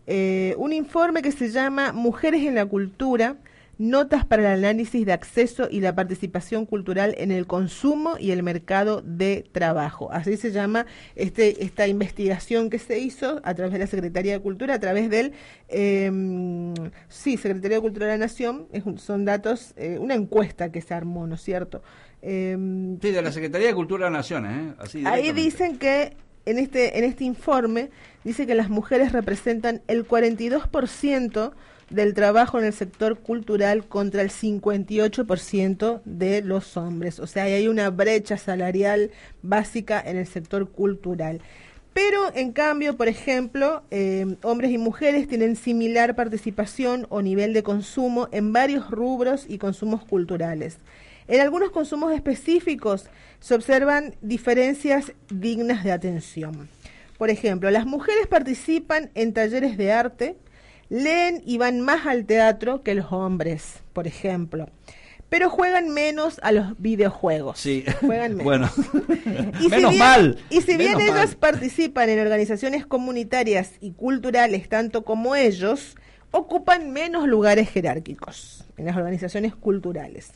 eh, 0.08 0.56
un 0.58 0.74
informe 0.74 1.22
que 1.22 1.32
se 1.32 1.52
llama 1.52 1.92
Mujeres 1.94 2.42
en 2.48 2.56
la 2.56 2.66
Cultura, 2.66 3.36
notas 3.80 4.24
para 4.26 4.54
el 4.54 4.64
análisis 4.64 5.06
de 5.06 5.14
acceso 5.14 5.68
y 5.70 5.82
la 5.82 5.96
participación 5.96 6.66
cultural 6.66 7.16
en 7.18 7.32
el 7.32 7.48
consumo 7.48 8.18
y 8.20 8.32
el 8.32 8.44
mercado 8.44 9.02
de 9.02 9.46
trabajo. 9.52 10.12
Así 10.12 10.38
se 10.38 10.52
llama 10.52 10.86
este, 11.16 11.64
esta 11.64 11.88
investigación 11.88 12.70
que 12.70 12.78
se 12.80 13.00
hizo 13.00 13.42
a 13.44 13.54
través 13.56 13.74
de 13.74 13.80
la 13.80 13.88
Secretaría 13.88 14.34
de 14.34 14.40
Cultura, 14.42 14.76
a 14.76 14.80
través 14.80 15.10
del, 15.10 15.34
eh, 15.70 16.12
sí, 17.10 17.38
Secretaría 17.38 17.78
de 17.78 17.82
Cultura 17.82 18.06
de 18.06 18.12
la 18.14 18.18
Nación, 18.18 18.68
es 18.72 18.86
un- 18.86 19.00
son 19.00 19.26
datos, 19.26 19.74
eh, 19.76 19.98
una 20.00 20.14
encuesta 20.16 20.72
que 20.72 20.82
se 20.82 20.94
armó, 20.94 21.26
¿no 21.28 21.36
es 21.36 21.42
cierto? 21.42 21.82
Eh, 22.22 22.56
Sí, 23.02 23.12
de 23.12 23.22
la 23.22 23.32
Secretaría 23.32 23.68
de 23.68 23.74
Cultura 23.76 24.06
de 24.06 24.12
las 24.12 24.20
Naciones, 24.20 24.52
¿eh? 24.72 24.76
Así 24.80 25.04
Ahí 25.06 25.32
dicen 25.34 25.78
que 25.78 26.16
en 26.46 26.60
este 26.60 26.98
en 27.00 27.06
este 27.06 27.24
informe 27.24 27.90
dice 28.24 28.46
que 28.46 28.54
las 28.56 28.70
mujeres 28.70 29.12
representan 29.14 29.82
el 29.88 30.06
42% 30.06 31.54
del 31.90 32.14
trabajo 32.14 32.60
en 32.60 32.66
el 32.66 32.74
sector 32.74 33.20
cultural 33.20 33.86
contra 33.86 34.22
el 34.22 34.30
58% 34.30 36.02
de 36.06 36.42
los 36.42 36.78
hombres. 36.78 37.20
O 37.20 37.28
sea, 37.28 37.44
hay 37.44 37.68
una 37.68 37.90
brecha 37.90 38.38
salarial 38.38 39.12
básica 39.42 40.02
en 40.06 40.18
el 40.18 40.28
sector 40.28 40.70
cultural. 40.70 41.42
Pero, 41.94 42.34
en 42.34 42.54
cambio, 42.54 42.98
por 42.98 43.08
ejemplo, 43.08 43.84
eh, 43.92 44.36
hombres 44.42 44.72
y 44.72 44.80
mujeres 44.80 45.28
tienen 45.28 45.56
similar 45.56 46.16
participación 46.16 47.06
o 47.10 47.22
nivel 47.22 47.54
de 47.54 47.62
consumo 47.62 48.30
en 48.32 48.52
varios 48.52 48.90
rubros 48.90 49.46
y 49.48 49.60
consumos 49.60 50.04
culturales. 50.04 50.78
En 51.28 51.40
algunos 51.40 51.70
consumos 51.70 52.14
específicos 52.14 53.06
se 53.40 53.54
observan 53.54 54.16
diferencias 54.22 55.14
dignas 55.30 55.84
de 55.84 55.92
atención. 55.92 56.68
Por 57.18 57.30
ejemplo, 57.30 57.70
las 57.70 57.86
mujeres 57.86 58.28
participan 58.28 59.12
en 59.14 59.34
talleres 59.34 59.78
de 59.78 59.92
arte, 59.92 60.36
leen 60.94 61.42
y 61.46 61.58
van 61.58 61.82
más 61.82 62.06
al 62.06 62.26
teatro 62.26 62.84
que 62.84 62.94
los 62.96 63.12
hombres, 63.12 63.82
por 63.94 64.06
ejemplo, 64.08 64.70
pero 65.30 65.50
juegan 65.50 65.90
menos 65.90 66.40
a 66.44 66.52
los 66.52 66.80
videojuegos. 66.80 67.60
Sí. 67.60 67.84
Juegan 68.02 68.36
menos. 68.38 68.44
Bueno, 68.44 68.70
Y 69.60 69.64
si 69.64 69.70
menos 69.70 69.92
bien- 69.92 70.00
mal. 70.00 70.38
Y 70.52 70.62
si 70.62 70.78
bien 70.78 70.96
menos 70.98 71.02
ellas 71.16 71.30
mal. 71.30 71.38
participan 71.38 72.10
en 72.10 72.20
organizaciones 72.20 72.86
comunitarias 72.86 73.72
y 73.82 73.94
culturales 73.94 74.70
tanto 74.70 75.04
como 75.04 75.36
ellos, 75.36 75.96
ocupan 76.30 76.92
menos 76.92 77.28
lugares 77.28 77.70
jerárquicos 77.70 78.66
en 78.78 78.86
las 78.86 78.96
organizaciones 78.96 79.56
culturales. 79.56 80.34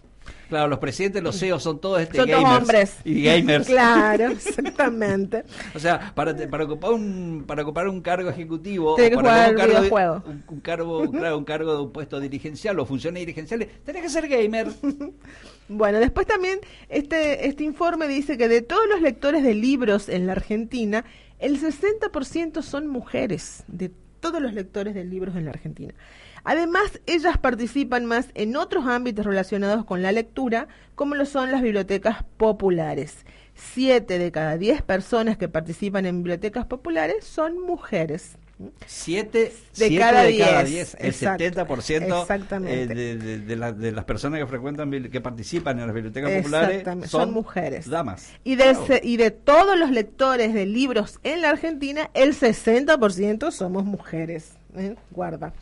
Claro, 0.49 0.67
los 0.69 0.79
presidentes, 0.79 1.21
los 1.21 1.37
CEOs 1.37 1.61
son 1.61 1.79
todos 1.81 1.99
este 2.01 2.17
Son 2.17 2.29
gamers 2.29 2.57
hombres. 2.61 2.95
y 3.03 3.21
gamers. 3.23 3.67
Claro, 3.67 4.27
exactamente. 4.27 5.43
O 5.75 5.79
sea, 5.79 6.13
para, 6.15 6.35
para 6.49 6.63
ocupar 6.63 6.91
un 6.93 7.43
para 7.45 7.63
ocupar 7.63 7.87
un 7.87 8.01
cargo 8.01 8.29
ejecutivo, 8.29 8.95
que 8.95 9.11
para 9.11 9.49
un 9.49 9.55
cargo, 9.55 9.81
de- 9.81 10.29
un, 10.29 10.43
un 10.47 10.59
cargo, 10.61 11.11
claro, 11.11 11.37
un 11.37 11.43
cargo 11.43 11.75
de 11.75 11.81
un 11.83 11.91
puesto 11.91 12.19
dirigencial 12.19 12.79
o 12.79 12.85
funciones 12.85 13.19
dirigenciales, 13.21 13.67
tenés 13.83 14.03
que 14.03 14.09
ser 14.09 14.27
gamer. 14.27 14.67
Bueno, 15.69 15.99
después 15.99 16.25
también 16.25 16.59
este, 16.87 17.45
este 17.47 17.65
informe 17.65 18.07
dice 18.07 18.37
que 18.37 18.47
de 18.47 18.61
todos 18.61 18.87
los 18.89 19.01
lectores 19.01 19.43
de 19.43 19.53
libros 19.53 20.07
en 20.07 20.25
la 20.25 20.31
Argentina, 20.31 21.03
el 21.39 21.59
60% 21.59 22.61
son 22.61 22.87
mujeres, 22.87 23.65
de 23.67 23.91
todos 24.21 24.41
los 24.41 24.53
lectores 24.53 24.95
de 24.95 25.03
libros 25.03 25.35
en 25.35 25.43
la 25.43 25.51
Argentina. 25.51 25.93
Además, 26.49 27.01
ellas 27.07 27.37
participan 27.37 28.05
más 28.05 28.27
en 28.33 28.55
otros 28.55 28.85
ámbitos 28.87 29.25
relacionados 29.25 29.83
con 29.83 30.01
la 30.01 30.13
lectura, 30.13 30.69
como 30.95 31.13
lo 31.13 31.25
son 31.25 31.51
las 31.51 31.61
bibliotecas 31.61 32.23
populares. 32.37 33.25
Siete 33.53 34.17
de 34.17 34.31
cada 34.31 34.57
diez 34.57 34.81
personas 34.81 35.37
que 35.37 35.49
participan 35.49 36.05
en 36.05 36.19
bibliotecas 36.23 36.65
populares 36.65 37.25
son 37.25 37.59
mujeres. 37.59 38.37
Siete, 38.85 39.39
De 39.75 39.87
siete 39.89 39.97
cada 39.99 40.23
de 40.23 40.37
cada 40.37 40.63
diez, 40.63 40.95
el 40.99 41.07
exacto, 41.07 41.43
70% 41.43 42.21
exactamente. 42.21 42.81
eh, 42.83 42.87
de, 42.87 43.17
de- 43.17 43.39
de 43.39 43.55
la- 43.57 43.73
de 43.73 43.91
las 43.91 44.05
personas 44.05 44.39
que 44.39 44.47
frecuentan, 44.47 44.89
que 45.11 45.21
participan 45.21 45.77
en 45.79 45.85
las 45.85 45.93
bibliotecas 45.93 46.31
populares 46.31 46.83
son, 46.85 47.07
son 47.07 47.33
mujeres. 47.33 47.89
damas. 47.89 48.31
Y 48.45 48.55
de, 48.55 48.63
Claro. 48.63 48.87
se- 48.87 49.01
y 49.03 49.17
de 49.17 49.31
todos 49.31 49.77
los 49.77 49.91
lectores 49.91 50.53
de 50.53 50.65
libros 50.65 51.19
en 51.23 51.41
la 51.41 51.49
Argentina, 51.49 52.09
el 52.13 52.33
60% 52.33 53.51
somos 53.51 53.83
mujeres. 53.83 54.53
¿eh? 54.75 54.95
Guarda. 55.11 55.53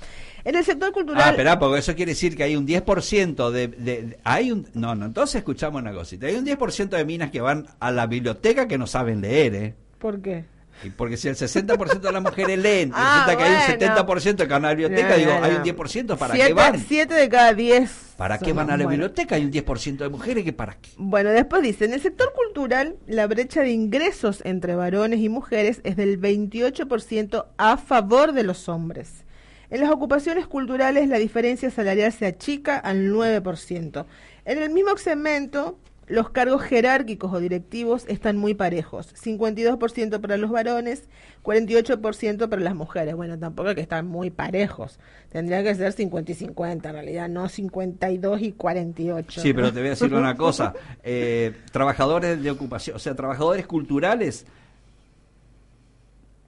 En 0.45 0.55
el 0.55 0.63
sector 0.63 0.89
Ah, 0.89 0.93
cultural... 0.93 1.30
espera, 1.31 1.59
porque 1.59 1.80
eso 1.80 1.95
quiere 1.95 2.11
decir 2.11 2.38
que 2.38 2.43
hay 2.43 2.55
un 2.55 2.65
10% 2.67 3.49
de, 3.51 3.67
de, 3.67 3.76
de- 4.03 4.19
hay 4.23 4.51
un 4.51 4.67
no, 4.76 4.93
no, 4.95 5.05
entonces 5.07 5.35
escuchamos 5.35 5.81
una 5.81 5.91
cosita. 5.91 6.27
Hay 6.27 6.35
un 6.35 6.45
10% 6.45 6.89
de 6.89 7.03
minas 7.03 7.31
que 7.31 7.41
van 7.41 7.65
a 7.80 7.91
la 7.91 8.05
biblioteca 8.07 8.67
que 8.67 8.77
no 8.77 8.85
saben 8.88 9.22
leer, 9.22 9.55
¿eh? 9.55 9.73
¿Por 9.99 10.22
qué? 10.22 10.45
Y 10.84 10.89
porque 10.89 11.15
si 11.17 11.30
el 11.30 11.35
60% 11.35 11.99
de 12.01 12.11
las 12.11 12.22
mujeres 12.22 12.59
leen 12.59 12.89
y 12.89 12.91
Ah, 12.93 13.26
resulta 13.26 13.38
que 13.38 13.43
hay 13.43 13.77
bueno. 13.77 14.03
un 14.03 14.07
70% 14.17 14.35
que 14.38 14.45
van 14.45 14.65
a 14.65 14.67
la 14.67 14.73
biblioteca, 14.76 15.09
No, 15.09 15.15
digo, 15.17 15.31
no, 15.39 15.43
hay 15.45 15.55
un 15.55 15.63
10% 15.63 16.17
para 16.17 16.34
siete, 16.35 16.47
qué 16.49 16.53
van. 16.53 16.80
siete 16.80 17.13
de 17.15 17.30
cada 17.30 17.53
10. 17.53 17.91
¿Para 18.17 18.38
qué 18.38 18.53
van 18.53 18.69
a 18.69 18.77
la 18.77 18.85
biblioteca? 18.85 19.35
Hay 19.35 19.45
un 19.45 19.51
10% 19.51 19.97
de 19.97 20.09
mujeres 20.09 20.43
que 20.43 20.53
para 20.53 20.76
qué. 20.76 20.89
Bueno, 20.97 21.31
después 21.31 21.63
dice, 21.63 21.85
en 21.85 21.93
el 21.93 22.01
sector 22.01 22.31
cultural, 22.34 22.97
la 23.07 23.26
brecha 23.27 23.61
de 23.61 23.72
ingresos 23.72 24.41
entre 24.45 24.76
varones 24.76 25.19
y 25.22 25.27
mujeres 25.30 25.81
es 25.84 25.95
del 25.97 26.19
28% 26.22 27.45
a 27.57 27.77
favor 27.77 28.31
de 28.34 28.43
los 28.43 28.69
hombres. 28.69 29.24
En 29.70 29.82
las 29.82 29.90
ocupaciones 29.90 30.48
culturales, 30.48 31.10
la 31.10 31.18
diferencia 31.18 31.70
salarial 31.72 32.12
se 32.12 32.26
achica 32.26 32.78
al 32.78 33.12
9%. 33.12 34.06
En 34.46 34.62
el 34.62 34.70
mismo 34.70 34.96
segmento, 34.98 35.78
los 36.08 36.30
cargos 36.30 36.62
jerárquicos 36.62 37.34
o 37.34 37.40
directivos 37.40 38.06
están 38.08 38.38
muy 38.38 38.54
parejos. 38.54 39.14
52% 39.16 40.22
para 40.22 40.38
los 40.38 40.52
varones, 40.52 41.10
48% 41.44 42.48
para 42.48 42.62
las 42.62 42.76
mujeres. 42.76 43.16
Bueno, 43.16 43.40
tampoco 43.40 43.70
es 43.70 43.76
que 43.76 43.82
están 43.82 44.06
muy 44.06 44.30
parejos. 44.30 45.00
Tendría 45.32 45.64
que 45.64 45.74
ser 45.74 45.92
50 45.94 46.32
y 46.32 46.36
50, 46.36 46.90
en 46.90 46.96
realidad, 46.96 47.30
no 47.30 47.50
52 47.50 48.42
y 48.42 48.52
48. 48.52 49.42
Sí, 49.42 49.54
pero 49.54 49.74
te 49.74 49.80
voy 49.80 49.88
a 49.88 49.92
decir 49.92 50.14
una 50.14 50.36
cosa. 50.38 50.74
Eh, 51.04 51.54
trabajadores 51.72 52.42
de 52.42 52.52
ocupación, 52.52 52.96
o 52.96 53.00
sea, 53.00 53.16
trabajadores 53.16 53.66
culturales, 53.66 54.46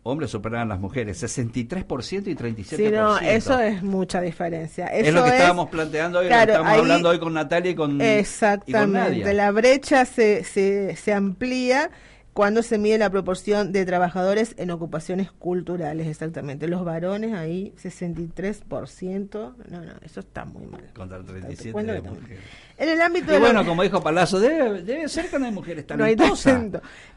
hombres 0.07 0.31
superan 0.31 0.61
a 0.61 0.65
las 0.65 0.79
mujeres, 0.79 1.21
63% 1.21 2.27
y 2.27 2.35
37%. 2.35 2.63
Sí, 2.65 2.89
no, 2.91 3.17
eso 3.19 3.59
es 3.59 3.83
mucha 3.83 4.21
diferencia. 4.21 4.87
Es 4.87 5.13
lo 5.13 5.23
que 5.23 5.29
estábamos 5.31 5.69
planteando 5.69 6.19
hoy, 6.19 6.25
lo 6.25 6.31
que 6.31 6.39
estábamos 6.41 6.71
ahí- 6.73 6.79
hablando 6.79 7.09
hoy 7.09 7.19
con 7.19 7.33
Natalia 7.33 7.71
y 7.71 7.75
con, 7.75 7.91
y 7.95 7.97
con 7.97 8.01
Exactamente, 8.07 9.19
Nadia. 9.19 9.33
la 9.33 9.51
brecha 9.51 10.05
se, 10.05 10.43
se, 10.43 10.95
se 10.95 11.13
amplía 11.13 11.89
cuando 12.37 12.61
se 12.61 12.77
mide 12.77 12.99
la 12.99 13.09
proporción 13.09 13.71
de 13.71 13.83
trabajadores 13.83 14.53
en 14.59 14.69
ocupaciones 14.69 15.31
culturales, 15.31 16.05
exactamente. 16.05 16.67
Los 16.67 16.85
varones 16.85 17.33
ahí, 17.33 17.73
63%. 17.81 19.55
No, 19.69 19.81
no, 19.81 19.93
eso 20.03 20.19
está 20.19 20.45
muy 20.45 20.67
mal. 20.67 20.83
Contra 20.95 21.17
el 21.17 21.25
Te 21.25 21.31
37 21.31 21.71
cuento 21.71 21.93
de 21.93 22.01
que 22.01 22.07
está- 22.07 22.19
mujeres. 22.21 22.43
En 22.77 22.89
el 22.89 23.01
ámbito 23.01 23.25
Y 23.25 23.33
de 23.33 23.39
lo- 23.39 23.45
bueno, 23.45 23.65
como 23.65 23.81
dijo 23.81 24.01
Palazzo, 24.03 24.39
debe, 24.39 24.83
debe 24.83 25.09
ser 25.09 25.31
que 25.31 25.39
no 25.39 25.45
hay 25.47 25.51
mujeres 25.51 25.83
No 25.97 26.03
hay. 26.03 26.15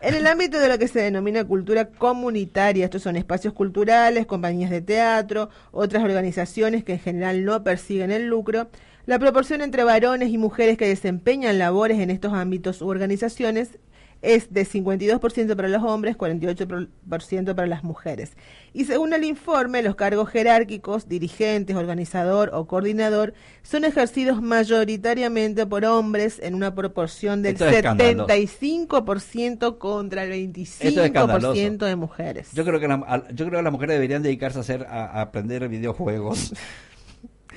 En 0.01 0.15
el 0.15 0.27
ámbito 0.27 0.59
de 0.59 0.69
lo 0.69 0.79
que 0.79 0.89
se 0.89 1.01
denomina 1.01 1.45
cultura 1.45 1.85
comunitaria, 1.91 2.87
estos 2.87 3.03
son 3.03 3.17
espacios 3.17 3.53
culturales, 3.53 4.25
compañías 4.25 4.71
de 4.71 4.81
teatro, 4.81 5.51
otras 5.71 6.03
organizaciones 6.03 6.83
que 6.83 6.95
en 6.95 6.99
general 7.01 7.45
no 7.45 7.63
persiguen 7.63 8.11
el 8.11 8.27
lucro, 8.27 8.71
la 9.05 9.19
proporción 9.19 9.61
entre 9.61 9.85
varones 9.85 10.31
y 10.31 10.39
mujeres 10.39 10.79
que 10.79 10.87
desempeñan 10.89 11.59
labores 11.59 11.99
en 11.99 12.09
estos 12.11 12.33
ámbitos 12.33 12.81
u 12.81 12.89
organizaciones 12.89 13.79
es 14.23 14.53
de 14.53 14.67
52% 14.67 15.57
para 15.57 15.69
los 15.69 15.83
hombres, 15.83 16.17
48% 16.19 17.55
para 17.55 17.67
las 17.67 17.83
mujeres. 17.85 18.33
Y 18.73 18.85
según 18.85 19.13
el 19.13 19.25
informe, 19.25 19.83
los 19.83 19.97
cargos 19.97 20.29
jerárquicos, 20.29 21.09
dirigentes, 21.09 21.75
organizador 21.77 22.51
o 22.53 22.67
coordinador, 22.67 23.33
son 23.63 23.85
ejercidos 23.85 24.41
mayoritariamente 24.43 25.67
por 25.67 25.85
hombres 25.85 26.39
en 26.43 26.55
una 26.55 26.75
proporción 26.75 27.43
del 27.43 27.55
es 27.57 27.61
escandaloso. 27.63 28.29
75% 28.29 29.79
contra 29.79 30.25
el 30.25 30.33
Esto 30.57 30.85
es 30.85 30.97
escandaloso. 31.07 31.55
25% 31.55 31.87
de 31.87 31.97
mujeres. 31.97 32.49
Yo 32.53 32.65
creo 32.65 32.81
que 32.81 32.89
la- 32.89 33.25
yo 33.35 33.47
creo 33.47 33.59
que 33.59 33.63
las 33.65 33.73
mujeres 33.73 33.95
deberían 33.95 34.23
dedicarse 34.23 34.59
a 34.59 34.61
hacer 34.63 34.83
a, 34.89 35.05
a 35.07 35.21
aprender 35.23 35.69
videojuegos. 35.69 36.53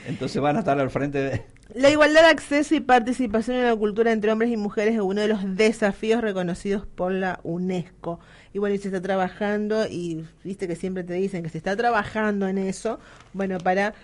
Entonces 0.08 0.42
van 0.42 0.58
a 0.58 0.60
estar 0.60 0.80
al 0.80 0.90
frente 0.90 1.20
de... 1.20 1.44
La 1.74 1.90
igualdad 1.90 2.22
de 2.22 2.28
acceso 2.28 2.76
y 2.76 2.82
participación 2.82 3.58
en 3.58 3.66
la 3.66 3.76
cultura 3.76 4.12
entre 4.12 4.32
hombres 4.32 4.52
y 4.52 4.58
mujeres 4.58 4.96
es 4.96 5.02
uno 5.02 5.22
de 5.22 5.28
los 5.28 5.56
desafíos 5.56 6.22
reconocidos 6.22 6.86
por 6.86 7.12
la 7.12 7.40
UNESCO. 7.44 8.20
Y 8.54 8.60
bueno, 8.60 8.76
y 8.76 8.78
se 8.78 8.90
está 8.90 9.02
trabajando, 9.02 9.88
y 9.88 10.26
viste 10.44 10.68
que 10.68 10.76
siempre 10.76 11.04
te 11.04 11.14
dicen 11.14 11.42
que 11.42 11.50
se 11.50 11.58
está 11.58 11.76
trabajando 11.76 12.48
en 12.48 12.60
eso, 12.60 13.00
bueno, 13.34 13.58
para 13.58 13.96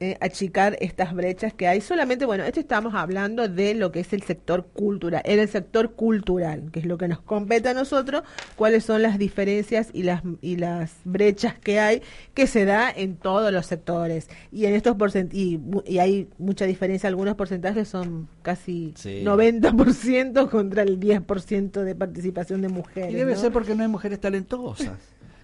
eh, 0.00 0.16
achicar 0.20 0.76
estas 0.80 1.14
brechas 1.14 1.52
que 1.54 1.66
hay. 1.66 1.80
Solamente, 1.80 2.24
bueno, 2.24 2.44
esto 2.44 2.60
estamos 2.60 2.94
hablando 2.94 3.48
de 3.48 3.74
lo 3.74 3.90
que 3.90 4.00
es 4.00 4.12
el 4.12 4.22
sector 4.22 4.66
cultural, 4.66 5.22
en 5.24 5.40
el 5.40 5.48
sector 5.48 5.92
cultural, 5.94 6.70
que 6.72 6.80
es 6.80 6.86
lo 6.86 6.98
que 6.98 7.08
nos 7.08 7.20
compete 7.20 7.68
a 7.68 7.74
nosotros, 7.74 8.22
cuáles 8.56 8.84
son 8.84 9.02
las 9.02 9.18
diferencias 9.18 9.88
y 9.92 10.04
las, 10.04 10.22
y 10.40 10.56
las 10.56 10.92
brechas 11.04 11.58
que 11.58 11.80
hay, 11.80 12.02
que 12.34 12.46
se 12.46 12.64
da 12.64 12.90
en 12.90 13.16
todos 13.16 13.52
los 13.52 13.66
sectores. 13.66 14.28
Y 14.52 14.66
en 14.66 14.74
estos 14.74 14.96
porcent 14.96 15.34
y, 15.34 15.60
y 15.86 15.98
hay 15.98 16.28
mucha 16.38 16.64
diferencia, 16.64 17.08
algunos 17.08 17.34
porcentajes 17.34 17.88
son 17.88 18.28
casi 18.42 18.92
Sí. 18.96 19.22
90% 19.24 20.48
contra 20.50 20.82
el 20.82 20.98
10% 21.00 21.82
de 21.82 21.94
participación 21.94 22.62
de 22.62 22.68
mujeres. 22.68 23.12
Y 23.12 23.14
debe 23.14 23.34
¿no? 23.34 23.40
ser 23.40 23.52
porque 23.52 23.74
no 23.74 23.82
hay 23.82 23.88
mujeres 23.88 24.20
talentosas. 24.20 24.92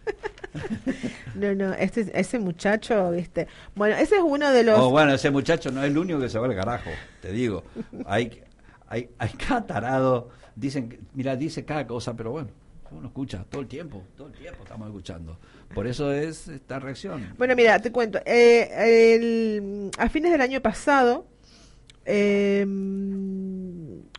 No, 1.34 1.52
no, 1.54 1.72
este, 1.74 2.10
ese 2.18 2.38
muchacho, 2.38 3.10
viste. 3.10 3.48
Bueno, 3.74 3.96
ese 3.96 4.16
es 4.16 4.22
uno 4.24 4.50
de 4.52 4.62
los... 4.62 4.78
Oh, 4.78 4.90
bueno, 4.90 5.12
ese 5.14 5.30
muchacho 5.30 5.70
no 5.72 5.82
es 5.82 5.90
el 5.90 5.98
único 5.98 6.20
que 6.20 6.28
se 6.28 6.38
va 6.38 6.46
al 6.46 6.54
carajo, 6.54 6.90
te 7.20 7.32
digo. 7.32 7.64
Hay, 8.06 8.40
hay, 8.86 9.10
hay 9.18 9.28
cada 9.30 9.66
tarado, 9.66 10.28
dicen, 10.54 10.98
mira, 11.14 11.34
dice 11.34 11.64
cada 11.64 11.86
cosa, 11.86 12.14
pero 12.14 12.30
bueno, 12.30 12.48
uno 12.92 13.08
escucha 13.08 13.44
todo 13.50 13.60
el 13.62 13.66
tiempo, 13.66 14.02
todo 14.16 14.28
el 14.28 14.32
tiempo 14.34 14.62
estamos 14.62 14.86
escuchando. 14.86 15.36
Por 15.74 15.88
eso 15.88 16.12
es 16.12 16.46
esta 16.46 16.78
reacción. 16.78 17.34
Bueno, 17.36 17.56
mira, 17.56 17.80
te 17.80 17.90
cuento. 17.90 18.20
eh, 18.24 19.14
el- 19.16 19.90
a 19.98 20.08
fines 20.08 20.30
del 20.30 20.40
año 20.40 20.60
pasado, 20.60 21.26
eh, 22.04 22.64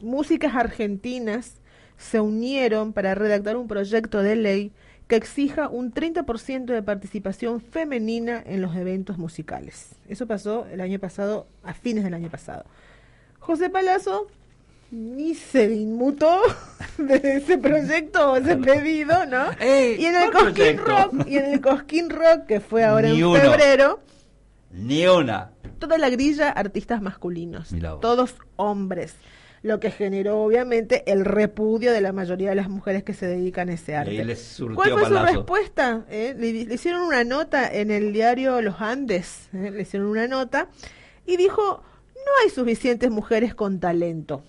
músicas 0.01 0.55
argentinas 0.55 1.61
se 1.97 2.19
unieron 2.19 2.91
para 2.93 3.15
redactar 3.15 3.55
un 3.55 3.67
proyecto 3.67 4.21
de 4.21 4.35
ley 4.35 4.71
que 5.07 5.15
exija 5.15 5.69
un 5.69 5.93
30% 5.93 6.65
de 6.65 6.81
participación 6.81 7.61
femenina 7.61 8.41
en 8.45 8.61
los 8.61 8.75
eventos 8.75 9.17
musicales. 9.17 9.89
Eso 10.09 10.25
pasó 10.25 10.65
el 10.71 10.81
año 10.81 10.99
pasado, 10.99 11.47
a 11.63 11.73
fines 11.73 12.03
del 12.03 12.13
año 12.15 12.29
pasado. 12.29 12.65
José 13.39 13.69
Palazzo 13.69 14.27
ni 14.91 15.35
se 15.35 15.71
inmutó 15.73 16.39
de 16.97 17.37
ese 17.37 17.57
proyecto 17.57 18.31
o 18.31 18.35
ese 18.37 18.55
pedido, 18.57 19.25
¿no? 19.25 19.51
Ey, 19.59 20.01
y 20.01 20.05
en 20.05 20.15
el 20.15 20.31
¿cuál 20.31 20.45
Cosquín 20.45 20.75
proyecto? 20.77 20.85
Rock, 21.17 21.27
y 21.27 21.37
en 21.37 21.45
el 21.45 21.61
Cosquín 21.61 22.09
Rock, 22.09 22.45
que 22.47 22.59
fue 22.59 22.83
ahora 22.83 23.09
Ni 23.09 23.19
en 23.19 23.25
uno. 23.25 23.39
febrero, 23.41 23.99
Ni 24.71 25.05
una. 25.07 25.51
toda 25.79 25.97
la 25.97 26.09
grilla 26.09 26.49
artistas 26.49 27.01
masculinos, 27.01 27.69
todos 28.01 28.35
hombres, 28.55 29.15
lo 29.65 29.79
que 29.79 29.89
generó 29.89 30.43
obviamente 30.43 31.03
el 31.11 31.25
repudio 31.25 31.91
de 31.91 31.99
la 31.99 32.13
mayoría 32.13 32.49
de 32.49 32.55
las 32.55 32.69
mujeres 32.69 33.03
que 33.03 33.13
se 33.15 33.25
dedican 33.25 33.69
a 33.69 33.73
ese 33.73 33.95
arte. 33.95 34.23
les 34.23 34.61
¿Cuál 34.75 34.91
fue 34.91 35.01
palazo. 35.01 35.27
su 35.27 35.35
respuesta? 35.37 36.05
Eh, 36.07 36.35
Le, 36.37 36.65
le 36.65 36.75
hicieron 36.75 37.01
una 37.01 37.23
nota 37.23 37.67
en 37.67 37.89
el 37.89 38.13
diario 38.13 38.61
Los 38.61 38.79
Andes, 38.79 39.49
eh, 39.53 39.71
le 39.71 39.81
hicieron 39.81 40.07
una 40.09 40.27
nota 40.27 40.69
y 41.25 41.37
dijo, 41.37 41.81
no 42.13 42.31
hay 42.43 42.51
suficientes 42.51 43.09
mujeres 43.09 43.55
con 43.55 43.79
talento. 43.79 44.43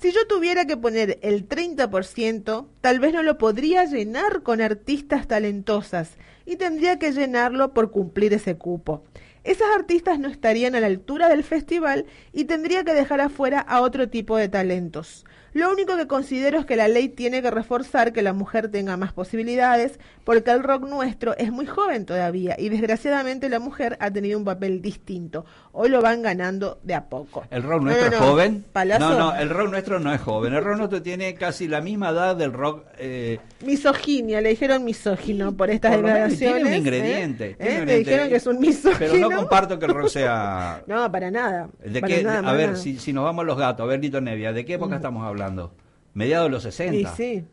Si 0.00 0.12
yo 0.12 0.24
tuviera 0.28 0.66
que 0.66 0.76
poner 0.76 1.18
el 1.22 1.48
30%, 1.48 2.66
tal 2.80 3.00
vez 3.00 3.12
no 3.12 3.24
lo 3.24 3.38
podría 3.38 3.84
llenar 3.86 4.42
con 4.44 4.60
artistas 4.60 5.26
talentosas 5.26 6.12
y 6.46 6.54
tendría 6.56 7.00
que 7.00 7.10
llenarlo 7.10 7.74
por 7.74 7.90
cumplir 7.90 8.32
ese 8.32 8.56
cupo. 8.56 9.02
Esas 9.44 9.68
artistas 9.76 10.18
no 10.18 10.28
estarían 10.28 10.74
a 10.74 10.80
la 10.80 10.86
altura 10.86 11.28
del 11.28 11.44
festival 11.44 12.06
y 12.32 12.44
tendría 12.44 12.82
que 12.82 12.94
dejar 12.94 13.20
afuera 13.20 13.60
a 13.60 13.82
otro 13.82 14.08
tipo 14.08 14.38
de 14.38 14.48
talentos. 14.48 15.26
Lo 15.52 15.70
único 15.70 15.96
que 15.96 16.08
considero 16.08 16.58
es 16.58 16.66
que 16.66 16.74
la 16.74 16.88
ley 16.88 17.08
tiene 17.10 17.40
que 17.40 17.50
reforzar 17.50 18.12
que 18.12 18.22
la 18.22 18.32
mujer 18.32 18.70
tenga 18.70 18.96
más 18.96 19.12
posibilidades, 19.12 20.00
porque 20.24 20.50
el 20.50 20.64
rock 20.64 20.88
nuestro 20.88 21.36
es 21.36 21.52
muy 21.52 21.66
joven 21.66 22.06
todavía 22.06 22.56
y 22.58 22.70
desgraciadamente 22.70 23.48
la 23.48 23.60
mujer 23.60 23.96
ha 24.00 24.10
tenido 24.10 24.36
un 24.36 24.44
papel 24.44 24.82
distinto. 24.82 25.44
Hoy 25.76 25.88
lo 25.88 26.00
van 26.00 26.22
ganando 26.22 26.78
de 26.84 26.94
a 26.94 27.04
poco. 27.04 27.42
¿El 27.50 27.64
rock 27.64 27.82
nuestro 27.82 28.08
no, 28.08 28.14
es 28.14 28.20
joven? 28.22 28.64
No, 29.00 29.18
no, 29.18 29.34
el 29.34 29.50
rock 29.50 29.70
nuestro 29.70 29.98
no 29.98 30.14
es 30.14 30.20
joven. 30.20 30.54
El 30.54 30.62
rock 30.62 30.76
nuestro 30.76 31.02
tiene 31.02 31.34
casi 31.34 31.66
la 31.66 31.80
misma 31.80 32.10
edad 32.10 32.36
del 32.36 32.52
rock. 32.52 32.84
Eh, 32.96 33.40
Misoginia, 33.66 34.40
le 34.40 34.50
dijeron 34.50 34.84
misógino 34.84 35.56
por 35.56 35.70
estas 35.70 35.96
por 35.96 36.04
declaraciones. 36.04 36.38
tiene 36.38 36.60
un 36.68 36.72
¿eh? 36.72 36.78
ingrediente. 36.78 37.50
¿Eh? 37.50 37.56
tiene 37.58 37.70
un 37.80 37.86
Le 37.86 37.98
ingrediente. 37.98 38.10
dijeron 38.10 38.28
que 38.28 38.36
es 38.36 38.46
un 38.46 38.60
misógino. 38.60 38.98
Pero 39.00 39.16
no 39.16 39.36
comparto 39.36 39.78
que 39.78 39.86
el 39.86 39.94
rock 39.94 40.08
sea. 40.08 40.82
No, 40.86 41.10
para 41.10 41.30
nada. 41.32 41.68
¿De 41.84 42.00
para 42.00 42.14
qué? 42.14 42.22
nada, 42.22 42.38
a 42.38 42.42
para 42.42 42.56
ver, 42.56 42.66
nada. 42.70 42.78
si, 42.78 42.98
si 42.98 43.12
nos 43.12 43.24
vamos 43.24 43.42
a 43.42 43.46
los 43.46 43.58
gatos, 43.58 43.82
a 43.84 43.86
ver, 43.88 44.00
Lito 44.00 44.20
Nevia, 44.20 44.52
¿de 44.52 44.64
qué 44.64 44.74
época 44.74 44.96
estamos 44.96 45.26
hablando? 45.26 45.74
Mediados 46.12 46.46
de 46.46 46.50
los 46.50 46.62
60. 46.62 46.96
Y 46.96 47.06
sí. 47.16 47.44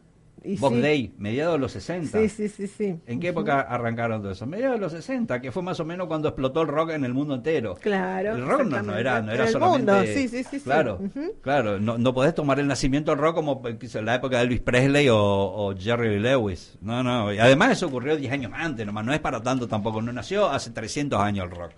Y 0.44 0.58
Bob 0.58 0.74
sí. 0.74 0.82
Day, 0.82 1.14
mediados 1.20 1.54
de 1.54 1.60
los 1.60 1.72
60. 1.72 2.20
Sí, 2.20 2.30
sí, 2.30 2.50
sí, 2.50 2.68
sí. 2.68 2.96
¿En 3.06 3.20
qué 3.20 3.28
época 3.28 3.62
arrancaron 3.62 4.22
todo 4.22 4.32
eso? 4.32 4.48
Mediados 4.48 4.78
de 4.78 4.82
los 4.82 4.92
60, 4.92 5.40
que 5.40 5.52
fue 5.52 5.62
más 5.62 5.80
o 5.80 5.86
menos 5.86 6.08
cuando 6.08 6.30
explotó 6.30 6.64
el 6.64 6.68
rock 6.68 6.92
en 6.92 7.06
el 7.06 7.14
mundo 7.14 7.36
entero. 7.36 7.76
Claro. 7.76 8.36
El 8.36 8.46
rock 8.48 8.64
no, 8.64 8.82
no 8.82 8.98
era, 8.98 9.22
no 9.22 9.32
era 9.32 9.46
el 9.46 9.52
solamente. 9.52 9.92
mundo, 9.92 10.06
sí, 10.08 10.28
sí, 10.28 10.44
sí, 10.44 10.58
sí. 10.58 10.60
Claro, 10.62 11.00
claro. 11.42 11.80
No, 11.80 12.00
no 12.00 12.14
podés 12.14 12.34
tomar 12.34 12.60
el 12.60 12.66
nacimiento 12.66 13.12
del 13.12 13.20
rock 13.20 13.36
como 13.36 13.62
eh, 13.66 14.02
la 14.02 14.16
época 14.16 14.38
de 14.38 14.44
Elvis 14.44 14.62
Presley 14.62 15.10
o, 15.10 15.18
o 15.20 15.76
Jerry 15.78 16.20
Lewis. 16.20 16.76
No, 16.82 17.04
no. 17.04 17.32
Y 17.32 17.38
además 17.38 17.74
eso 17.74 17.88
ocurrió 17.88 18.18
10 18.18 18.34
años 18.34 18.52
antes, 18.56 18.84
nomás. 18.84 19.06
No 19.06 19.14
es 19.14 19.20
para 19.20 19.42
tanto 19.44 19.68
tampoco. 19.68 20.02
No 20.02 20.12
nació 20.12 20.50
hace 20.50 20.72
300 20.72 21.20
años 21.20 21.46
el 21.46 21.52
rock. 21.52 21.72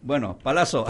Bueno, 0.00 0.36
Palazzo, 0.42 0.86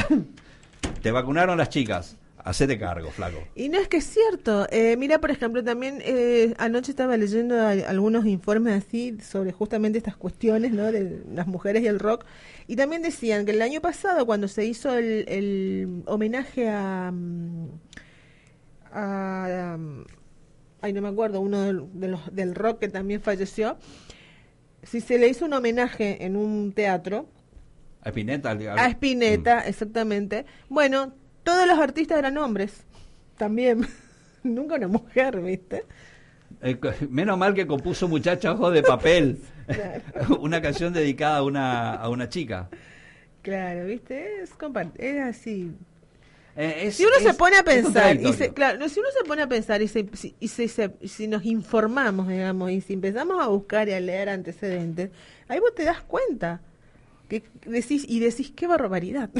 te 1.02 1.10
vacunaron 1.10 1.58
las 1.58 1.68
chicas. 1.68 2.16
Hacete 2.44 2.76
cargo, 2.78 3.10
flaco. 3.10 3.38
Y 3.54 3.68
no 3.68 3.78
es 3.78 3.86
que 3.86 3.98
es 3.98 4.04
cierto. 4.04 4.66
Eh, 4.70 4.96
mira, 4.96 5.20
por 5.20 5.30
ejemplo, 5.30 5.62
también 5.62 5.98
eh, 6.04 6.54
anoche 6.58 6.90
estaba 6.90 7.16
leyendo 7.16 7.54
a- 7.60 7.70
algunos 7.70 8.26
informes 8.26 8.84
así 8.84 9.16
sobre 9.22 9.52
justamente 9.52 9.98
estas 9.98 10.16
cuestiones, 10.16 10.72
¿no? 10.72 10.90
De 10.90 11.22
las 11.32 11.46
mujeres 11.46 11.82
y 11.82 11.86
el 11.86 12.00
rock. 12.00 12.24
Y 12.66 12.74
también 12.74 13.02
decían 13.02 13.44
que 13.46 13.52
el 13.52 13.62
año 13.62 13.80
pasado, 13.80 14.26
cuando 14.26 14.48
se 14.48 14.64
hizo 14.66 14.92
el, 14.96 15.24
el 15.28 16.02
homenaje 16.06 16.68
a, 16.68 17.12
mm, 17.12 17.66
a, 18.92 19.74
um, 19.78 20.04
ay, 20.80 20.92
no 20.92 21.00
me 21.02 21.08
acuerdo, 21.08 21.40
uno 21.40 21.62
de 21.92 22.08
los, 22.08 22.34
del 22.34 22.54
rock 22.54 22.80
que 22.80 22.88
también 22.88 23.20
falleció, 23.20 23.76
si 24.82 25.00
se 25.00 25.18
le 25.18 25.28
hizo 25.28 25.44
un 25.46 25.52
homenaje 25.54 26.24
en 26.24 26.36
un 26.36 26.72
teatro, 26.72 27.26
A 28.02 28.08
Spinetta. 28.08 28.50
a 28.50 28.86
Spinetta, 28.88 29.60
exactamente. 29.68 30.44
Bueno, 30.68 31.14
todos 31.42 31.66
los 31.66 31.78
artistas 31.78 32.18
eran 32.18 32.36
hombres, 32.38 32.84
también. 33.36 33.86
Nunca 34.42 34.74
una 34.76 34.88
mujer, 34.88 35.40
¿viste? 35.40 35.84
Eh, 36.62 36.78
menos 37.08 37.38
mal 37.38 37.54
que 37.54 37.66
compuso 37.66 38.08
Muchacha 38.08 38.52
Ojos 38.52 38.72
de 38.74 38.82
Papel. 38.82 39.40
una 40.40 40.60
canción 40.60 40.92
dedicada 40.92 41.38
a 41.38 41.42
una, 41.44 41.94
a 41.94 42.08
una 42.08 42.28
chica. 42.28 42.68
Claro, 43.42 43.86
¿viste? 43.86 44.42
Es, 44.42 44.50
es 44.98 45.20
así. 45.20 45.72
Eh, 46.56 46.82
es- 46.86 46.96
si 46.96 47.04
uno 47.04 47.14
se 47.22 47.34
pone 47.34 47.56
a 47.56 47.62
pensar, 47.62 48.20
y 48.20 48.32
se, 48.34 48.52
claro, 48.52 48.88
si 48.88 49.00
uno 49.00 49.08
se 49.18 49.24
pone 49.24 49.42
a 49.42 49.48
pensar 49.48 49.80
y, 49.82 49.88
se, 49.88 50.06
si, 50.12 50.34
y 50.38 50.48
se- 50.48 50.68
si 51.04 51.26
nos 51.26 51.44
informamos, 51.44 52.28
digamos, 52.28 52.70
y 52.70 52.80
si 52.80 52.92
empezamos 52.92 53.42
a 53.42 53.48
buscar 53.48 53.88
y 53.88 53.92
a 53.92 54.00
leer 54.00 54.28
antecedentes, 54.28 55.10
ahí 55.48 55.58
vos 55.60 55.74
te 55.74 55.84
das 55.84 56.02
cuenta 56.02 56.60
que 57.28 57.42
decís 57.64 58.04
y 58.06 58.20
decís 58.20 58.52
qué 58.54 58.66
barbaridad, 58.66 59.30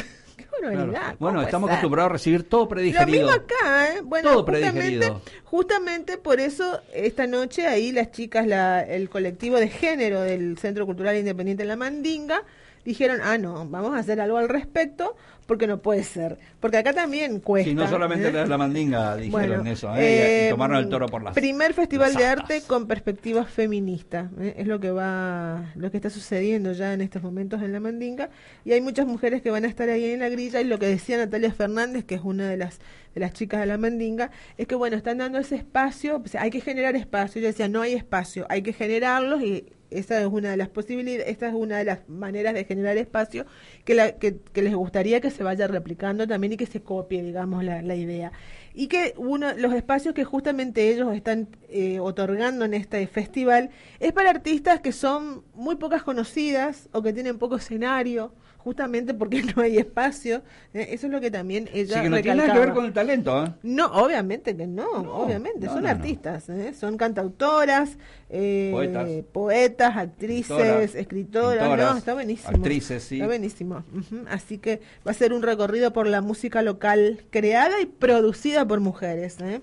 qué 0.54 0.60
Claro. 0.60 0.76
barbaridad. 0.78 1.16
Bueno, 1.18 1.36
¿cómo 1.36 1.42
estamos 1.46 1.70
acostumbrados 1.70 2.10
a 2.10 2.12
recibir 2.12 2.48
todo 2.48 2.62
Lo 2.62 2.68
predigerido. 2.68 3.06
mismo 3.26 3.30
acá, 3.30 3.88
¿eh? 3.88 4.00
Bueno, 4.02 4.30
Todo 4.30 4.38
justamente, 4.44 4.72
predigerido. 4.80 5.20
justamente 5.44 6.18
por 6.18 6.40
eso 6.40 6.80
esta 6.92 7.26
noche 7.26 7.66
ahí 7.66 7.92
las 7.92 8.10
chicas, 8.12 8.46
la, 8.46 8.80
el 8.82 9.08
colectivo 9.08 9.58
de 9.58 9.68
género 9.68 10.20
del 10.22 10.58
Centro 10.58 10.86
Cultural 10.86 11.16
Independiente 11.16 11.64
La 11.64 11.76
Mandinga, 11.76 12.42
dijeron, 12.84 13.20
ah, 13.22 13.38
no, 13.38 13.66
vamos 13.68 13.94
a 13.94 13.98
hacer 13.98 14.20
algo 14.20 14.38
al 14.38 14.48
respecto 14.48 15.16
porque 15.46 15.66
no 15.66 15.82
puede 15.82 16.04
ser. 16.04 16.38
Porque 16.60 16.78
acá 16.78 16.92
también 16.92 17.40
cuesta. 17.40 17.68
Sí, 17.68 17.74
no 17.74 17.88
solamente 17.88 18.28
¿eh? 18.28 18.46
la, 18.46 18.58
mandinga 18.58 19.16
dijeron 19.16 19.48
Bueno, 19.58 19.70
eso, 19.70 19.94
¿eh? 19.96 20.00
y, 20.00 20.02
y 20.02 20.46
eh, 20.46 20.46
tomaron 20.50 20.78
el 20.78 20.88
toro 20.88 21.06
por 21.06 21.22
las 21.22 21.34
Primer 21.34 21.74
festival 21.74 22.12
las 22.12 22.18
de 22.18 22.26
arte 22.26 22.62
con 22.66 22.86
perspectiva 22.86 23.44
feminista. 23.44 24.30
¿eh? 24.40 24.54
Es 24.58 24.66
lo 24.66 24.80
que 24.80 24.90
va, 24.90 25.72
lo 25.74 25.90
que 25.90 25.96
está 25.96 26.10
sucediendo 26.10 26.72
ya 26.72 26.92
en 26.92 27.00
estos 27.00 27.22
momentos 27.22 27.60
en 27.62 27.72
la 27.72 27.80
Mandinga. 27.80 28.30
Y 28.64 28.72
hay 28.72 28.80
muchas 28.80 29.06
mujeres 29.06 29.42
que 29.42 29.50
van 29.50 29.64
a 29.64 29.68
estar 29.68 29.88
ahí 29.88 30.04
en 30.04 30.20
la 30.20 30.28
grilla. 30.28 30.60
Y 30.60 30.64
lo 30.64 30.78
que 30.78 30.86
decía 30.86 31.18
Natalia 31.18 31.52
Fernández, 31.52 32.04
que 32.04 32.14
es 32.14 32.22
una 32.22 32.48
de 32.48 32.56
las 32.56 32.78
de 33.14 33.20
las 33.20 33.34
chicas 33.34 33.60
de 33.60 33.66
la 33.66 33.76
Mandinga, 33.76 34.30
es 34.56 34.66
que 34.66 34.74
bueno, 34.74 34.96
están 34.96 35.18
dando 35.18 35.38
ese 35.38 35.56
espacio, 35.56 36.22
o 36.24 36.28
sea, 36.28 36.42
hay 36.42 36.50
que 36.50 36.62
generar 36.62 36.96
espacio. 36.96 37.40
Ella 37.40 37.48
decía, 37.48 37.68
no 37.68 37.82
hay 37.82 37.92
espacio, 37.92 38.46
hay 38.48 38.62
que 38.62 38.72
generarlos 38.72 39.42
y 39.42 39.66
esa 39.98 40.20
es 40.20 40.26
una 40.26 40.50
de 40.50 40.56
las 40.56 40.68
posibilidades, 40.68 41.28
esta 41.28 41.48
es 41.48 41.54
una 41.54 41.78
de 41.78 41.84
las 41.84 42.08
maneras 42.08 42.54
de 42.54 42.64
generar 42.64 42.96
espacio 42.96 43.46
que, 43.84 43.94
la, 43.94 44.12
que, 44.12 44.36
les 44.54 44.74
gustaría 44.74 45.20
que 45.20 45.30
se 45.30 45.42
vaya 45.42 45.66
replicando 45.66 46.26
también 46.26 46.54
y 46.54 46.56
que 46.56 46.66
se 46.66 46.82
copie, 46.82 47.22
digamos, 47.22 47.64
la, 47.64 47.82
la 47.82 47.94
idea. 47.94 48.32
Y 48.74 48.86
que 48.86 49.14
uno, 49.16 49.52
los 49.54 49.74
espacios 49.74 50.14
que 50.14 50.24
justamente 50.24 50.90
ellos 50.90 51.14
están 51.14 51.48
eh, 51.68 52.00
otorgando 52.00 52.64
en 52.64 52.74
este 52.74 53.06
festival 53.06 53.70
es 54.00 54.12
para 54.12 54.30
artistas 54.30 54.80
que 54.80 54.92
son 54.92 55.44
muy 55.54 55.76
pocas 55.76 56.02
conocidas 56.02 56.88
o 56.92 57.02
que 57.02 57.12
tienen 57.12 57.38
poco 57.38 57.56
escenario, 57.56 58.32
justamente 58.64 59.14
porque 59.14 59.42
no 59.56 59.62
hay 59.62 59.78
espacio. 59.78 60.42
¿eh? 60.74 60.88
Eso 60.90 61.06
es 61.06 61.12
lo 61.12 61.20
que 61.20 61.30
también 61.30 61.68
ella 61.72 61.96
Sí, 61.96 62.02
que 62.02 62.10
no 62.10 62.20
tiene 62.20 62.36
nada 62.46 62.52
que 62.54 62.58
ver 62.60 62.72
con 62.72 62.84
el 62.84 62.92
talento, 62.92 63.44
¿eh? 63.44 63.52
No, 63.62 63.86
obviamente 63.86 64.56
que 64.56 64.66
no, 64.66 64.88
obviamente, 64.90 65.66
no, 65.66 65.72
son 65.72 65.82
no, 65.82 65.88
artistas, 65.88 66.48
¿eh? 66.48 66.72
son 66.74 66.96
cantautoras, 66.96 67.96
eh, 68.30 68.70
Poetas. 68.72 69.08
poetas, 69.32 69.96
actrices, 69.96 70.94
escritoras, 70.94 71.58
pintoras, 71.58 71.92
no, 71.92 71.98
está 71.98 72.14
buenísimo. 72.14 72.50
actrices, 72.50 73.02
sí. 73.02 73.16
Está 73.16 73.26
buenísimo. 73.26 73.84
ujú. 73.94 74.24
Así 74.30 74.58
que 74.58 74.80
va 75.06 75.10
a 75.10 75.14
ser 75.14 75.32
un 75.32 75.42
recorrido 75.42 75.92
por 75.92 76.06
la 76.06 76.20
música 76.20 76.62
local 76.62 77.24
creada 77.30 77.80
y 77.80 77.86
producida 77.86 78.66
por 78.66 78.80
mujeres. 78.80 79.38
¿eh? 79.40 79.60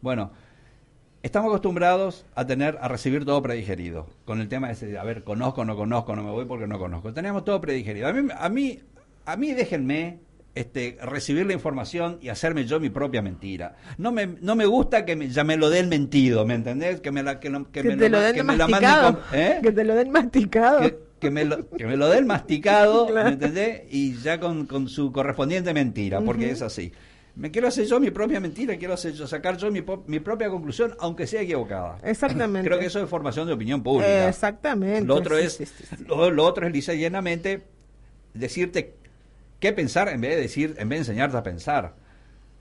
Bueno, 0.00 0.30
estamos 1.22 1.48
acostumbrados 1.48 2.24
a 2.34 2.46
tener, 2.46 2.78
a 2.80 2.88
recibir 2.88 3.24
todo 3.24 3.42
predigerido. 3.42 4.06
Con 4.24 4.40
el 4.40 4.48
tema 4.48 4.70
ese, 4.70 4.86
de, 4.86 4.98
a 4.98 5.04
ver, 5.04 5.24
conozco, 5.24 5.64
no 5.64 5.76
conozco, 5.76 6.14
no 6.16 6.22
me 6.22 6.30
voy 6.30 6.44
porque 6.44 6.66
no 6.66 6.78
conozco. 6.78 7.12
Tenemos 7.12 7.44
todo 7.44 7.60
predigerido. 7.60 8.08
A 8.08 8.12
mí, 8.12 8.28
a 8.36 8.48
mí, 8.48 8.78
a 9.26 9.36
mí 9.36 9.52
déjenme 9.52 10.18
este, 10.54 10.96
recibir 11.02 11.46
la 11.46 11.52
información 11.52 12.18
y 12.20 12.30
hacerme 12.30 12.64
yo 12.64 12.80
mi 12.80 12.90
propia 12.90 13.22
mentira. 13.22 13.76
No 13.98 14.10
me, 14.12 14.26
no 14.40 14.56
me 14.56 14.66
gusta 14.66 15.04
que 15.04 15.14
me, 15.16 15.28
ya 15.28 15.44
me 15.44 15.56
lo 15.56 15.70
den 15.70 15.88
mentido, 15.88 16.44
¿me 16.46 16.54
entendés? 16.54 17.00
Que 17.00 17.12
me 17.12 17.22
la, 17.22 17.38
que 17.40 17.50
lo- 17.50 17.70
que 17.70 17.82
Que 17.82 17.88
me 17.90 17.96
te 17.96 18.08
lo, 18.08 18.18
lo 18.18 18.24
den 18.24 18.34
que 18.34 18.42
me 18.42 18.56
la 18.56 18.66
masticado. 18.68 19.14
con- 19.28 19.38
¿eh? 19.38 19.58
Que 19.62 19.72
te 19.72 19.84
lo 19.84 19.94
den 19.94 20.10
masticado. 20.10 20.80
que, 20.80 20.98
que 21.20 21.30
me 21.30 21.44
lo, 21.44 21.68
que 21.70 21.86
me 21.86 21.96
lo 21.96 22.08
den 22.08 22.26
masticado, 22.26 23.06
Claro. 23.10 23.26
¿me 23.28 23.34
entendés? 23.34 23.82
Y 23.90 24.14
ya 24.18 24.40
con, 24.40 24.66
con 24.66 24.88
su 24.88 25.12
correspondiente 25.12 25.72
mentira, 25.74 26.20
porque 26.22 26.50
es 26.50 26.62
así. 26.62 26.92
Me 27.38 27.52
quiero 27.52 27.68
hacer 27.68 27.86
yo 27.86 28.00
mi 28.00 28.10
propia 28.10 28.40
mentira, 28.40 28.76
quiero 28.76 28.94
hacer 28.94 29.12
yo, 29.12 29.26
sacar 29.28 29.56
yo 29.56 29.70
mi, 29.70 29.82
mi 30.08 30.18
propia 30.18 30.50
conclusión, 30.50 30.94
aunque 30.98 31.26
sea 31.28 31.40
equivocada. 31.42 31.96
Exactamente. 32.02 32.68
Creo 32.68 32.80
que 32.80 32.86
eso 32.86 33.00
es 33.00 33.08
formación 33.08 33.46
de 33.46 33.52
opinión 33.52 33.80
pública. 33.82 34.28
Exactamente. 34.28 35.04
Lo 35.06 35.14
otro 35.14 35.38
sí, 35.38 35.44
es, 35.44 35.52
sí, 35.54 35.64
sí. 35.66 36.04
Lo, 36.06 36.30
lo 36.32 36.44
otro 36.44 36.66
es 36.66 36.72
lisa 36.72 36.94
y 36.94 37.00
llanamente 37.00 37.62
decirte 38.34 38.94
qué 39.60 39.72
pensar 39.72 40.08
en 40.08 40.20
vez 40.20 40.34
de 40.36 40.42
decir, 40.42 40.74
en 40.78 40.88
vez 40.88 40.98
de 40.98 41.12
enseñarte 41.12 41.36
a 41.36 41.42
pensar. 41.44 41.94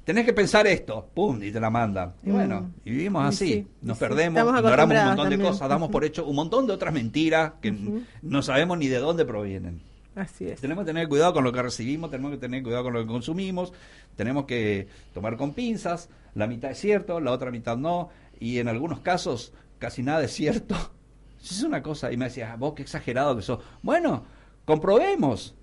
Tenés 0.05 0.25
que 0.25 0.31
pensar 0.33 0.65
esto, 0.67 1.09
pum, 1.13 1.41
y 1.43 1.51
te 1.51 1.59
la 1.59 1.69
mandan. 1.69 2.13
Y 2.23 2.29
Mm. 2.29 2.33
bueno, 2.33 2.71
y 2.85 2.91
vivimos 2.91 3.25
así. 3.25 3.47
sí, 3.47 3.67
Nos 3.81 3.97
perdemos, 3.97 4.41
ignoramos 4.41 4.95
un 4.97 5.05
montón 5.05 5.29
de 5.31 5.39
cosas, 5.39 5.67
damos 5.67 5.89
por 5.89 6.05
hecho 6.05 6.25
un 6.25 6.35
montón 6.35 6.65
de 6.67 6.73
otras 6.73 6.93
mentiras 6.93 7.53
que 7.61 7.73
no 8.21 8.41
sabemos 8.41 8.77
ni 8.77 8.87
de 8.87 8.99
dónde 8.99 9.25
provienen. 9.25 9.81
Así 10.17 10.49
es. 10.49 10.59
Tenemos 10.59 10.83
que 10.83 10.89
tener 10.89 11.07
cuidado 11.07 11.33
con 11.33 11.43
lo 11.43 11.53
que 11.53 11.61
recibimos, 11.61 12.09
tenemos 12.09 12.31
que 12.31 12.37
tener 12.37 12.63
cuidado 12.63 12.85
con 12.85 12.93
lo 12.93 13.01
que 13.01 13.07
consumimos, 13.07 13.71
tenemos 14.15 14.45
que 14.45 14.87
tomar 15.13 15.37
con 15.37 15.53
pinzas, 15.53 16.09
la 16.33 16.47
mitad 16.47 16.71
es 16.71 16.79
cierto, 16.79 17.19
la 17.19 17.31
otra 17.31 17.51
mitad 17.51 17.77
no, 17.77 18.09
y 18.39 18.57
en 18.57 18.67
algunos 18.67 19.01
casos 19.01 19.53
casi 19.77 20.01
nada 20.01 20.23
es 20.23 20.33
cierto. 20.33 20.75
Es 21.39 21.63
una 21.63 21.83
cosa, 21.83 22.11
y 22.11 22.17
me 22.17 22.25
decía, 22.25 22.55
vos 22.57 22.73
qué 22.73 22.81
exagerado 22.81 23.35
que 23.35 23.43
sos. 23.43 23.59
Bueno, 23.83 24.25
comprobemos, 24.65 25.55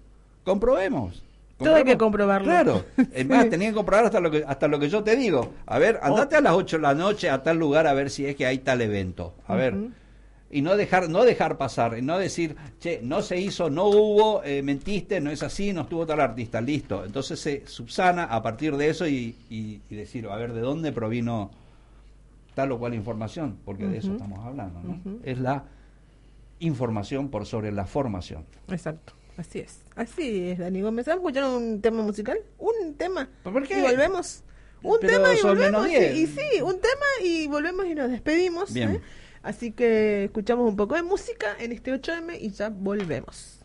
comprobemos. 0.44 1.24
Todo 1.58 1.74
hay 1.74 1.84
que 1.84 1.98
comprobarlo. 1.98 2.46
Claro, 2.46 2.84
es 3.12 3.26
más, 3.26 3.50
tenía 3.50 3.68
que 3.68 3.74
comprobar 3.74 4.06
hasta 4.06 4.20
lo 4.20 4.30
que, 4.30 4.44
hasta 4.46 4.68
lo 4.68 4.78
que 4.78 4.88
yo 4.88 5.02
te 5.02 5.16
digo. 5.16 5.52
A 5.66 5.78
ver, 5.80 5.98
andate 6.00 6.36
a 6.36 6.40
las 6.40 6.54
8 6.54 6.76
de 6.76 6.82
la 6.82 6.94
noche 6.94 7.28
a 7.28 7.42
tal 7.42 7.58
lugar 7.58 7.88
a 7.88 7.92
ver 7.92 8.08
si 8.08 8.24
es 8.24 8.36
que 8.36 8.46
hay 8.46 8.58
tal 8.58 8.80
evento. 8.80 9.34
A 9.46 9.56
ver. 9.56 9.74
Y 10.54 10.62
no 10.62 10.76
dejar 10.76 11.08
no 11.10 11.24
dejar 11.24 11.58
pasar 11.58 11.98
y 11.98 12.02
no 12.02 12.16
decir 12.18 12.54
che 12.80 13.00
no 13.02 13.22
se 13.22 13.40
hizo 13.40 13.68
no 13.70 13.86
hubo 13.88 14.42
eh, 14.44 14.62
mentiste 14.62 15.20
no 15.20 15.30
es 15.30 15.42
así 15.42 15.72
no 15.72 15.82
estuvo 15.82 16.06
tal 16.06 16.20
artista 16.20 16.60
listo 16.60 17.04
entonces 17.04 17.40
se 17.40 17.66
subsana 17.66 18.24
a 18.24 18.40
partir 18.42 18.76
de 18.76 18.88
eso 18.88 19.06
y, 19.06 19.34
y- 19.50 19.80
y 19.90 19.94
decir 19.96 20.26
a 20.28 20.36
ver 20.36 20.52
de 20.52 20.60
dónde 20.60 20.92
provino 20.92 21.50
tal 22.54 22.70
o 22.72 22.78
cual 22.78 22.94
información 22.94 23.58
porque 23.64 23.86
de 23.86 23.98
eso 23.98 24.12
estamos 24.12 24.38
hablando 24.46 24.80
¿no? 24.80 25.00
Es 25.24 25.38
la 25.40 25.64
información 26.60 27.28
por 27.30 27.46
sobre 27.46 27.72
la 27.72 27.86
formación 27.86 28.44
Exacto. 28.68 29.12
Así 29.36 29.58
es. 29.58 29.80
Así 29.96 30.50
es, 30.50 30.58
Dani 30.60 30.80
Gómez. 30.80 31.06
¿Vamos 31.06 31.24
a 31.24 31.26
escuchar 31.26 31.44
un 31.50 31.80
tema 31.80 32.02
musical? 32.04 32.38
¿Un 32.56 32.94
tema? 32.94 33.28
¿Por 33.42 33.66
qué? 33.66 33.80
Y 33.80 33.82
volvemos. 33.82 34.44
Un 34.80 34.98
Pero 35.00 35.12
tema 35.14 35.34
y 35.34 35.42
volvemos. 35.42 35.88
Y, 35.88 35.90
10. 35.90 36.16
y 36.18 36.26
sí, 36.28 36.62
un 36.62 36.74
tema 36.80 37.06
y 37.24 37.48
volvemos 37.48 37.84
y 37.86 37.96
nos 37.96 38.10
despedimos. 38.12 38.72
Bien. 38.72 38.90
¿eh? 38.90 39.00
Así 39.44 39.72
que 39.72 40.24
escuchamos 40.24 40.66
un 40.66 40.74
poco 40.74 40.94
de 40.94 41.02
música 41.02 41.54
en 41.60 41.72
este 41.72 41.92
8M 41.92 42.38
y 42.40 42.50
ya 42.50 42.70
volvemos. 42.70 43.60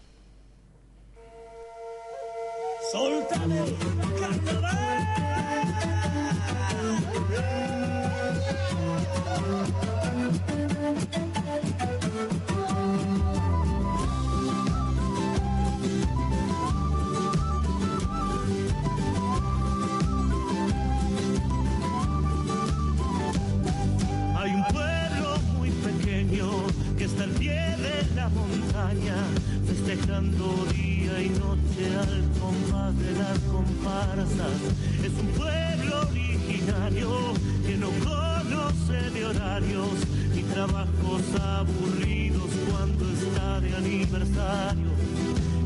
Festejando 29.68 30.66
día 30.74 31.22
y 31.22 31.30
noche 31.30 31.96
al 31.96 32.24
compás 32.40 32.98
de 32.98 33.12
las 33.14 33.40
comparsas. 33.40 34.62
Es 35.04 35.14
un 35.20 35.28
pueblo 35.38 36.02
originario 36.10 37.34
que 37.68 37.78
no 37.78 37.90
conoce 38.04 39.12
de 39.12 39.26
horarios 39.26 39.94
ni 40.34 40.42
trabajos 40.42 41.22
aburridos 41.40 42.50
cuando 42.68 43.10
está 43.12 43.60
de 43.60 43.76
aniversario. 43.76 44.90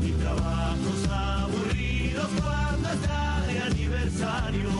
Ni 0.02 0.10
trabajos 0.12 1.08
aburridos 1.10 2.28
cuando 2.42 2.88
está 2.90 3.42
de 3.46 3.58
aniversario. 3.58 4.70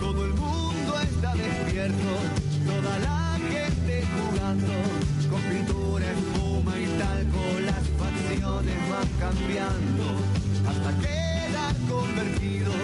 Todo 0.00 0.24
el 0.24 0.34
mundo 0.34 1.00
está 1.00 1.34
despierto, 1.34 2.35
con 4.46 5.42
pintura, 5.42 6.06
espuma 6.12 6.78
y 6.78 6.86
talco, 6.98 7.42
las 7.64 7.82
facciones 7.98 8.76
van 8.88 9.08
cambiando, 9.18 10.04
hasta 10.68 10.90
quedar 11.02 11.74
convertidos 11.88 12.76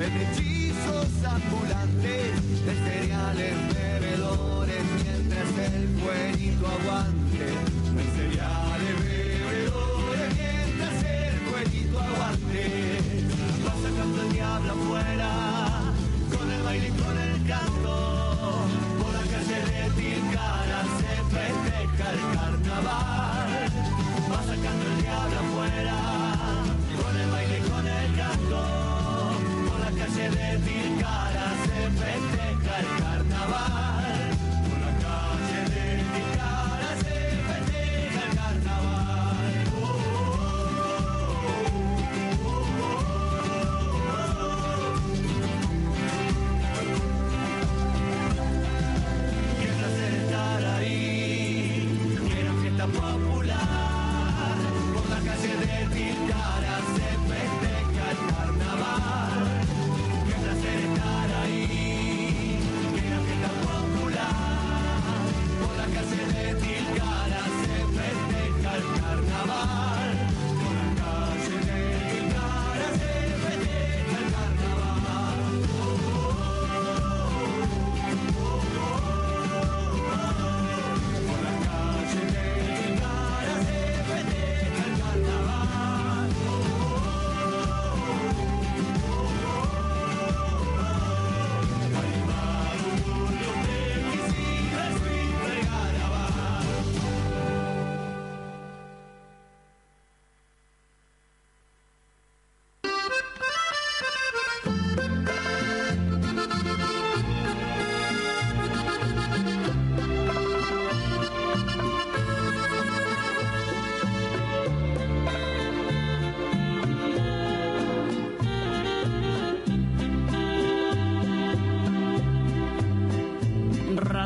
en 0.00 0.12
hechizos 0.22 1.06
ambulantes, 1.24 2.66
de 2.66 2.74
cereales 2.74 3.54
bebedores, 3.74 4.82
mientras 5.04 5.72
el 5.72 5.86
cuerito 6.02 6.66
aguante, 6.66 7.13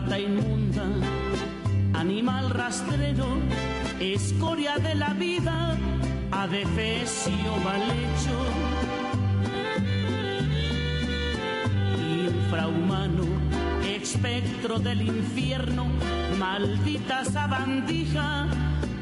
rata 0.00 0.18
inmunda, 0.18 0.84
animal 1.94 2.50
rastrero, 2.50 3.26
escoria 3.98 4.76
de 4.78 4.94
la 4.94 5.12
vida, 5.14 5.76
adefesio 6.30 7.52
mal 7.64 7.82
hecho. 7.82 8.36
Infrahumano, 12.26 13.26
espectro 13.82 14.78
del 14.78 15.02
infierno, 15.02 15.86
maldita 16.38 17.24
sabandija, 17.24 18.46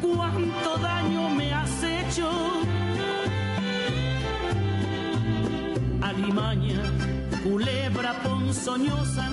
cuánto 0.00 0.78
daño 0.78 1.28
me 1.28 1.52
has 1.52 1.82
hecho. 1.82 2.30
Alimaña, 6.00 6.80
culebra 7.44 8.14
ponzoñosa, 8.22 9.28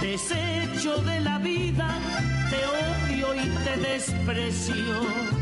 desecho 0.00 0.98
de 0.98 1.20
la 1.20 1.38
vida, 1.38 1.88
te 2.50 2.58
odio 2.66 3.34
y 3.34 3.48
te 3.64 3.76
desprecio. 3.80 5.35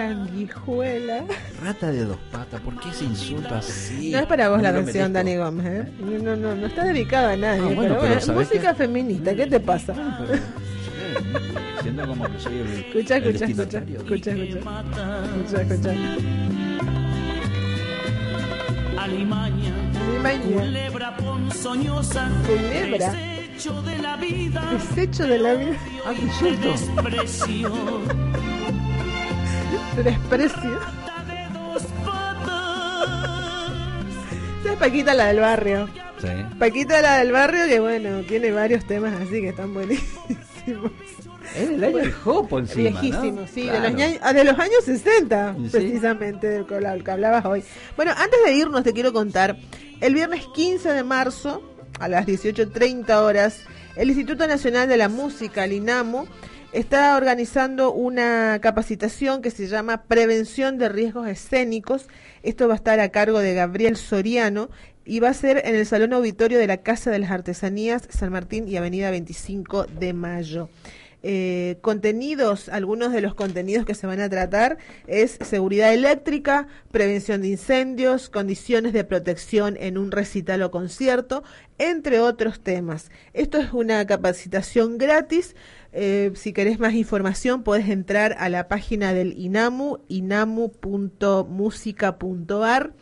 Sanguijuela. 0.00 1.24
Rata 1.62 1.90
de 1.92 2.04
dos 2.04 2.16
patas, 2.32 2.60
¿por 2.62 2.78
qué 2.80 2.92
se 2.92 3.04
insulta 3.04 3.58
así? 3.58 4.10
No 4.10 4.18
es 4.18 4.26
para 4.26 4.48
vos 4.48 4.62
la 4.62 4.72
No 4.72 4.78
lo 4.78 4.84
canción. 4.84 5.12
Dani 5.12 5.36
Gómez, 5.36 5.66
¿eh? 5.66 5.92
No, 6.00 6.18
no, 6.18 6.36
no, 6.36 6.54
no 6.56 6.66
está 6.66 6.84
dedicada 6.84 7.32
a 7.32 7.36
nadie. 7.36 7.60
Ah, 7.60 7.64
bueno, 7.64 7.80
pero 7.82 7.94
pero 7.96 8.00
bueno, 8.00 8.20
¿sabés 8.20 8.48
música 8.48 8.70
qué? 8.72 8.78
feminista, 8.78 9.34
¿qué 9.34 9.46
te 9.46 9.60
pasa? 9.60 9.94
Siento 11.82 12.06
como 12.06 12.24
que 12.30 12.38
soy 12.38 12.58
el. 12.60 12.68
Escucha, 12.86 13.16
el 13.16 13.26
escucha, 13.36 13.44
escucha, 13.46 13.78
escucha. 13.78 14.30
Escucha, 14.32 15.62
escucha. 15.62 15.94
Alimaña, 18.98 19.74
Alimaña. 20.08 20.60
culebra 20.62 21.16
ponzoñosa, 21.16 22.28
Culebra. 22.46 23.12
desecho 23.12 23.82
de 23.82 23.98
la 23.98 24.16
vida, 24.16 24.62
Desecho 24.72 25.26
de 25.26 25.38
la 25.38 25.54
vida. 25.54 25.76
Ah, 26.06 26.12
Dos 29.96 31.82
patas, 32.04 33.10
Esa 34.62 34.72
es 34.72 34.78
Paquita 34.78 35.14
la 35.14 35.26
del 35.26 35.40
barrio. 35.40 35.88
Sí. 36.20 36.28
Paquita 36.58 37.00
la 37.02 37.18
del 37.18 37.32
barrio 37.32 37.66
que 37.66 37.80
bueno, 37.80 38.20
tiene 38.22 38.52
varios 38.52 38.84
temas 38.86 39.14
así 39.20 39.40
que 39.40 39.48
están 39.48 39.74
buenísimos. 39.74 40.92
Es 41.56 41.68
del 41.70 41.82
año 41.82 41.96
del 41.96 42.12
Jopo 42.12 42.58
encima. 42.60 42.90
¿no? 42.90 43.00
Viejísimo, 43.00 43.46
sí, 43.52 43.62
Claro. 43.64 43.90
de, 43.96 44.08
los, 44.12 44.18
ah, 44.22 44.32
de 44.32 44.44
los 44.44 44.58
años 44.58 44.84
60, 44.84 45.56
Sí. 45.64 45.68
precisamente, 45.72 46.46
del 46.48 46.66
que 46.66 47.10
hablabas 47.10 47.44
hoy. 47.44 47.64
Bueno, 47.96 48.12
antes 48.16 48.38
de 48.44 48.52
irnos 48.54 48.84
te 48.84 48.92
quiero 48.92 49.12
contar, 49.12 49.56
el 50.00 50.14
viernes 50.14 50.44
15 50.54 50.92
de 50.92 51.02
marzo, 51.02 51.62
a 51.98 52.08
las 52.08 52.24
18.30 52.26 53.20
horas, 53.22 53.62
el 53.96 54.08
Instituto 54.10 54.46
Nacional 54.46 54.88
de 54.88 54.96
la 54.96 55.08
Música, 55.08 55.64
el 55.64 55.72
INAMU, 55.72 56.26
está 56.72 57.16
organizando 57.16 57.92
una 57.92 58.58
capacitación 58.60 59.42
que 59.42 59.50
se 59.50 59.66
llama 59.66 60.04
Prevención 60.04 60.78
de 60.78 60.88
Riesgos 60.88 61.28
Escénicos. 61.28 62.08
Esto 62.42 62.68
va 62.68 62.74
a 62.74 62.76
estar 62.76 63.00
a 63.00 63.08
cargo 63.08 63.40
de 63.40 63.54
Gabriel 63.54 63.96
Soriano 63.96 64.70
y 65.04 65.20
va 65.20 65.30
a 65.30 65.34
ser 65.34 65.62
en 65.64 65.74
el 65.74 65.86
Salón 65.86 66.12
Auditorio 66.12 66.58
de 66.58 66.66
la 66.66 66.78
Casa 66.78 67.10
de 67.10 67.18
las 67.18 67.30
Artesanías, 67.30 68.06
San 68.10 68.30
Martín 68.30 68.68
y 68.68 68.76
Avenida 68.76 69.10
25 69.10 69.86
de 69.86 70.12
Mayo. 70.12 70.68
Eh, 71.22 71.76
contenidos, 71.82 72.70
algunos 72.70 73.12
de 73.12 73.20
los 73.20 73.34
contenidos 73.34 73.84
que 73.84 73.94
se 73.94 74.06
van 74.06 74.20
a 74.20 74.30
tratar 74.30 74.78
es 75.06 75.36
seguridad 75.42 75.92
eléctrica, 75.92 76.66
prevención 76.92 77.42
de 77.42 77.48
incendios, 77.48 78.30
condiciones 78.30 78.94
de 78.94 79.04
protección 79.04 79.76
en 79.78 79.98
un 79.98 80.12
recital 80.12 80.62
o 80.62 80.70
concierto, 80.70 81.42
entre 81.76 82.20
otros 82.20 82.60
temas. 82.60 83.10
Esto 83.34 83.58
es 83.58 83.72
una 83.72 84.06
capacitación 84.06 84.96
gratis. 84.96 85.56
Eh, 85.92 86.32
si 86.34 86.52
querés 86.52 86.78
más 86.78 86.94
información, 86.94 87.62
puedes 87.62 87.88
entrar 87.88 88.36
a 88.38 88.48
la 88.48 88.68
página 88.68 89.12
del 89.12 89.36
INAMU, 89.38 89.98
inamu.musica.ar 90.08 92.92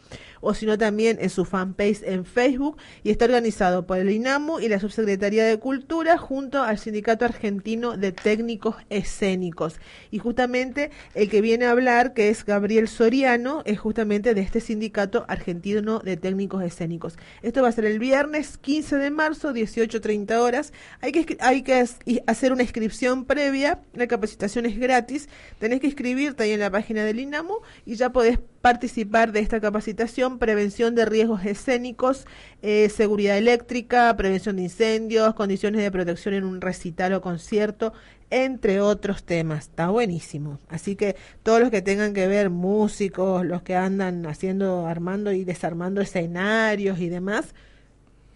o 0.40 0.54
sino 0.54 0.78
también 0.78 1.18
en 1.20 1.30
su 1.30 1.44
fanpage 1.44 2.02
en 2.02 2.24
Facebook 2.24 2.76
y 3.02 3.10
está 3.10 3.24
organizado 3.24 3.86
por 3.86 3.98
el 3.98 4.10
INAMU 4.10 4.60
y 4.60 4.68
la 4.68 4.80
Subsecretaría 4.80 5.44
de 5.44 5.58
Cultura 5.58 6.18
junto 6.18 6.62
al 6.62 6.78
Sindicato 6.78 7.24
Argentino 7.24 7.96
de 7.96 8.12
Técnicos 8.12 8.76
Escénicos. 8.90 9.80
Y 10.10 10.18
justamente 10.18 10.90
el 11.14 11.28
que 11.28 11.40
viene 11.40 11.66
a 11.66 11.70
hablar, 11.70 12.14
que 12.14 12.28
es 12.28 12.44
Gabriel 12.44 12.88
Soriano, 12.88 13.62
es 13.64 13.78
justamente 13.78 14.34
de 14.34 14.40
este 14.40 14.60
Sindicato 14.60 15.24
Argentino 15.28 16.00
de 16.00 16.16
Técnicos 16.16 16.62
Escénicos. 16.62 17.16
Esto 17.42 17.62
va 17.62 17.68
a 17.68 17.72
ser 17.72 17.84
el 17.84 17.98
viernes 17.98 18.58
15 18.58 18.96
de 18.96 19.10
marzo, 19.10 19.52
18.30 19.52 20.36
horas. 20.38 20.72
Hay 21.00 21.12
que, 21.12 21.36
hay 21.40 21.62
que 21.62 21.84
hacer 22.26 22.52
una 22.52 22.62
inscripción 22.62 23.24
previa, 23.24 23.80
la 23.94 24.06
capacitación 24.06 24.66
es 24.66 24.78
gratis, 24.78 25.28
tenés 25.58 25.80
que 25.80 25.86
inscribirte 25.86 26.42
ahí 26.42 26.52
en 26.52 26.60
la 26.60 26.70
página 26.70 27.04
del 27.04 27.20
INAMU 27.20 27.54
y 27.86 27.96
ya 27.96 28.10
podés 28.10 28.38
participar 28.60 29.32
de 29.32 29.40
esta 29.40 29.60
capacitación, 29.60 30.38
prevención 30.38 30.94
de 30.94 31.04
riesgos 31.04 31.44
escénicos, 31.44 32.26
eh, 32.62 32.88
seguridad 32.88 33.38
eléctrica, 33.38 34.14
prevención 34.16 34.56
de 34.56 34.62
incendios, 34.62 35.34
condiciones 35.34 35.82
de 35.82 35.90
protección 35.90 36.34
en 36.34 36.44
un 36.44 36.60
recital 36.60 37.12
o 37.14 37.20
concierto, 37.20 37.92
entre 38.30 38.80
otros 38.80 39.22
temas. 39.22 39.68
Está 39.68 39.88
buenísimo. 39.88 40.58
Así 40.68 40.96
que 40.96 41.16
todos 41.42 41.60
los 41.60 41.70
que 41.70 41.82
tengan 41.82 42.14
que 42.14 42.26
ver, 42.26 42.50
músicos, 42.50 43.46
los 43.46 43.62
que 43.62 43.76
andan 43.76 44.26
haciendo, 44.26 44.86
armando 44.86 45.32
y 45.32 45.44
desarmando 45.44 46.00
escenarios 46.00 46.98
y 46.98 47.08
demás, 47.08 47.54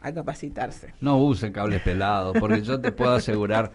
a 0.01 0.13
capacitarse. 0.13 0.95
No 1.01 1.19
usen 1.19 1.53
cables 1.53 1.81
pelados, 1.83 2.37
porque 2.39 2.63
yo 2.63 2.81
te 2.81 2.91
puedo 2.93 3.13
asegurar, 3.13 3.73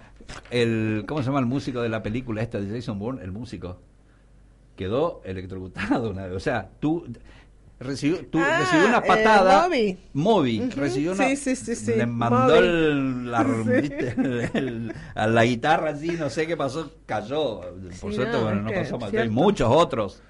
el 0.49 1.05
¿cómo 1.07 1.21
se 1.21 1.27
llama 1.27 1.39
el 1.39 1.45
músico 1.45 1.81
de 1.81 1.89
la 1.89 2.03
película 2.03 2.41
esta 2.41 2.59
de 2.59 2.73
Jason 2.73 2.99
Bourne? 2.99 3.23
El 3.23 3.31
músico 3.31 3.79
quedó 4.77 5.21
electrocutado 5.25 6.09
una 6.11 6.27
vez. 6.27 6.35
O 6.35 6.39
sea, 6.39 6.69
tú 6.79 7.03
recibió, 7.79 8.25
tú 8.27 8.39
Ah, 8.41 8.59
recibió 8.59 8.87
una 8.87 8.97
eh, 8.99 9.03
patada. 9.05 9.63
Moby. 9.63 9.97
Moby 10.13 10.69
recibió 10.75 11.11
una. 11.11 11.27
sí, 11.35 11.55
sí, 11.55 11.75
sí, 11.75 11.93
Le 11.95 12.05
mandó 12.05 12.55
el- 12.55 13.29
la. 13.29 13.41
El- 13.67 14.49
el- 14.53 14.93
a 15.15 15.27
la 15.27 15.43
guitarra 15.43 15.89
así, 15.91 16.11
no 16.11 16.29
sé 16.29 16.47
qué 16.47 16.55
pasó, 16.55 16.91
cayó. 17.05 17.61
Por 17.99 18.13
suerte, 18.13 18.33
no, 18.37 18.43
bueno, 18.43 18.61
no 18.61 18.69
que, 18.69 18.75
pasó 18.77 18.95
más. 18.97 19.05
Hay 19.07 19.11
cierto. 19.11 19.31
muchos 19.33 19.69
otros. 19.69 20.21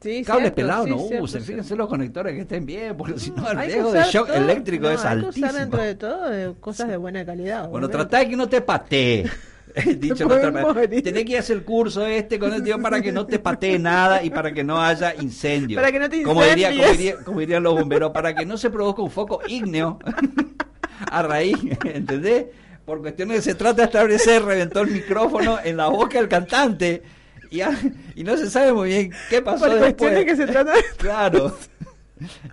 Sí, 0.00 0.22
Cables 0.22 0.42
cierto, 0.42 0.56
pelados 0.56 0.86
no 0.86 0.98
cierto, 0.98 1.24
usen, 1.24 1.28
cierto. 1.40 1.46
fíjense 1.46 1.76
los 1.76 1.88
conectores 1.88 2.34
que 2.34 2.42
estén 2.42 2.66
bien, 2.66 2.94
porque 2.94 3.18
si 3.18 3.30
no 3.30 3.50
el 3.50 3.56
que 3.58 3.64
riesgo 3.66 3.90
de 3.92 4.02
shock 4.02 4.26
todo- 4.26 4.36
eléctrico 4.36 4.84
no, 4.84 4.90
es 4.90 5.04
hay 5.04 5.18
que 5.20 5.24
altísimo. 5.26 5.46
usar 5.48 5.60
dentro 5.60 5.82
de 5.82 5.94
todo 5.94 6.28
de 6.28 6.54
cosas 6.60 6.88
de 6.88 6.96
buena 6.98 7.24
calidad. 7.24 7.68
Bueno, 7.70 7.86
obviamente. 7.86 7.96
tratá 7.96 8.18
de 8.18 8.28
que 8.28 8.36
no 8.36 8.46
te 8.48 8.60
patee. 8.60 9.24
Dicho 9.96 10.26
otra 10.26 10.50
manera. 10.52 10.88
Tenés 11.02 11.24
que 11.24 11.38
hacer 11.38 11.56
el 11.56 11.64
curso 11.64 12.06
este 12.06 12.38
con 12.38 12.52
el 12.52 12.62
tío 12.62 12.80
para 12.80 13.00
que 13.00 13.10
no 13.12 13.26
te 13.26 13.38
patee 13.38 13.78
nada 13.78 14.22
y 14.22 14.30
para 14.30 14.52
que 14.52 14.62
no 14.62 14.80
haya 14.80 15.14
incendio. 15.20 15.76
Para 15.76 15.90
que 15.90 15.98
no 15.98 16.08
te 16.08 16.22
como 16.22 16.42
diría, 16.44 16.68
como, 16.70 16.80
incendies. 16.82 16.98
diría- 16.98 17.24
como 17.24 17.40
dirían 17.40 17.62
los 17.62 17.74
bomberos, 17.74 18.12
para 18.12 18.34
que 18.34 18.46
no 18.46 18.56
se 18.56 18.70
produzca 18.70 19.02
un 19.02 19.10
foco 19.10 19.40
ígneo 19.48 19.98
a 21.10 21.22
raíz, 21.22 21.56
¿entendés? 21.84 22.46
Por 22.84 23.00
cuestiones 23.00 23.38
que 23.38 23.42
se 23.42 23.54
trata 23.54 23.82
de 23.82 23.84
establecer, 23.86 24.44
reventó 24.44 24.82
el 24.82 24.90
micrófono 24.90 25.58
en 25.64 25.76
la 25.76 25.88
boca 25.88 26.18
del 26.18 26.28
cantante 26.28 27.02
y, 27.50 27.60
a- 27.62 27.76
y 28.14 28.22
no 28.24 28.36
se 28.36 28.48
sabe 28.50 28.72
muy 28.72 28.88
bien 28.90 29.12
qué 29.30 29.42
pasó 29.42 29.66
Por 29.66 29.80
después. 29.80 30.24
que 30.24 30.36
se 30.36 30.46
trata 30.46 30.72
de- 30.72 30.82
Claro. 30.98 31.56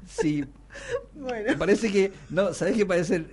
Sí, 0.07 0.43
Bueno. 1.13 1.53
parece 1.57 1.91
que, 1.91 2.11
no, 2.29 2.53
¿sabés 2.53 2.75
qué 2.77 2.85
parece? 2.85 3.23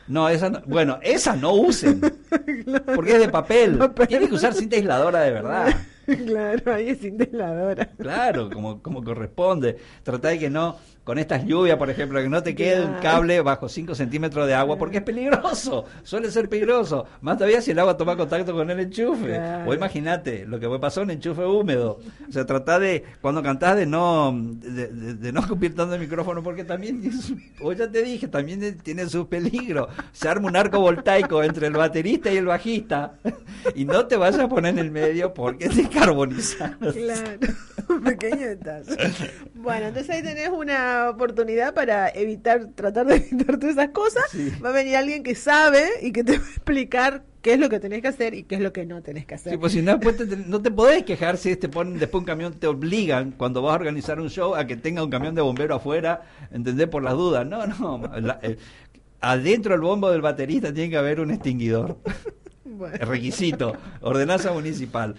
No, 0.09 0.29
esa 0.29 0.51
no- 0.51 0.63
bueno, 0.67 0.99
esa 1.03 1.35
no 1.37 1.55
usen, 1.55 2.01
porque 2.95 3.15
es 3.15 3.21
de 3.21 3.29
papel. 3.31 3.79
Tienen 4.09 4.29
que 4.29 4.35
usar 4.35 4.53
cinta 4.53 4.77
aisladora 4.77 5.21
de 5.23 5.31
verdad. 5.31 5.75
claro, 6.27 6.75
ahí 6.75 6.91
es 6.91 6.99
cinta 6.99 7.25
aisladora. 7.25 7.87
Claro, 7.99 8.51
como, 8.51 8.83
como 8.83 9.03
corresponde. 9.03 9.77
Trata 10.03 10.29
de 10.29 10.39
que 10.39 10.51
no, 10.51 10.79
con 11.07 11.21
estas 11.21 11.45
lluvias, 11.45 11.79
por 11.79 11.89
ejemplo, 11.89 12.21
que 12.21 12.29
no 12.29 12.43
te 12.43 12.57
quede 12.57 12.85
un 12.85 12.95
cable 12.95 13.41
bajo 13.41 13.69
5 13.69 13.95
centímetros 13.95 14.45
de 14.49 14.55
agua, 14.55 14.77
porque 14.77 14.97
es 14.97 15.03
peligroso, 15.05 15.85
suele 16.03 16.33
ser 16.33 16.49
peligroso. 16.49 17.07
Más 17.21 17.37
todavía 17.39 17.63
si 17.63 17.71
el 17.71 17.79
agua 17.79 17.97
toma 17.97 18.17
contacto 18.17 18.53
con 18.53 18.69
el 18.73 18.81
enchufe. 18.81 19.39
O 19.65 19.73
imagínate 19.73 20.45
lo 20.47 20.59
que 20.59 20.69
pasó 20.81 21.03
un 21.03 21.13
enchufe 21.13 21.45
húmedo. 21.45 22.01
O 22.29 22.33
sea, 22.33 22.45
trata 22.45 22.81
de, 22.81 23.05
cuando 23.21 23.41
cantás, 23.41 23.77
de 23.77 23.87
no, 23.87 24.37
de, 24.37 24.89
de- 24.89 25.15
de 25.15 25.33
no 25.33 25.39
escupir 25.39 25.77
tanto 25.77 25.95
el 25.95 26.01
micrófono, 26.01 26.43
porque 26.43 26.65
también, 26.65 27.01
o 27.63 27.73
ya 27.73 27.89
te 27.89 28.03
dije, 28.03 28.27
también 28.27 28.77
tiene 28.79 29.09
su 29.09 29.29
peligro. 29.29 29.89
Se 30.11 30.29
arma 30.29 30.49
un 30.49 30.57
arco 30.57 30.81
voltaico 30.81 31.41
entre 31.45 31.69
el 31.69 31.75
baterista 31.75 32.33
y 32.33 32.37
el 32.37 32.47
bajista, 32.47 33.15
y 33.77 33.85
no 33.85 34.07
te 34.07 34.17
vayas 34.17 34.41
a 34.41 34.49
poner 34.49 34.73
en 34.73 34.81
el 34.81 34.91
medio 34.91 35.33
porque 35.33 35.69
te 35.69 35.89
carbonizas. 35.89 36.73
Claro, 36.79 37.39
un 37.91 38.03
pequeño 38.03 38.49
detalle. 38.49 38.97
Bueno, 39.55 39.87
entonces 39.87 40.11
ahí 40.11 40.23
tenés 40.25 40.49
una 40.49 40.96
oportunidad 41.11 41.75
para 41.75 42.09
evitar, 42.09 42.67
tratar 42.75 43.07
de 43.07 43.17
evitar 43.17 43.59
todas 43.59 43.77
esas 43.77 43.89
cosas. 43.91 44.25
Va 44.65 44.71
a 44.71 44.73
venir 44.73 44.97
alguien 44.97 45.23
que 45.23 45.35
sabe 45.35 45.85
y 46.03 46.13
que 46.13 46.25
te 46.25 46.39
va 46.39 46.45
a 46.45 46.49
explicar 46.49 47.23
qué 47.43 47.53
es 47.55 47.61
lo 47.61 47.69
que 47.69 47.79
tenés 47.79 48.03
que 48.03 48.09
hacer 48.09 48.35
y 48.35 48.43
qué 48.43 48.57
es 48.57 48.61
lo 48.61 48.73
que 48.73 48.85
no 48.87 49.03
tenés 49.03 49.25
que 49.27 49.35
hacer. 49.37 49.53
Sí, 49.53 49.59
pues 49.59 49.73
si 49.73 49.83
no, 49.83 49.93
después 49.97 50.17
te- 50.17 50.37
no 50.37 50.61
te 50.61 50.71
podés 50.71 51.05
quejar 51.05 51.37
si 51.39 51.55
te 51.57 51.69
ponen 51.69 51.99
después 51.99 52.21
un 52.21 52.27
camión, 52.27 52.55
te 52.55 52.67
obligan 52.67 53.31
cuando 53.33 53.63
vas 53.63 53.73
a 53.73 53.77
organizar 53.77 54.21
un 54.21 54.31
show 54.31 54.55
a 54.57 54.67
que 54.67 54.77
tenga 54.77 55.05
un 55.05 55.11
camión 55.11 55.35
de 55.35 55.43
bombero 55.43 55.77
afuera, 55.77 56.23
¿entendés? 56.51 56.89
Por 56.89 57.03
las 57.05 57.15
dudas. 57.15 57.47
No, 57.47 57.67
no. 57.67 58.03
la- 58.21 58.41
eh, 58.43 58.57
adentro 59.21 59.73
del 59.73 59.81
bombo 59.81 60.11
del 60.11 60.23
baterista 60.23 60.73
tiene 60.75 60.91
que 60.91 60.97
haber 60.97 61.21
un 61.21 61.31
extinguidor. 61.31 61.99
Bueno. 62.69 62.97
Requisito. 63.07 63.75
Ordenanza 64.03 64.53
municipal. 64.53 65.15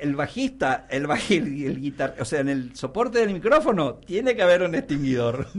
El 0.00 0.14
bajista, 0.16 0.86
el 0.90 1.06
el, 1.30 1.62
el 1.64 1.80
guitar, 1.80 2.14
o 2.20 2.24
sea, 2.24 2.40
en 2.40 2.48
el 2.48 2.76
soporte 2.76 3.18
del 3.18 3.32
micrófono 3.32 3.94
tiene 3.94 4.36
que 4.36 4.42
haber 4.42 4.62
un 4.62 4.74
extinguidor. 4.74 5.48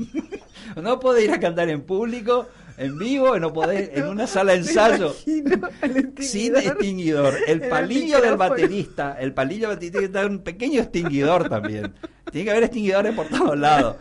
No 0.76 1.00
podés 1.00 1.24
ir 1.24 1.32
a 1.32 1.40
cantar 1.40 1.70
en 1.70 1.82
público, 1.82 2.48
en 2.78 2.98
vivo, 2.98 3.40
no 3.40 3.52
podés 3.52 3.90
en 3.94 4.08
una 4.08 4.28
sala 4.28 4.52
de 4.52 4.60
ensayo 4.60 5.14
sin 5.14 6.56
extinguidor. 6.56 7.36
El 7.48 7.62
palillo 7.62 8.22
del 8.22 8.36
baterista, 8.36 9.18
el 9.20 9.34
palillo 9.34 9.70
del 9.70 9.78
baterista 9.78 10.00
tiene 10.00 10.14
que 10.14 10.26
un 10.26 10.40
pequeño 10.40 10.82
extinguidor 10.82 11.50
también. 11.50 11.94
Tiene 12.32 12.46
que 12.46 12.52
haber 12.52 12.64
extinguidores 12.64 13.16
por 13.16 13.28
todos 13.28 13.58
lados. 13.58 13.96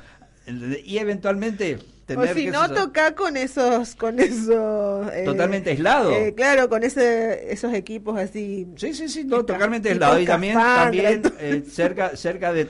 Y 0.84 0.98
eventualmente 0.98 1.78
O 2.16 2.20
tener 2.20 2.34
si 2.34 2.46
no, 2.46 2.68
toca 2.70 3.14
con 3.14 3.36
esos, 3.36 3.94
con 3.94 4.18
esos... 4.18 5.12
eh, 5.12 5.22
Totalmente 5.24 5.70
aislado. 5.70 6.10
eh, 6.12 6.34
claro, 6.34 6.68
con 6.68 6.82
ese, 6.82 7.52
esos 7.52 7.72
equipos 7.74 8.18
así. 8.18 8.66
Sí, 8.76 8.94
sí, 8.94 9.08
sí, 9.08 9.24
no, 9.24 9.44
totalmente 9.44 9.90
aislado. 9.90 10.18
Y 10.18 10.24
también, 10.24 10.54
también 10.54 11.22
eh, 11.38 11.62
cerca, 11.70 12.16
cerca 12.16 12.52
de 12.52 12.64